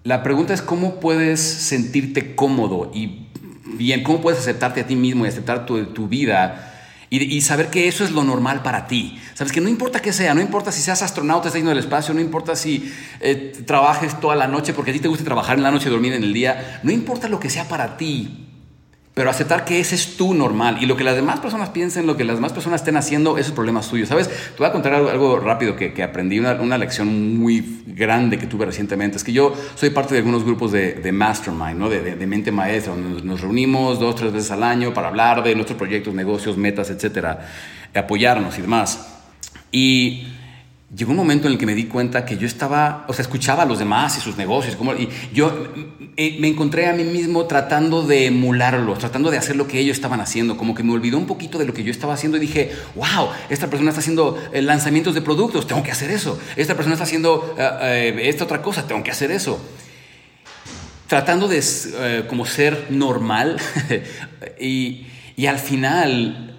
la 0.03 0.23
pregunta 0.23 0.53
es 0.53 0.61
cómo 0.61 0.99
puedes 0.99 1.41
sentirte 1.41 2.35
cómodo 2.35 2.91
y 2.93 3.27
bien, 3.65 4.03
cómo 4.03 4.21
puedes 4.21 4.39
aceptarte 4.39 4.81
a 4.81 4.87
ti 4.87 4.95
mismo 4.95 5.25
y 5.25 5.29
aceptar 5.29 5.65
tu, 5.65 5.85
tu 5.87 6.07
vida 6.07 6.66
y, 7.09 7.41
saber 7.41 7.69
que 7.69 7.87
eso 7.87 8.03
es 8.03 8.11
lo 8.11 8.23
normal 8.23 8.63
para 8.63 8.87
ti. 8.87 9.19
Sabes 9.33 9.53
que 9.53 9.61
no 9.61 9.69
importa 9.69 10.01
qué 10.01 10.11
sea, 10.11 10.33
no 10.33 10.41
importa 10.41 10.71
si 10.71 10.81
seas 10.81 11.01
astronauta, 11.01 11.47
estás 11.47 11.59
yendo 11.59 11.69
del 11.69 11.79
espacio, 11.79 12.13
no 12.13 12.19
importa 12.19 12.55
si 12.55 12.91
eh, 13.21 13.53
trabajes 13.65 14.19
toda 14.19 14.35
la 14.35 14.47
noche 14.47 14.73
porque 14.73 14.91
a 14.91 14.93
ti 14.93 14.99
te 14.99 15.07
gusta 15.07 15.23
trabajar 15.23 15.57
en 15.57 15.63
la 15.63 15.71
noche 15.71 15.87
y 15.87 15.91
dormir 15.91 16.13
en 16.13 16.23
el 16.23 16.33
día, 16.33 16.81
no 16.83 16.91
importa 16.91 17.29
lo 17.29 17.39
que 17.39 17.49
sea 17.49 17.67
para 17.67 17.97
ti, 17.97 18.46
pero 19.18 19.32
aceptar 19.32 19.65
que 19.65 19.80
ese 19.80 19.95
es 19.95 20.15
tu 20.15 20.36
normal 20.36 20.78
y 20.80 20.86
lo 20.86 20.95
que 20.95 21.03
las 21.03 21.15
demás 21.15 21.39
personas 21.39 21.70
piensen, 21.70 22.05
lo 22.05 22.15
que 22.15 22.24
las 22.24 22.36
demás 22.36 22.53
personas 22.53 22.82
estén 22.82 22.97
haciendo, 22.97 23.39
eso 23.39 23.49
es 23.49 23.55
problema. 23.55 23.82
¿Sabes? 23.82 24.28
Te 24.28 24.57
voy 24.59 24.68
a 24.68 24.72
contar 24.72 24.93
algo, 24.93 25.39
rápido 25.39 25.76
que, 25.76 26.03
aprendí, 26.03 26.38
una, 26.38 26.78
lección 26.78 27.36
muy 27.36 27.82
grande 27.88 28.38
que 28.38 28.45
tuve 28.45 28.68
recientemente. 28.68 29.18
Es 29.18 29.24
que 29.24 29.34
yo 29.34 29.55
soy 29.74 29.89
parte 29.89 30.13
de 30.13 30.20
algunos 30.20 30.43
grupos 30.43 30.72
de, 30.72 31.11
mastermind, 31.11 31.80
¿no? 31.80 31.89
de, 31.89 32.15
de, 32.15 32.28
mente 32.28 32.51
maestra, 32.51 32.93
donde 32.93 33.24
nos, 33.24 33.41
reunimos 33.41 33.99
dos, 33.99 34.13
tres 34.13 34.32
veces 34.32 34.51
al 34.51 34.61
año 34.61 34.93
para 34.93 35.07
hablar 35.07 35.41
de 35.41 35.55
nuestros 35.55 35.80
proyectos, 35.80 36.13
negocios, 36.13 36.55
metas, 36.55 36.91
etcétera, 36.91 37.39
apoyarnos 37.95 38.55
y 38.59 38.61
demás. 38.61 39.24
Y 39.72 40.28
llegó 40.95 41.11
un 41.11 41.17
momento 41.17 41.47
en 41.47 41.53
el 41.53 41.59
que 41.59 41.65
me 41.65 41.75
di 41.75 41.85
cuenta 41.85 42.25
que 42.25 42.38
yo 42.38 42.47
estaba, 42.47 43.05
o 43.07 43.13
sea, 43.13 43.21
escuchaba 43.23 43.63
a 43.63 43.65
los 43.65 43.79
demás 43.79 44.17
y 44.17 44.21
sus 44.21 44.38
negocios, 44.38 44.75
como, 44.77 44.93
y 44.93 45.09
yo 45.33 45.67
eh, 46.15 46.38
me 46.39 46.47
encontré 46.47 46.88
a 46.88 46.93
mí 46.93 47.03
mismo 47.03 47.45
tratando 47.45 48.03
de 48.03 48.27
emularlos, 48.27 48.99
tratando 48.99 49.29
de 49.29 49.38
hacer 49.38 49.57
lo 49.57 49.67
que 49.67 49.79
ellos 49.79 49.97
estaban 49.97 50.21
haciendo, 50.21 50.55
como 50.55 50.73
que 50.73 50.83
me 50.83 50.93
olvidó 50.93 51.17
un 51.17 51.27
poquito 51.27 51.57
de 51.57 51.65
lo 51.65 51.73
que 51.73 51.83
yo 51.83 51.91
estaba 51.91 52.13
haciendo 52.13 52.38
y 52.38 52.39
dije, 52.39 52.71
wow, 52.95 53.29
esta 53.49 53.67
persona 53.69 53.89
está 53.89 53.99
haciendo 53.99 54.41
eh, 54.53 54.61
lanzamientos 54.61 55.13
de 55.13 55.21
productos, 55.21 55.67
tengo 55.67 55.83
que 55.83 55.91
hacer 55.91 56.09
eso, 56.09 56.39
esta 56.55 56.75
persona 56.75 56.93
está 56.93 57.03
haciendo 57.03 57.55
eh, 57.57 58.21
esta 58.23 58.45
otra 58.45 58.61
cosa, 58.61 58.88
tengo 58.88 59.03
que 59.03 59.11
hacer 59.11 59.31
eso. 59.31 59.59
Tratando 61.07 61.47
de 61.47 62.25
como 62.27 62.45
ser 62.45 62.88
normal 62.89 63.55
y, 64.59 65.07
y 65.38 65.45
al 65.45 65.57
final 65.57 66.56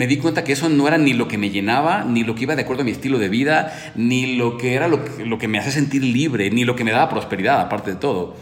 me 0.00 0.06
di 0.06 0.16
cuenta 0.16 0.44
que 0.44 0.52
eso 0.52 0.70
no 0.70 0.88
era 0.88 0.96
ni 0.96 1.12
lo 1.12 1.28
que 1.28 1.36
me 1.36 1.50
llenaba, 1.50 2.04
ni 2.04 2.24
lo 2.24 2.34
que 2.34 2.44
iba 2.44 2.56
de 2.56 2.62
acuerdo 2.62 2.80
a 2.80 2.84
mi 2.86 2.90
estilo 2.90 3.18
de 3.18 3.28
vida, 3.28 3.92
ni 3.94 4.34
lo 4.34 4.56
que 4.56 4.72
era 4.72 4.88
lo 4.88 5.04
que, 5.38 5.46
me 5.46 5.58
hace 5.58 5.72
sentir 5.72 6.02
libre, 6.02 6.50
ni 6.50 6.64
lo 6.64 6.74
que 6.74 6.84
me 6.84 6.90
daba 6.90 7.10
prosperidad, 7.10 7.60
aparte 7.60 7.90
de 7.90 7.96
todo. 7.98 8.34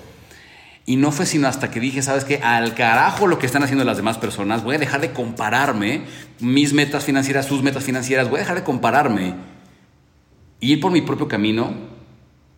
Y 0.87 0.95
no 0.95 1.11
fue 1.11 1.27
sino 1.27 1.49
hasta 1.49 1.69
que 1.73 1.81
dije, 1.81 2.01
¿sabes 2.01 2.25
qué? 2.25 2.39
Al 2.45 2.77
carajo 2.77 3.27
lo 3.27 3.41
que 3.41 3.47
están 3.47 3.65
haciendo 3.65 3.85
las 3.85 3.97
demás 3.97 4.19
personas, 4.19 4.63
voy 4.63 4.77
a 4.77 4.79
dejar 4.79 5.01
de 5.01 5.11
compararme, 5.11 6.03
mis 6.39 6.75
metas 6.75 7.05
financieras, 7.05 7.47
sus 7.47 7.65
metas 7.65 7.83
financieras, 7.83 8.31
voy 8.31 8.37
a 8.37 8.43
dejar 8.43 8.59
de 8.59 8.63
compararme 8.63 9.35
y 10.61 10.75
ir 10.75 10.81
por 10.81 10.93
mi 10.93 11.01
propio 11.01 11.27
camino 11.27 11.75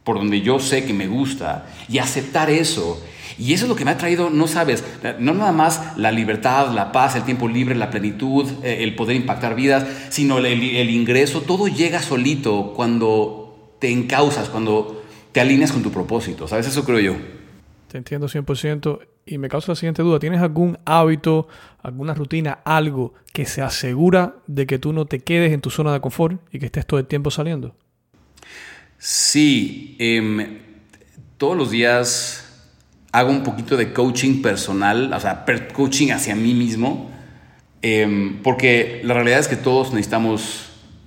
por 0.04 0.18
donde 0.18 0.42
yo 0.42 0.58
sé 0.58 0.84
que 0.84 0.92
me 0.92 1.06
gusta 1.06 1.68
y 1.88 1.96
aceptar 1.96 2.50
eso. 2.50 3.02
Y 3.38 3.52
eso 3.52 3.64
es 3.64 3.68
lo 3.68 3.76
que 3.76 3.84
me 3.84 3.90
ha 3.90 3.98
traído, 3.98 4.30
no 4.30 4.46
sabes, 4.46 4.84
no 5.18 5.34
nada 5.34 5.52
más 5.52 5.96
la 5.96 6.12
libertad, 6.12 6.72
la 6.72 6.92
paz, 6.92 7.16
el 7.16 7.24
tiempo 7.24 7.48
libre, 7.48 7.74
la 7.74 7.90
plenitud, 7.90 8.46
eh, 8.62 8.78
el 8.80 8.94
poder 8.94 9.16
impactar 9.16 9.54
vidas, 9.54 9.86
sino 10.10 10.38
el, 10.38 10.46
el 10.46 10.90
ingreso, 10.90 11.42
todo 11.42 11.68
llega 11.68 12.00
solito 12.02 12.72
cuando 12.74 13.76
te 13.78 13.90
encausas, 13.90 14.48
cuando 14.48 15.02
te 15.32 15.40
alineas 15.40 15.72
con 15.72 15.82
tu 15.82 15.90
propósito, 15.90 16.48
¿sabes? 16.48 16.66
Eso 16.66 16.84
creo 16.84 17.00
yo. 17.00 17.16
Te 17.88 17.98
entiendo 17.98 18.28
100% 18.28 19.00
y 19.26 19.38
me 19.38 19.48
causa 19.48 19.72
la 19.72 19.76
siguiente 19.76 20.02
duda. 20.02 20.18
¿Tienes 20.18 20.40
algún 20.40 20.78
hábito, 20.84 21.48
alguna 21.82 22.14
rutina, 22.14 22.60
algo 22.64 23.14
que 23.32 23.46
se 23.46 23.62
asegura 23.62 24.36
de 24.46 24.66
que 24.66 24.78
tú 24.78 24.92
no 24.92 25.06
te 25.06 25.20
quedes 25.20 25.52
en 25.52 25.60
tu 25.60 25.70
zona 25.70 25.92
de 25.92 26.00
confort 26.00 26.40
y 26.52 26.58
que 26.58 26.66
estés 26.66 26.86
todo 26.86 27.00
el 27.00 27.06
tiempo 27.06 27.30
saliendo? 27.30 27.74
Sí, 28.98 29.96
em, 29.98 30.58
todos 31.36 31.56
los 31.56 31.70
días 31.70 32.49
hago 33.12 33.30
un 33.30 33.42
poquito 33.42 33.76
de 33.76 33.92
coaching 33.92 34.42
personal, 34.42 35.12
o 35.12 35.20
sea, 35.20 35.44
coaching 35.72 36.10
hacia 36.10 36.34
mí 36.34 36.54
mismo, 36.54 37.10
em, 37.82 38.42
porque 38.42 39.00
la 39.04 39.14
realidad 39.14 39.40
es 39.40 39.48
que 39.48 39.56
todos 39.56 39.92
necesitamos 39.92 40.66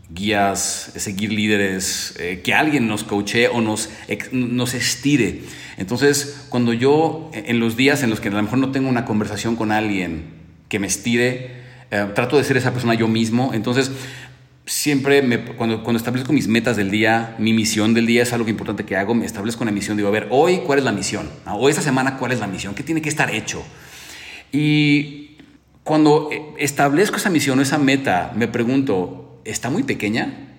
guías, 0.10 0.92
seguir 0.96 1.32
líderes, 1.32 2.16
eh, 2.20 2.42
que 2.44 2.54
alguien 2.54 2.88
nos 2.88 3.04
coache 3.04 3.48
o 3.48 3.62
nos, 3.62 3.90
nos 4.32 4.74
estire. 4.74 5.42
Entonces, 5.78 6.46
cuando 6.50 6.74
yo, 6.74 7.32
en 7.34 7.60
los 7.60 7.76
días 7.76 8.04
en 8.04 8.10
los 8.10 8.20
que 8.20 8.30
a 8.30 8.32
lo 8.32 8.44
mejor 8.44 8.60
no 8.60 8.72
tengo 8.72 8.90
una 8.90 9.06
conversación 9.06 9.56
con 9.56 9.72
alguien 9.72 10.26
que 10.70 10.78
me 10.80 10.88
estire, 10.88 11.64
eh, 11.90 12.08
trato 12.16 12.38
de 12.38 12.44
ser 12.44 12.58
esa 12.58 12.72
persona 12.72 12.94
yo 12.96 13.08
mismo. 13.08 13.52
Entonces, 13.54 13.92
siempre 14.66 15.46
cuando, 15.56 15.84
cuando 15.84 15.98
establezco 15.98 16.32
mis 16.34 16.48
metas 16.48 16.78
del 16.78 16.90
día, 16.90 17.36
mi 17.38 17.54
misión 17.54 17.94
del 17.94 18.06
día 18.06 18.24
es 18.24 18.34
algo 18.34 18.50
importante 18.50 18.86
que 18.86 18.96
hago, 18.96 19.14
me 19.14 19.26
establezco 19.26 19.64
una 19.64 19.72
misión, 19.72 19.98
digo, 19.98 20.10
a 20.10 20.12
ver, 20.12 20.28
hoy 20.30 20.60
cuál 20.60 20.80
es 20.80 20.86
la 20.86 20.92
misión, 20.92 21.30
o 21.46 21.70
esta 21.70 21.82
semana 21.82 22.18
cuál 22.18 22.32
es 22.32 22.40
la 22.40 22.48
misión, 22.48 22.74
qué 22.74 22.84
tiene 22.84 23.02
que 23.02 23.10
estar 23.10 23.34
hecho. 23.34 23.64
Y 24.52 25.38
cuando 25.84 26.30
establezco 26.58 27.18
esa 27.18 27.30
misión 27.30 27.60
o 27.60 27.62
esa 27.62 27.78
meta, 27.78 28.32
me 28.36 28.48
pregunto, 28.48 29.42
¿está 29.44 29.70
muy 29.70 29.84
pequeña? 29.84 30.50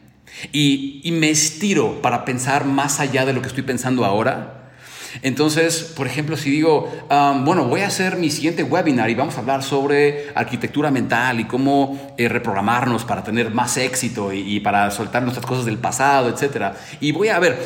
Y 0.52 1.08
me 1.12 1.30
estiro 1.30 2.02
para 2.02 2.24
pensar 2.24 2.64
más 2.64 3.00
allá 3.00 3.24
de 3.24 3.32
lo 3.32 3.40
que 3.40 3.48
estoy 3.48 3.62
pensando 3.62 4.04
ahora. 4.04 4.63
Entonces, 5.22 5.92
por 5.96 6.06
ejemplo, 6.06 6.36
si 6.36 6.50
digo, 6.50 6.90
bueno, 7.44 7.64
voy 7.66 7.82
a 7.82 7.88
hacer 7.88 8.16
mi 8.16 8.30
siguiente 8.30 8.62
webinar 8.62 9.10
y 9.10 9.14
vamos 9.14 9.36
a 9.36 9.40
hablar 9.40 9.62
sobre 9.62 10.26
arquitectura 10.34 10.90
mental 10.90 11.40
y 11.40 11.44
cómo 11.44 12.14
eh, 12.16 12.28
reprogramarnos 12.28 13.04
para 13.04 13.22
tener 13.22 13.52
más 13.52 13.76
éxito 13.76 14.32
y, 14.32 14.60
para 14.60 14.90
soltar 14.90 15.22
nuestras 15.22 15.46
cosas 15.46 15.64
del 15.64 15.78
pasado, 15.78 16.28
etc. 16.28 16.74
Y 17.00 17.12
voy 17.12 17.28
a, 17.28 17.38
ver, 17.38 17.58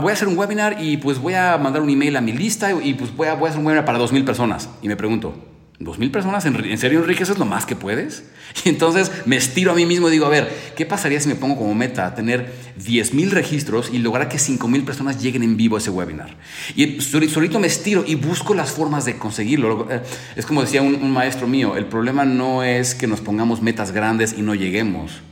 voy 0.00 0.10
a 0.10 0.12
hacer 0.14 0.28
un 0.28 0.38
webinar 0.38 0.76
y 0.80 0.96
pues 0.96 1.18
voy 1.18 1.34
a 1.34 1.56
mandar 1.58 1.82
un 1.82 1.90
email 1.90 2.16
a 2.16 2.20
mi 2.20 2.32
lista 2.32 2.72
y, 2.72 2.94
pues 2.94 3.14
voy 3.14 3.28
a, 3.28 3.34
voy 3.34 3.46
a 3.46 3.50
hacer 3.50 3.60
un 3.60 3.66
webinar 3.66 3.84
para 3.84 3.98
2.000 3.98 4.24
personas. 4.24 4.68
Y 4.82 4.88
me 4.88 4.96
pregunto, 4.96 5.51
¿Dos 5.84 5.98
mil 5.98 6.12
personas? 6.12 6.46
¿En, 6.46 6.78
serio, 6.78 7.00
Enrique? 7.00 7.24
¿Eso 7.24 7.32
es 7.32 7.38
lo 7.38 7.44
más 7.44 7.66
que 7.66 7.76
puedes? 7.76 8.24
Y 8.64 8.68
entonces 8.68 9.10
me 9.24 9.36
estiro 9.36 9.72
a 9.72 9.74
mí 9.74 9.86
mismo 9.86 10.08
y 10.08 10.12
digo, 10.12 10.26
a 10.26 10.28
ver, 10.28 10.52
¿qué 10.76 10.84
pasaría 10.84 11.18
si 11.18 11.28
me 11.28 11.34
pongo 11.34 11.56
como 11.56 11.74
meta 11.74 12.14
tener 12.14 12.52
10 12.84 13.14
mil 13.14 13.30
registros 13.30 13.88
y 13.90 13.98
lograr 13.98 14.28
que 14.28 14.38
5 14.38 14.68
mil 14.68 14.84
personas 14.84 15.22
lleguen 15.22 15.42
en 15.42 15.56
vivo 15.56 15.76
a 15.76 15.78
ese 15.78 15.90
webinar? 15.90 16.36
Y 16.76 17.00
solito 17.00 17.58
me 17.58 17.66
estiro 17.66 18.04
y 18.06 18.14
busco 18.14 18.54
las 18.54 18.70
formas 18.70 19.06
de 19.06 19.16
conseguirlo. 19.16 19.88
Eh, 19.90 20.02
es 20.36 20.44
como 20.44 20.60
decía 20.60 20.82
un 20.82 21.10
maestro 21.10 21.48
mío, 21.48 21.76
el 21.76 21.86
problema 21.86 22.26
no 22.26 22.62
es 22.62 22.94
que 22.94 23.06
nos 23.06 23.20
pongamos 23.20 23.62
metas 23.62 23.90
grandes 23.92 24.34
y 24.36 24.42
no 24.42 24.54
lleguemos. 24.54 25.22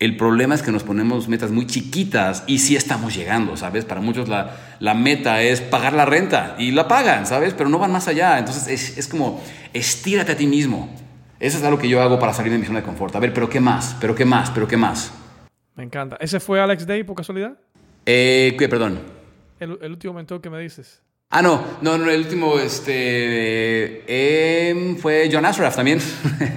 El 0.00 0.16
problema 0.16 0.54
es 0.56 0.62
que 0.62 0.72
nos 0.72 0.82
ponemos 0.82 1.28
metas 1.28 1.52
muy 1.52 1.66
chiquitas 1.66 2.42
y 2.46 2.58
sí 2.58 2.74
estamos 2.74 3.14
llegando, 3.14 3.56
¿sabes? 3.56 3.84
Para 3.84 4.00
muchos 4.00 4.28
la, 4.28 4.56
la 4.80 4.94
meta 4.94 5.40
es 5.40 5.60
pagar 5.60 5.92
la 5.92 6.04
renta 6.04 6.56
y 6.58 6.72
la 6.72 6.88
pagan, 6.88 7.26
¿sabes? 7.26 7.54
Pero 7.54 7.70
no 7.70 7.78
van 7.78 7.92
más 7.92 8.08
allá. 8.08 8.38
Entonces 8.38 8.66
es, 8.66 8.98
es, 8.98 9.06
como 9.06 9.40
estírate 9.72 10.32
a 10.32 10.36
ti 10.36 10.48
mismo. 10.48 10.92
Eso 11.38 11.58
es 11.58 11.64
algo 11.64 11.78
que 11.78 11.88
yo 11.88 12.02
hago 12.02 12.18
para 12.18 12.34
salir 12.34 12.50
de 12.50 12.58
mi 12.58 12.66
zona 12.66 12.80
de 12.80 12.84
confort. 12.84 13.14
A 13.14 13.20
ver, 13.20 13.32
pero 13.32 13.48
¿qué 13.48 13.60
más? 13.60 13.96
¿Pero 14.00 14.14
qué 14.16 14.24
más? 14.24 14.50
¿Pero 14.50 14.66
qué 14.66 14.76
más? 14.76 15.12
Me 15.76 15.84
encanta. 15.84 16.16
¿Ese 16.20 16.40
fue 16.40 16.60
Alex 16.60 16.86
Day 16.86 17.04
por 17.04 17.14
casualidad? 17.14 17.56
Eh, 18.04 18.56
¿qué, 18.58 18.68
perdón? 18.68 18.98
El, 19.60 19.78
el 19.80 19.92
último 19.92 20.14
mentor 20.14 20.40
que 20.40 20.50
me 20.50 20.58
dices. 20.58 21.03
Ah, 21.30 21.42
no, 21.42 21.64
no, 21.82 21.98
no, 21.98 22.08
el 22.10 22.20
último 22.20 22.58
este, 22.60 24.04
eh, 24.06 24.96
fue 25.00 25.28
John 25.32 25.44
Ashraf 25.44 25.74
también. 25.74 25.98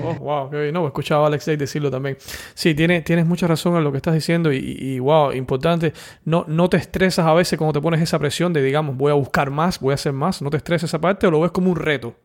Oh, 0.04 0.14
wow, 0.14 0.50
qué 0.50 0.62
bien. 0.62 0.74
No, 0.74 0.84
he 0.84 0.88
escuchado 0.88 1.24
a 1.24 1.28
Alex 1.28 1.46
Day 1.48 1.58
decirlo 1.58 1.90
también. 1.90 2.18
Sí, 2.54 2.76
tiene, 2.76 3.02
tienes 3.02 3.26
mucha 3.26 3.48
razón 3.48 3.76
en 3.76 3.84
lo 3.84 3.92
que 3.92 3.98
estás 3.98 4.14
diciendo 4.14 4.54
y, 4.54 4.58
y, 4.58 5.00
wow, 5.00 5.34
importante. 5.34 5.94
No, 6.24 6.46
no 6.48 6.70
te 6.70 6.78
estresas 6.78 7.26
a 7.26 7.34
veces 7.34 7.58
cuando 7.58 7.74
te 7.74 7.82
pones 7.82 8.00
esa 8.02 8.20
presión 8.20 8.54
de, 8.54 8.62
digamos, 8.62 8.96
voy 8.96 9.12
a 9.12 9.16
buscar 9.16 9.50
más, 9.50 9.80
voy 9.80 9.92
a 9.92 9.96
hacer 9.96 10.14
más. 10.14 10.42
¿No 10.42 10.50
te 10.50 10.58
estresas 10.58 10.90
esa 10.90 11.02
parte 11.02 11.28
o 11.28 11.32
lo 11.32 11.42
ves 11.42 11.52
como 11.52 11.72
un 11.72 11.76
reto? 11.76 12.16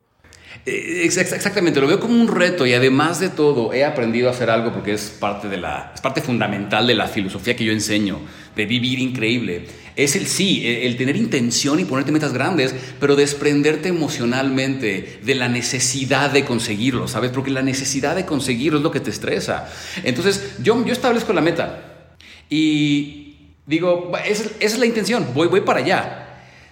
Eh, 0.67 1.03
exactamente, 1.05 1.81
lo 1.81 1.87
veo 1.87 1.99
como 1.99 2.15
un 2.15 2.29
reto 2.29 2.67
y 2.67 2.75
además 2.75 3.19
de 3.21 3.31
todo 3.31 3.73
he 3.73 3.85
aprendido 3.85 4.29
a 4.29 4.33
hacer 4.33 4.51
algo 4.51 4.73
porque 4.73 4.93
es 4.93 5.11
parte, 5.11 5.49
de 5.49 5.57
la, 5.57 5.93
es 5.95 6.01
parte 6.01 6.21
fundamental 6.21 6.87
de 6.87 6.95
la 6.95 7.09
filosofía 7.09 7.57
que 7.57 7.65
yo 7.65 7.73
enseño, 7.73 8.19
de 8.55 8.67
vivir 8.67 8.99
increíble 8.99 9.67
es 9.95 10.17
el 10.17 10.27
sí, 10.27 10.63
el 10.67 10.97
tener 10.97 11.17
intención 11.17 11.79
y 11.79 11.85
ponerte 11.85 12.13
metas 12.13 12.33
grandes, 12.33 12.75
pero 12.99 13.15
desprenderte 13.15 13.89
emocionalmente 13.89 15.21
de 15.23 15.35
la 15.35 15.49
necesidad 15.49 16.31
de 16.31 16.45
conseguirlo, 16.45 17.09
¿sabes? 17.09 17.31
Porque 17.31 17.51
la 17.51 17.63
necesidad 17.63 18.17
de 18.17 18.25
conseguirlo 18.25 18.79
es 18.79 18.83
lo 18.83 18.91
que 18.91 19.01
te 19.01 19.11
estresa. 19.11 19.71
Entonces, 20.03 20.57
yo, 20.63 20.85
yo 20.85 20.93
establezco 20.93 21.33
la 21.33 21.43
meta 21.43 22.07
y 22.49 23.51
digo, 23.67 24.13
esa, 24.25 24.51
es 24.61 24.79
la 24.79 24.87
intención, 24.87 25.27
voy, 25.35 25.49
voy 25.49 25.61
para 25.61 25.81
allá. 25.81 26.19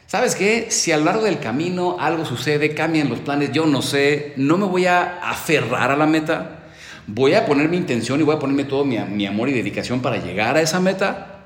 ¿Sabes 0.06 0.34
qué? 0.34 0.66
Si 0.70 0.90
a 0.90 0.96
lo 0.96 1.04
largo 1.04 1.22
del 1.22 1.38
camino 1.38 1.96
algo 2.00 2.24
sucede, 2.24 2.74
cambian 2.74 3.08
los 3.08 3.20
planes, 3.20 3.52
yo 3.52 3.66
no 3.66 3.80
sé, 3.80 4.32
no 4.36 4.56
me 4.58 4.64
voy 4.64 4.86
a 4.86 5.20
aferrar 5.20 5.90
a 5.92 5.96
la 5.96 6.06
meta, 6.06 6.62
voy 7.06 7.34
a 7.34 7.46
poner 7.46 7.68
mi 7.68 7.76
intención 7.76 8.18
y 8.18 8.24
voy 8.24 8.34
a 8.34 8.38
ponerme 8.38 8.64
todo 8.64 8.84
mi, 8.84 8.98
mi 8.98 9.26
amor 9.26 9.50
y 9.50 9.52
dedicación 9.52 10.00
para 10.00 10.16
llegar 10.16 10.56
a 10.56 10.62
esa 10.62 10.80
meta 10.80 11.39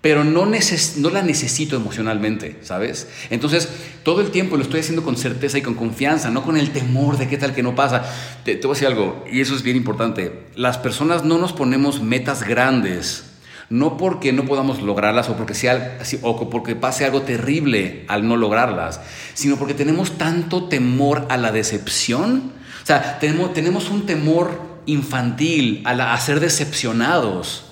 pero 0.00 0.22
no, 0.22 0.46
no 0.46 1.10
la 1.10 1.22
necesito 1.22 1.76
emocionalmente, 1.76 2.58
¿sabes? 2.62 3.08
Entonces, 3.30 3.68
todo 4.04 4.20
el 4.20 4.30
tiempo 4.30 4.56
lo 4.56 4.62
estoy 4.62 4.80
haciendo 4.80 5.02
con 5.02 5.16
certeza 5.16 5.58
y 5.58 5.62
con 5.62 5.74
confianza, 5.74 6.30
no 6.30 6.44
con 6.44 6.56
el 6.56 6.70
temor 6.70 7.18
de 7.18 7.28
qué 7.28 7.36
tal 7.36 7.52
que 7.52 7.64
no 7.64 7.74
pasa. 7.74 8.04
Te, 8.44 8.54
te 8.54 8.66
voy 8.66 8.74
a 8.74 8.76
decir 8.76 8.88
algo, 8.88 9.24
y 9.30 9.40
eso 9.40 9.56
es 9.56 9.62
bien 9.62 9.76
importante. 9.76 10.44
Las 10.54 10.78
personas 10.78 11.24
no 11.24 11.38
nos 11.38 11.52
ponemos 11.52 12.00
metas 12.00 12.44
grandes, 12.44 13.24
no 13.70 13.96
porque 13.96 14.32
no 14.32 14.44
podamos 14.44 14.80
lograrlas 14.82 15.28
o 15.30 15.36
porque, 15.36 15.54
sea, 15.54 15.98
o 16.22 16.48
porque 16.48 16.76
pase 16.76 17.04
algo 17.04 17.22
terrible 17.22 18.04
al 18.06 18.26
no 18.26 18.36
lograrlas, 18.36 19.00
sino 19.34 19.56
porque 19.56 19.74
tenemos 19.74 20.16
tanto 20.16 20.64
temor 20.68 21.26
a 21.28 21.36
la 21.36 21.50
decepción. 21.50 22.52
O 22.82 22.86
sea, 22.86 23.18
tenemos, 23.18 23.52
tenemos 23.52 23.90
un 23.90 24.06
temor 24.06 24.60
infantil 24.86 25.82
a, 25.84 26.14
a 26.14 26.20
ser 26.20 26.38
decepcionados 26.38 27.67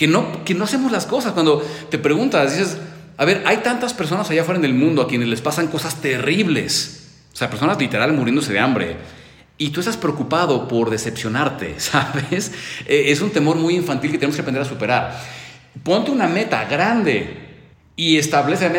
que 0.00 0.06
no, 0.06 0.46
que 0.46 0.54
no 0.54 0.64
hacemos 0.64 0.90
las 0.90 1.04
cosas. 1.04 1.34
Cuando 1.34 1.60
te 1.90 1.98
preguntas, 1.98 2.56
dices, 2.56 2.78
a 3.18 3.24
ver, 3.26 3.42
hay 3.44 3.58
tantas 3.58 3.92
personas 3.92 4.30
allá 4.30 4.40
afuera 4.40 4.58
en 4.58 4.64
el 4.64 4.72
mundo 4.72 5.02
a 5.02 5.06
quienes 5.06 5.28
les 5.28 5.42
pasan 5.42 5.66
cosas 5.66 5.96
terribles. 5.96 7.08
O 7.34 7.36
sea, 7.36 7.50
personas 7.50 7.78
literal 7.78 8.14
muriéndose 8.14 8.50
de 8.50 8.60
hambre. 8.60 8.96
Y 9.58 9.68
tú 9.68 9.80
estás 9.80 9.98
preocupado 9.98 10.68
por 10.68 10.88
decepcionarte, 10.88 11.74
¿sabes? 11.78 12.50
Eh, 12.86 13.04
es 13.08 13.20
un 13.20 13.28
temor 13.28 13.56
muy 13.56 13.76
infantil 13.76 14.10
que 14.10 14.16
tenemos 14.16 14.36
que 14.36 14.40
aprender 14.40 14.62
a 14.62 14.64
superar. 14.64 15.20
Ponte 15.82 16.10
una 16.10 16.26
meta 16.26 16.64
grande 16.64 17.36
y 17.94 18.16
establece 18.16 18.70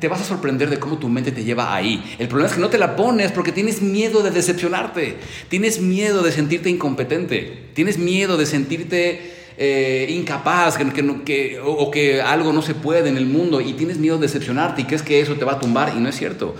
te 0.00 0.08
vas 0.08 0.22
a 0.22 0.24
sorprender 0.24 0.70
de 0.70 0.80
cómo 0.80 0.98
tu 0.98 1.08
mente 1.08 1.30
te 1.30 1.44
lleva 1.44 1.72
ahí. 1.72 2.16
El 2.18 2.26
problema 2.26 2.48
es 2.48 2.54
que 2.56 2.60
no 2.60 2.68
te 2.68 2.78
la 2.78 2.96
pones 2.96 3.30
porque 3.30 3.52
tienes 3.52 3.80
miedo 3.80 4.24
de 4.24 4.32
decepcionarte, 4.32 5.18
tienes 5.48 5.80
miedo 5.80 6.24
de 6.24 6.32
sentirte 6.32 6.68
incompetente, 6.68 7.70
tienes 7.74 7.96
miedo 7.96 8.36
de 8.36 8.46
sentirte 8.46 9.43
eh, 9.56 10.06
incapaz 10.10 10.76
que, 10.76 11.60
o, 11.64 11.90
que 11.90 12.20
algo 12.20 12.52
no 12.52 12.62
se 12.62 12.74
puede 12.74 13.08
en 13.08 13.16
el 13.16 13.26
mundo 13.26 13.60
y 13.60 13.74
tienes 13.74 13.98
miedo 13.98 14.16
de 14.16 14.22
decepcionarte 14.22 14.82
y 14.82 14.84
crees 14.84 15.02
que 15.02 15.20
eso 15.20 15.34
te 15.34 15.44
va 15.44 15.52
a 15.52 15.58
tumbar 15.58 15.92
y 15.96 16.00
no 16.00 16.08
es 16.08 16.16
cierto. 16.16 16.54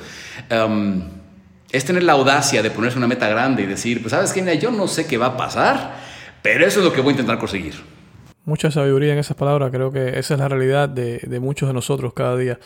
Em, 0.49 1.03
es 1.73 1.85
tener 1.85 2.05
la 2.05 2.13
audacia 2.13 2.63
de 2.63 2.71
ponerse 2.71 2.97
una 2.97 3.09
meta 3.09 3.29
grande 3.29 3.65
y 3.65 3.67
decir, 3.67 4.01
pues 4.01 4.13
sabes 4.13 4.33
qué, 4.33 4.59
yo 4.59 4.71
no 4.71 4.87
sé 4.87 5.07
qué 5.07 5.19
va 5.19 5.27
a 5.27 5.37
pasar, 5.37 5.97
pero 6.41 6.65
eso 6.65 6.81
es 6.81 6.87
lo 6.87 6.93
que 6.93 7.01
voy 7.01 7.11
a 7.11 7.13
intentar 7.13 7.39
conseguir. 7.39 7.75
Mucha 8.45 8.71
sabiduría 8.71 9.15
en 9.15 9.19
esas 9.19 9.37
palabras, 9.37 9.71
creo 9.73 9.91
que 9.91 10.19
esa 10.19 10.35
es 10.35 10.41
la 10.41 10.49
realidad 10.49 10.89
de, 10.89 11.19
de 11.19 11.41
muchos 11.41 11.69
de 11.69 11.73
nosotros 11.73 12.13
cada 12.15 12.37
día. 12.37 12.61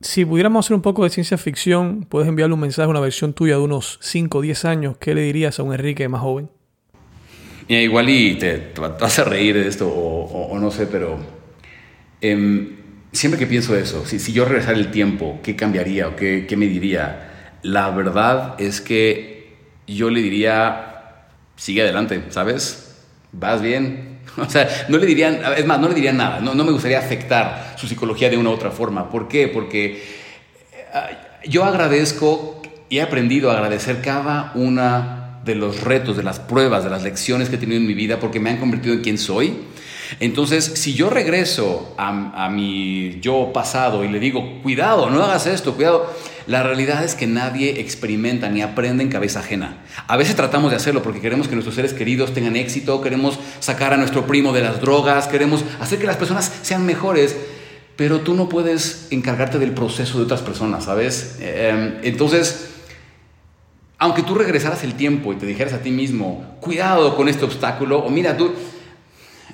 Si 0.00 0.24
pudiéramos 0.24 0.64
hacer 0.64 0.74
un 0.74 0.80
poco 0.80 1.04
de 1.04 1.10
ciencia 1.10 1.36
ficción, 1.36 2.06
puedes 2.08 2.28
enviarle 2.28 2.54
un 2.54 2.60
mensaje 2.60 2.88
una 2.88 3.00
versión 3.00 3.34
tuya 3.34 3.56
de 3.56 3.62
unos 3.62 3.98
5 4.00 4.38
o 4.38 4.40
10 4.40 4.64
años, 4.64 4.96
¿qué 4.98 5.14
le 5.14 5.20
dirías 5.20 5.58
a 5.58 5.62
un 5.62 5.74
Enrique 5.74 6.08
más 6.08 6.22
joven? 6.22 6.48
Igual 7.78 8.08
y 8.08 8.34
te, 8.36 8.72
vas 8.78 9.18
a 9.18 9.24
reír 9.24 9.54
de 9.54 9.68
esto 9.68 9.88
o, 9.88 10.58
no 10.58 10.70
sé, 10.70 10.86
pero 10.86 11.18
em, 12.20 12.76
siempre 13.12 13.38
que 13.38 13.46
pienso 13.46 13.76
eso, 13.76 14.04
si, 14.06 14.18
si, 14.18 14.32
yo 14.32 14.44
regresara 14.44 14.76
el 14.76 14.90
tiempo, 14.90 15.40
¿qué 15.42 15.56
cambiaría 15.56 16.08
o 16.08 16.16
qué, 16.16 16.46
qué 16.48 16.56
me 16.56 16.66
diría? 16.66 17.58
La 17.62 17.90
verdad 17.90 18.54
es 18.58 18.80
que 18.80 19.56
yo 19.86 20.10
le 20.10 20.20
diría, 20.20 21.26
sigue 21.56 21.82
adelante, 21.82 22.24
¿sabes? 22.30 22.96
Vas 23.32 23.62
bien, 23.62 24.10
O 24.36 24.48
sea, 24.48 24.86
no 24.88 24.98
le 24.98 25.06
dirían, 25.06 25.40
es 25.56 25.66
más, 25.66 25.80
no 25.80 25.88
le 25.88 25.94
dirían 25.94 26.16
nada, 26.16 26.40
no, 26.40 26.54
no 26.54 26.64
me 26.64 26.72
gustaría 26.72 26.98
afectar 26.98 27.74
su 27.76 27.86
psicología 27.86 28.30
de 28.30 28.36
una 28.36 28.50
u 28.50 28.52
otra 28.52 28.70
forma. 28.70 29.10
¿Por 29.10 29.28
qué? 29.28 29.48
Porque 29.48 30.02
eh, 30.72 31.16
yo 31.48 31.64
agradezco 31.64 32.62
y 32.88 32.98
he 32.98 33.02
aprendido 33.02 33.50
a 33.50 33.54
agradecer 33.54 34.00
cada 34.02 34.52
una 34.54 35.19
de 35.44 35.54
los 35.54 35.80
retos, 35.82 36.16
de 36.16 36.22
las 36.22 36.38
pruebas, 36.38 36.84
de 36.84 36.90
las 36.90 37.02
lecciones 37.02 37.48
que 37.48 37.56
he 37.56 37.58
tenido 37.58 37.80
en 37.80 37.86
mi 37.86 37.94
vida 37.94 38.20
porque 38.20 38.40
me 38.40 38.50
han 38.50 38.58
convertido 38.58 38.94
en 38.94 39.00
quien 39.00 39.18
soy. 39.18 39.56
Entonces, 40.18 40.64
si 40.64 40.94
yo 40.94 41.08
regreso 41.08 41.94
a, 41.96 42.46
a 42.46 42.50
mi 42.50 43.20
yo 43.20 43.52
pasado 43.52 44.04
y 44.04 44.08
le 44.08 44.18
digo, 44.18 44.60
cuidado, 44.62 45.08
no 45.08 45.22
hagas 45.22 45.46
esto, 45.46 45.74
cuidado, 45.74 46.12
la 46.46 46.64
realidad 46.64 47.04
es 47.04 47.14
que 47.14 47.28
nadie 47.28 47.80
experimenta 47.80 48.48
ni 48.48 48.60
aprende 48.60 49.04
en 49.04 49.08
cabeza 49.08 49.38
ajena. 49.38 49.84
A 50.08 50.16
veces 50.16 50.34
tratamos 50.34 50.72
de 50.72 50.76
hacerlo 50.78 51.00
porque 51.00 51.20
queremos 51.20 51.46
que 51.46 51.54
nuestros 51.54 51.76
seres 51.76 51.94
queridos 51.94 52.34
tengan 52.34 52.56
éxito, 52.56 53.00
queremos 53.00 53.38
sacar 53.60 53.92
a 53.94 53.96
nuestro 53.96 54.26
primo 54.26 54.52
de 54.52 54.62
las 54.62 54.80
drogas, 54.80 55.28
queremos 55.28 55.64
hacer 55.78 56.00
que 56.00 56.06
las 56.06 56.16
personas 56.16 56.50
sean 56.62 56.84
mejores, 56.84 57.36
pero 57.94 58.20
tú 58.20 58.34
no 58.34 58.48
puedes 58.48 59.06
encargarte 59.10 59.60
del 59.60 59.72
proceso 59.72 60.18
de 60.18 60.24
otras 60.24 60.40
personas, 60.40 60.86
¿sabes? 60.86 61.36
Em, 61.40 61.98
entonces, 62.02 62.70
aunque 64.00 64.22
tú 64.22 64.34
regresaras 64.34 64.82
el 64.82 64.94
tiempo 64.94 65.32
y 65.32 65.36
te 65.36 65.44
dijeras 65.44 65.74
a 65.74 65.82
ti 65.82 65.90
mismo, 65.90 66.56
cuidado 66.60 67.14
con 67.16 67.28
este 67.28 67.44
obstáculo, 67.44 67.98
o 67.98 68.08
mira, 68.08 68.34
tú, 68.34 68.52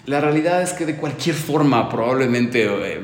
la 0.06 0.20
realidad 0.20 0.62
es 0.62 0.72
que 0.72 0.86
de 0.86 0.94
cualquier 0.94 1.34
forma 1.34 1.88
probablemente 1.88 2.64
eh, 2.64 3.00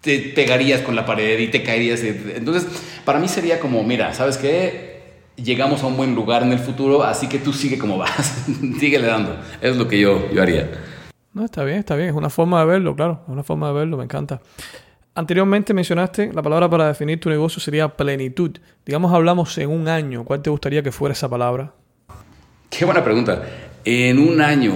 te 0.00 0.20
pegarías 0.34 0.80
con 0.82 0.94
la 0.94 1.04
pared 1.04 1.40
y 1.40 1.48
te 1.48 1.64
caerías. 1.64 2.02
Entonces, 2.02 2.68
para 3.04 3.18
mí 3.18 3.26
sería 3.26 3.58
como, 3.58 3.82
mira, 3.82 4.14
¿sabes 4.14 4.38
qué? 4.38 5.02
Llegamos 5.34 5.82
a 5.82 5.88
un 5.88 5.96
buen 5.96 6.14
lugar 6.14 6.44
en 6.44 6.52
el 6.52 6.60
futuro, 6.60 7.02
así 7.02 7.28
que 7.28 7.40
tú 7.40 7.52
sigue 7.52 7.76
como 7.76 7.98
vas, 7.98 8.46
síguele 8.78 9.08
dando. 9.08 9.36
Es 9.60 9.76
lo 9.76 9.88
que 9.88 9.98
yo, 9.98 10.30
yo 10.32 10.40
haría. 10.40 10.70
No, 11.32 11.44
está 11.44 11.64
bien, 11.64 11.78
está 11.78 11.96
bien. 11.96 12.10
Es 12.10 12.14
una 12.14 12.30
forma 12.30 12.60
de 12.60 12.66
verlo, 12.66 12.94
claro. 12.94 13.22
Es 13.26 13.32
una 13.32 13.42
forma 13.42 13.66
de 13.66 13.74
verlo, 13.74 13.96
me 13.96 14.04
encanta. 14.04 14.40
Anteriormente 15.14 15.72
mencionaste 15.72 16.32
la 16.32 16.42
palabra 16.42 16.68
para 16.68 16.88
definir 16.88 17.20
tu 17.20 17.30
negocio 17.30 17.60
sería 17.60 17.88
plenitud. 17.88 18.58
Digamos, 18.84 19.12
hablamos 19.12 19.56
en 19.58 19.70
un 19.70 19.88
año. 19.88 20.24
¿Cuál 20.24 20.42
te 20.42 20.50
gustaría 20.50 20.82
que 20.82 20.90
fuera 20.90 21.12
esa 21.12 21.28
palabra? 21.28 21.72
Qué 22.68 22.84
buena 22.84 23.04
pregunta. 23.04 23.42
En 23.84 24.18
un 24.18 24.40
año 24.40 24.72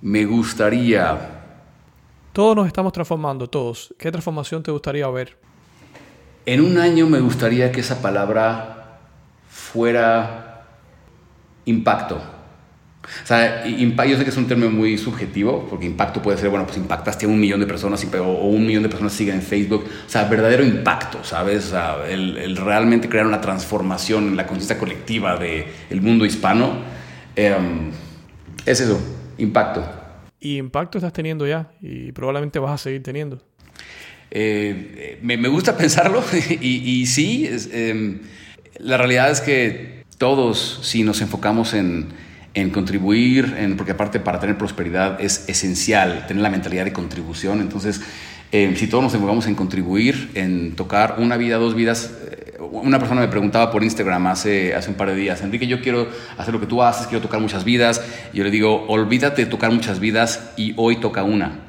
me 0.00 0.24
gustaría 0.24 1.42
todos 2.32 2.56
nos 2.56 2.66
estamos 2.66 2.94
transformando, 2.94 3.46
todos. 3.46 3.94
¿Qué 3.98 4.10
transformación 4.10 4.62
te 4.62 4.70
gustaría 4.70 5.06
ver? 5.08 5.36
En 6.46 6.62
un 6.62 6.78
año 6.78 7.06
me 7.06 7.20
gustaría 7.20 7.70
que 7.70 7.80
esa 7.80 8.00
palabra 8.00 9.00
fuera 9.50 10.64
impacto. 11.66 12.18
O 13.02 13.26
sea, 13.26 13.64
yo 13.66 14.16
sé 14.16 14.24
que 14.24 14.30
es 14.30 14.36
un 14.36 14.46
término 14.46 14.70
muy 14.70 14.96
subjetivo, 14.96 15.66
porque 15.68 15.86
impacto 15.86 16.22
puede 16.22 16.38
ser, 16.38 16.50
bueno, 16.50 16.66
pues 16.66 16.78
impactaste 16.78 17.26
a 17.26 17.28
un 17.28 17.38
millón 17.38 17.60
de 17.60 17.66
personas 17.66 18.06
o 18.14 18.46
un 18.46 18.66
millón 18.66 18.82
de 18.82 18.88
personas 18.88 19.12
siguen 19.12 19.36
en 19.36 19.42
Facebook. 19.42 19.84
O 20.06 20.08
sea, 20.08 20.24
verdadero 20.24 20.64
impacto, 20.64 21.22
¿sabes? 21.24 21.66
O 21.66 21.70
sea, 21.70 21.96
el, 22.08 22.56
realmente 22.56 23.08
crear 23.08 23.26
una 23.26 23.40
transformación 23.40 24.28
en 24.28 24.36
la 24.36 24.46
conciencia 24.46 24.78
colectiva 24.78 25.36
del 25.36 26.00
mundo 26.00 26.24
hispano. 26.24 26.78
Em, 27.34 27.90
es 28.64 28.80
eso, 28.80 29.00
impacto. 29.38 29.84
Y 30.38 30.58
impacto 30.58 30.98
estás 30.98 31.12
teniendo 31.12 31.46
ya 31.46 31.70
y 31.80 32.12
probablemente 32.12 32.58
vas 32.58 32.72
a 32.72 32.78
seguir 32.78 33.02
teniendo. 33.02 33.40
Eh, 34.30 35.18
me, 35.22 35.36
gusta 35.48 35.76
pensarlo 35.76 36.22
y, 36.60 37.04
sí, 37.06 37.50
em, 37.72 38.20
la 38.78 38.96
realidad 38.96 39.30
es 39.30 39.40
que 39.40 40.04
todos, 40.18 40.80
si 40.82 41.02
nos 41.02 41.20
enfocamos 41.20 41.74
en, 41.74 42.08
contribuir, 42.70 43.54
en, 43.58 43.76
porque 43.76 43.92
aparte 43.92 44.20
para 44.20 44.38
tener 44.38 44.58
prosperidad 44.58 45.20
es 45.20 45.48
esencial 45.48 46.26
tener 46.26 46.42
la 46.42 46.50
mentalidad 46.50 46.84
de 46.84 46.92
contribución, 46.92 47.60
entonces 47.60 48.02
em, 48.50 48.76
si 48.76 48.86
todos 48.86 49.02
nos 49.02 49.14
enfocamos 49.14 49.46
en 49.46 49.54
contribuir, 49.54 50.30
en 50.34 50.76
tocar 50.76 51.16
una 51.18 51.36
vida, 51.36 51.56
dos 51.56 51.74
vidas, 51.74 52.10
una 52.70 52.98
persona 52.98 53.20
me 53.20 53.28
preguntaba 53.28 53.70
por 53.70 53.82
Instagram 53.82 54.26
hace, 54.28 54.74
hace 54.74 54.90
un 54.90 54.96
par 54.96 55.08
de 55.08 55.16
días, 55.16 55.42
Enrique, 55.42 55.66
yo 55.66 55.80
quiero 55.80 56.08
hacer 56.38 56.54
lo 56.54 56.60
que 56.60 56.66
tú 56.66 56.82
haces, 56.82 57.06
quiero 57.06 57.20
tocar 57.22 57.40
muchas 57.40 57.64
vidas. 57.64 58.02
Yo 58.32 58.44
le 58.44 58.50
digo, 58.50 58.86
olvídate 58.88 59.44
de 59.44 59.50
tocar 59.50 59.70
muchas 59.72 60.00
vidas 60.00 60.52
y 60.56 60.74
hoy 60.76 60.96
toca 60.96 61.22
una. 61.22 61.60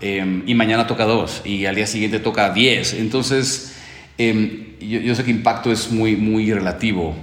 Em, 0.00 0.42
y 0.46 0.54
mañana 0.54 0.86
toca 0.86 1.04
dos. 1.04 1.42
Y 1.44 1.66
al 1.66 1.74
día 1.74 1.86
siguiente 1.86 2.18
toca 2.18 2.52
diez. 2.52 2.94
Entonces, 2.94 3.76
em, 4.18 4.76
yo, 4.80 5.00
yo, 5.00 5.14
sé 5.14 5.24
que 5.24 5.30
impacto 5.30 5.70
es 5.70 5.90
muy, 5.90 6.16
muy 6.16 6.52
relativo, 6.52 7.14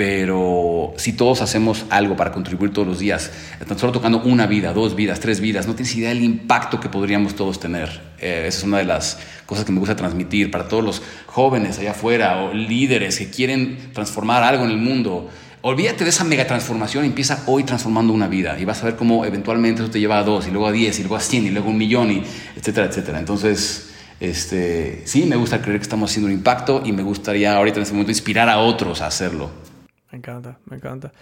pero 0.00 0.94
si 0.96 1.12
todos 1.12 1.42
hacemos 1.42 1.84
algo 1.90 2.16
para 2.16 2.32
contribuir 2.32 2.72
todos 2.72 2.88
los 2.88 3.00
días, 3.00 3.30
tan 3.68 3.78
solo 3.78 3.92
tocando 3.92 4.22
una 4.22 4.46
vida, 4.46 4.72
dos 4.72 4.96
vidas, 4.96 5.20
tres 5.20 5.40
vidas, 5.40 5.66
no 5.66 5.74
tienes 5.74 5.94
idea 5.94 6.08
del 6.08 6.24
impacto 6.24 6.80
que 6.80 6.88
podríamos 6.88 7.34
todos 7.34 7.60
tener. 7.60 8.00
Eh, 8.18 8.46
esa 8.46 8.60
es 8.60 8.64
una 8.64 8.78
de 8.78 8.86
las 8.86 9.18
cosas 9.44 9.66
que 9.66 9.72
me 9.72 9.78
gusta 9.78 9.96
transmitir 9.96 10.50
para 10.50 10.68
todos 10.68 10.82
los 10.82 11.02
jóvenes 11.26 11.78
allá 11.78 11.90
afuera 11.90 12.44
o 12.44 12.54
líderes 12.54 13.18
que 13.18 13.28
quieren 13.28 13.76
transformar 13.92 14.42
algo 14.42 14.64
en 14.64 14.70
el 14.70 14.78
mundo. 14.78 15.28
Olvídate 15.60 16.04
de 16.04 16.08
esa 16.08 16.24
mega 16.24 16.46
transformación, 16.46 17.04
empieza 17.04 17.42
hoy 17.44 17.64
transformando 17.64 18.14
una 18.14 18.26
vida 18.26 18.58
y 18.58 18.64
vas 18.64 18.82
a 18.82 18.86
ver 18.86 18.96
cómo 18.96 19.26
eventualmente 19.26 19.82
eso 19.82 19.90
te 19.90 20.00
lleva 20.00 20.18
a 20.18 20.22
dos 20.22 20.48
y 20.48 20.50
luego 20.50 20.66
a 20.66 20.72
diez 20.72 20.98
y 20.98 21.02
luego 21.02 21.16
a 21.16 21.20
cien 21.20 21.44
y 21.44 21.50
luego 21.50 21.68
a 21.68 21.72
un 21.72 21.76
millón 21.76 22.10
y 22.10 22.22
etcétera, 22.56 22.86
etcétera. 22.86 23.18
Entonces, 23.18 23.90
este, 24.18 25.02
sí, 25.04 25.26
me 25.26 25.36
gusta 25.36 25.60
creer 25.60 25.78
que 25.78 25.82
estamos 25.84 26.10
haciendo 26.10 26.28
un 26.28 26.32
impacto 26.32 26.80
y 26.86 26.92
me 26.92 27.02
gustaría 27.02 27.54
ahorita 27.54 27.76
en 27.76 27.82
este 27.82 27.92
momento 27.92 28.12
inspirar 28.12 28.48
a 28.48 28.60
otros 28.60 29.02
a 29.02 29.06
hacerlo. 29.08 29.68
Me 30.12 30.18
encanta, 30.18 30.58
me 30.66 30.76
encanta. 30.76 31.12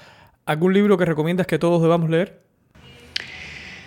¿Algún 0.46 0.72
libro 0.72 0.96
que 0.96 1.04
recomiendas 1.04 1.46
que 1.46 1.58
todos 1.58 1.82
debamos 1.82 2.08
leer? 2.08 2.40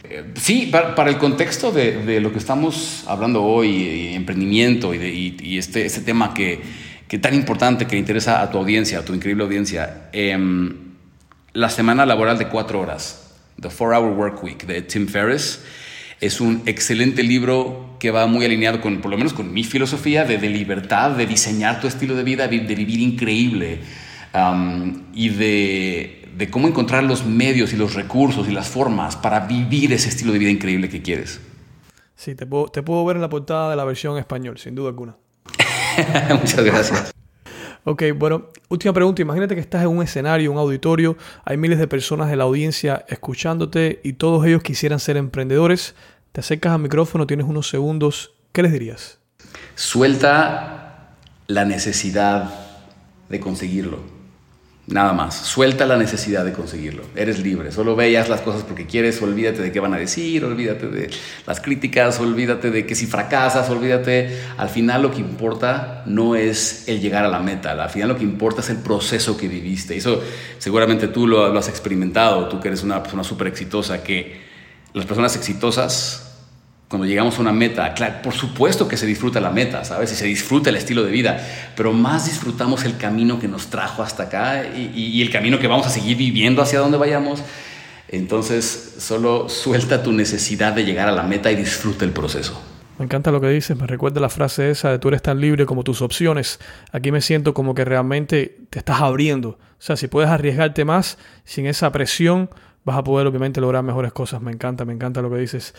Eh, 0.03 0.33
sí, 0.35 0.69
para, 0.71 1.09
el 1.09 1.17
contexto 1.17 1.71
de, 1.71 2.19
lo 2.19 2.31
que 2.31 2.37
estamos 2.37 3.03
hablando 3.07 3.43
hoy, 3.43 4.13
emprendimiento 4.13 4.93
y, 4.93 5.57
este, 5.57 5.85
este, 5.85 6.01
tema 6.01 6.33
que, 6.33 6.61
que, 7.07 7.17
tan 7.17 7.33
importante 7.33 7.87
que 7.87 7.97
interesa 7.97 8.41
a 8.41 8.51
tu 8.51 8.59
audiencia, 8.59 8.99
a 8.99 9.05
tu 9.05 9.13
increíble 9.13 9.43
audiencia, 9.43 10.09
em, 10.11 10.75
la 11.53 11.69
semana 11.69 12.05
laboral 12.05 12.37
de 12.37 12.47
cuatro 12.47 12.79
horas, 12.79 13.35
The 13.59 13.69
Four 13.69 13.93
Hour 13.93 14.13
Work 14.13 14.43
Week 14.43 14.65
de 14.65 14.83
Tim 14.83 15.07
Ferriss, 15.07 15.63
es 16.19 16.39
un 16.39 16.61
excelente 16.67 17.23
libro 17.23 17.95
que 17.99 18.11
va 18.11 18.27
muy 18.27 18.45
alineado 18.45 18.81
con, 18.81 19.01
por 19.01 19.09
lo 19.09 19.17
menos 19.17 19.33
con 19.33 19.51
mi 19.51 19.63
filosofía 19.63 20.25
de 20.25 20.37
libertad, 20.37 21.11
de 21.11 21.25
diseñar 21.25 21.81
tu 21.81 21.87
estilo 21.87 22.15
de 22.15 22.23
vida, 22.23 22.47
de 22.47 22.75
vivir 22.75 22.99
increíble 22.99 23.79
y 25.13 25.29
de, 25.29 26.49
cómo 26.49 26.67
encontrar 26.67 27.03
los 27.03 27.25
medios 27.25 27.73
y 27.73 27.77
los 27.77 27.93
recursos 27.93 28.47
y 28.47 28.51
las 28.51 28.69
formas 28.69 29.15
para 29.15 29.41
vivir 29.41 29.93
ese 29.93 30.09
estilo 30.09 30.31
de 30.33 30.39
vida 30.39 30.49
increíble 30.49 30.89
que 30.89 31.01
quieres. 31.01 31.39
Sí, 32.15 32.35
te 32.35 32.45
puedo, 32.45 32.67
te 32.67 32.83
puedo 32.83 33.03
ver 33.05 33.15
en 33.15 33.21
la 33.21 33.29
portada 33.29 33.69
de 33.69 33.75
la 33.75 33.83
versión 33.83 34.17
español, 34.17 34.57
sin 34.57 34.75
duda 34.75 34.89
alguna. 34.89 35.15
Muchas 36.29 36.63
gracias. 36.63 37.11
Ok, 37.83 38.03
bueno, 38.15 38.49
última 38.69 38.93
pregunta. 38.93 39.23
Imagínate 39.23 39.55
que 39.55 39.61
estás 39.61 39.81
en 39.81 39.87
un 39.87 40.03
escenario, 40.03 40.51
un 40.51 40.59
auditorio, 40.59 41.17
hay 41.43 41.57
miles 41.57 41.79
de 41.79 41.87
personas 41.87 42.29
de 42.29 42.35
la 42.35 42.43
audiencia 42.43 43.05
escuchándote 43.07 44.01
y 44.03 44.13
todos 44.13 44.45
ellos 44.45 44.61
quisieran 44.61 44.99
ser 44.99 45.17
emprendedores. 45.17 45.95
Te 46.31 46.41
acercas 46.41 46.73
al 46.73 46.79
micrófono, 46.79 47.25
tienes 47.25 47.47
unos 47.47 47.67
segundos. 47.69 48.33
¿Qué 48.51 48.61
les 48.61 48.71
dirías? 48.71 49.19
Suelta 49.75 51.15
la 51.47 51.65
necesidad 51.65 52.53
de 53.29 53.39
conseguirlo. 53.39 54.20
Nada 54.87 55.13
más. 55.13 55.35
Suelta 55.35 55.85
la 55.85 55.95
necesidad 55.95 56.43
de 56.43 56.53
conseguirlo. 56.53 57.03
Eres 57.15 57.39
libre. 57.39 57.71
Solo 57.71 57.95
veas 57.95 58.29
las 58.29 58.41
cosas 58.41 58.63
porque 58.63 58.87
quieres. 58.87 59.21
Olvídate 59.21 59.61
de 59.61 59.71
qué 59.71 59.79
van 59.79 59.93
a 59.93 59.97
decir. 59.97 60.43
Olvídate 60.43 60.87
de 60.87 61.09
las 61.45 61.61
críticas. 61.61 62.19
Olvídate 62.19 62.71
de 62.71 62.85
que 62.85 62.95
si 62.95 63.05
fracasas. 63.05 63.69
Olvídate. 63.69 64.37
Al 64.57 64.69
final 64.69 65.03
lo 65.03 65.11
que 65.11 65.19
importa 65.19 66.03
no 66.07 66.35
es 66.35 66.87
el 66.87 66.99
llegar 66.99 67.23
a 67.23 67.29
la 67.29 67.39
meta. 67.39 67.71
Al 67.71 67.89
final 67.89 68.09
lo 68.09 68.17
que 68.17 68.23
importa 68.23 68.61
es 68.61 68.69
el 68.69 68.77
proceso 68.77 69.37
que 69.37 69.47
viviste. 69.47 69.95
Eso 69.95 70.21
seguramente 70.57 71.07
tú 71.07 71.27
lo, 71.27 71.53
lo 71.53 71.59
has 71.59 71.69
experimentado. 71.69 72.49
Tú 72.49 72.59
que 72.59 72.67
eres 72.67 72.83
una 72.83 73.01
persona 73.01 73.23
súper 73.23 73.47
exitosa. 73.47 74.03
Que 74.03 74.41
las 74.93 75.05
personas 75.05 75.35
exitosas 75.35 76.30
cuando 76.91 77.07
llegamos 77.07 77.37
a 77.37 77.41
una 77.41 77.53
meta, 77.53 77.93
claro, 77.93 78.21
por 78.21 78.33
supuesto 78.33 78.85
que 78.85 78.97
se 78.97 79.05
disfruta 79.05 79.39
la 79.39 79.49
meta, 79.49 79.85
¿sabes? 79.85 80.11
Y 80.11 80.15
se 80.15 80.25
disfruta 80.25 80.69
el 80.69 80.75
estilo 80.75 81.05
de 81.05 81.09
vida, 81.09 81.41
pero 81.73 81.93
más 81.93 82.25
disfrutamos 82.25 82.83
el 82.83 82.97
camino 82.97 83.39
que 83.39 83.47
nos 83.47 83.67
trajo 83.67 84.03
hasta 84.03 84.23
acá 84.23 84.65
y, 84.75 85.21
el 85.21 85.31
camino 85.31 85.57
que 85.57 85.67
vamos 85.67 85.87
a 85.87 85.89
seguir 85.89 86.17
viviendo 86.17 86.61
hacia 86.61 86.79
donde 86.79 86.97
vayamos. 86.97 87.41
Entonces, 88.09 88.95
solo 88.97 89.47
suelta 89.47 90.03
tu 90.03 90.11
necesidad 90.11 90.73
de 90.73 90.83
llegar 90.83 91.07
a 91.07 91.13
la 91.13 91.23
meta 91.23 91.49
y 91.49 91.55
disfruta 91.55 92.03
el 92.03 92.11
proceso. 92.11 92.61
Me 92.99 93.05
encanta 93.05 93.31
lo 93.31 93.39
que 93.39 93.47
dices, 93.47 93.77
me 93.77 93.87
recuerda 93.87 94.19
la 94.19 94.27
frase 94.27 94.69
esa 94.69 94.91
de 94.91 94.99
tú 94.99 95.07
eres 95.07 95.21
tan 95.21 95.39
libre 95.39 95.65
como 95.65 95.85
tus 95.85 96.01
opciones. 96.01 96.59
Aquí 96.91 97.13
me 97.13 97.21
siento 97.21 97.53
como 97.53 97.73
que 97.73 97.85
realmente 97.85 98.57
te 98.69 98.79
estás 98.79 98.99
abriendo. 98.99 99.51
O 99.51 99.57
sea, 99.79 99.95
si 99.95 100.09
puedes 100.09 100.29
arriesgarte 100.29 100.83
más, 100.83 101.17
sin 101.45 101.67
esa 101.67 101.89
presión, 101.93 102.49
vas 102.83 102.97
a 102.97 103.03
poder 103.05 103.27
obviamente 103.27 103.61
lograr 103.61 103.81
mejores 103.81 104.11
cosas. 104.11 104.41
Me 104.41 104.51
encanta, 104.51 104.83
me 104.83 104.91
encanta 104.91 105.21
lo 105.21 105.31
que 105.31 105.37
dices. 105.37 105.73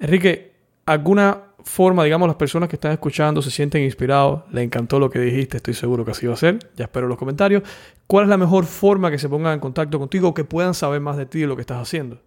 Enrique, 0.00 0.52
¿alguna 0.86 1.38
forma, 1.64 2.04
digamos, 2.04 2.28
las 2.28 2.36
personas 2.36 2.68
que 2.68 2.76
están 2.76 2.92
escuchando 2.92 3.42
se 3.42 3.50
sienten 3.50 3.82
inspirados? 3.82 4.42
Le 4.52 4.62
encantó 4.62 5.00
lo 5.00 5.10
que 5.10 5.18
dijiste, 5.18 5.56
estoy 5.56 5.74
seguro 5.74 6.04
que 6.04 6.12
así 6.12 6.26
va 6.26 6.34
a 6.34 6.36
ser. 6.36 6.58
Ya 6.76 6.84
espero 6.84 7.08
los 7.08 7.18
comentarios. 7.18 7.64
¿Cuál 8.06 8.24
es 8.24 8.30
la 8.30 8.36
mejor 8.36 8.64
forma 8.64 9.10
que 9.10 9.18
se 9.18 9.28
pongan 9.28 9.54
en 9.54 9.60
contacto 9.60 9.98
contigo 9.98 10.28
o 10.28 10.34
que 10.34 10.44
puedan 10.44 10.74
saber 10.74 11.00
más 11.00 11.16
de 11.16 11.26
ti 11.26 11.40
y 11.40 11.46
lo 11.46 11.56
que 11.56 11.62
estás 11.62 11.78
haciendo? 11.78 12.20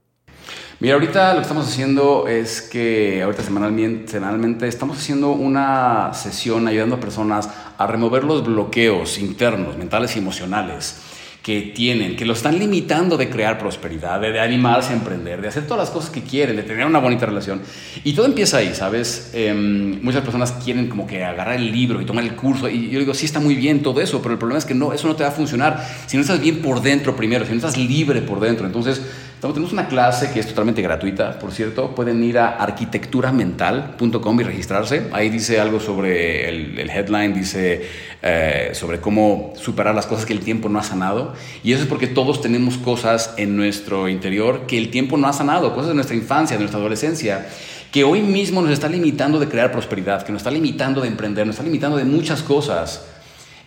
Mira, 0.81 0.95
ahorita 0.95 1.33
lo 1.33 1.39
que 1.39 1.43
estamos 1.43 1.67
haciendo 1.67 2.27
es 2.27 2.61
que 2.61 3.21
ahorita 3.21 3.43
semanalmente, 3.43 4.11
semanalmente 4.11 4.67
estamos 4.67 4.97
haciendo 4.97 5.31
una 5.31 6.13
sesión 6.13 6.67
ayudando 6.67 6.95
a 6.95 6.99
personas 6.99 7.49
a 7.77 7.87
remover 7.87 8.23
los 8.23 8.45
bloqueos 8.45 9.17
internos, 9.19 9.77
mentales 9.77 10.15
y 10.15 10.19
emocionales 10.19 11.10
que 11.41 11.73
tienen, 11.73 12.15
que 12.15 12.23
lo 12.23 12.33
están 12.33 12.59
limitando 12.59 13.17
de 13.17 13.29
crear 13.29 13.57
prosperidad, 13.57 14.21
de, 14.21 14.39
animarse 14.39 14.93
a 14.93 14.95
emprender, 14.95 15.41
de 15.41 15.47
hacer 15.47 15.65
todas 15.65 15.79
las 15.79 15.89
cosas 15.89 16.11
que 16.11 16.21
quieren, 16.21 16.55
de 16.55 16.61
tener 16.61 16.85
una 16.85 16.99
bonita 16.99 17.25
relación. 17.25 17.61
Y 18.03 18.13
todo 18.13 18.27
empieza 18.27 18.57
ahí, 18.57 18.75
¿sabes? 18.75 19.31
Em, 19.33 19.99
muchas 20.03 20.21
personas 20.21 20.51
quieren 20.63 20.87
como 20.87 21.07
que 21.07 21.23
agarrar 21.23 21.55
el 21.55 21.71
libro 21.71 21.99
y 21.99 22.05
tomar 22.05 22.23
el 22.23 22.35
curso. 22.35 22.69
Y 22.69 22.89
yo 22.91 22.99
digo, 22.99 23.15
sí 23.15 23.25
está 23.25 23.39
muy 23.39 23.55
bien 23.55 23.81
todo 23.81 24.01
eso, 24.01 24.21
pero 24.21 24.33
el 24.33 24.39
problema 24.39 24.59
es 24.59 24.65
que 24.65 24.75
no, 24.75 24.93
eso 24.93 25.07
no 25.07 25.15
te 25.15 25.23
va 25.23 25.29
a 25.29 25.33
funcionar 25.33 25.83
si 26.05 26.15
no 26.15 26.21
estás 26.21 26.39
bien 26.39 26.61
por 26.61 26.81
dentro 26.81 27.15
primero, 27.15 27.43
si 27.43 27.51
no 27.51 27.57
estás 27.57 27.75
libre 27.75 28.21
por 28.21 28.39
dentro. 28.39 28.67
Entonces, 28.67 29.01
tenemos 29.49 29.73
una 29.73 29.87
clase 29.87 30.31
que 30.31 30.39
es 30.39 30.47
totalmente 30.47 30.83
gratuita, 30.83 31.39
por 31.39 31.51
cierto. 31.51 31.95
Pueden 31.95 32.23
ir 32.23 32.37
a 32.37 32.57
arquitecturamental.com 32.57 34.39
y 34.39 34.43
registrarse. 34.43 35.07
Ahí 35.11 35.29
dice 35.29 35.59
algo 35.59 35.79
sobre 35.79 36.47
el, 36.47 36.89
headline, 36.89 37.33
dice 37.33 37.81
eh, 38.21 38.69
sobre 38.73 38.99
cómo 38.99 39.53
superar 39.55 39.95
las 39.95 40.05
cosas 40.05 40.27
que 40.27 40.33
el 40.33 40.41
tiempo 40.41 40.69
no 40.69 40.77
ha 40.77 40.83
sanado. 40.83 41.33
Y 41.63 41.73
eso 41.73 41.81
es 41.81 41.87
porque 41.87 42.05
todos 42.05 42.39
tenemos 42.39 42.77
cosas 42.77 43.33
en 43.37 43.55
nuestro 43.57 44.07
interior 44.07 44.67
que 44.67 44.77
el 44.77 44.91
tiempo 44.91 45.17
no 45.17 45.27
ha 45.27 45.33
sanado, 45.33 45.73
cosas 45.73 45.89
de 45.89 45.95
nuestra 45.95 46.15
infancia, 46.15 46.55
de 46.55 46.61
nuestra 46.61 46.79
adolescencia 46.79 47.47
que 47.91 48.05
hoy 48.05 48.21
mismo 48.21 48.61
nos 48.61 48.71
está 48.71 48.87
limitando 48.87 49.37
de 49.37 49.49
crear 49.49 49.71
prosperidad, 49.71 50.23
que 50.23 50.31
nos 50.31 50.41
está 50.41 50.51
limitando 50.51 51.01
de 51.01 51.09
emprender, 51.09 51.45
nos 51.45 51.55
está 51.55 51.65
limitando 51.65 51.97
de 51.97 52.05
muchas 52.05 52.41
cosas. 52.41 53.10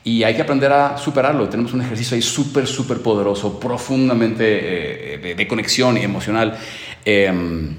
Y 0.04 0.22
hay 0.22 0.36
que 0.36 0.42
aprender 0.42 0.70
a 0.70 0.96
superarlo. 0.98 1.48
Tenemos 1.48 1.72
un 1.72 1.80
ejercicio 1.80 2.14
ahí 2.14 2.22
súper, 2.22 2.66
súper 2.66 2.98
poderoso, 2.98 3.58
profundamente 3.58 5.14
eh, 5.14 5.34
de, 5.34 5.48
conexión 5.48 5.96
y 5.96 6.02
emocional, 6.02 6.58
em, 7.04 7.74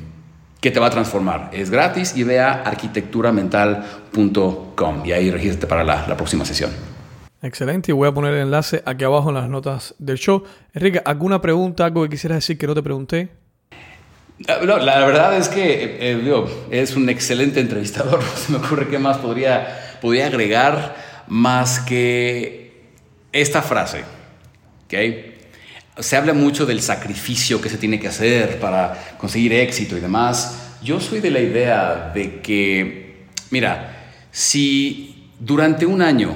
que 0.59 0.71
te 0.71 0.79
va 0.79 0.87
a 0.87 0.89
transformar. 0.89 1.51
Es 1.53 1.69
gratis 1.69 2.17
y 2.17 2.23
ve 2.23 2.39
a 2.39 2.63
arquitecturamental.com 2.63 5.05
y 5.05 5.11
ahí 5.11 5.29
regístrate 5.29 5.67
para 5.67 5.83
la, 5.83 6.07
la 6.07 6.17
próxima 6.17 6.45
sesión. 6.45 6.71
Excelente, 7.43 7.91
y 7.91 7.93
voy 7.93 8.07
a 8.07 8.11
poner 8.11 8.33
el 8.33 8.41
enlace 8.41 8.81
aquí 8.87 9.03
abajo 9.03 9.29
en 9.29 9.35
las 9.35 9.47
notas 9.47 9.93
del 9.99 10.17
show. 10.17 10.43
Enrique, 10.73 11.03
¿alguna 11.05 11.41
pregunta, 11.41 11.85
algo 11.85 12.01
que 12.01 12.09
quisieras 12.09 12.37
decir 12.37 12.57
que 12.57 12.65
no 12.65 12.73
te 12.73 12.81
pregunté? 12.81 13.29
Ah, 14.47 14.57
la 14.63 15.05
verdad 15.05 15.37
es 15.37 15.47
que 15.47 15.63
eh, 15.63 15.97
eh, 15.99 16.45
es 16.71 16.95
un 16.95 17.07
excelente 17.07 17.59
entrevistador. 17.61 18.19
No 18.19 18.29
se 18.35 18.51
me 18.51 18.57
ocurre 18.57 18.87
qué 18.87 18.99
más 18.99 19.17
podría, 19.17 19.97
podría 20.01 20.27
agregar 20.27 20.95
más 21.27 21.79
que 21.79 22.83
esta 23.31 23.61
frase. 23.61 24.03
¿okay? 24.85 25.35
Se 25.99 26.15
habla 26.15 26.33
mucho 26.33 26.65
del 26.65 26.81
sacrificio 26.81 27.61
que 27.61 27.69
se 27.69 27.77
tiene 27.77 27.99
que 27.99 28.07
hacer 28.07 28.59
para 28.59 29.15
conseguir 29.17 29.53
éxito 29.53 29.97
y 29.97 30.01
demás. 30.01 30.77
Yo 30.81 30.99
soy 30.99 31.19
de 31.19 31.31
la 31.31 31.39
idea 31.39 32.11
de 32.13 32.41
que, 32.41 33.25
mira, 33.49 34.11
si 34.31 35.29
durante 35.39 35.85
un 35.85 36.01
año 36.01 36.33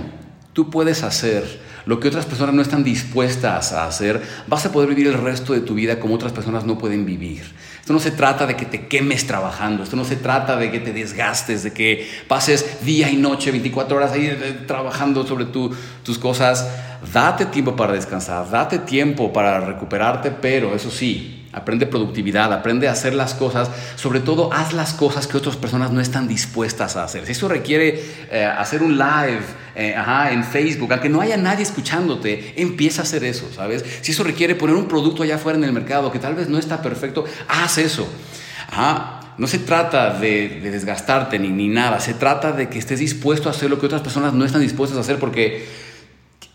tú 0.54 0.70
puedes 0.70 1.04
hacer 1.04 1.70
lo 1.86 2.00
que 2.00 2.08
otras 2.08 2.26
personas 2.26 2.54
no 2.54 2.62
están 2.62 2.84
dispuestas 2.84 3.74
a 3.74 3.86
hacer, 3.86 4.22
vas 4.48 4.66
a 4.66 4.72
poder 4.72 4.90
vivir 4.90 5.08
el 5.08 5.16
resto 5.16 5.54
de 5.54 5.62
tu 5.62 5.74
vida 5.74 6.00
como 6.00 6.16
otras 6.16 6.32
personas 6.32 6.64
no 6.64 6.78
pueden 6.78 7.06
vivir. 7.06 7.44
Esto 7.90 7.96
no 7.96 8.00
se 8.02 8.12
trata 8.12 8.46
de 8.46 8.56
que 8.56 8.68
te 8.68 8.86
quemes 8.86 9.26
trabajando, 9.26 9.82
esto 9.82 9.96
no 9.96 10.06
se 10.06 10.16
trata 10.16 10.58
de 10.58 10.70
que 10.70 10.80
te 10.80 10.94
desgastes, 10.94 11.64
de 11.64 11.74
que 11.74 12.08
pases 12.28 12.86
día 12.86 13.10
y 13.10 13.16
noche, 13.16 13.50
24 13.50 13.98
horas 13.98 14.12
ahí 14.12 14.28
eh, 14.28 14.60
trabajando 14.68 15.26
sobre 15.26 15.46
tus 15.46 16.20
cosas. 16.20 16.70
Date 17.12 17.48
tiempo 17.48 17.76
para 17.76 17.94
descansar, 17.94 18.48
date 18.52 18.78
tiempo 18.78 19.34
para 19.34 19.62
recuperarte, 19.62 20.30
pero 20.30 20.76
eso 20.76 20.92
sí, 20.92 21.39
Aprende 21.52 21.88
productividad, 21.88 22.54
aprende 22.54 22.88
a 22.88 22.92
hacer 22.92 23.16
las 23.16 23.34
cosas, 23.34 23.72
sobre 23.96 24.20
todo 24.20 24.54
haz 24.54 24.74
las 24.74 24.94
cosas 24.94 25.26
que 25.26 25.36
otras 25.36 25.56
personas 25.56 25.92
no 25.92 26.00
están 26.00 26.28
dispuestas 26.28 26.96
a 26.96 27.04
hacer. 27.04 27.26
Si 27.26 27.32
eso 27.32 27.48
requiere 27.48 28.04
eh, 28.32 28.46
hacer 28.46 28.84
un 28.84 29.00
live 29.00 29.42
eh, 29.76 29.96
en 30.32 30.44
Facebook, 30.44 30.94
aunque 30.94 31.10
no 31.10 31.22
haya 31.22 31.38
nadie 31.38 31.64
escuchándote, 31.64 32.54
empieza 32.58 33.02
a 33.02 33.04
hacer 33.04 33.24
eso, 33.24 33.50
¿sabes? 33.52 33.84
Si 34.02 34.12
eso 34.12 34.24
requiere 34.24 34.54
poner 34.54 34.76
un 34.76 34.88
producto 34.88 35.24
allá 35.24 35.36
afuera 35.36 35.58
en 35.58 35.64
el 35.64 35.74
mercado 35.74 36.12
que 36.12 36.20
tal 36.20 36.36
vez 36.36 36.50
no 36.50 36.60
está 36.60 36.84
perfecto, 36.84 37.26
haz 37.48 37.80
eso. 37.80 38.08
No 39.40 39.48
se 39.48 39.58
trata 39.58 40.20
de, 40.20 40.60
desgastarte 40.62 41.40
ni, 41.40 41.50
ni, 41.50 41.68
nada, 41.68 42.00
se 42.00 42.14
trata 42.14 42.52
de 42.52 42.70
que 42.70 42.78
estés 42.78 43.00
dispuesto 43.00 43.50
a 43.50 43.54
hacer 43.54 43.70
lo 43.70 43.80
que 43.80 43.88
otras 43.88 44.02
personas 44.02 44.34
no 44.34 44.46
están 44.46 44.62
dispuestas 44.62 44.98
a 44.98 45.02
hacer 45.02 45.18
porque, 45.18 45.66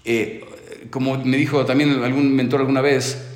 eh, 0.05 0.45
como 0.91 1.19
me 1.25 1.37
dijo 1.37 1.65
también 1.65 2.05
algún 2.05 2.33
mentor 2.37 2.61
alguna 2.61 2.83
vez, 2.83 3.34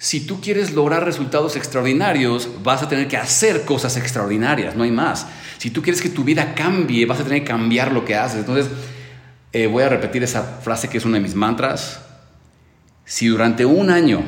si 0.00 0.20
tú 0.20 0.40
quieres 0.40 0.72
lograr 0.72 1.04
resultados 1.04 1.56
extraordinarios, 1.56 2.48
vas 2.62 2.82
a 2.82 2.88
tener 2.88 3.06
que 3.06 3.18
hacer 3.18 3.66
cosas 3.66 3.98
extraordinarias, 3.98 4.74
no 4.74 4.84
hay 4.84 4.90
más. 4.90 5.26
Si 5.58 5.68
tú 5.68 5.82
quieres 5.82 6.00
que 6.00 6.08
tu 6.08 6.24
vida 6.24 6.54
cambie, 6.54 7.04
vas 7.04 7.20
a 7.20 7.24
tener 7.24 7.40
que 7.40 7.48
cambiar 7.48 7.92
lo 7.92 8.02
que 8.02 8.16
haces. 8.16 8.38
Entonces, 8.38 8.72
eh, 9.52 9.66
voy 9.66 9.82
a 9.82 9.90
repetir 9.90 10.22
esa 10.22 10.42
frase 10.42 10.88
que 10.88 10.96
es 10.96 11.04
una 11.04 11.18
de 11.18 11.22
mis 11.22 11.34
mantras. 11.34 12.00
Si 13.04 13.26
durante 13.26 13.66
un 13.66 13.90
año 13.90 14.22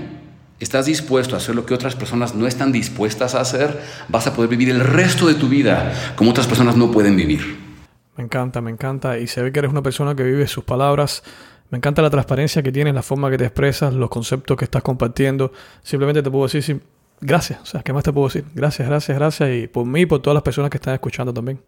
estás 0.60 0.84
dispuesto 0.84 1.36
a 1.36 1.38
hacer 1.38 1.54
lo 1.54 1.64
que 1.64 1.72
otras 1.72 1.96
personas 1.96 2.34
no 2.34 2.46
están 2.46 2.70
dispuestas 2.70 3.34
a 3.34 3.40
hacer, 3.40 3.80
vas 4.10 4.26
a 4.26 4.34
poder 4.34 4.50
vivir 4.50 4.68
el 4.68 4.80
resto 4.80 5.26
de 5.26 5.36
tu 5.36 5.48
vida 5.48 6.12
como 6.16 6.32
otras 6.32 6.46
personas 6.46 6.76
no 6.76 6.90
pueden 6.90 7.16
vivir. 7.16 7.58
Me 8.18 8.24
encanta, 8.24 8.60
me 8.60 8.70
encanta. 8.70 9.18
Y 9.18 9.26
se 9.26 9.40
ve 9.40 9.52
que 9.52 9.60
eres 9.60 9.70
una 9.70 9.82
persona 9.82 10.14
que 10.14 10.22
vive 10.22 10.46
sus 10.48 10.64
palabras 10.64 11.22
me 11.72 11.78
encanta 11.78 12.02
la 12.02 12.10
transparencia 12.10 12.62
que 12.62 12.70
tienes, 12.70 12.92
la 12.94 13.02
forma 13.02 13.30
que 13.30 13.38
te 13.38 13.44
expresas, 13.44 13.94
los 13.94 14.10
conceptos 14.10 14.58
que 14.58 14.66
estás 14.66 14.82
compartiendo. 14.82 15.52
Simplemente 15.82 16.22
te 16.22 16.30
puedo 16.30 16.46
decir 16.46 16.82
gracias. 17.18 17.62
O 17.62 17.64
sea, 17.64 17.82
¿qué 17.82 17.94
más 17.94 18.04
te 18.04 18.12
puedo 18.12 18.28
decir? 18.28 18.44
Gracias, 18.54 18.86
gracias, 18.86 19.16
gracias. 19.16 19.50
Y 19.50 19.68
por 19.68 19.86
mí 19.86 20.02
y 20.02 20.06
por 20.06 20.20
todas 20.20 20.34
las 20.34 20.42
personas 20.42 20.70
que 20.70 20.76
están 20.76 20.92
escuchando 20.92 21.32
también. 21.32 21.62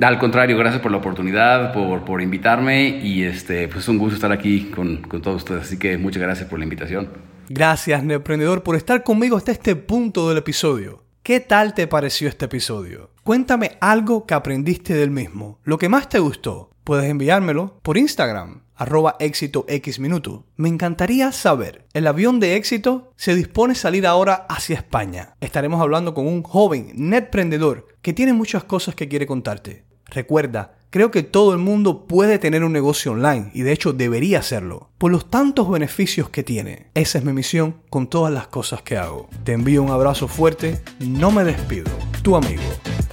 Al 0.00 0.18
contrario, 0.18 0.56
gracias 0.56 0.80
por 0.80 0.90
la 0.90 0.96
oportunidad, 0.96 1.74
por, 1.74 2.06
por 2.06 2.22
invitarme 2.22 2.88
y 2.88 3.24
este, 3.24 3.68
pues 3.68 3.80
es 3.80 3.88
un 3.88 3.98
gusto 3.98 4.14
estar 4.14 4.32
aquí 4.32 4.70
con, 4.74 5.02
con 5.02 5.20
todos 5.20 5.36
ustedes. 5.36 5.64
Así 5.64 5.78
que 5.78 5.98
muchas 5.98 6.22
gracias 6.22 6.48
por 6.48 6.58
la 6.58 6.64
invitación. 6.64 7.10
Gracias, 7.50 8.02
Neoprendedor, 8.02 8.62
por 8.62 8.76
estar 8.76 9.02
conmigo 9.02 9.36
hasta 9.36 9.52
este 9.52 9.76
punto 9.76 10.30
del 10.30 10.38
episodio. 10.38 11.04
¿Qué 11.22 11.40
tal 11.40 11.74
te 11.74 11.86
pareció 11.86 12.30
este 12.30 12.46
episodio? 12.46 13.10
Cuéntame 13.24 13.76
algo 13.82 14.24
que 14.24 14.32
aprendiste 14.32 14.94
del 14.94 15.10
mismo, 15.10 15.58
lo 15.64 15.76
que 15.76 15.90
más 15.90 16.08
te 16.08 16.18
gustó. 16.18 16.70
Puedes 16.82 17.10
enviármelo 17.10 17.78
por 17.82 17.98
Instagram 17.98 18.62
arroba 18.80 19.16
éxito 19.20 19.66
X 19.68 20.00
minuto. 20.00 20.46
Me 20.56 20.70
encantaría 20.70 21.30
saber, 21.32 21.84
el 21.92 22.06
avión 22.06 22.40
de 22.40 22.56
éxito 22.56 23.12
se 23.14 23.34
dispone 23.34 23.72
a 23.72 23.76
salir 23.76 24.06
ahora 24.06 24.46
hacia 24.48 24.76
España. 24.76 25.36
Estaremos 25.40 25.82
hablando 25.82 26.14
con 26.14 26.26
un 26.26 26.42
joven 26.42 26.92
netprendedor 26.94 27.88
que 28.00 28.14
tiene 28.14 28.32
muchas 28.32 28.64
cosas 28.64 28.94
que 28.94 29.06
quiere 29.06 29.26
contarte. 29.26 29.84
Recuerda, 30.06 30.78
creo 30.88 31.10
que 31.10 31.22
todo 31.22 31.52
el 31.52 31.58
mundo 31.58 32.06
puede 32.06 32.38
tener 32.38 32.64
un 32.64 32.72
negocio 32.72 33.12
online 33.12 33.50
y 33.52 33.62
de 33.62 33.72
hecho 33.72 33.92
debería 33.92 34.38
hacerlo, 34.38 34.88
por 34.96 35.12
los 35.12 35.28
tantos 35.28 35.70
beneficios 35.70 36.30
que 36.30 36.42
tiene. 36.42 36.86
Esa 36.94 37.18
es 37.18 37.24
mi 37.24 37.34
misión 37.34 37.82
con 37.90 38.08
todas 38.08 38.32
las 38.32 38.48
cosas 38.48 38.80
que 38.80 38.96
hago. 38.96 39.28
Te 39.44 39.52
envío 39.52 39.82
un 39.82 39.90
abrazo 39.90 40.26
fuerte, 40.26 40.80
no 41.00 41.30
me 41.30 41.44
despido. 41.44 41.90
Tu 42.22 42.34
amigo, 42.34 42.62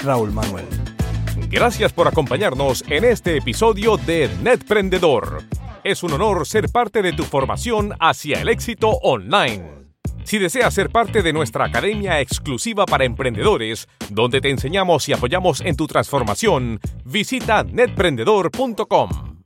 Raúl 0.02 0.32
Manuel. 0.32 0.66
Gracias 1.50 1.94
por 1.94 2.08
acompañarnos 2.10 2.84
en 2.90 3.06
este 3.06 3.38
episodio 3.38 3.96
de 3.96 4.30
Netprendedor. 4.42 5.44
Es 5.84 6.04
un 6.04 6.12
honor 6.12 6.46
ser 6.46 6.70
parte 6.70 7.02
de 7.02 7.14
tu 7.14 7.24
formación 7.24 7.94
hacia 8.02 8.42
el 8.42 8.50
éxito 8.50 8.90
online. 8.90 9.88
Si 10.26 10.40
deseas 10.40 10.74
ser 10.74 10.90
parte 10.90 11.22
de 11.22 11.32
nuestra 11.32 11.64
academia 11.64 12.20
exclusiva 12.20 12.86
para 12.86 13.06
emprendedores, 13.06 13.88
donde 14.10 14.42
te 14.42 14.50
enseñamos 14.50 15.08
y 15.08 15.14
apoyamos 15.14 15.62
en 15.62 15.78
tu 15.78 15.88
transformación, 15.88 16.82
visita 17.06 17.64
netprendedor.com. 17.64 19.37